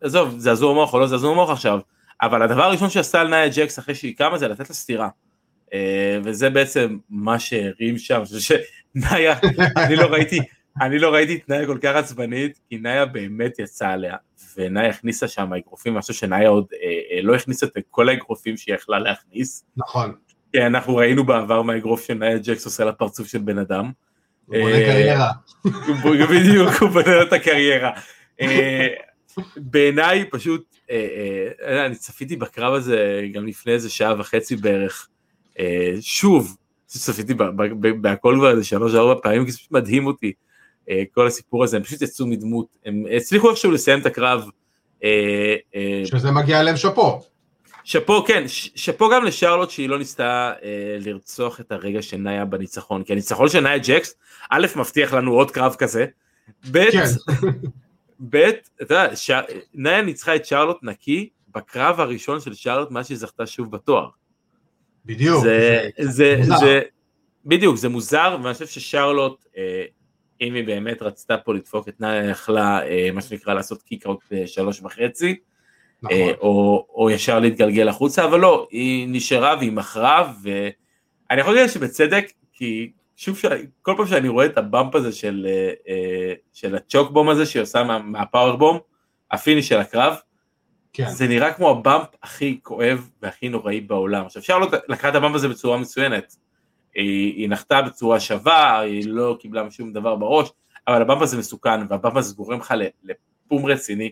עזוב, 0.00 0.34
זעזוע 0.38 0.74
מוח 0.74 0.94
או 0.94 1.00
לא 1.00 1.06
זעזוע 1.06 1.34
מוח 1.34 1.50
עכשיו, 1.50 1.80
אבל 2.22 2.42
הדבר 2.42 2.62
הראשון 2.62 2.90
שעשתה 2.90 3.20
על 3.20 3.28
נאיה 3.28 3.48
ג'קס 3.48 3.78
אחרי 3.78 3.94
שהיא 3.94 4.16
קמה 4.16 4.38
זה 4.38 4.48
לתת 4.48 4.68
לה 4.68 4.74
סטירה. 4.74 5.08
אה, 5.72 6.18
וזה 6.24 6.50
בעצם 6.50 6.98
מה 7.10 7.38
שהרים 7.38 7.98
שם, 7.98 8.16
אני 8.16 8.24
חושב 8.38 8.58
שנאיה, 8.94 9.34
אני 9.76 9.96
לא 9.96 10.06
ראיתי, 10.06 10.38
אני 10.80 10.98
לא 10.98 11.14
ראיתי 11.14 11.34
את 11.34 11.48
נאיה 11.48 11.66
כל 11.66 11.78
כך 11.82 11.96
עצבנית, 11.96 12.60
כי 12.68 12.78
נאיה 12.78 13.06
באמת 13.06 13.58
יצאה 13.58 13.92
עליה, 13.92 14.16
ונאיה 14.56 14.90
הכניסה 14.90 15.28
שם 15.28 15.52
אגרופים, 15.52 15.92
אני 15.92 16.00
חושב 16.00 16.14
שנאיה 16.14 16.48
עוד 16.48 16.66
אה, 16.72 17.16
אה, 17.16 17.22
לא 17.22 17.34
הכניסה 17.34 17.66
את 17.66 17.84
כל 17.90 18.08
האגרופים 18.08 18.56
שהיא 18.56 18.74
יכלה 18.74 18.98
להכניס, 18.98 19.64
נכון. 19.76 20.14
כי 20.52 20.62
אנחנו 20.62 20.96
ראינו 20.96 21.24
בעבר 21.24 21.62
מהאגרוף 21.62 22.06
שנאיה 22.06 22.38
ג'קס 22.38 22.64
עושה 22.64 22.84
לה 22.84 22.92
פרצוף 22.92 23.28
של 23.28 23.38
בן 23.38 23.58
אדם. 23.58 23.90
הוא 24.46 24.56
בונה 24.58 24.74
אה, 24.74 24.86
קריירה. 24.86 25.30
בדיוק, 26.30 26.74
הוא 26.80 26.88
בנה 26.88 27.22
את 27.22 27.32
הקריירה. 27.32 27.90
אה, 28.40 28.86
בעיניי 29.56 30.24
פשוט, 30.30 30.76
אני 31.84 31.94
צפיתי 31.94 32.36
בקרב 32.36 32.74
הזה 32.74 33.22
גם 33.32 33.46
לפני 33.46 33.72
איזה 33.72 33.90
שעה 33.90 34.20
וחצי 34.20 34.56
בערך, 34.56 35.08
שוב, 36.00 36.56
צפיתי 36.86 37.34
בהכל 38.00 38.34
כבר 38.38 38.50
איזה 38.50 38.64
שלוש 38.64 38.94
ארבע 38.94 39.20
פעמים, 39.22 39.44
כי 39.44 39.50
זה 39.50 39.58
פשוט 39.58 39.72
מדהים 39.72 40.06
אותי, 40.06 40.32
כל 41.12 41.26
הסיפור 41.26 41.64
הזה, 41.64 41.76
הם 41.76 41.82
פשוט 41.82 42.02
יצאו 42.02 42.26
מדמות, 42.26 42.66
הם 42.84 43.04
הצליחו 43.16 43.50
איכשהו 43.50 43.70
לסיים 43.70 44.00
את 44.00 44.06
הקרב. 44.06 44.50
אה, 45.04 45.56
אה, 45.74 46.02
שזה 46.04 46.30
מגיע 46.30 46.62
להם 46.62 46.76
שאפו. 46.76 47.20
שאפו, 47.84 48.24
כן, 48.24 48.44
שאפו 48.48 49.08
גם 49.08 49.24
לשרלוט 49.24 49.70
שהיא 49.70 49.88
לא 49.88 49.98
ניסתה 49.98 50.52
אה, 50.62 50.96
לרצוח 51.00 51.60
את 51.60 51.72
הרגע 51.72 52.02
של 52.02 52.16
נאיה 52.16 52.44
בניצחון, 52.44 53.04
כי 53.04 53.12
הניצחון 53.12 53.48
של 53.48 53.60
נאיה 53.60 53.78
ג'קס, 53.78 54.14
א', 54.50 54.66
מבטיח 54.76 55.14
לנו 55.14 55.32
עוד 55.32 55.50
קרב 55.50 55.74
כזה, 55.78 56.06
ב', 56.70 56.90
כן. 56.92 57.04
ב', 58.30 58.36
אתה 58.82 58.94
יודע, 58.94 59.16
ש... 59.16 59.30
נאיה 59.74 60.02
ניצחה 60.02 60.36
את 60.36 60.46
שרלוט 60.46 60.78
נקי 60.82 61.28
בקרב 61.54 62.00
הראשון 62.00 62.40
של 62.40 62.54
שרלוט 62.54 62.90
מאז 62.90 63.06
שהיא 63.06 63.18
זכתה 63.18 63.46
שוב 63.46 63.70
בתואר. 63.70 64.08
בדיוק. 65.04 65.42
זה, 65.42 65.88
זה, 65.98 66.36
מוזר. 66.38 66.56
זה, 66.58 66.80
בדיוק, 67.44 67.76
זה 67.76 67.88
מוזר, 67.88 68.36
ואני 68.42 68.54
חושב 68.54 68.66
ששרלוט, 68.66 69.44
אה, 69.56 69.84
אם 70.40 70.54
היא 70.54 70.64
באמת 70.64 71.02
רצתה 71.02 71.38
פה 71.38 71.54
לדפוק 71.54 71.88
את 71.88 72.00
נאיה, 72.00 72.30
יכלה, 72.30 72.86
אה, 72.86 73.08
מה 73.12 73.22
שנקרא, 73.22 73.54
לעשות 73.54 73.82
קיק-אאוט 73.82 74.18
בשלוש 74.30 74.80
וחצי, 74.82 75.36
נכון. 76.02 76.16
אה, 76.16 76.32
או, 76.40 76.86
או 76.94 77.10
ישר 77.10 77.40
להתגלגל 77.40 77.88
החוצה, 77.88 78.24
אבל 78.24 78.40
לא, 78.40 78.68
היא 78.70 79.08
נשארה 79.10 79.56
והיא 79.58 79.72
מכרה, 79.72 80.32
ואני 80.42 81.40
יכול 81.40 81.54
להגיד 81.54 81.70
שבצדק, 81.70 82.32
כי 82.52 82.90
שוב. 83.16 83.40
כל 83.82 83.94
פעם 83.96 84.06
שאני 84.06 84.28
רואה 84.28 84.46
את 84.46 84.58
הבאמפ 84.58 84.94
הזה 84.94 85.12
של, 85.12 85.46
אה, 85.88 86.32
של 86.52 86.76
הצ'וקבום 86.76 87.28
הזה 87.28 87.46
שהיא 87.46 87.62
עושה 87.62 87.84
מה, 87.84 87.98
מהפאוורבום, 87.98 88.78
ה 89.30 89.35
finish 89.35 89.68
של 89.68 89.78
הקרב, 89.78 90.16
כן. 90.92 91.08
זה 91.08 91.28
נראה 91.28 91.52
כמו 91.52 91.70
ה 91.70 91.78
bump 91.78 92.08
הכי 92.22 92.58
כואב 92.62 93.10
והכי 93.22 93.48
נוראי 93.48 93.80
בעולם. 93.80 94.26
עכשיו 94.26 94.40
אפשר 94.40 94.58
לקחת 94.88 95.10
את 95.10 95.14
ה 95.14 95.18
bump 95.18 95.34
הזה 95.34 95.48
בצורה 95.48 95.78
מצוינת, 95.78 96.36
היא, 96.96 97.34
היא 97.34 97.48
נחתה 97.48 97.82
בצורה 97.82 98.20
שווה, 98.20 98.80
היא 98.80 99.04
לא 99.06 99.36
קיבלה 99.40 99.70
שום 99.70 99.92
דבר 99.92 100.16
בראש, 100.16 100.48
אבל 100.88 101.02
ה 101.02 101.06
bump 101.06 101.22
הזה 101.22 101.38
מסוכן, 101.38 101.80
וה 101.90 101.99
bump 101.99 102.16
הזה 102.16 102.34
גורם 102.34 102.58
לך 102.58 102.74
לבום 103.04 103.66
רציני, 103.66 104.10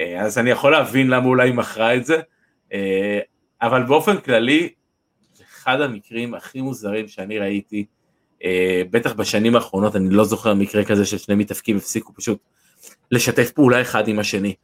אה, 0.00 0.22
אז 0.22 0.38
אני 0.38 0.50
יכול 0.50 0.72
להבין 0.72 1.08
למה 1.08 1.26
אולי 1.26 1.48
היא 1.48 1.54
מכרה 1.54 1.94
את 1.94 2.04
זה, 2.04 2.20
אה, 2.72 3.20
אבל 3.62 3.82
באופן 3.82 4.20
כללי, 4.20 4.72
זה 5.34 5.44
אחד 5.44 5.80
המקרים 5.80 6.34
הכי 6.34 6.60
מוזרים 6.60 7.08
שאני 7.08 7.38
ראיתי, 7.38 7.84
אה, 8.44 8.82
בטח 8.90 9.12
בשנים 9.12 9.56
האחרונות, 9.56 9.96
אני 9.96 10.10
לא 10.10 10.24
זוכר 10.24 10.54
מקרה 10.54 10.84
כזה 10.84 11.06
ששני 11.06 11.34
מתאבקים 11.34 11.76
הפסיקו 11.76 12.14
פשוט 12.14 12.38
לשתף 13.10 13.50
פעולה 13.50 13.80
אחד 13.80 14.08
עם 14.08 14.18
השני. 14.18 14.54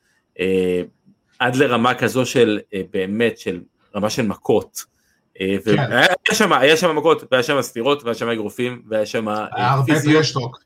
עד 1.38 1.56
לרמה 1.56 1.94
כזו 1.94 2.26
של 2.26 2.60
באמת, 2.90 3.38
של 3.38 3.60
רמה 3.94 4.10
של 4.10 4.22
מכות. 4.22 4.91
כן. 5.64 5.78
היה 5.78 6.06
שם, 6.32 6.52
היה 6.52 6.76
שם 6.76 6.96
מכות, 6.96 7.24
והיה 7.32 7.42
שם 7.42 7.62
סטירות, 7.62 8.04
והיה 8.04 8.14
שם 8.14 8.28
אגרופים, 8.28 8.82
והיה 8.88 9.06
שם 9.06 9.28
הרבה 9.28 9.94
טרשטוק. 10.04 10.58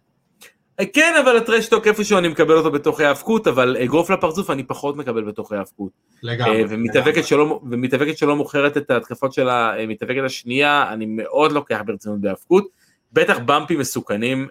כן, 0.93 1.15
אבל 1.25 1.37
הטרשטוק 1.37 1.87
איפשהו 1.87 2.19
אני 2.19 2.29
מקבל 2.29 2.55
אותו 2.55 2.71
בתוך 2.71 3.01
ההאבקות, 3.01 3.47
אבל 3.47 3.77
אגרוף 3.85 4.11
לפרצוף 4.11 4.51
אני 4.51 4.63
פחות 4.63 4.97
מקבל 4.97 5.25
בתוך 5.25 5.53
ההאבקות. 5.53 5.91
לגמרי. 6.23 6.65
ומתאבקת 6.69 7.27
שלא, 7.27 7.61
ומתאבקת 7.71 8.19
שלא 8.19 8.37
מוכרת 8.37 8.77
את 8.77 8.91
ההתקפות 8.91 9.33
של 9.33 9.49
המתאבקת 9.49 10.23
השנייה, 10.25 10.87
אני 10.93 11.07
מאוד 11.09 11.53
לוקח 11.53 11.81
ברצינות 11.87 12.21
בהאבקות. 12.21 12.65
בטח 13.13 13.39
במפים 13.47 13.79
מסוכנים, 13.79 14.49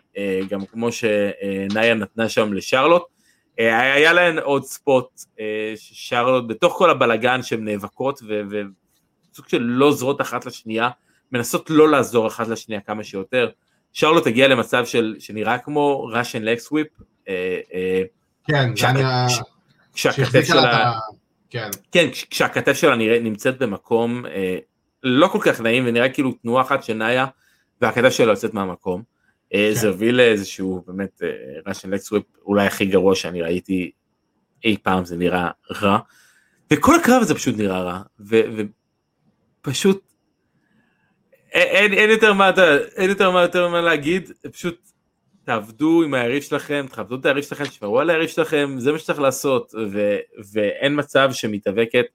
גם 0.50 0.66
כמו 0.66 0.90
שנאיה 0.92 1.94
נתנה 1.94 2.30
שם 2.30 2.54
לשרלוט. 2.54 3.04
היה 3.58 4.14
להן 4.14 4.40
עוד 4.40 4.64
ספוט 4.64 5.22
ששרלוט, 5.76 6.44
בתוך 6.48 6.74
כל 6.74 6.90
הבלגן 6.90 7.44
שהן 7.44 7.66
נאבקות, 7.66 8.22
וסוג 9.36 9.48
של 9.48 9.62
לא 9.62 9.86
עוזרות 9.86 10.22
אחת 10.22 10.46
לשנייה, 10.46 10.90
מנסות 11.32 11.70
לא 11.70 11.90
לעזור 11.90 12.28
אחת 12.28 12.48
לשנייה 12.48 12.82
כמה 12.82 13.04
שיותר. 13.04 13.50
שרלוט 13.94 14.28
הגיע 14.28 14.48
למצב 14.48 14.86
של, 14.86 15.16
שנראה 15.20 15.58
כמו 15.58 16.04
ראשן 16.04 16.44
לקס 16.44 16.72
וויפ. 16.72 16.88
כן, 18.48 18.74
כשהכתף 19.94 20.44
שלה, 20.44 20.94
כן. 21.50 21.70
כן, 21.92 22.08
כשהכתף 22.30 22.74
שלה 22.74 22.96
נמצאת 23.20 23.58
במקום 23.58 24.26
אה, 24.26 24.58
לא 25.04 25.28
כל 25.28 25.40
כך 25.42 25.62
נעים 25.62 25.84
ונראה 25.88 26.10
כאילו 26.10 26.32
תנועה 26.32 26.64
אחת 26.64 26.84
שניה 26.84 27.26
והכתף 27.82 28.10
שלה 28.10 28.32
יוצאת 28.32 28.54
מהמקום. 28.54 29.04
אה, 29.54 29.70
כן. 29.74 29.80
זה 29.80 29.88
הוביל 29.88 30.16
לאיזשהו 30.16 30.84
באמת 30.88 31.22
ראשן 31.68 31.90
לקס 31.90 32.12
וויפ 32.12 32.24
אולי 32.46 32.68
הכי 32.68 32.86
גרוע 32.86 33.16
שאני 33.16 33.42
ראיתי 33.42 33.92
אי 34.64 34.78
פעם 34.84 35.06
זה 35.06 35.18
נראה 35.18 35.50
רע. 35.82 36.00
וכל 36.74 36.96
הקרב 36.96 37.22
הזה 37.22 37.36
פשוט 37.36 37.58
נראה 37.58 37.82
רע 37.82 38.02
ופשוט 39.68 40.06
אין, 41.52 41.94
אין 41.94 42.10
יותר 42.10 42.34
מה, 42.34 42.52
אין 42.96 43.10
יותר 43.10 43.32
מה 43.32 43.42
יותר 43.42 43.70
מה 43.70 43.82
להגיד, 43.82 44.32
פשוט 44.52 44.92
תעבדו 45.44 46.04
עם 46.04 46.14
היריב 46.14 46.44
שלכם, 46.44 46.86
תכבדו 46.90 47.16
את 47.16 47.26
היריב 47.26 47.44
שלכם, 47.44 47.66
תשמרו 47.66 48.00
על 48.00 48.10
היריב 48.10 48.30
שלכם, 48.30 48.76
זה 48.78 48.92
מה 48.92 49.00
שצריך 49.00 49.20
לעשות, 49.20 49.74
ו, 49.92 50.18
ואין 50.54 51.00
מצב 51.00 51.30
שמתאבקת 51.34 52.06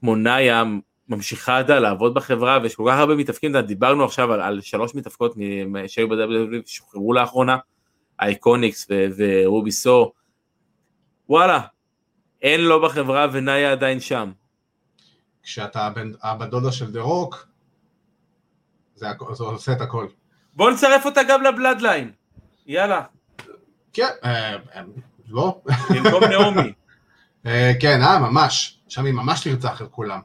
כמו 0.00 0.16
נאיה 0.16 0.64
ממשיכה 1.08 1.58
עדה 1.58 1.78
לעבוד 1.78 2.14
בחברה, 2.14 2.58
ויש 2.62 2.74
כל 2.74 2.84
כך 2.88 2.98
הרבה 2.98 3.14
מתאבקים, 3.14 3.56
דיברנו 3.56 4.04
עכשיו 4.04 4.32
על, 4.32 4.40
על 4.40 4.60
שלוש 4.60 4.94
מתאבקות 4.94 5.34
שהיו 5.86 6.08
ב-WWE 6.08 6.56
שוחררו 6.66 7.12
לאחרונה, 7.12 7.56
אייקוניקס 8.20 8.88
ורובי 9.16 9.72
סו, 9.72 10.12
וואלה, 11.28 11.60
אין 12.42 12.60
לו 12.60 12.82
בחברה 12.82 13.26
ונאיה 13.32 13.72
עדיין 13.72 14.00
שם. 14.00 14.30
כשאתה 15.44 15.88
הבת 16.22 16.48
דודה 16.48 16.72
של 16.72 16.92
דה 16.92 17.00
רוק, 17.00 17.48
זה, 18.94 19.06
זה 19.32 19.44
עושה 19.44 19.72
את 19.72 19.80
הכל. 19.80 20.06
בוא 20.56 20.70
נצרף 20.70 21.06
אותה 21.06 21.20
גם 21.28 21.42
לבלאדליין, 21.42 22.12
יאללה. 22.66 23.02
כן, 23.92 24.08
אה, 24.24 24.54
אה, 24.54 24.82
לא. 25.28 25.60
במקום 25.90 26.24
נעמי. 26.30 26.72
אה, 27.46 27.72
כן, 27.80 28.02
אה, 28.02 28.18
ממש. 28.18 28.80
שם 28.88 29.04
היא 29.04 29.14
ממש 29.14 29.48
תרצח 29.48 29.82
את 29.82 29.86
כולם. 29.90 30.20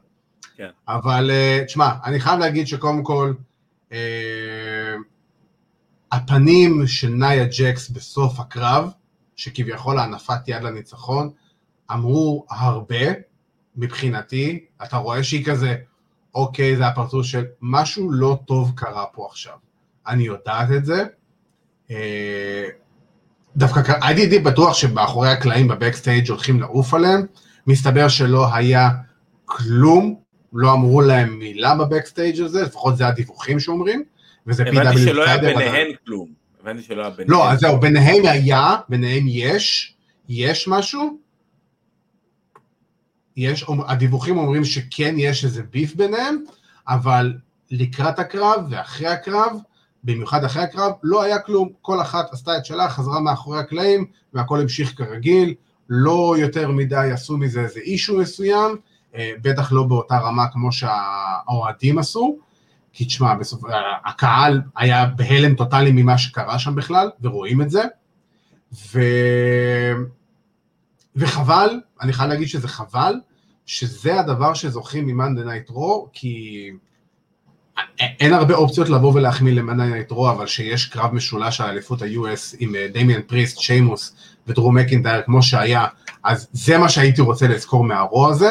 כן. 0.55 0.69
אבל 0.87 1.31
תשמע, 1.65 1.89
אני 2.05 2.19
חייב 2.19 2.39
להגיד 2.39 2.67
שקודם 2.67 3.03
כל, 3.03 3.33
הפנים 6.11 6.87
של 6.87 7.09
נאיה 7.09 7.45
ג'קס 7.45 7.89
בסוף 7.89 8.39
הקרב, 8.39 8.91
שכביכול 9.35 9.99
הנפת 9.99 10.47
יד 10.47 10.63
לניצחון, 10.63 11.29
אמרו 11.91 12.45
הרבה 12.49 13.28
מבחינתי, 13.79 14.65
אתה 14.83 14.97
רואה 14.97 15.23
שהיא 15.23 15.45
כזה, 15.45 15.75
אוקיי, 16.35 16.75
זה 16.75 16.87
הפרצוף 16.87 17.25
של 17.25 17.45
משהו 17.61 18.11
לא 18.11 18.39
טוב 18.45 18.71
קרה 18.75 19.05
פה 19.13 19.27
עכשיו. 19.31 19.53
אני 20.07 20.23
יודעת 20.23 20.71
את 20.77 20.85
זה. 20.85 21.03
אה, 21.91 22.65
דווקא 23.55 23.93
הייתי 24.01 24.25
די 24.25 24.39
בטוח 24.39 24.73
שמאחורי 24.73 25.29
הקלעים 25.29 25.67
בבקסטייג' 25.67 26.29
הולכים 26.29 26.59
לעוף 26.59 26.93
עליהם, 26.93 27.25
מסתבר 27.67 28.07
שלא 28.07 28.55
היה 28.55 28.89
כלום, 29.45 30.15
לא 30.53 30.73
אמרו 30.73 31.01
להם 31.01 31.39
מילה 31.39 31.75
בבקסטייג' 31.75 32.41
הזה, 32.41 32.61
לפחות 32.61 32.97
זה 32.97 33.07
הדיווחים 33.07 33.59
שאומרים, 33.59 34.03
וזה 34.47 34.63
PW 34.63 34.79
הבנתי 34.79 34.97
שלא 34.97 35.25
היה 35.25 35.37
ביניהם 35.37 35.87
כלום. 36.05 36.29
הבנתי 36.61 36.83
שלא 36.83 37.01
היה 37.01 37.09
ביניהם. 37.09 37.31
לא, 37.31 37.51
אז 37.51 37.59
זהו, 37.59 37.79
ביניהם 37.79 38.25
היה, 38.25 38.75
ביניהם 38.89 39.23
יש, 39.27 39.95
יש 40.29 40.67
משהו, 40.67 41.17
יש, 43.39 43.65
הדיווחים 43.87 44.37
אומרים 44.37 44.65
שכן 44.65 45.15
יש 45.17 45.45
איזה 45.45 45.63
ביף 45.63 45.95
ביניהם, 45.95 46.35
אבל 46.87 47.33
לקראת 47.71 48.19
הקרב 48.19 48.65
ואחרי 48.69 49.07
הקרב, 49.07 49.51
במיוחד 50.03 50.43
אחרי 50.43 50.63
הקרב, 50.63 50.91
לא 51.03 51.23
היה 51.23 51.39
כלום, 51.39 51.69
כל 51.81 52.01
אחת 52.01 52.33
עשתה 52.33 52.57
את 52.57 52.65
שלה, 52.65 52.89
חזרה 52.89 53.19
מאחורי 53.19 53.59
הקלעים, 53.59 54.05
והכל 54.33 54.61
המשיך 54.61 54.97
כרגיל, 54.97 55.53
לא 55.89 56.35
יותר 56.37 56.71
מדי 56.71 57.09
עשו 57.13 57.37
מזה 57.37 57.61
איזה 57.61 57.79
אישו 57.79 58.17
מסוים, 58.17 58.77
אה, 59.15 59.31
בטח 59.41 59.71
לא 59.71 59.83
באותה 59.83 60.17
רמה 60.17 60.47
כמו 60.51 60.71
שהאוהדים 60.71 61.99
עשו, 61.99 62.37
כי 62.93 63.05
תשמע, 63.05 63.35
בסופ... 63.35 63.63
הקהל 64.05 64.61
היה 64.75 65.05
בהלם 65.05 65.55
טוטאלי 65.55 65.91
ממה 65.91 66.17
שקרה 66.17 66.59
שם 66.59 66.75
בכלל, 66.75 67.09
ורואים 67.21 67.61
את 67.61 67.69
זה, 67.69 67.83
ו... 68.93 68.99
וחבל, 71.15 71.79
אני 72.01 72.13
חייב 72.13 72.29
להגיד 72.29 72.47
שזה 72.47 72.67
חבל, 72.67 73.13
שזה 73.69 74.19
הדבר 74.19 74.53
שזוכרים 74.53 75.07
מ 75.07 75.12
Monday 75.12 75.43
Night 75.43 75.69
Raw, 75.69 76.07
כי 76.13 76.69
אין 77.99 78.33
הרבה 78.33 78.53
אופציות 78.55 78.89
לבוא 78.89 79.13
ולהחמיא 79.13 79.53
ל 79.53 79.58
Monday 79.58 79.85
Night 79.85 80.11
Raw, 80.11 80.31
אבל 80.31 80.47
שיש 80.47 80.85
קרב 80.85 81.13
משולש 81.13 81.61
על 81.61 81.69
אליפות 81.69 82.01
ה-US 82.01 82.55
עם 82.59 82.75
דמיאן 82.93 83.21
פריסט, 83.21 83.59
שיימוס 83.59 84.15
ודרו 84.47 84.77
מקינטייר 84.77 85.21
כמו 85.21 85.43
שהיה, 85.43 85.85
אז 86.23 86.47
זה 86.51 86.77
מה 86.77 86.89
שהייתי 86.89 87.21
רוצה 87.21 87.47
לזכור 87.47 87.83
מה 87.83 88.02
Raw 88.02 88.29
הזה, 88.29 88.49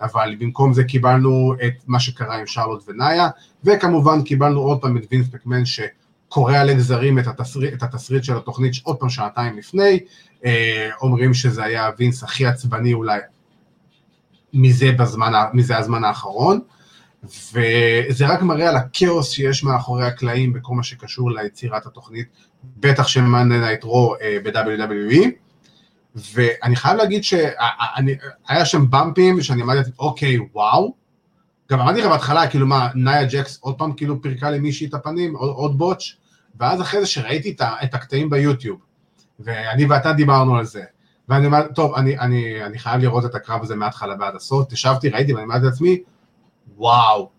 אבל 0.00 0.36
במקום 0.38 0.72
זה 0.72 0.84
קיבלנו 0.84 1.54
את 1.66 1.74
מה 1.86 2.00
שקרה 2.00 2.38
עם 2.38 2.46
שרלוט 2.46 2.84
ונאיה, 2.88 3.28
וכמובן 3.64 4.22
קיבלנו 4.22 4.60
עוד 4.60 4.80
פעם 4.80 4.96
את 4.96 5.06
וינס 5.10 5.28
מקמהן 5.28 5.62
שקורע 5.64 6.64
לגזרים 6.64 7.18
את 7.18 7.26
התסריט, 7.26 7.74
את 7.74 7.82
התסריט 7.82 8.24
של 8.24 8.36
התוכנית 8.36 8.72
עוד 8.82 8.96
פעם 8.96 9.08
שעתיים 9.08 9.58
לפני, 9.58 10.00
אה, 10.44 10.90
אומרים 11.02 11.34
שזה 11.34 11.64
היה 11.64 11.86
הווינס 11.86 12.22
הכי 12.22 12.46
עצבני 12.46 12.92
אולי 12.92 13.20
מזה, 14.52 14.92
בזמן, 14.92 15.32
מזה 15.52 15.78
הזמן 15.78 16.04
האחרון, 16.04 16.60
וזה 17.24 18.26
רק 18.26 18.42
מראה 18.42 18.68
על 18.68 18.76
הכאוס 18.76 19.30
שיש 19.30 19.64
מאחורי 19.64 20.06
הקלעים 20.06 20.52
בכל 20.52 20.74
מה 20.74 20.82
שקשור 20.82 21.30
ליצירת 21.30 21.86
התוכנית, 21.86 22.26
בטח 22.76 23.06
של 23.06 23.20
Monday 23.20 23.58
Night 23.58 23.84
Raw 23.84 24.14
ב-WWE, 24.44 25.26
ואני 26.14 26.76
חייב 26.76 26.96
להגיד 26.96 27.24
שהיה 27.24 28.64
שם 28.64 28.90
bump 28.90 29.25
ים 29.25 29.42
שאני 29.42 29.62
אמרתי, 29.62 29.90
אוקיי, 29.98 30.38
וואו, 30.52 30.94
גם 31.70 31.80
אמרתי 31.80 32.00
לך 32.00 32.06
בהתחלה, 32.06 32.46
כאילו 32.46 32.66
מה, 32.66 32.88
נאיה 32.94 33.24
ג'קס 33.24 33.58
עוד 33.62 33.78
פעם 33.78 33.92
כאילו 33.92 34.22
פירקה 34.22 34.50
למישהי 34.50 34.86
את 34.86 34.94
הפנים, 34.94 35.36
עוד, 35.36 35.50
עוד 35.50 35.78
botch, 35.78 36.16
ואז 36.60 36.80
אחרי 36.80 37.00
זה 37.00 37.06
שראיתי 37.06 37.50
את, 37.50 37.62
את 37.84 37.94
הקטעים 37.94 38.30
ביוטיוב, 38.30 38.80
ואני 39.40 39.84
ואתה 39.84 40.12
דיברנו 40.12 40.56
על 40.56 40.64
זה, 40.64 40.82
ואני 41.30 41.46
אומר, 41.46 41.66
טוב, 41.74 41.94
אני, 41.94 42.18
אני, 42.18 42.64
אני 42.64 42.78
חייב 42.78 43.00
לראות 43.00 43.24
את 43.24 43.34
הקרב 43.34 43.62
הזה 43.62 43.74
מההתחלה 43.74 44.14
ועד 44.20 44.36
הסוף, 44.36 44.72
ישבתי, 44.72 45.08
ראיתי 45.08 45.32
ואני 45.32 45.44
אמרתי 45.44 45.64
לעצמי, 45.64 45.98
וואו, 46.76 47.30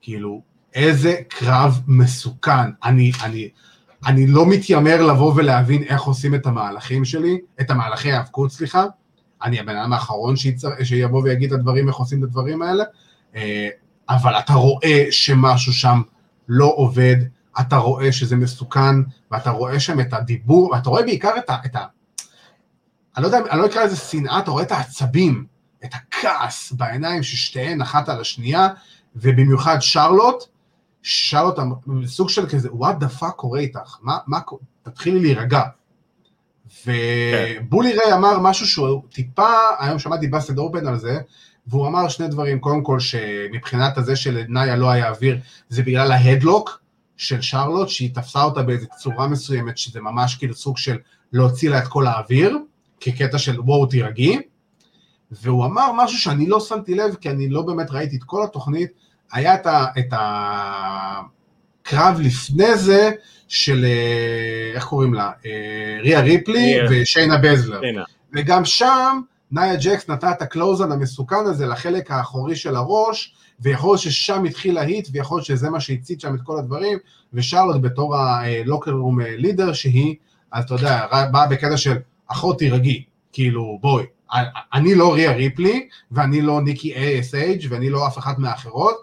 כאילו, 0.00 0.42
איזה 0.74 1.16
קרב 1.28 1.80
מסוכן. 1.86 2.70
אני, 2.84 3.12
אני, 3.24 3.48
אני 4.06 4.26
לא 4.26 4.46
מתיימר 4.46 5.02
לבוא 5.02 5.32
ולהבין 5.36 5.82
איך 5.82 6.02
עושים 6.02 6.34
את 6.34 6.46
המהלכים 6.46 7.04
שלי, 7.04 7.38
את 7.60 7.70
המהלכי 7.70 8.12
האבקות, 8.12 8.52
סליחה. 8.52 8.84
אני 9.42 9.60
הבן 9.60 9.76
אדם 9.76 9.92
האחרון 9.92 10.36
שיצר, 10.36 10.68
שיבוא 10.82 11.22
ויגיד 11.22 11.52
את 11.52 11.58
הדברים, 11.58 11.88
איך 11.88 11.96
עושים 11.96 12.18
את 12.18 12.24
הדברים 12.24 12.62
האלה, 12.62 12.84
אה, 13.36 13.68
אבל 14.08 14.38
אתה 14.38 14.52
רואה 14.52 15.06
שמשהו 15.10 15.72
שם 15.72 16.02
לא 16.48 16.72
עובד, 16.76 17.16
אתה 17.60 17.76
רואה 17.76 18.12
שזה 18.12 18.36
מסוכן, 18.36 18.96
ואתה 19.30 19.50
רואה 19.50 19.80
שם 19.80 20.00
את 20.00 20.12
הדיבור, 20.12 20.70
ואתה 20.72 20.90
רואה 20.90 21.02
בעיקר 21.02 21.32
את 21.38 21.50
ה... 21.50 21.56
את 21.66 21.76
ה 21.76 21.84
אני 23.18 23.22
לא 23.22 23.36
יודע, 23.36 23.50
אני 23.50 23.60
לא 23.60 23.66
אקרא 23.66 23.84
לזה 23.84 23.96
שנאה, 23.96 24.38
אתה 24.38 24.50
רואה 24.50 24.62
את 24.62 24.72
העצבים, 24.72 25.46
את 25.84 25.94
הכעס 25.94 26.72
בעיניים 26.72 27.22
ששתיהן 27.22 27.80
אחת 27.80 28.08
על 28.08 28.20
השנייה, 28.20 28.68
ובמיוחד 29.16 29.76
שרלוט, 29.80 30.44
שרלוט 31.02 31.58
סוג 32.04 32.28
של 32.28 32.48
כזה, 32.48 32.68
what 32.68 33.02
the 33.02 33.20
fuck 33.20 33.30
קורה 33.30 33.60
איתך? 33.60 33.96
מה, 34.02 34.18
מה, 34.26 34.38
תתחילי 34.82 35.20
להירגע. 35.20 35.62
ובולי 36.86 37.92
ריי 37.92 38.14
אמר 38.14 38.38
משהו 38.40 38.66
שהוא 38.66 39.02
טיפה, 39.12 39.54
היום 39.78 39.98
שמעתי 39.98 40.28
בסד 40.28 40.58
אופן 40.58 40.86
על 40.86 40.98
זה, 40.98 41.18
והוא 41.66 41.86
אמר 41.86 42.08
שני 42.08 42.28
דברים, 42.28 42.58
קודם 42.58 42.82
כל 42.82 43.00
שמבחינת 43.00 43.98
הזה 43.98 44.16
שלנאיה 44.16 44.76
לא 44.76 44.90
היה 44.90 45.08
אוויר, 45.08 45.38
זה 45.68 45.82
בגלל 45.82 46.12
ההדלוק 46.12 46.80
של 47.16 47.40
שרלוט, 47.40 47.88
שהיא 47.88 48.14
תפסה 48.14 48.42
אותה 48.42 48.62
באיזו 48.62 48.86
צורה 48.98 49.28
מסוימת, 49.28 49.78
שזה 49.78 50.00
ממש 50.00 50.34
כאילו 50.34 50.54
סוג 50.54 50.78
של 50.78 50.98
להוציא 51.32 51.70
לה 51.70 51.78
את 51.78 51.88
כל 51.88 52.06
האוויר, 52.06 52.58
כקטע 53.00 53.38
של 53.38 53.60
בואו 53.60 53.86
תירגעי, 53.86 54.38
והוא 55.30 55.64
אמר 55.64 55.92
משהו 55.94 56.18
שאני 56.18 56.46
לא 56.46 56.60
שמתי 56.60 56.94
לב, 56.94 57.14
כי 57.14 57.30
אני 57.30 57.48
לא 57.48 57.62
באמת 57.62 57.90
ראיתי 57.90 58.16
את 58.16 58.24
כל 58.24 58.44
התוכנית, 58.44 58.90
היה 59.32 59.54
את, 59.54 59.66
ה, 59.66 59.86
את 59.98 60.12
הקרב 61.86 62.20
לפני 62.20 62.76
זה 62.76 63.10
של, 63.48 63.84
אה, 63.84 64.72
איך 64.74 64.84
קוראים 64.84 65.14
לה? 65.14 65.30
אה, 65.46 65.98
ריה 66.02 66.20
ריפלי 66.20 66.80
yeah. 66.80 66.86
ושיינה 66.90 67.36
בזלר. 67.36 67.80
Yeah. 67.80 68.08
וגם 68.36 68.64
שם 68.64 69.20
נאיה 69.52 69.76
ג'קס 69.76 70.08
נתנה 70.08 70.30
את 70.30 70.42
הקלוזן 70.42 70.92
המסוכן 70.92 71.46
הזה 71.46 71.66
לחלק 71.66 72.10
האחורי 72.10 72.56
של 72.56 72.76
הראש, 72.76 73.34
ויכול 73.60 73.90
להיות 73.90 74.00
ששם 74.00 74.44
התחיל 74.44 74.74
להיט, 74.74 75.08
ויכול 75.12 75.36
להיות 75.36 75.46
שזה 75.46 75.70
מה 75.70 75.80
שהצית 75.80 76.20
שם 76.20 76.34
את 76.34 76.40
כל 76.44 76.58
הדברים, 76.58 76.98
ושרלוט 77.32 77.76
בתור 77.82 78.16
הלוקר 78.16 78.90
רום 78.90 79.20
לידר, 79.20 79.72
שהיא, 79.72 80.14
אז 80.52 80.64
אתה 80.64 80.74
יודע, 80.74 81.06
באה 81.32 81.46
בקטע 81.46 81.76
של 81.76 81.96
אחות 82.28 82.58
תירגעי, 82.58 83.04
כאילו 83.32 83.78
בואי, 83.82 84.04
אני 84.72 84.94
לא 84.94 85.14
ריה 85.14 85.32
ריפלי, 85.32 85.88
ואני 86.10 86.40
לא 86.42 86.60
ניקי 86.60 86.94
ASH, 86.94 87.66
ואני 87.68 87.90
לא 87.90 88.06
אף 88.06 88.18
אחת 88.18 88.38
מהאחרות, 88.38 88.96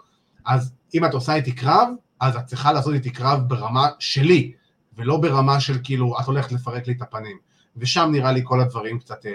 אז 0.46 0.72
אם 0.94 1.04
את 1.04 1.14
עושה 1.14 1.34
איתי 1.34 1.52
קרב, 1.52 1.88
אז 2.20 2.36
את 2.36 2.44
צריכה 2.44 2.72
לעשות 2.72 2.94
איתי 2.94 3.10
קרב 3.10 3.40
ברמה 3.48 3.88
שלי, 3.98 4.52
ולא 4.96 5.16
ברמה 5.16 5.60
של 5.60 5.78
כאילו, 5.84 6.20
את 6.20 6.26
הולכת 6.26 6.52
לפרק 6.52 6.86
לי 6.86 6.92
את 6.92 7.02
הפנים. 7.02 7.36
ושם 7.76 8.08
נראה 8.12 8.32
לי 8.32 8.40
כל 8.44 8.60
הדברים 8.60 8.98
קצת 8.98 9.26
אה, 9.26 9.32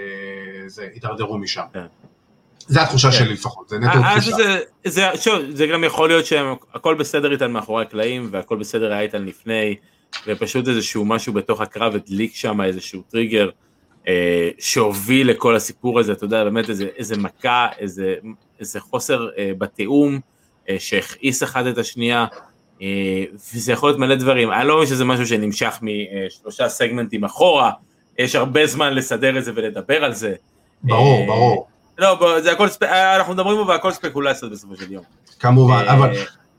זה, 0.68 0.88
הידרדרו 0.94 1.38
משם. 1.38 1.64
כן. 1.74 1.86
זה 2.68 2.82
התחושה 2.82 3.12
כן. 3.12 3.18
שלי 3.18 3.34
לפחות, 3.34 3.70
זה 3.70 3.80
נטו 3.80 3.98
אה, 3.98 4.20
תחושה. 4.20 4.36
זה, 4.36 4.60
זה, 4.86 5.08
שוב, 5.16 5.40
זה 5.50 5.68
גם 5.68 5.84
יכול 5.84 6.10
להיות 6.10 6.26
שהכל 6.26 6.96
בסדר 6.96 7.32
איתן 7.32 7.52
מאחורי 7.52 7.84
הקלעים, 7.84 8.30
והכל 8.32 8.56
בסדר 8.56 8.92
היה 8.92 9.02
איתן 9.02 9.26
לפני, 9.26 9.76
ופשוט 10.28 10.68
איזשהו 10.68 11.06
משהו 11.06 11.34
בתוך 11.34 11.62
הקרב 11.62 11.96
הדליק 11.96 12.36
שם 12.36 12.62
איזשהו 12.62 13.02
טריגר, 13.02 13.50
אה, 14.08 14.50
שהוביל 14.60 15.30
לכל 15.30 15.56
הסיפור 15.56 16.00
הזה, 16.00 16.12
אתה 16.12 16.26
יודע, 16.26 16.44
באמת 16.44 16.70
איזה, 16.70 16.88
איזה 16.98 17.18
מכה, 17.18 17.68
איזה, 17.80 18.16
איזה 18.60 18.80
חוסר 18.80 19.28
אה, 19.38 19.52
בתיאום, 19.58 20.20
אה, 20.70 20.76
שהכעיס 20.80 21.44
אחד 21.44 21.66
את 21.66 21.78
השנייה, 21.78 22.26
אה, 22.82 23.24
וזה 23.54 23.72
יכול 23.72 23.90
להיות 23.90 24.00
מלא 24.00 24.16
דברים, 24.16 24.52
אני 24.52 24.68
לא 24.68 24.74
אומר 24.74 24.86
שזה 24.86 25.06
משהו 25.06 25.28
שנמשך 25.28 25.80
משלושה 25.82 26.70
סגמנטים 26.70 27.24
אחורה, 27.24 27.72
יש 28.18 28.36
הרבה 28.36 28.68
זמן 28.68 28.94
לסדר 28.94 29.38
את 29.38 29.46
זה 29.46 29.52
ולדבר 29.56 30.04
על 30.04 30.14
זה. 30.14 30.36
ברור, 30.84 31.22
אה, 31.22 31.28
ברור. 31.28 31.68
לא, 31.98 32.40
זה 32.42 32.52
הכל, 32.52 32.68
אנחנו 33.20 33.34
מדברים 33.34 33.58
פה 33.58 33.64
והכל 33.68 33.92
ספקולציות 33.92 34.52
בסופו 34.52 34.76
של 34.76 34.92
יום. 34.92 35.04
כמובן, 35.40 35.84
אה, 35.88 35.94
אבל 35.94 36.14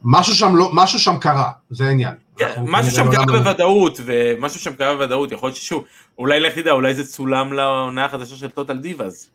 משהו 0.05 0.35
שם, 0.35 0.57
לא, 0.57 0.71
משהו 0.73 0.99
שם 0.99 1.19
קרה, 1.21 1.51
זה 1.71 1.87
העניין. 1.87 2.15
כן, 2.37 2.63
משהו 2.67 2.91
שם 2.91 3.13
קרה 3.13 3.27
בוודאות, 3.27 4.01
ומשהו 4.05 4.61
שם 4.61 4.73
קרה 4.75 4.95
בוודאות, 4.95 5.33
יכול 5.33 5.47
להיות 5.47 5.57
ששוב, 5.57 5.85
אולי 6.19 6.41
לך 6.41 6.55
תדע, 6.55 6.71
אולי 6.71 6.95
זה 6.95 7.07
צולם 7.07 7.53
לעונה 7.53 8.05
החדשה 8.05 8.37
של 8.37 8.49
טוטל 8.49 8.79
דיבאז. 8.79 9.31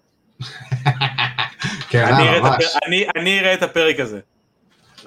כן, 1.89 2.05
ממש. 2.41 2.65
אני 3.15 3.39
אראה 3.39 3.53
את 3.53 3.63
הפרק 3.63 3.99
הזה. 3.99 4.19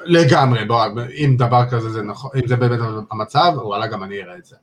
לגמרי, 0.04 0.64
בוא, 0.64 0.84
אם 1.24 1.34
דבר 1.38 1.62
כזה 1.70 1.90
זה 1.90 2.02
נכון, 2.02 2.30
אם 2.36 2.46
זה 2.46 2.56
באמת 2.56 2.78
המצב, 3.10 3.52
וואלה 3.54 3.86
גם 3.86 4.02
אני 4.02 4.22
אראה 4.22 4.36
את 4.36 4.44
זה. 4.44 4.56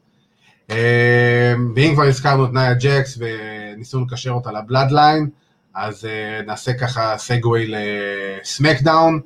אה, 0.70 1.54
ואם 1.76 1.92
כבר 1.94 2.04
הזכרנו 2.04 2.46
את 2.46 2.54
נאיה 2.54 2.74
ג'קס 2.74 3.18
וניסינו 3.20 4.06
לקשר 4.06 4.32
אותה 4.32 4.52
לבלאדליין, 4.52 5.30
אז 5.74 6.06
uh, 6.06 6.46
נעשה 6.48 6.74
ככה 6.74 7.18
סגווי 7.18 7.68
לסמקדאון. 7.68 9.22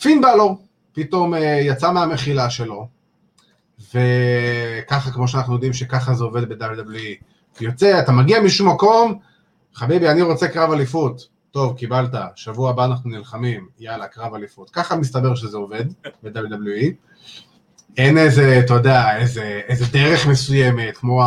פין 0.00 0.20
בלור 0.20 0.58
פתאום 0.94 1.34
uh, 1.34 1.38
יצא 1.38 1.92
מהמחילה 1.92 2.50
שלו, 2.50 2.88
וככה, 3.78 5.10
כמו 5.10 5.28
שאנחנו 5.28 5.54
יודעים 5.54 5.72
שככה 5.72 6.14
זה 6.14 6.24
עובד 6.24 6.48
ב-WWE. 6.48 7.24
יוצא, 7.60 8.00
אתה 8.00 8.12
מגיע 8.12 8.40
משום 8.40 8.68
מקום, 8.68 9.18
חביבי, 9.74 10.08
אני 10.08 10.22
רוצה 10.22 10.48
קרב 10.48 10.72
אליפות. 10.72 11.28
טוב, 11.50 11.76
קיבלת, 11.76 12.10
שבוע 12.36 12.70
הבא 12.70 12.84
אנחנו 12.84 13.10
נלחמים, 13.10 13.68
יאללה, 13.78 14.06
קרב 14.06 14.34
אליפות. 14.34 14.70
ככה 14.70 14.96
מסתבר 14.96 15.34
שזה 15.34 15.56
עובד 15.56 15.84
ב-WWE. 16.22 16.92
אין 17.96 18.18
איזה, 18.18 18.60
אתה 18.64 18.74
יודע, 18.74 19.16
איזה, 19.16 19.60
איזה 19.68 19.84
דרך 19.92 20.26
מסוימת, 20.26 20.96
כמו 20.96 21.22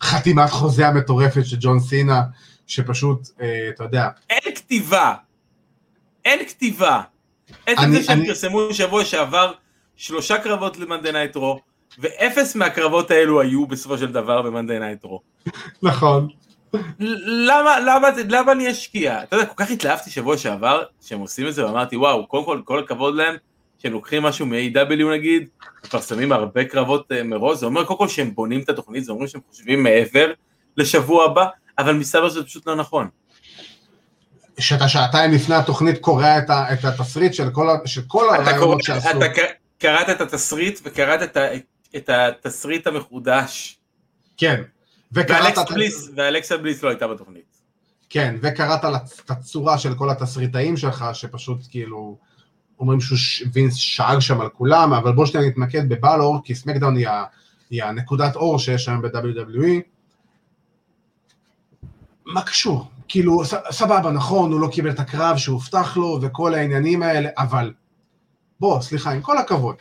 החתימת 0.00 0.50
חוזה 0.50 0.88
המטורפת 0.88 1.46
של 1.46 1.56
ג'ון 1.60 1.80
סינה, 1.80 2.22
שפשוט, 2.66 3.28
אה, 3.40 3.68
אתה 3.68 3.84
יודע... 3.84 4.08
אין 4.30 4.54
כתיבה. 4.54 5.14
אין 6.24 6.38
כתיבה. 6.48 7.02
עצם 7.66 7.92
זה 7.92 8.02
שהם 8.02 8.26
פרסמו 8.26 8.74
שבוע 8.74 9.04
שעבר 9.04 9.52
שלושה 9.96 10.38
קרבות 10.38 10.78
ל 10.78 10.83
Monday 10.83 11.12
Night 11.12 11.36
Raw, 11.36 11.60
ואפס 11.98 12.56
מהקרבות 12.56 13.10
האלו 13.10 13.40
היו 13.40 13.66
בסופו 13.66 13.98
של 13.98 14.12
דבר 14.12 14.42
ב 14.42 14.47
Monday 14.47 14.78
Night 14.78 15.04
Raw. 15.04 15.20
נכון. 15.82 16.28
למה, 17.00 17.80
למה, 17.80 18.08
למה 18.28 18.52
אני 18.52 18.70
אשקיע? 18.70 19.22
אתה 19.22 19.36
יודע, 19.36 19.46
כל 19.46 19.64
כך 19.64 19.70
התלהבתי 19.70 20.10
שבוע 20.10 20.38
שעבר 20.38 20.82
שהם 21.00 21.20
עושים 21.20 21.46
את 21.46 21.54
זה 21.54 21.66
ואמרתי 21.66 21.96
וואו, 21.96 22.26
קודם 22.26 22.44
כל, 22.44 22.60
כל 22.64 22.78
הכבוד 22.78 23.14
להם 23.14 23.36
שהם 23.78 23.92
לוקחים 23.92 24.22
משהו 24.22 24.46
מ-AEW 24.46 25.04
נגיד, 25.12 25.48
מפרסמים 25.84 26.32
הרבה 26.32 26.64
קרבות 26.64 27.12
uh, 27.12 27.22
מראש, 27.22 27.58
זה 27.58 27.66
אומר 27.66 27.84
קודם 27.84 27.98
כל 27.98 28.08
שהם 28.08 28.34
בונים 28.34 28.60
את 28.60 28.68
התוכנית, 28.68 29.04
זה 29.04 29.12
אומר 29.12 29.26
שהם 29.26 29.40
חושבים 29.50 29.82
מעבר 29.82 30.32
לשבוע 30.76 31.24
הבא, 31.24 31.46
אבל 31.78 31.92
מסתבר 31.92 32.28
שזה 32.28 32.44
פשוט 32.44 32.66
לא 32.66 32.74
נכון. 32.74 33.08
שאתה 34.58 34.88
שעתיים 34.88 35.32
לפני 35.32 35.54
התוכנית 35.54 35.98
קורא 35.98 36.38
את, 36.38 36.50
ה, 36.50 36.72
את 36.72 36.84
התסריט 36.84 37.34
של 37.34 37.50
כל, 37.50 37.68
של 37.84 38.02
כל 38.06 38.34
הרעיונות 38.34 38.82
שעשו. 38.82 39.08
אתה 39.08 39.26
קראת 39.78 40.08
את 40.08 40.20
התסריט 40.20 40.80
וקראת 40.84 41.22
את, 41.22 41.36
ה, 41.36 41.40
את 41.96 42.08
התסריט 42.08 42.86
המחודש. 42.86 43.78
כן. 44.36 44.62
וקראת... 45.12 45.58
את... 45.58 45.72
בליס, 45.72 46.10
ואלכסה 46.16 46.56
בליס 46.56 46.82
לא 46.82 46.88
הייתה 46.88 47.08
בתוכנית. 47.08 47.54
כן, 48.10 48.36
וקראת 48.42 48.80
את 49.24 49.30
הצורה 49.30 49.78
של 49.78 49.94
כל 49.94 50.10
התסריטאים 50.10 50.76
שלך, 50.76 51.04
שפשוט 51.12 51.58
כאילו 51.70 52.18
אומרים 52.78 53.00
שווינס 53.00 53.74
שאג 53.74 54.18
שם 54.18 54.40
על 54.40 54.48
כולם, 54.48 54.92
אבל 54.92 55.12
בוא 55.12 55.26
שניה 55.26 55.48
נתמקד 55.48 55.88
בבלור, 55.88 56.40
כי 56.44 56.54
סמקדאון 56.54 56.96
היא, 56.96 57.08
היא 57.70 57.84
הנקודת 57.84 58.36
אור 58.36 58.58
שיש 58.58 58.88
היום 58.88 59.02
ב-WWE. 59.02 59.80
מה 62.26 62.42
קשור? 62.42 62.90
כאילו, 63.08 63.42
סבבה, 63.70 64.10
נכון, 64.10 64.52
הוא 64.52 64.60
לא 64.60 64.68
קיבל 64.72 64.90
את 64.90 65.00
הקרב 65.00 65.36
שהובטח 65.36 65.96
לו 65.96 66.18
וכל 66.22 66.54
העניינים 66.54 67.02
האלה, 67.02 67.28
אבל 67.38 67.72
בוא, 68.60 68.80
סליחה, 68.80 69.10
עם 69.10 69.22
כל 69.22 69.38
הכבוד. 69.38 69.76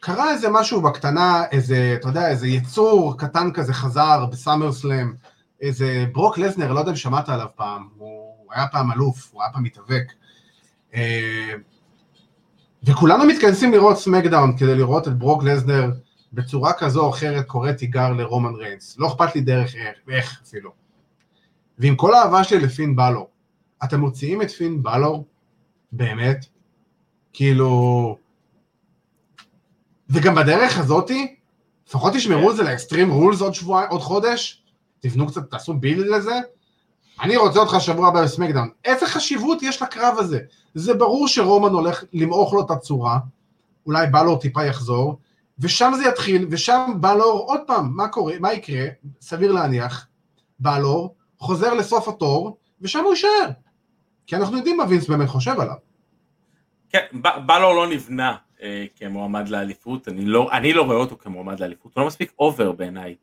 קרה 0.00 0.30
איזה 0.30 0.48
משהו 0.50 0.82
בקטנה, 0.82 1.44
איזה, 1.52 1.96
אתה 2.00 2.08
יודע, 2.08 2.28
איזה 2.28 2.48
יצור 2.48 3.18
קטן 3.18 3.52
כזה 3.52 3.72
חזר 3.72 4.26
בסאמר 4.26 4.72
סלאם, 4.72 5.12
איזה 5.60 6.04
ברוק 6.12 6.38
לזנר, 6.38 6.72
לא 6.72 6.78
יודע 6.78 6.90
אם 6.90 6.96
שמעת 6.96 7.28
עליו 7.28 7.46
פעם, 7.56 7.88
הוא 7.96 8.52
היה 8.52 8.66
פעם 8.66 8.92
אלוף, 8.92 9.30
הוא 9.32 9.42
היה 9.42 9.52
פעם 9.52 9.62
מתאבק. 9.62 10.12
אה, 10.94 11.52
וכולנו 12.82 13.24
מתכנסים 13.24 13.72
לראות 13.72 13.96
סמקדאון 13.96 14.56
כדי 14.58 14.74
לראות 14.74 15.08
את 15.08 15.18
ברוק 15.18 15.44
לזנר 15.44 15.90
בצורה 16.32 16.72
כזו 16.72 17.04
או 17.04 17.10
אחרת 17.10 17.46
קורא 17.46 17.72
תיגר 17.72 18.12
לרומן 18.12 18.54
ריינס. 18.54 18.96
לא 18.98 19.08
אכפת 19.08 19.34
לי 19.34 19.40
דרך 19.40 19.74
איך, 19.74 19.98
איך 20.08 20.40
אפילו. 20.46 20.83
ועם 21.78 21.96
כל 21.96 22.14
האהבה 22.14 22.44
שלי 22.44 22.60
לפין 22.60 22.96
בלור, 22.96 23.28
אתם 23.84 24.00
מוציאים 24.00 24.42
את 24.42 24.50
פין 24.50 24.82
בלור? 24.82 25.24
באמת? 25.92 26.46
כאילו... 27.32 28.18
וגם 30.10 30.34
בדרך 30.34 30.78
הזאתי, 30.78 31.36
לפחות 31.88 32.12
תשמרו 32.12 32.50
את 32.50 32.56
זה 32.56 32.62
לאקסטרים 32.62 33.10
רולס 33.10 33.40
עוד 33.40 33.54
שבועיים, 33.54 33.90
עוד 33.90 34.00
חודש, 34.00 34.62
תבנו 35.00 35.26
קצת, 35.26 35.50
תעשו 35.50 35.74
בילד 35.74 36.06
לזה. 36.06 36.40
אני 37.20 37.36
רוצה 37.36 37.58
אותך 37.58 37.76
שבוע 37.80 38.08
הבא 38.08 38.24
בסמקדאון. 38.24 38.70
איזה 38.84 39.06
חשיבות 39.06 39.62
יש 39.62 39.82
לקרב 39.82 40.14
הזה? 40.18 40.40
זה 40.74 40.94
ברור 40.94 41.28
שרומן 41.28 41.72
הולך 41.72 42.04
למעוך 42.12 42.54
לו 42.54 42.60
את 42.60 42.70
הצורה, 42.70 43.18
אולי 43.86 44.06
בלור 44.06 44.40
טיפה 44.40 44.64
יחזור, 44.64 45.18
ושם 45.58 45.92
זה 45.96 46.08
יתחיל, 46.08 46.46
ושם 46.50 46.92
בלור, 47.00 47.44
עוד 47.48 47.60
פעם, 47.66 47.92
מה 47.96 48.08
קורה, 48.08 48.34
מה 48.40 48.52
יקרה, 48.52 48.86
סביר 49.20 49.52
להניח, 49.52 50.06
בלור 50.58 51.14
חוזר 51.44 51.74
לסוף 51.74 52.08
התור, 52.08 52.56
ושם 52.80 53.04
הוא 53.04 53.10
יישאר. 53.10 53.48
כי 54.26 54.36
אנחנו 54.36 54.56
יודעים 54.56 54.76
מה 54.76 54.84
וינס 54.88 55.08
באמת 55.08 55.28
חושב 55.28 55.60
עליו. 55.60 55.74
כן, 56.90 57.04
בלור 57.46 57.74
לא 57.74 57.86
נבנה 57.86 58.36
אה, 58.62 58.84
כמועמד 58.96 59.48
לאליפות, 59.48 60.08
אני 60.08 60.24
לא, 60.24 60.48
אני 60.52 60.72
לא 60.72 60.82
רואה 60.82 60.96
אותו 60.96 61.16
כמועמד 61.18 61.60
לאליפות, 61.60 61.94
הוא 61.94 62.00
לא 62.00 62.06
מספיק 62.06 62.32
over 62.38 62.72
בעיניי. 62.72 63.14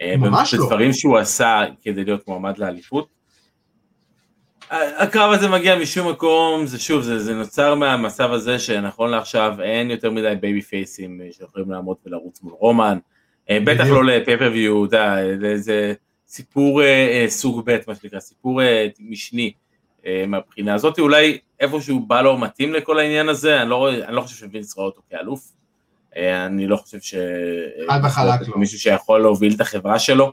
אה, 0.00 0.14
ממש 0.16 0.54
לא. 0.54 0.64
בדברים 0.64 0.92
שהוא 0.92 1.18
עשה 1.18 1.62
כדי 1.82 2.04
להיות 2.04 2.28
מועמד 2.28 2.58
לאליפות. 2.58 3.16
הקרב 4.70 5.32
הזה 5.32 5.48
מגיע 5.48 5.78
משום 5.78 6.10
מקום, 6.10 6.66
זה 6.66 6.78
שוב, 6.78 7.02
זה, 7.02 7.18
זה 7.18 7.34
נוצר 7.34 7.74
מהמצב 7.74 8.32
הזה 8.32 8.58
שנכון 8.58 9.10
לעכשיו 9.10 9.62
אין 9.62 9.90
יותר 9.90 10.10
מדי 10.10 10.34
babyface 10.40 10.62
ים 10.62 11.20
אה, 11.20 11.28
שיכולים 11.32 11.70
לעמוד 11.70 11.96
ולרוץ 12.06 12.42
מול 12.42 12.52
רומן, 12.52 12.98
אה, 13.50 13.58
בטח 13.64 13.84
לא 13.84 14.04
לפייפריוויו, 14.04 14.84
אתה 14.84 15.16
יודע, 15.22 15.56
זה 15.56 15.94
סיפור 16.28 16.82
אה, 16.82 17.24
סוג 17.28 17.62
ב', 17.64 17.78
מה 17.88 17.94
שנקרא, 17.94 18.20
סיפור 18.20 18.60
משני 19.00 19.52
מהבחינה 20.26 20.74
הזאת, 20.74 20.98
אולי 20.98 21.38
איפשהו 21.60 22.00
בא 22.00 22.22
לו 22.22 22.38
מתאים 22.38 22.72
לכל 22.72 22.98
העניין 22.98 23.28
הזה, 23.28 23.62
אני 23.62 23.70
לא, 23.70 23.90
אני 23.90 24.16
לא 24.16 24.20
חושב 24.20 24.36
שווינס 24.36 24.76
רואה 24.76 24.86
אותו 24.86 25.02
כאלוף, 25.10 25.52
אני 26.16 26.66
לא 26.66 26.76
חושב 26.76 27.00
ש... 27.00 27.14
חד 27.88 28.00
וחלק 28.04 28.48
לא. 28.48 28.56
מישהו 28.56 28.78
שיכול 28.78 29.20
להוביל 29.20 29.54
את 29.54 29.60
החברה 29.60 29.98
שלו, 29.98 30.32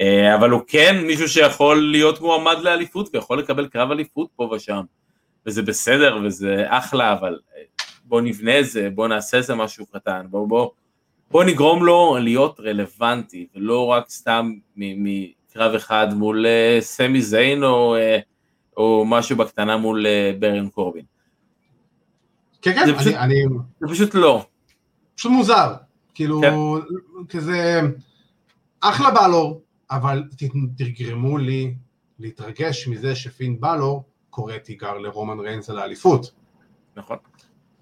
אה, 0.00 0.34
אבל 0.34 0.50
הוא 0.50 0.60
כן 0.66 0.96
מישהו 1.06 1.28
שיכול 1.28 1.90
להיות 1.90 2.20
מועמד 2.20 2.56
לאליפות 2.62 3.08
ויכול 3.14 3.38
לקבל 3.38 3.68
קרב 3.68 3.90
אליפות 3.90 4.28
פה 4.36 4.50
ושם, 4.56 4.82
וזה 5.46 5.62
בסדר 5.62 6.18
וזה 6.24 6.64
אחלה, 6.68 7.12
אבל 7.12 7.38
אה, 7.56 7.62
בוא 8.04 8.20
נבנה 8.20 8.58
את 8.58 8.66
זה, 8.66 8.88
בוא 8.94 9.08
נעשה 9.08 9.36
איזה 9.36 9.54
משהו 9.54 9.86
קטן, 9.86 10.26
בוא, 10.30 10.48
בוא, 10.48 10.70
בוא 11.32 11.44
נגרום 11.44 11.84
לו 11.84 12.16
להיות 12.20 12.60
רלוונטי, 12.60 13.46
ולא 13.54 13.86
רק 13.86 14.10
סתם 14.10 14.52
מקרב 14.76 15.74
אחד 15.74 16.14
מול 16.14 16.46
אה, 16.46 16.78
סמי 16.80 17.22
זיין 17.22 17.64
או, 17.64 17.96
או 18.76 19.04
משהו 19.06 19.36
בקטנה 19.36 19.76
מול 19.76 20.06
ברן 20.38 20.68
קורבין. 20.68 21.04
כן, 22.62 22.74
כן, 22.74 22.86
זה 22.86 22.94
פשוט, 22.94 23.14
אני, 23.14 23.44
אני... 23.44 23.56
זה 23.80 23.88
פשוט 23.88 24.14
לא. 24.14 24.44
פשוט 25.14 25.32
מוזר, 25.32 25.74
כאילו, 26.14 26.40
כן. 26.40 26.54
כזה, 27.28 27.80
אחלה 28.80 29.10
בלור, 29.10 29.62
אבל 29.90 30.24
תגרמו 30.76 31.38
לי 31.38 31.74
להתרגש 32.18 32.88
מזה 32.88 33.14
שפין 33.14 33.60
בלור 33.60 34.04
קורא 34.30 34.58
תיגר 34.58 34.98
לרומן 34.98 35.40
ריינס 35.40 35.70
על 35.70 35.78
האליפות. 35.78 36.32
נכון. 36.96 37.16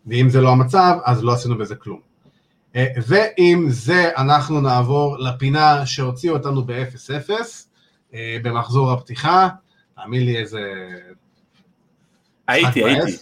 ואם 0.07 0.29
זה 0.29 0.41
לא 0.41 0.49
המצב, 0.49 0.99
אז 1.05 1.25
לא 1.25 1.33
עשינו 1.33 1.59
בזה 1.59 1.75
כלום. 1.77 2.10
אה, 2.77 2.87
ועם 3.07 3.71
זה 3.71 4.11
אנחנו 4.17 4.61
נעבור 4.61 5.19
לפינה 5.19 5.87
שהוציאו 5.87 6.37
אותנו 6.37 6.65
ב-0-0 6.65 7.31
אה, 8.15 8.37
במחזור 8.43 8.93
הפתיחה. 8.93 9.49
תאמין 9.97 10.27
לי 10.27 10.37
איזה... 10.37 10.61
הייתי, 12.49 12.85
הייתי. 12.85 13.17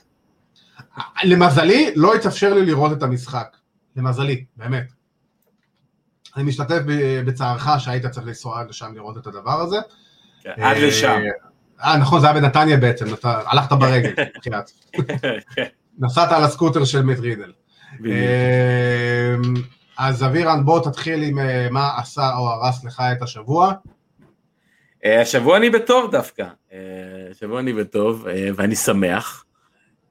למזלי, 1.24 1.90
לא 1.96 2.14
התאפשר 2.14 2.54
לי 2.54 2.66
לראות 2.66 2.92
את 2.92 3.02
המשחק. 3.02 3.56
למזלי, 3.96 4.44
באמת. 4.56 4.92
אני 6.36 6.44
משתתף 6.44 6.80
בצערך 7.26 7.68
שהיית 7.78 8.06
צריך 8.06 8.26
לנסוע 8.26 8.60
עד 8.60 8.68
לשם 8.68 8.94
לראות 8.94 9.18
את 9.18 9.26
הדבר 9.26 9.60
הזה. 9.60 9.76
כן, 10.42 10.62
עד 10.62 10.76
לשם. 10.76 11.20
אה, 11.84 11.96
נכון, 11.96 12.20
זה 12.20 12.26
היה 12.30 12.40
בנתניה 12.40 12.76
בעצם, 12.76 13.04
הלכת 13.22 13.72
ברגל. 13.72 14.12
כן. 14.42 15.64
נסעת 15.98 16.32
על 16.32 16.44
הסקוטר 16.44 16.84
של 16.84 17.02
מת 17.02 17.18
רידל. 17.18 17.52
אה, 18.06 19.34
אז 19.98 20.24
אבירן, 20.24 20.64
בוא 20.64 20.90
תתחיל 20.90 21.22
עם 21.22 21.38
אה, 21.38 21.68
מה 21.70 21.90
עשה 21.98 22.36
או 22.36 22.48
הרס 22.48 22.84
לך 22.84 23.02
את 23.16 23.22
השבוע. 23.22 23.72
השבוע 25.04 25.56
אני 25.56 25.70
בטוב 25.70 26.10
דווקא, 26.10 26.46
השבוע 27.30 27.60
אני 27.60 27.72
בטוב 27.72 28.26
ואני 28.56 28.76
שמח, 28.76 29.44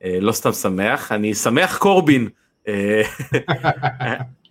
לא 0.03 0.31
סתם 0.31 0.51
שמח, 0.51 1.11
אני 1.11 1.35
שמח 1.35 1.77
קורבין. 1.77 2.29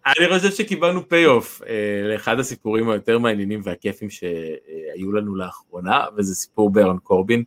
אני 0.06 0.28
חושב 0.28 0.50
שקיבלנו 0.50 1.08
פיי 1.08 1.26
אוף 1.26 1.62
אה, 1.68 2.02
לאחד 2.12 2.38
הסיפורים 2.38 2.88
היותר 2.88 3.18
מעניינים 3.18 3.60
והכיפים 3.64 4.10
שהיו 4.10 5.12
לנו 5.12 5.36
לאחרונה, 5.36 6.04
וזה 6.16 6.34
סיפור 6.34 6.70
ברון 6.70 6.98
קורבין. 6.98 7.44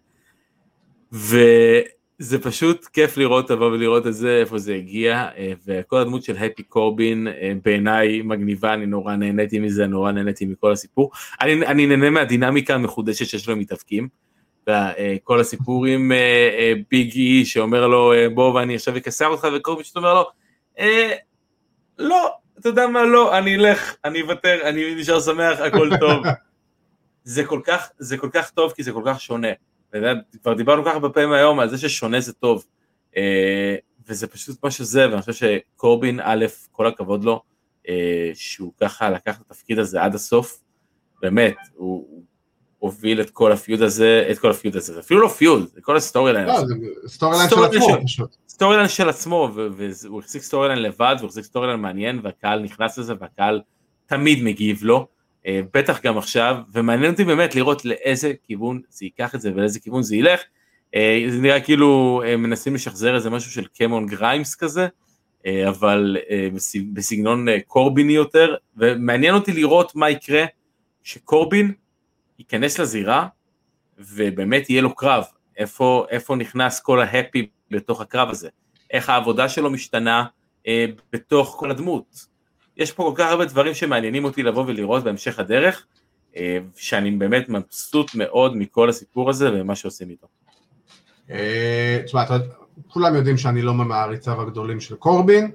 וזה 2.19 2.39
פשוט 2.39 2.85
כיף 2.85 3.17
לראות, 3.17 3.49
לבוא 3.49 3.71
ולראות 3.71 4.07
את 4.07 4.13
זה, 4.13 4.37
איפה 4.39 4.57
זה 4.57 4.75
הגיע, 4.75 5.27
אה, 5.37 5.53
וכל 5.65 5.97
הדמות 5.97 6.23
של 6.23 6.37
הפי 6.37 6.63
קורבין 6.63 7.27
אה, 7.27 7.53
בעיניי 7.65 8.21
מגניבה, 8.21 8.73
אני 8.73 8.85
נורא 8.85 9.15
נהניתי 9.15 9.59
מזה, 9.59 9.87
נורא 9.87 10.11
נהניתי 10.11 10.45
מכל 10.45 10.71
הסיפור. 10.71 11.11
אני, 11.41 11.67
אני 11.67 11.87
נהנה 11.87 12.09
מהדינמיקה 12.09 12.75
המחודשת 12.75 13.25
שיש 13.25 13.49
לו 13.49 13.55
מתאבקים. 13.55 14.07
כל 15.23 15.39
הסיפור 15.39 15.85
עם 15.85 16.11
ביג 16.91 17.13
אי 17.15 17.45
שאומר 17.45 17.87
לו 17.87 18.13
בוא 18.33 18.53
ואני 18.53 18.75
עכשיו 18.75 18.97
אכסר 18.97 19.27
אותך 19.27 19.47
וקורבין 19.55 19.85
שאתה 19.85 19.99
אומר 19.99 20.13
לו 20.13 20.25
לא, 21.99 22.31
אתה 22.59 22.69
יודע 22.69 22.87
מה, 22.87 23.03
לא, 23.05 23.37
אני 23.37 23.55
אלך, 23.55 23.95
אני 24.05 24.21
אוותר, 24.21 24.59
אני 24.63 24.95
נשאר 24.95 25.19
שמח, 25.19 25.59
הכל 25.59 25.89
טוב. 25.99 26.23
זה 27.23 27.45
כל 27.45 27.61
כך, 27.63 27.89
זה 27.97 28.17
כל 28.17 28.29
כך 28.33 28.49
טוב 28.49 28.71
כי 28.71 28.83
זה 28.83 28.91
כל 28.91 29.03
כך 29.05 29.21
שונה. 29.21 29.47
כבר 30.41 30.53
דיברנו 30.53 30.85
ככה 30.85 30.99
בפעמים 30.99 31.31
היום 31.31 31.59
על 31.59 31.69
זה 31.69 31.77
ששונה 31.77 32.19
זה 32.19 32.33
טוב. 32.33 32.65
אה, 33.17 33.75
וזה 34.07 34.27
פשוט 34.27 34.63
מה 34.63 34.71
שזה, 34.71 35.09
ואני 35.09 35.21
חושב 35.21 35.33
שקורבין, 35.33 36.19
א', 36.23 36.45
כל 36.71 36.87
הכבוד 36.87 37.23
לו, 37.23 37.41
אה, 37.89 38.31
שהוא 38.33 38.73
ככה 38.81 39.09
לקח 39.09 39.37
את 39.37 39.51
התפקיד 39.51 39.79
הזה 39.79 40.03
עד 40.03 40.15
הסוף, 40.15 40.59
באמת, 41.21 41.55
הוא 41.73 42.23
הוביל 42.79 43.21
את 43.21 43.29
כל 43.29 43.51
ה 43.51 43.57
feud 43.57 43.81
הזה, 43.81 44.27
את 44.31 44.39
כל 44.39 44.51
ה 44.51 44.56
feud 44.56 44.75
הזה, 44.75 44.93
זה 44.93 44.99
אפילו 44.99 45.21
לא 45.21 45.27
feud, 45.27 45.67
זה 45.73 45.81
כל 45.81 45.97
ה 45.97 46.33
storyline. 46.33 46.47
לא, 46.47 46.53
storyline 47.07 47.49
של 47.49 47.63
עצמו 47.63 48.03
פשוט. 48.03 48.35
storyline 48.49 48.89
של 48.89 49.09
עצמו, 49.09 49.49
והוא 49.53 50.19
החזיק 50.19 50.41
storyline 50.41 50.81
לבד, 50.81 51.15
והוא 51.17 51.27
החזיק 51.27 51.45
storyline 51.45 51.79
מעניין, 51.79 52.19
והקהל 52.23 52.59
נכנס 52.59 52.97
לזה, 52.97 53.13
והקהל 53.19 53.61
תמיד 54.05 54.43
מגיב 54.43 54.83
לו, 54.83 55.07
בטח 55.47 56.01
גם 56.01 56.17
עכשיו, 56.17 56.57
ומעניין 56.71 57.11
אותי 57.11 57.23
באמת 57.23 57.55
לראות 57.55 57.85
לאיזה 57.85 58.33
כיוון 58.43 58.81
זה 58.89 59.05
ייקח 59.05 59.35
את 59.35 59.41
זה 59.41 59.51
ולאיזה 59.55 59.79
כיוון 59.79 60.03
זה 60.03 60.15
ילך. 60.15 60.41
אה, 60.95 61.25
זה 61.29 61.37
נראה 61.37 61.61
כאילו 61.61 62.21
אה, 62.25 62.37
מנסים 62.37 62.75
לשחזר 62.75 63.15
איזה 63.15 63.29
משהו 63.29 63.51
של 63.51 63.65
קמון 63.65 64.05
גריימס 64.05 64.55
כזה, 64.55 64.87
אבל 65.69 66.17
בסגנון 66.93 67.47
קורביני 67.67 68.13
יותר, 68.13 68.55
ומעניין 68.77 69.35
אותי 69.35 69.51
לראות 69.51 69.95
מה 69.95 70.09
יקרה 70.09 70.45
שקורבין 71.03 71.73
ייכנס 72.39 72.79
לזירה 72.79 73.27
ובאמת 73.97 74.69
יהיה 74.69 74.81
לו 74.81 74.95
קרב, 74.95 75.23
איפה, 75.57 76.05
איפה 76.09 76.35
נכנס 76.35 76.79
כל 76.79 77.01
ההפי 77.01 77.47
בתוך 77.71 78.01
הקרב 78.01 78.29
הזה, 78.29 78.49
איך 78.91 79.09
העבודה 79.09 79.49
שלו 79.49 79.69
משתנה 79.69 80.25
אה, 80.67 80.85
בתוך 81.13 81.55
כל 81.59 81.71
הדמות. 81.71 82.25
יש 82.79 82.91
פה 82.91 83.03
כל 83.03 83.23
כך 83.23 83.31
הרבה 83.31 83.45
דברים 83.45 83.73
שמעניינים 83.73 84.25
אותי 84.25 84.43
לבוא 84.43 84.63
ולראות 84.67 85.03
בהמשך 85.03 85.39
הדרך, 85.39 85.85
אה, 86.37 86.57
שאני 86.75 87.11
באמת 87.11 87.49
מבסוט 87.49 88.15
מאוד 88.15 88.55
מכל 88.55 88.89
הסיפור 88.89 89.29
הזה 89.29 89.49
ומה 89.53 89.75
שעושים 89.75 90.09
איתו. 90.09 90.27
אה, 91.31 92.01
תשמע, 92.05 92.23
כולם 92.87 93.15
יודעים 93.15 93.37
שאני 93.37 93.61
לא 93.61 93.73
מהמעריציו 93.73 94.41
הגדולים 94.41 94.79
של 94.79 94.95
קורבין, 94.95 95.51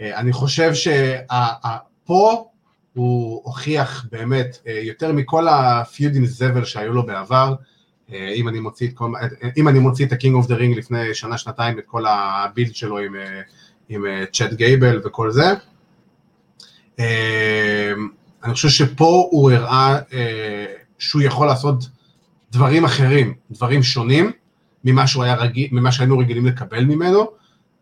אה, 0.00 0.18
אני 0.20 0.32
חושב 0.32 0.72
שפה 0.74 2.48
הוא 2.94 3.40
הוכיח 3.44 4.06
באמת 4.12 4.58
יותר 4.66 5.12
מכל 5.12 5.48
הפיודים 5.48 6.26
זבל 6.26 6.64
שהיו 6.64 6.92
לו 6.92 7.06
בעבר, 7.06 7.54
אם 8.12 8.48
אני 8.48 8.60
מוציא 8.60 8.88
את, 8.88 8.92
כל, 8.94 9.12
אם 9.56 9.68
אני 9.68 9.78
מוציא 9.78 10.06
את 10.06 10.12
ה-King 10.12 10.44
of 10.44 10.48
the 10.48 10.52
Ring 10.52 10.78
לפני 10.78 11.14
שנה 11.14 11.38
שנתיים 11.38 11.78
את 11.78 11.84
כל 11.86 12.04
הבילד 12.06 12.74
שלו 12.74 12.98
עם, 12.98 13.14
עם 13.88 14.04
צ'אט 14.32 14.52
גייבל 14.52 15.00
וכל 15.04 15.30
זה, 15.30 15.44
אני 16.98 18.54
חושב 18.54 18.68
שפה 18.68 19.28
הוא 19.30 19.50
הראה 19.50 19.98
שהוא 20.98 21.22
יכול 21.22 21.46
לעשות 21.46 21.88
דברים 22.52 22.84
אחרים, 22.84 23.34
דברים 23.50 23.82
שונים 23.82 24.32
ממה, 24.84 25.06
שהוא 25.06 25.24
היה 25.24 25.34
רגיל, 25.34 25.68
ממה 25.72 25.92
שהיינו 25.92 26.18
רגילים 26.18 26.46
לקבל 26.46 26.84
ממנו, 26.84 27.26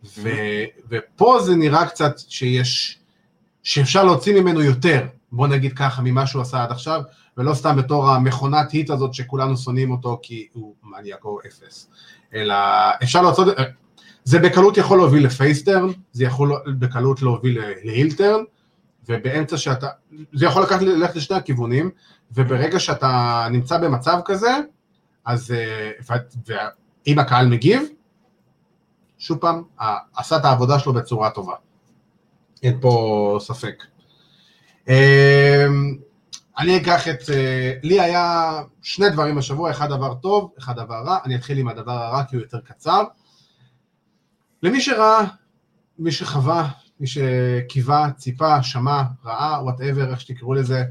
ו, 0.04 0.30
ופה 0.90 1.38
זה 1.42 1.54
נראה 1.56 1.86
קצת 1.86 2.18
שיש 2.28 2.98
שאפשר 3.62 4.04
להוציא 4.04 4.40
ממנו 4.40 4.62
יותר, 4.62 5.06
בוא 5.32 5.46
נגיד 5.46 5.72
ככה, 5.72 6.02
ממה 6.02 6.26
שהוא 6.26 6.42
עשה 6.42 6.62
עד 6.62 6.70
עכשיו, 6.70 7.02
ולא 7.36 7.54
סתם 7.54 7.76
בתור 7.76 8.10
המכונת 8.10 8.70
היט 8.70 8.90
הזאת 8.90 9.14
שכולנו 9.14 9.56
שונאים 9.56 9.90
אותו 9.90 10.18
כי 10.22 10.46
הוא 10.52 10.74
מניאק 10.84 11.24
או 11.24 11.38
אפס, 11.46 11.90
אלא 12.34 12.54
אפשר 13.02 13.22
לעשות, 13.22 13.48
זה 14.24 14.38
בקלות 14.38 14.76
יכול 14.76 14.98
להוביל 14.98 15.24
לפייסטרן, 15.24 15.88
זה 16.12 16.24
יכול 16.24 16.52
בקלות 16.78 17.22
להוביל 17.22 17.58
להילטרן, 17.84 18.40
ובאמצע 19.08 19.56
שאתה, 19.56 19.88
זה 20.32 20.46
יכול 20.46 20.62
לקחת 20.62 20.82
ללכת 20.82 21.16
לשני 21.16 21.36
הכיוונים, 21.36 21.90
וברגע 22.32 22.80
שאתה 22.80 23.46
נמצא 23.50 23.78
במצב 23.78 24.20
כזה, 24.24 24.58
אז 25.24 25.54
אם 27.06 27.18
הקהל 27.18 27.46
מגיב, 27.46 27.82
שוב 29.18 29.38
פעם, 29.38 29.62
עשה 30.16 30.36
את 30.36 30.44
העבודה 30.44 30.78
שלו 30.78 30.92
בצורה 30.92 31.30
טובה. 31.30 31.54
אין 32.62 32.78
פה 32.80 33.38
ספק. 33.40 33.84
אמ, 34.88 35.96
אני 36.58 36.76
אקח 36.76 37.08
את, 37.08 37.30
אה, 37.30 37.74
לי 37.82 38.00
היה 38.00 38.52
שני 38.82 39.10
דברים 39.10 39.38
השבוע, 39.38 39.70
אחד 39.70 39.88
דבר 39.88 40.14
טוב, 40.14 40.52
אחד 40.58 40.76
דבר 40.76 41.02
רע, 41.06 41.18
אני 41.24 41.36
אתחיל 41.36 41.58
עם 41.58 41.68
הדבר 41.68 41.92
הרע 41.92 42.24
כי 42.24 42.36
הוא 42.36 42.42
יותר 42.42 42.60
קצר. 42.60 43.02
למי 44.62 44.80
שראה, 44.80 45.24
מי 45.98 46.12
שחווה, 46.12 46.68
מי 47.02 47.08
שקיווה, 47.08 48.10
ציפה, 48.16 48.62
שמע, 48.62 49.02
ראה, 49.24 49.62
וואטאבר, 49.62 50.10
איך 50.10 50.20
שתקראו 50.20 50.54
לזה, 50.54 50.84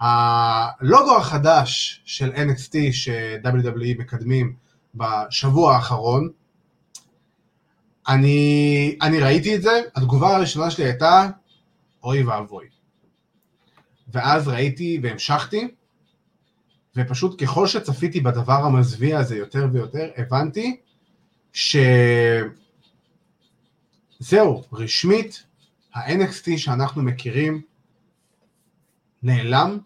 הלוגו 0.00 1.16
החדש 1.16 2.02
של 2.04 2.32
NXT 2.32 2.76
ש-WWE 2.92 3.98
מקדמים 3.98 4.54
בשבוע 4.94 5.74
האחרון, 5.74 6.28
אני, 8.08 8.98
אני 9.02 9.20
ראיתי 9.20 9.54
את 9.56 9.62
זה, 9.62 9.80
התגובה 9.96 10.36
הראשונה 10.36 10.70
שלי 10.70 10.84
הייתה, 10.84 11.28
אוי 12.04 12.22
ואבוי. 12.22 12.66
ואז 14.12 14.48
ראיתי 14.48 15.00
והמשכתי, 15.02 15.68
ופשוט 16.96 17.42
ככל 17.42 17.66
שצפיתי 17.66 18.20
בדבר 18.20 18.52
המזוויע 18.64 19.18
הזה 19.18 19.36
יותר 19.36 19.68
ויותר, 19.72 20.10
הבנתי 20.16 20.80
שזהו, 21.52 22.54
רשמית, 24.72 25.43
ה-NXT 25.94 26.56
שאנחנו 26.56 27.02
מכירים 27.02 27.60
נעלם, 29.22 29.78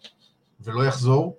ולא 0.61 0.85
יחזור. 0.85 1.37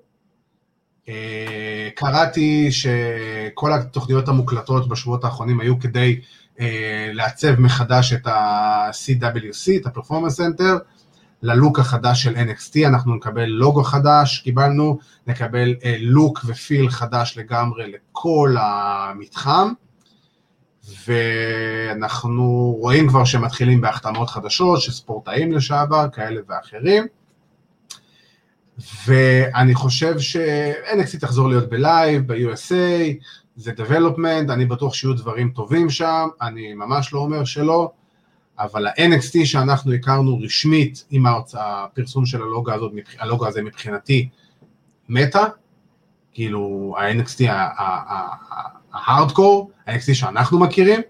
אה, 1.09 1.88
קראתי 1.94 2.72
שכל 2.72 3.72
התוכניות 3.72 4.28
המוקלטות 4.28 4.88
בשבועות 4.88 5.24
האחרונים 5.24 5.60
היו 5.60 5.80
כדי 5.80 6.20
אה, 6.60 7.10
לעצב 7.12 7.60
מחדש 7.60 8.12
את 8.12 8.26
ה-CWC, 8.26 9.76
את 9.76 9.86
ה-Performance 9.86 10.38
Center, 10.38 10.78
ללוק 11.42 11.78
החדש 11.78 12.22
של 12.22 12.36
NXT, 12.36 12.86
אנחנו 12.86 13.14
נקבל 13.14 13.44
לוגו 13.44 13.84
חדש, 13.84 14.38
קיבלנו, 14.38 14.98
נקבל 15.26 15.74
לוק 15.98 16.40
ופיל 16.47 16.90
חדש 16.90 17.38
לגמרי 17.38 17.92
לכל 17.92 18.56
המתחם, 18.60 19.72
ואנחנו 21.06 22.76
רואים 22.80 23.08
כבר 23.08 23.24
שמתחילים 23.24 23.80
בהחתמות 23.80 24.28
חדשות 24.30 24.80
של 24.80 24.92
ספורטאים 24.92 25.52
לשעבר, 25.52 26.06
כאלה 26.12 26.40
ואחרים. 26.48 27.06
ואני 29.06 29.74
חושב 29.74 30.18
ש-NXT 30.18 31.20
תחזור 31.20 31.48
להיות 31.48 31.68
בלייב, 31.68 32.32
ב-USA, 32.32 33.24
זה 33.56 33.72
development, 33.76 34.52
אני 34.52 34.66
בטוח 34.66 34.94
שיהיו 34.94 35.14
דברים 35.14 35.50
טובים 35.50 35.90
שם, 35.90 36.28
אני 36.42 36.74
ממש 36.74 37.12
לא 37.12 37.18
אומר 37.18 37.44
שלא, 37.44 37.90
אבל 38.58 38.86
ה-NXT 38.86 39.44
שאנחנו 39.44 39.92
הכרנו 39.92 40.38
רשמית 40.38 41.04
עם 41.10 41.24
הפרסום 41.54 42.26
של 42.26 42.42
הלוגו, 42.42 42.72
הזאת, 42.72 42.92
הלוגו 43.18 43.46
הזה 43.46 43.62
מבחינתי 43.62 44.28
מתה, 45.08 45.44
כאילו 46.32 46.94
ה-NXT 46.98 47.44
ההארדקור, 48.92 49.70
ה-NXT 49.86 50.14
שאנחנו 50.14 50.58
מכירים, 50.60 51.00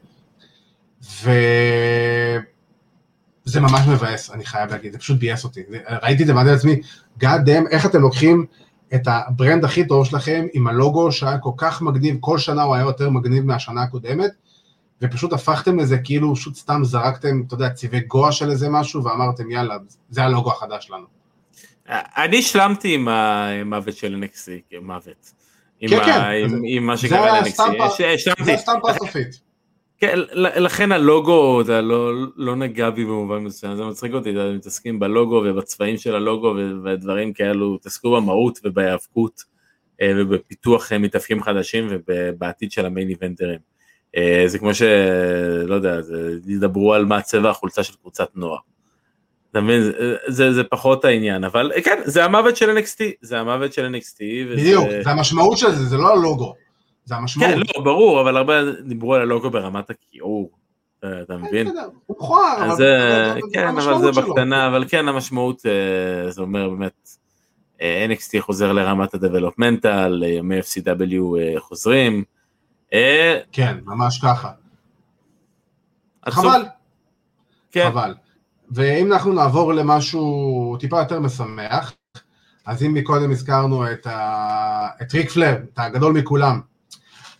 ו... 1.02 1.30
זה 3.44 3.60
ממש 3.60 3.86
מבאס, 3.88 4.30
אני 4.30 4.44
חייב 4.44 4.70
להגיד, 4.70 4.92
זה 4.92 4.98
פשוט 4.98 5.18
ביאס 5.18 5.44
אותי. 5.44 5.60
ראיתי 6.02 6.22
את 6.22 6.26
זה 6.26 6.34
ואמרתי 6.34 6.50
לעצמי, 6.50 6.80
God 7.20 7.46
damn, 7.46 7.70
איך 7.70 7.86
אתם 7.86 8.00
לוקחים 8.00 8.46
את 8.94 9.02
הברנד 9.06 9.64
הכי 9.64 9.86
טוב 9.86 10.06
שלכם 10.06 10.46
עם 10.52 10.66
הלוגו 10.66 11.12
שהיה 11.12 11.38
כל 11.38 11.50
כך 11.56 11.82
מגניב, 11.82 12.16
כל 12.20 12.38
שנה 12.38 12.62
הוא 12.62 12.74
היה 12.74 12.84
יותר 12.84 13.10
מגניב 13.10 13.44
מהשנה 13.44 13.82
הקודמת, 13.82 14.30
ופשוט 15.02 15.32
הפכתם 15.32 15.78
לזה 15.78 15.98
כאילו 15.98 16.34
פשוט 16.34 16.54
סתם 16.54 16.80
זרקתם, 16.84 17.42
אתה 17.46 17.54
יודע, 17.54 17.70
צבעי 17.70 18.00
גואה 18.00 18.32
של 18.32 18.50
איזה 18.50 18.68
משהו, 18.68 19.04
ואמרתם 19.04 19.50
יאללה, 19.50 19.76
זה 20.10 20.24
הלוגו 20.24 20.52
החדש 20.52 20.86
שלנו. 20.86 21.06
אני 21.88 22.38
השלמתי 22.38 22.94
עם 22.94 23.08
המוות 23.08 23.96
של 23.96 24.24
NXT, 24.24 24.74
מוות. 24.82 25.32
כן, 25.80 26.04
כן. 26.04 26.50
עם 26.64 26.86
מה 26.86 26.96
שקרה 26.96 27.40
ל-NXT. 27.40 28.44
זה 28.44 28.52
הסטמפה 28.52 28.90
הסופית. 28.90 29.50
כן, 29.98 30.18
לכן 30.34 30.92
הלוגו 30.92 31.64
זה 31.64 31.80
לא, 31.80 32.12
לא 32.36 32.56
נגע 32.56 32.90
בי 32.90 33.04
במובן 33.04 33.38
מסוים, 33.38 33.76
זה 33.76 33.84
מצחיק 33.84 34.12
אותי, 34.12 34.30
אתם 34.30 34.56
מתעסקים 34.56 34.98
בלוגו 35.00 35.42
ובצבעים 35.46 35.96
של 35.96 36.14
הלוגו 36.14 36.54
ודברים 36.84 37.32
כאלו, 37.32 37.78
תעסקו 37.78 38.16
במהות 38.16 38.58
ובהיאבקות 38.64 39.44
אה, 40.00 40.12
ובפיתוח 40.16 40.92
מתאפקים 40.92 41.42
חדשים 41.42 41.88
ובעתיד 41.90 42.72
של 42.72 42.86
המיין 42.86 43.08
איבנטרים. 43.08 43.58
אה, 44.16 44.42
זה 44.46 44.58
כמו 44.58 44.74
ש... 44.74 44.82
לא 45.66 45.74
יודע, 45.74 46.00
ידברו 46.46 46.94
על 46.94 47.04
מה 47.04 47.22
צבע 47.22 47.50
החולצה 47.50 47.82
של 47.82 47.94
קבוצת 48.00 48.28
נוער. 48.34 48.58
אתה 49.50 49.60
מבין, 49.60 49.82
זה, 49.82 50.16
זה, 50.26 50.52
זה 50.52 50.64
פחות 50.64 51.04
העניין, 51.04 51.44
אבל 51.44 51.72
כן, 51.84 52.00
זה 52.04 52.24
המוות 52.24 52.56
של 52.56 52.78
NXT, 52.78 53.02
זה 53.20 53.40
המוות 53.40 53.72
של 53.72 53.94
NXT. 53.94 54.18
וזה... 54.48 54.56
בדיוק, 54.56 54.88
זה 55.04 55.10
המשמעות 55.10 55.58
של 55.58 55.70
זה, 55.70 55.84
זה 55.84 55.96
לא 55.96 56.12
הלוגו. 56.12 56.54
זה 57.04 57.16
המשמעות. 57.16 57.50
כן, 57.50 57.58
לא, 57.58 57.84
ברור, 57.84 58.20
אבל 58.20 58.36
הרבה 58.36 58.72
דיברו 58.72 59.14
על 59.14 59.20
הלוגו 59.20 59.50
ברמת 59.50 59.90
הכיעור, 59.90 60.50
אתה 60.98 61.36
מבין? 61.36 61.66
הוא 62.06 62.16
מכוער, 62.16 62.64
אבל 62.66 62.76
זה, 62.76 63.34
כן, 63.52 63.68
אבל 63.68 64.12
זה 64.12 64.20
בקטנה, 64.20 64.66
אבל 64.66 64.84
כן, 64.88 65.08
המשמעות, 65.08 65.66
אה, 65.66 66.30
זה 66.30 66.42
אומר 66.42 66.68
באמת, 66.70 67.08
אה, 67.80 68.06
NXT 68.10 68.40
חוזר 68.40 68.72
לרמת 68.72 69.14
ה-Developmental, 69.14 70.24
ימי 70.26 70.60
FCW 70.60 71.38
אה, 71.38 71.60
חוזרים. 71.60 72.24
כן, 73.52 73.78
ממש 73.84 74.20
ככה. 74.22 74.50
חבל. 76.28 76.62
כן. 77.70 77.90
חבל. 77.90 78.14
ואם 78.70 79.12
אנחנו 79.12 79.32
נעבור 79.32 79.72
למשהו 79.72 80.76
טיפה 80.80 80.98
יותר 80.98 81.20
משמח, 81.20 81.92
אז 82.66 82.82
אם 82.82 82.94
מקודם 82.94 83.30
הזכרנו 83.30 83.92
את, 83.92 84.06
ה... 84.06 84.88
את 85.02 85.12
ריק 85.12 85.30
פלר, 85.30 85.56
את 85.74 85.78
הגדול 85.78 86.12
מכולם, 86.12 86.60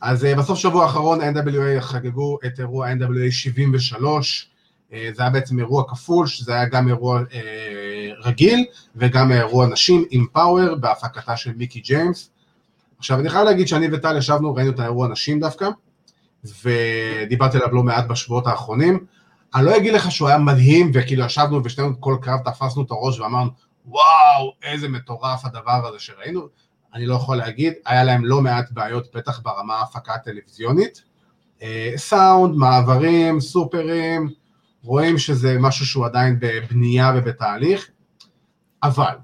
אז 0.01 0.25
uh, 0.25 0.39
בסוף 0.39 0.59
שבוע 0.59 0.83
האחרון 0.85 1.21
NWA 1.21 1.81
חגגו 1.81 2.39
את 2.47 2.61
אירוע 2.61 2.93
NWA 2.93 3.31
73, 3.31 4.51
uh, 4.91 4.95
זה 5.15 5.23
היה 5.23 5.31
בעצם 5.31 5.59
אירוע 5.59 5.85
כפול, 5.89 6.27
שזה 6.27 6.55
היה 6.55 6.65
גם 6.65 6.89
אירוע 6.89 7.21
uh, 7.21 7.35
רגיל 8.25 8.65
וגם 8.97 9.33
אירוע 9.33 9.67
נשים 9.67 10.05
עם 10.11 10.27
פאוור 10.33 10.75
בהפקתה 10.75 11.37
של 11.37 11.53
מיקי 11.57 11.81
ג'יימס. 11.81 12.31
עכשיו 12.99 13.21
אני 13.21 13.31
חייב 13.31 13.45
להגיד 13.45 13.69
שאני 13.69 13.89
וטל 13.93 14.17
ישבנו, 14.17 14.55
ראינו 14.55 14.71
את 14.71 14.81
האירוע 14.81 15.09
נשים 15.09 15.41
דווקא, 15.41 15.69
ודיברתי 16.45 17.57
עליו 17.57 17.75
לא 17.75 17.83
מעט 17.83 18.07
בשבועות 18.07 18.47
האחרונים. 18.47 19.07
אני 19.55 19.65
לא 19.65 19.77
אגיד 19.77 19.95
לך 19.95 20.11
שהוא 20.11 20.29
היה 20.29 20.39
מדהים, 20.39 20.91
וכאילו 20.95 21.25
ישבנו 21.25 21.65
ושנינו 21.65 22.01
כל 22.01 22.17
קרב 22.23 22.41
תפסנו 22.45 22.83
את 22.83 22.91
הראש 22.91 23.21
ואמרנו, 23.21 23.51
וואו, 23.87 24.55
איזה 24.63 24.89
מטורף 24.89 25.45
הדבר 25.45 25.87
הזה 25.87 25.99
שראינו. 25.99 26.49
אני 26.95 27.07
לא 27.07 27.15
יכול 27.15 27.37
להגיד, 27.37 27.73
היה 27.87 28.05
להם 28.05 28.25
לא 28.25 28.41
מעט 28.41 28.71
בעיות, 28.71 29.17
בטח 29.17 29.41
ברמה 29.41 29.75
ההפקה 29.75 30.15
הטלוויזיונית. 30.15 31.03
אה, 31.63 31.93
סאונד, 31.97 32.55
מעברים, 32.55 33.41
סופרים, 33.41 34.31
רואים 34.83 35.19
שזה 35.19 35.57
משהו 35.59 35.87
שהוא 35.87 36.07
עדיין 36.07 36.37
בבנייה 36.41 37.13
ובתהליך, 37.17 37.91
אבל 38.83 39.15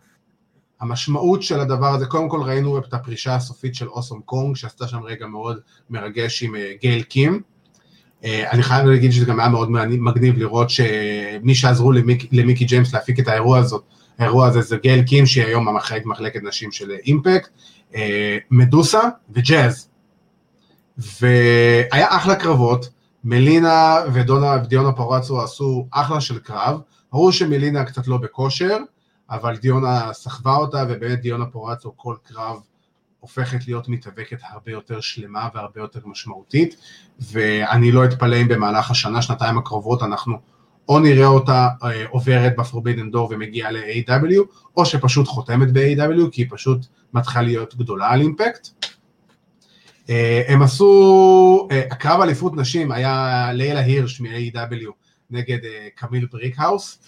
המשמעות 0.81 1.43
של 1.43 1.61
הדבר 1.61 1.87
הזה, 1.87 2.07
קודם 2.07 2.29
כל 2.29 2.43
ראינו 2.43 2.79
את 2.79 2.95
הפרישה 2.95 3.35
הסופית 3.35 3.75
של 3.75 3.89
אוסום 3.89 4.21
קונג, 4.21 4.57
שעשתה 4.57 4.89
שם 4.89 5.03
רגע 5.03 5.27
מאוד 5.27 5.61
מרגש 5.91 6.43
עם 6.43 6.57
אה, 6.57 6.73
גייל 6.81 7.03
קים. 7.03 7.43
אה, 8.27 8.51
אני 8.51 8.63
חייב 8.63 8.87
להגיד 8.87 9.13
שזה 9.13 9.25
גם 9.25 9.41
היה 9.41 9.49
מאוד 9.49 9.71
מגניב 9.71 10.39
לראות 10.39 10.71
שמי 10.71 11.55
שעזרו 11.55 11.93
למיק, 11.93 12.33
למיקי 12.33 12.65
ג'יימס 12.65 12.95
להפיק 12.95 13.21
את 13.21 13.29
האירוע 13.29 13.59
הזאת, 13.59 13.85
האירוע 14.19 14.47
הזה 14.47 14.61
זה 14.61 14.77
גייל 14.77 15.03
קים, 15.03 15.27
שהיא 15.27 15.45
היום 15.45 15.69
המחלקת 15.69 16.07
מחלקת 16.07 16.43
נשים 16.43 16.73
של 16.73 16.91
אימפקט, 16.91 17.49
אה, 17.95 18.39
מדוסה 18.51 19.01
וג'אז. 19.31 19.89
והיה 20.99 22.17
אחלה 22.17 22.35
קרבות, 22.35 22.89
מלינה 23.25 23.97
ודונה 24.13 24.57
ודיונה 24.65 24.93
פורצו 24.93 25.43
עשו 25.43 25.87
אחלה 25.91 26.21
של 26.21 26.39
קרב, 26.39 26.81
ברור 27.13 27.33
שמלינה 27.33 27.85
קצת 27.85 28.09
לא 28.09 28.17
בכושר, 28.17 28.77
אבל 29.31 29.57
דיונה 29.57 30.13
סחבה 30.13 30.57
אותה, 30.57 30.85
ובאמת 30.89 31.21
דיונה 31.21 31.47
פורצו 31.47 31.93
כל 31.97 32.17
קרב 32.23 32.57
הופכת 33.27 33.67
להיות 33.67 33.89
מתאבקת 33.89 34.39
הרבה 34.51 34.73
יותר 34.73 35.01
שלמה 35.01 35.49
והרבה 35.55 35.81
יותר 35.81 36.01
משמעותית, 36.05 36.77
ואני 37.21 37.93
לא 37.93 38.05
אתפלא 38.05 38.37
אם 38.43 38.49
במהלך 38.49 38.91
השנה, 38.91 39.23
שנתיים 39.23 39.59
הקרובות 39.59 40.03
אנחנו 40.03 40.39
או 40.89 40.99
נראה 40.99 41.27
אותה 41.27 41.69
אה, 41.83 42.07
עוברת 42.09 42.57
ב 42.57 42.62
Forbidden 42.62 43.11
Door 43.11 43.29
ומגיעה 43.31 43.71
ל-AEW, 43.71 44.41
או 44.77 44.87
שפשוט 44.87 45.27
חותמת 45.29 45.73
ב-AEW, 45.73 46.31
כי 46.33 46.43
היא 46.43 46.47
פשוט 46.51 46.87
מתחילה 47.13 47.43
להיות 47.43 47.75
גדולה 47.75 48.09
על 48.09 48.21
Impact. 48.21 48.69
אה, 50.11 50.43
הם 50.49 50.63
עשו, 50.63 51.69
אה, 51.71 51.83
הקרב 51.91 52.21
אליפות 52.21 52.57
נשים 52.57 52.93
היה 52.93 53.49
לילה 53.53 53.81
הירש 53.81 54.21
מ-AEW 54.21 54.91
נגד 55.31 55.59
קמיל 55.95 56.27
בריקהאוס, 56.33 56.99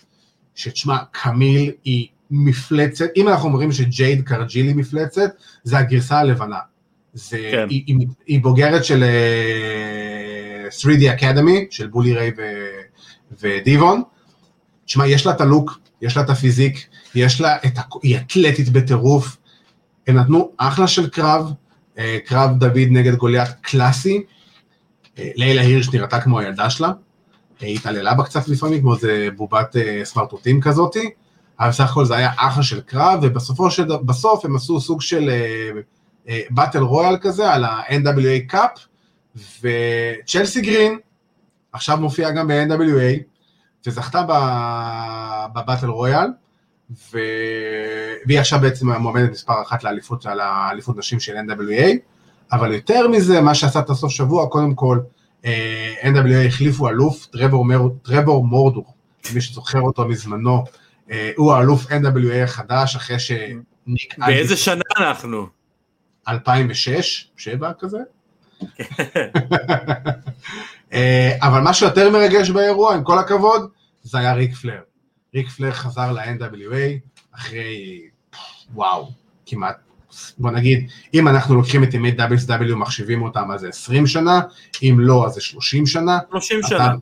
שתשמע, 0.55 0.97
קמיל 1.13 1.73
היא 1.85 2.09
מפלצת, 2.31 3.07
אם 3.17 3.29
אנחנו 3.29 3.49
אומרים 3.49 3.73
שג'ייד 3.73 4.23
קרגיל 4.23 4.55
היא 4.55 4.75
מפלצת, 4.75 5.31
זה 5.65 5.79
הגרסה 5.79 6.19
הלבנה. 6.19 6.59
זה, 7.15 7.49
כן. 7.53 7.67
היא, 7.71 7.83
היא, 7.87 8.07
היא 8.27 8.43
בוגרת 8.43 8.85
של 8.85 9.05
uh, 9.05 10.85
3D 10.85 11.21
Academy, 11.21 11.67
של 11.71 11.87
בולי 11.87 12.15
ריי 12.15 12.33
ו... 12.37 12.43
ודיבון, 13.41 14.03
תשמע, 14.85 15.07
יש 15.07 15.27
לה 15.27 15.33
את 15.33 15.41
הלוק, 15.41 15.79
יש 16.03 16.17
לה 16.17 16.23
את 16.23 16.31
הפיזיק, 16.31 16.87
יש 17.15 17.41
לה 17.41 17.57
את 17.57 17.79
ה... 17.79 17.83
היא 18.03 18.17
אתלטית 18.17 18.69
בטירוף, 18.69 19.37
הם 20.07 20.17
נתנו 20.17 20.53
אחלה 20.57 20.87
של 20.87 21.09
קרב, 21.09 21.53
אה, 21.99 22.19
קרב 22.25 22.59
דוד 22.59 22.89
נגד 22.91 23.15
גוליית 23.15 23.49
קלאסי, 23.61 24.23
אה, 25.19 25.31
לילה 25.35 25.63
הירש 25.63 25.95
נראתה 25.95 26.21
כמו 26.21 26.39
הילדה 26.39 26.71
שלה, 26.71 26.93
היא 27.61 27.77
התעללה 27.77 28.15
בה 28.15 28.25
קצת 28.25 28.49
לפעמים, 28.49 28.81
כמו 28.81 28.95
איזה 28.95 29.29
בובת 29.37 29.77
אה, 29.77 30.01
סמרטוטים 30.05 30.61
כזאתי, 30.61 31.11
אבל 31.61 31.69
בסך 31.69 31.91
הכל 31.91 32.05
זה 32.05 32.17
היה 32.17 32.31
אחלה 32.37 32.63
של 32.63 32.81
קרב, 32.81 33.19
ובסופו 33.23 33.71
של 33.71 33.85
דבר, 33.85 34.03
בסוף 34.03 34.45
הם 34.45 34.57
עשו 34.57 34.81
סוג 34.81 35.01
של 35.01 35.31
באטל 36.51 36.79
רויאל 36.79 37.17
כזה 37.21 37.53
על 37.53 37.65
ה-NWA 37.65 38.49
קאפ, 38.49 38.71
וצ'לסי 39.37 40.61
גרין, 40.61 40.99
עכשיו 41.73 41.97
מופיעה 41.97 42.31
גם 42.31 42.49
ב-NWA, 42.49 43.23
וזכתה 43.87 44.23
בבטל 45.55 45.87
רויאל, 45.87 46.29
ו... 46.91 47.19
והיא 48.27 48.41
עכשיו 48.41 48.61
בעצם 48.61 48.91
המועמדת 48.91 49.31
מספר 49.31 49.63
אחת 49.63 49.85
לאליפות, 49.85 50.27
על 50.27 50.41
האליפות 50.41 50.97
נשים 50.97 51.21
של 51.21 51.37
NWA, 51.37 51.97
אבל 52.53 52.73
יותר 52.73 53.09
מזה, 53.09 53.41
מה 53.41 53.55
שעשה 53.55 53.81
את 53.81 53.91
הסוף 53.91 54.11
שבוע, 54.11 54.47
קודם 54.47 54.75
כל, 54.75 54.99
אה, 55.45 55.95
NWA 56.03 56.47
החליפו 56.47 56.89
אלוף, 56.89 57.27
טרבור, 57.27 57.65
מר... 57.65 57.89
טרבור 58.03 58.47
מורדור, 58.47 58.95
מי 59.35 59.41
שזוכר 59.41 59.81
אותו 59.81 60.09
מזמנו, 60.09 60.65
הוא 61.37 61.53
האלוף 61.53 61.87
NWA 61.87 62.45
החדש, 62.45 62.97
אחרי 62.97 63.17
ניק 63.87 64.19
באיזה 64.19 64.57
שנה 64.57 64.83
אנחנו? 64.97 65.47
2006, 66.29 67.31
7 67.37 67.73
כזה. 67.79 67.99
אה, 70.93 71.37
אבל 71.41 71.61
מה 71.61 71.75
שיותר 71.75 72.11
מרגש 72.11 72.51
באירוע, 72.51 72.95
עם 72.95 73.05
כל 73.05 73.19
הכבוד, 73.19 73.71
זה 74.03 74.19
היה 74.19 74.35
ריק 74.35 74.55
פלר. 74.55 74.81
ריק 75.35 75.49
פלר 75.49 75.73
חזר 75.73 76.13
ל-NWA 76.13 76.99
אחרי, 77.35 78.01
וואו, 78.75 79.11
כמעט, 79.47 79.77
בוא 80.39 80.51
נגיד, 80.51 80.91
אם 81.15 81.29
אנחנו 81.29 81.55
לוקחים 81.55 81.85
את 81.85 81.95
ימי 81.95 82.13
WSW 82.19 82.75
מחשיבים 82.75 83.23
אותם, 83.23 83.51
אז 83.51 83.61
זה 83.61 83.69
20 83.69 84.07
שנה, 84.07 84.41
אם 84.83 84.97
לא, 85.01 85.27
אז 85.27 85.33
זה 85.33 85.41
30 85.41 85.87
שנה. 85.87 86.19
30 86.31 86.61
שנה. 86.63 86.95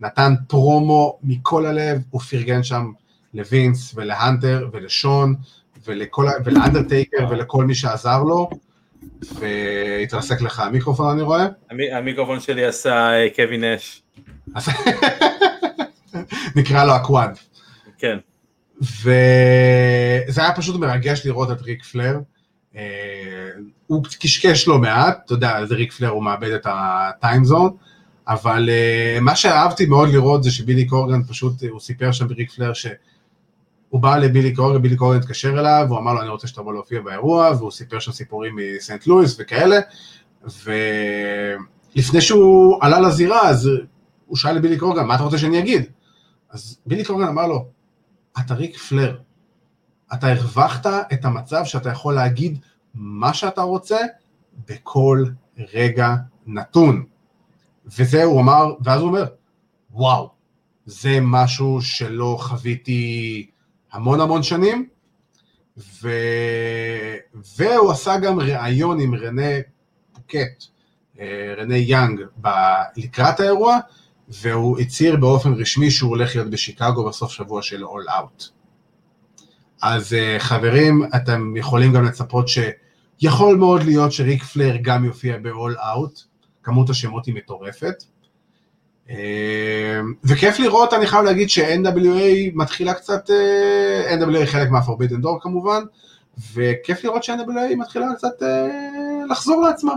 נתן 0.00 0.34
פרומו 0.48 1.18
מכל 1.22 1.66
הלב, 1.66 2.02
הוא 2.10 2.20
פרגן 2.20 2.62
שם 2.62 2.92
לווינס 3.34 3.92
ולהנטר 3.94 4.68
ולשון 4.72 5.34
ולכל, 5.86 6.26
ולאנדרטייקר 6.44 7.26
ולכל 7.30 7.64
מי 7.64 7.74
שעזר 7.74 8.22
לו, 8.22 8.50
והתרסק 9.22 10.40
לך 10.40 10.60
המיקרופון 10.60 11.08
אני 11.12 11.22
רואה. 11.22 11.46
המיקרופון 11.92 12.40
שלי 12.40 12.64
עשה 12.64 13.12
אה, 13.12 13.26
קווין 13.36 13.64
נאש. 13.64 14.02
נקרע 16.56 16.84
לו 16.84 16.96
ה 16.96 17.03
quad. 17.03 17.38
כן. 17.98 18.18
וזה 18.80 20.40
היה 20.42 20.54
פשוט 20.56 20.80
מרגש 20.80 21.26
לראות 21.26 21.50
את 21.50 21.62
ריק 21.62 21.84
פלייר. 21.84 22.18
אה, 22.76 22.82
הוא 23.86 24.04
קשקש 24.20 24.68
לא 24.68 24.78
מעט, 24.78 25.18
אתה 25.24 25.32
יודע, 25.32 25.66
זה 25.66 25.74
ריק 25.74 25.92
פלייר, 25.92 26.08
הוא 26.08 26.22
מאבד 26.22 26.50
את 26.50 26.66
ה 26.70 26.81
time 26.81 27.23
zone, 27.23 27.76
אבל 28.28 28.68
uh, 28.68 29.20
מה 29.20 29.36
שאהבתי 29.36 29.86
מאוד 29.86 30.08
לראות 30.08 30.42
זה 30.42 30.50
שבילי 30.50 30.86
קורגן 30.86 31.22
פשוט, 31.22 31.62
הוא 31.70 31.80
סיפר 31.80 32.12
שם 32.12 32.28
בריק 32.28 32.50
פלייר 32.50 32.72
שהוא 33.90 34.00
בא 34.00 34.16
לבילי 34.16 34.54
קורגן, 34.54 34.82
בילי 34.82 34.96
קורגן 34.96 35.18
התקשר 35.18 35.60
אליו, 35.60 35.84
והוא 35.88 35.98
אמר 35.98 36.14
לו 36.14 36.20
אני 36.20 36.28
רוצה 36.28 36.46
שתבוא 36.46 36.72
להופיע 36.72 37.00
באירוע, 37.00 37.50
והוא 37.58 37.70
סיפר 37.70 37.98
שם 37.98 38.12
סיפורים 38.12 38.56
מסנט 38.56 39.06
לואיס 39.06 39.36
וכאלה, 39.38 39.76
ולפני 40.44 42.20
שהוא 42.20 42.78
עלה 42.80 43.00
לזירה, 43.00 43.48
אז 43.48 43.70
הוא 44.26 44.36
שאל 44.36 44.52
לבילי 44.52 44.78
קורגן, 44.78 45.06
מה 45.06 45.14
אתה 45.14 45.22
רוצה 45.22 45.38
שאני 45.38 45.58
אגיד? 45.58 45.90
אז 46.50 46.78
בילי 46.86 47.04
קורגן 47.04 47.28
אמר 47.28 47.46
לו, 47.46 47.66
אתה 48.38 48.54
ריק 48.54 48.78
פלר, 48.78 49.18
אתה 50.12 50.32
הרווחת 50.32 50.86
את 51.12 51.24
המצב 51.24 51.64
שאתה 51.64 51.90
יכול 51.90 52.14
להגיד 52.14 52.58
מה 52.94 53.34
שאתה 53.34 53.62
רוצה 53.62 53.98
בכל 54.68 55.24
רגע 55.74 56.14
נתון. 56.46 57.04
וזה 57.86 58.24
הוא 58.24 58.40
אמר, 58.40 58.74
ואז 58.84 59.00
הוא 59.00 59.08
אומר, 59.08 59.24
וואו, 59.90 60.30
זה 60.86 61.18
משהו 61.22 61.82
שלא 61.82 62.36
חוויתי 62.40 63.49
המון 63.92 64.20
המון 64.20 64.42
שנים, 64.42 64.88
ו... 66.02 66.10
והוא 67.56 67.90
עשה 67.90 68.18
גם 68.18 68.40
ראיון 68.40 69.00
עם 69.00 69.14
רנה 69.14 69.50
פוקט, 70.12 70.64
אה, 71.20 71.54
רנה 71.56 71.76
יאנג, 71.76 72.20
ב... 72.40 72.48
לקראת 72.96 73.40
האירוע, 73.40 73.78
והוא 74.28 74.78
הצהיר 74.78 75.16
באופן 75.16 75.52
רשמי 75.52 75.90
שהוא 75.90 76.10
הולך 76.10 76.36
להיות 76.36 76.50
בשיקגו 76.50 77.08
בסוף 77.08 77.32
שבוע 77.32 77.62
של 77.62 77.84
אול 77.84 78.04
אאוט. 78.08 78.44
אז 79.82 80.12
אה, 80.12 80.36
חברים, 80.38 81.02
אתם 81.16 81.56
יכולים 81.56 81.92
גם 81.92 82.04
לצפות 82.04 82.46
שיכול 82.48 83.56
מאוד 83.56 83.82
להיות 83.82 84.12
שריק 84.12 84.42
פלר 84.42 84.76
גם 84.82 85.04
יופיע 85.04 85.38
באול 85.38 85.76
אאוט, 85.78 86.20
כמות 86.62 86.90
השמות 86.90 87.26
היא 87.26 87.34
מטורפת. 87.34 87.94
אה, 89.10 90.00
וכיף 90.24 90.58
לראות, 90.58 90.92
אני 90.92 91.06
חייב 91.06 91.24
להגיד 91.24 91.50
ש-NWA 91.50 92.50
מתחילה 92.54 92.94
קצת, 92.94 93.30
אה, 93.30 94.16
NWA 94.16 94.46
חלק 94.46 94.70
מה-Forbidden 94.70 95.24
Door 95.24 95.40
כמובן, 95.40 95.82
וכיף 96.54 97.04
לראות 97.04 97.24
ש-NWA 97.24 97.76
מתחילה 97.76 98.06
קצת 98.16 98.42
אה, 98.42 98.68
לחזור 99.30 99.62
לעצמה. 99.62 99.94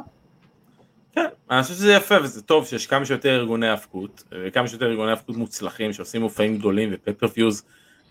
כן, 1.15 1.26
אני 1.52 1.64
חושב 1.64 1.73
שזה 1.73 1.94
יפה 1.94 2.15
וזה 2.23 2.41
טוב 2.41 2.65
שיש 2.65 2.88
כמה 2.88 3.06
שיותר 3.06 3.35
ארגוני 3.35 3.69
הפקות, 3.69 4.23
וכמה 4.31 4.68
שיותר 4.68 4.85
ארגוני 4.85 5.11
הפקות 5.11 5.38
מוצלחים 5.38 5.94
שעושים 5.94 6.22
מופעים 6.22 6.57
גדולים 6.57 6.90
ופפרפיוז 6.94 7.64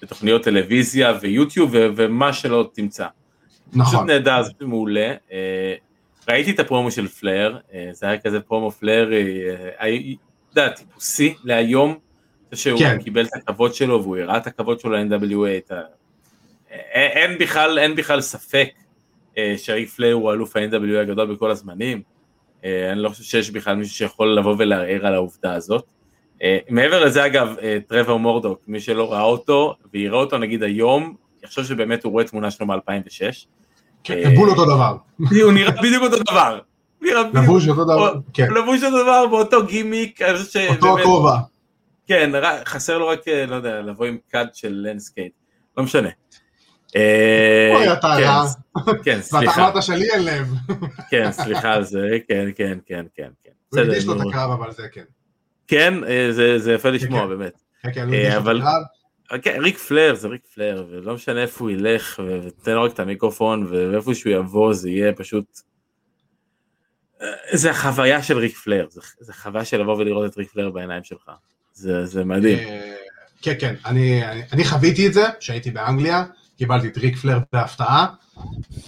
ותוכניות 0.03 0.43
טלוויזיה 0.43 1.12
ויוטיוב 1.20 1.70
ומה 1.73 2.33
שלא 2.33 2.70
תמצא. 2.74 3.07
נכון. 3.73 3.95
פשוט 3.95 4.07
נהדר, 4.07 4.43
זה 4.43 4.53
מעולה. 4.61 5.15
ראיתי 6.29 6.51
את 6.51 6.61
הפרומו 6.61 6.91
של 6.91 7.09
פלר, 7.09 7.59
אה, 7.74 7.89
זה 7.93 8.07
היה 8.07 8.19
כזה 8.19 8.41
פרומו 8.41 8.70
פלר, 8.70 9.12
אה, 9.12 9.87
יודע, 10.57 10.69
טיפוסי 10.69 11.35
להיום, 11.45 11.99
שהוא 12.55 12.79
כן. 12.79 13.03
קיבל 13.03 13.24
את 13.24 13.31
הכבוד 13.37 13.74
שלו 13.74 14.03
והוא 14.03 14.16
הראה 14.19 14.37
את 14.37 14.47
הכבוד 14.47 14.81
שלו 14.81 14.91
ל-NWA, 14.91 15.74
ה... 15.74 15.81
אין 16.93 17.39
בכלל, 17.39 17.79
אין 17.79 17.97
בכלל 17.97 18.20
ספק 18.20 18.69
אה, 19.39 19.55
שריק 19.57 19.89
פלר 19.89 20.12
הוא 20.12 20.33
אלוף 20.33 20.57
ה-NWA 20.57 20.99
הגדול 21.01 21.35
בכל 21.35 21.51
הזמנים, 21.51 22.03
אני 22.65 23.03
לא 23.03 23.09
חושב 23.09 23.23
שיש 23.23 23.51
בכלל 23.51 23.77
מישהו 23.77 23.95
שיכול 23.95 24.37
לבוא 24.39 24.55
ולערער 24.59 25.07
על 25.07 25.15
העובדה 25.15 25.55
הזאת. 25.55 25.85
מעבר 26.69 27.05
לזה 27.05 27.27
אגב, 27.27 27.57
טרוור 27.87 28.19
מורדוק, 28.19 28.62
מי 28.69 28.81
שלא 28.81 29.12
ראה 29.12 29.23
אותו 29.23 29.74
ויראה 29.93 30.19
אותו 30.19 30.39
נגיד 30.39 30.62
היום, 30.62 31.15
יחשוב 31.45 31.65
שבאמת 31.65 32.05
הוא 32.05 32.12
רואה 32.12 32.24
תמונה 32.24 32.51
שלו 32.51 32.66
מ-2006. 32.66 33.47
כן, 34.05 34.35
בול 34.35 34.51
אותו 34.51 34.65
דבר. 34.65 34.97
הוא 35.43 35.53
נראה 35.53 35.83
בדיוק 35.83 36.03
אותו 36.03 36.16
דבר. 36.31 36.59
לבוש 37.35 37.69
אותו 37.69 37.85
דבר, 37.85 38.15
כן. 38.33 38.49
לבוש 38.51 38.83
אותו 38.83 39.03
דבר 39.03 39.27
באותו 39.27 39.66
גימיק. 39.66 40.20
אותו 40.69 40.99
הכובע. 40.99 41.37
כן, 42.07 42.31
חסר 42.65 42.99
לו 42.99 43.09
רק, 43.09 43.29
אה, 43.29 43.47
לא 43.47 43.55
יודע, 43.55 43.81
לבוא 43.81 44.07
עם 44.07 44.19
קאט 44.28 44.49
של 44.55 44.73
לנדסקייפ. 44.86 45.32
לא 45.77 45.85
משנה. 45.85 46.09
אוי, 46.95 47.89
אה, 47.89 47.93
אתה 47.93 48.07
רע. 48.07 48.45
כן, 49.05 49.23
סליחה. 49.23 49.51
ואתה 49.51 49.70
אמרת 49.70 49.83
שלי 49.83 50.11
אין 50.11 50.24
לב. 50.24 50.49
כן, 51.11 51.33
סליחה 51.33 51.73
על 51.73 51.85
זה, 51.85 52.09
כן, 52.29 52.49
כן, 52.57 52.79
כן, 52.87 53.05
כן. 53.16 53.29
הוא 53.69 53.81
הקדיש 53.81 54.07
לו 54.07 54.16
את 54.16 54.27
הקרב, 54.29 54.51
אבל 54.51 54.73
זה 54.73 54.83
כן. 54.93 55.05
כן, 55.66 55.95
אה, 56.05 56.59
זה 56.59 56.73
יפה 56.73 56.91
לשמוע, 56.91 57.27
באמת. 57.27 57.62
כן, 57.83 57.91
כן, 57.93 58.09
הוא 58.09 58.15
הקדיש 58.15 58.35
לו 58.35 58.41
את 58.41 58.57
הקרב. 58.57 58.83
כן, 59.43 59.61
ריק 59.62 59.79
פלר 59.79 60.15
זה 60.15 60.29
ריק 60.29 60.47
פלר, 60.55 60.87
ולא 60.91 61.15
משנה 61.15 61.43
איפה 61.43 61.65
הוא 61.65 61.70
ילך, 61.70 62.20
ותן 62.45 62.73
לו 62.73 62.83
רק 62.83 62.93
את 62.93 63.01
המיקרופון, 63.01 63.66
ואיפה 63.70 64.15
שהוא 64.15 64.33
יבוא 64.33 64.74
זה 64.74 64.91
יהיה 64.91 65.12
פשוט... 65.12 65.72
אה, 67.23 67.28
זה 67.53 67.70
החוויה 67.70 68.23
של 68.23 68.39
ריק 68.39 68.57
פלר, 68.57 68.86
זה, 68.90 69.01
זה 69.20 69.32
חוויה 69.32 69.65
של 69.65 69.81
לבוא 69.81 69.97
ולראות 69.97 70.32
את 70.32 70.36
ריק 70.36 70.51
פלר 70.51 70.70
בעיניים 70.70 71.05
שלך, 71.05 71.31
זה, 71.73 72.07
זה 72.07 72.24
מדהים. 72.24 72.59
אה, 72.59 72.94
כן, 73.43 73.55
כן, 73.59 73.74
אני, 73.86 74.24
אני, 74.24 74.43
אני 74.53 74.65
חוויתי 74.65 75.07
את 75.07 75.12
זה, 75.12 75.24
כשהייתי 75.40 75.70
באנגליה, 75.70 76.24
קיבלתי 76.59 76.89
את 76.89 76.99
ריק 76.99 77.16
פלר 77.16 77.39
בהפתעה, 77.53 78.07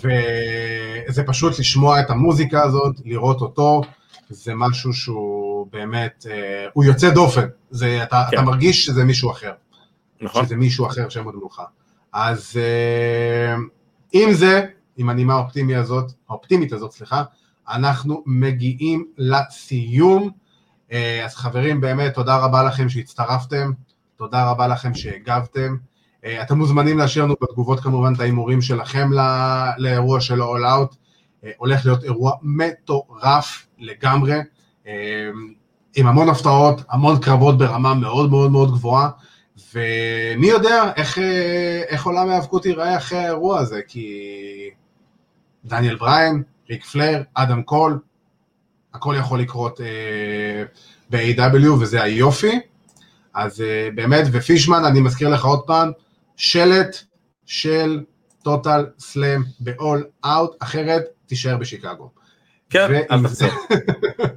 וזה 0.01 1.23
פשוט 1.27 1.59
לשמוע 1.59 2.01
את 2.01 2.11
המוזיקה 2.11 2.63
הזאת, 2.63 2.97
לראות 3.05 3.41
אותו, 3.41 3.83
זה 4.29 4.53
משהו 4.55 4.93
שהוא 4.93 5.67
באמת, 5.73 6.27
אה, 6.31 6.67
הוא 6.73 6.85
יוצא 6.85 7.11
דופן, 7.11 7.47
זה, 7.71 8.03
אתה, 8.03 8.25
כן. 8.31 8.37
אתה 8.37 8.47
מרגיש 8.47 8.85
שזה 8.85 9.05
מישהו 9.05 9.31
אחר. 9.31 9.53
נכון. 10.21 10.45
שזה 10.47 10.57
מישהו 10.57 10.87
אחר 10.87 11.09
שם 11.09 11.25
עוד 11.25 11.35
מולך. 11.35 11.63
אז 12.13 12.57
uh, 12.57 13.61
עם 14.13 14.33
זה, 14.33 14.63
עם 14.97 15.09
הנימה 15.09 15.35
האופטימית 15.35 15.77
הזאת, 15.77 16.13
האופטימית 16.29 16.73
הזאת, 16.73 16.93
סליחה, 16.93 17.23
אנחנו 17.69 18.23
מגיעים 18.27 19.05
לסיום. 19.19 20.31
Uh, 20.91 20.95
אז 21.25 21.35
חברים, 21.35 21.81
באמת 21.81 22.15
תודה 22.15 22.37
רבה 22.37 22.63
לכם 22.63 22.89
שהצטרפתם, 22.89 23.71
תודה 24.17 24.51
רבה 24.51 24.67
לכם 24.67 24.95
שהגבתם. 24.95 25.77
Uh, 26.23 26.27
אתם 26.43 26.59
מוזמנים 26.59 26.99
להשאיר 26.99 27.25
לנו 27.25 27.35
בתגובות 27.43 27.81
כמובן 27.81 28.15
את 28.15 28.21
ההימורים 28.21 28.63
שלכם 28.63 29.13
לא, 29.13 29.23
לאירוע 29.79 30.21
של 30.21 30.43
ה-all 30.43 30.65
out. 30.65 30.95
Uh, 30.95 31.47
הולך 31.57 31.87
להיות 31.87 32.05
אירוע 32.05 32.33
מטורף 32.43 33.67
לגמרי, 33.79 34.39
עם 35.97 36.07
המון 36.07 36.29
הפתעות, 36.29 36.83
המון 36.89 37.21
קרבות 37.21 37.59
ברמה 37.59 37.95
מאוד 37.95 38.31
מאוד 38.31 38.51
מאוד 38.51 38.71
גבוהה. 38.71 39.11
ומי 39.75 40.47
יודע 40.47 40.93
איך, 40.97 41.19
איך 41.89 42.07
עולם 42.07 42.29
ההיאבקות 42.29 42.67
ייראה 42.67 42.97
אחרי 42.97 43.19
האירוע 43.19 43.59
הזה, 43.59 43.81
כי 43.89 44.09
דניאל 45.65 45.97
בריין, 45.97 46.43
ריק 46.71 46.85
פלר, 46.85 47.23
אדם 47.35 47.63
קול, 47.63 47.99
הכל 48.95 49.15
יכול 49.19 49.41
לקרות 49.41 49.81
אה, 49.81 50.65
ב-AW 51.11 51.71
וזה 51.81 52.03
היופי. 52.03 52.61
אז 53.35 53.61
אה, 53.61 53.89
באמת, 53.95 54.27
ופישמן, 54.33 54.85
אני 54.85 55.01
מזכיר 55.01 55.29
לך 55.29 55.45
עוד 55.45 55.61
פעם, 55.67 55.91
שלט 56.37 56.97
של 57.47 58.01
טוטל 58.43 58.87
סלאם 58.99 59.43
ב-all 59.61 60.27
out, 60.27 60.57
אחרת 60.59 61.05
תישאר 61.27 61.57
בשיקגו. 61.57 62.11
כן, 62.71 63.01
אל 63.11 63.23
תחזור. 63.23 63.49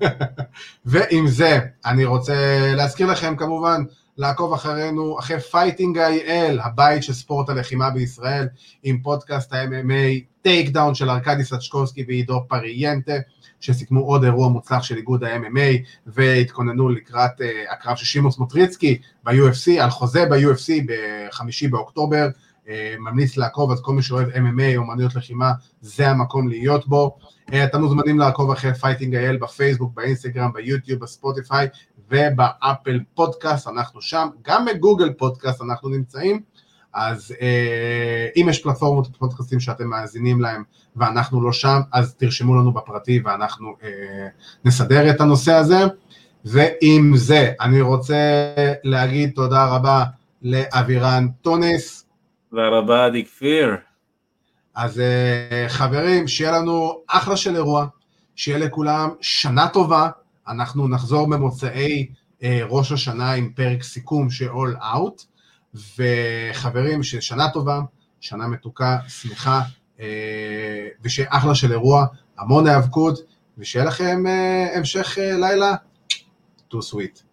ועם 0.86 1.28
זה, 1.28 1.60
אני 1.86 2.06
רוצה 2.06 2.36
להזכיר 2.76 3.08
לכם 3.08 3.36
כמובן, 3.36 3.84
לעקוב 4.18 4.54
אחרינו, 4.54 5.20
אחרי 5.20 5.40
Fighting 5.40 5.98
IL, 5.98 6.60
הבית 6.64 7.04
של 7.04 7.14
ספורט 7.14 7.50
הלחימה 7.50 7.90
בישראל, 7.90 8.48
עם 8.84 9.02
פודקאסט 9.02 9.54
ה-MMA, 9.54 10.22
Takedown 10.48 10.96
של 10.96 11.10
ארכדי 11.10 11.44
סצ'קובסקי 11.44 12.06
ועידו 12.08 12.42
פריאנטה, 12.48 13.14
שסיכמו 13.60 14.00
עוד 14.00 14.24
אירוע 14.24 14.50
מוצלח 14.50 14.84
של 14.84 14.98
איגוד 14.98 15.24
ה-MMA, 15.24 15.88
והתכוננו 16.08 16.90
לקראת 16.90 17.32
uh, 17.42 17.74
הקרב 17.74 17.96
של 17.96 18.06
שימון 18.06 18.38
סמוטריצקי 18.38 18.98
ב-UFC, 19.24 19.82
על 19.82 19.90
חוזה 19.90 20.26
ב-UFC 20.26 20.74
בחמישי 20.88 21.68
באוקטובר, 21.68 22.28
ממליץ 23.00 23.38
לעקוב, 23.38 23.72
אז 23.72 23.82
כל 23.82 23.94
מי 23.94 24.02
שאוהב 24.02 24.30
MMA, 24.30 24.78
אומנויות 24.78 25.16
לחימה, 25.16 25.52
זה 25.82 26.10
המקום 26.10 26.48
להיות 26.48 26.88
בו. 26.88 27.18
אתם 27.64 27.82
מוזמנים 27.82 28.20
לעקוב 28.20 28.52
אחרי 28.52 28.74
Fighting 28.74 29.16
IL 29.16 29.38
בפייסבוק, 29.38 29.94
באינסטגרם, 29.94 30.54
ביוטיוב, 30.54 31.00
בספוטיפיי 31.00 31.68
ובאפל 32.10 33.00
פודקאסט, 33.14 33.68
אנחנו 33.68 34.02
שם, 34.02 34.28
גם 34.42 34.66
בגוגל 34.66 35.14
פודקאסט 35.14 35.62
אנחנו 35.62 35.90
נמצאים. 35.90 36.42
אז 36.98 37.36
אה, 37.42 38.28
אם 38.36 38.48
יש 38.50 38.64
פלטפורמות 38.64 39.08
פודקאסטים 39.18 39.60
שאתם 39.60 39.88
מאזינים 39.88 40.42
להם 40.42 40.64
ואנחנו 40.96 41.42
לא 41.42 41.52
שם, 41.52 41.80
אז 41.94 42.16
תרשמו 42.16 42.56
לנו 42.56 42.72
בפרטי 42.72 43.22
ואנחנו 43.26 43.76
אה, 43.84 44.28
נסדר 44.66 45.10
את 45.10 45.22
הנושא 45.22 45.54
הזה. 45.54 45.78
ועם 46.46 47.12
זה, 47.16 47.52
אני 47.62 47.82
רוצה 47.82 48.54
להגיד 48.84 49.32
תודה 49.36 49.66
רבה 49.66 50.04
לאבירן 50.42 51.28
טוניס. 51.42 52.06
תודה 52.50 52.68
רבה, 52.68 53.06
עדי 53.06 53.26
כפיר. 53.26 53.76
אז 54.76 55.00
אה, 55.00 55.66
חברים, 55.70 56.28
שיהיה 56.28 56.52
לנו 56.52 57.02
אחלה 57.08 57.38
של 57.38 57.56
אירוע, 57.56 57.86
שיהיה 58.36 58.58
לכולם 58.58 59.10
שנה 59.22 59.68
טובה, 59.68 60.10
אנחנו 60.48 60.88
נחזור 60.88 61.30
במוצאי 61.30 62.08
אה, 62.44 62.60
ראש 62.70 62.92
השנה 62.92 63.32
עם 63.32 63.50
פרק 63.56 63.84
סיכום 63.84 64.30
של 64.30 64.50
All 64.50 64.82
Out. 64.82 65.37
וחברים, 65.98 67.04
ששנה 67.04 67.50
טובה, 67.50 67.82
שנה 68.22 68.48
מתוקה, 68.48 68.98
שמחה, 69.08 69.62
אה, 70.00 70.88
ושיהיה 71.04 71.30
אחלה 71.32 71.56
של 71.56 71.72
אירוע, 71.72 72.06
המון 72.38 72.68
היאבקות, 72.68 73.20
ושיהיה 73.58 73.86
לכם 73.86 74.28
אה, 74.28 74.78
המשך 74.78 75.18
אה, 75.18 75.38
לילה, 75.38 75.76
too 76.74 76.78
sweet. 76.92 77.27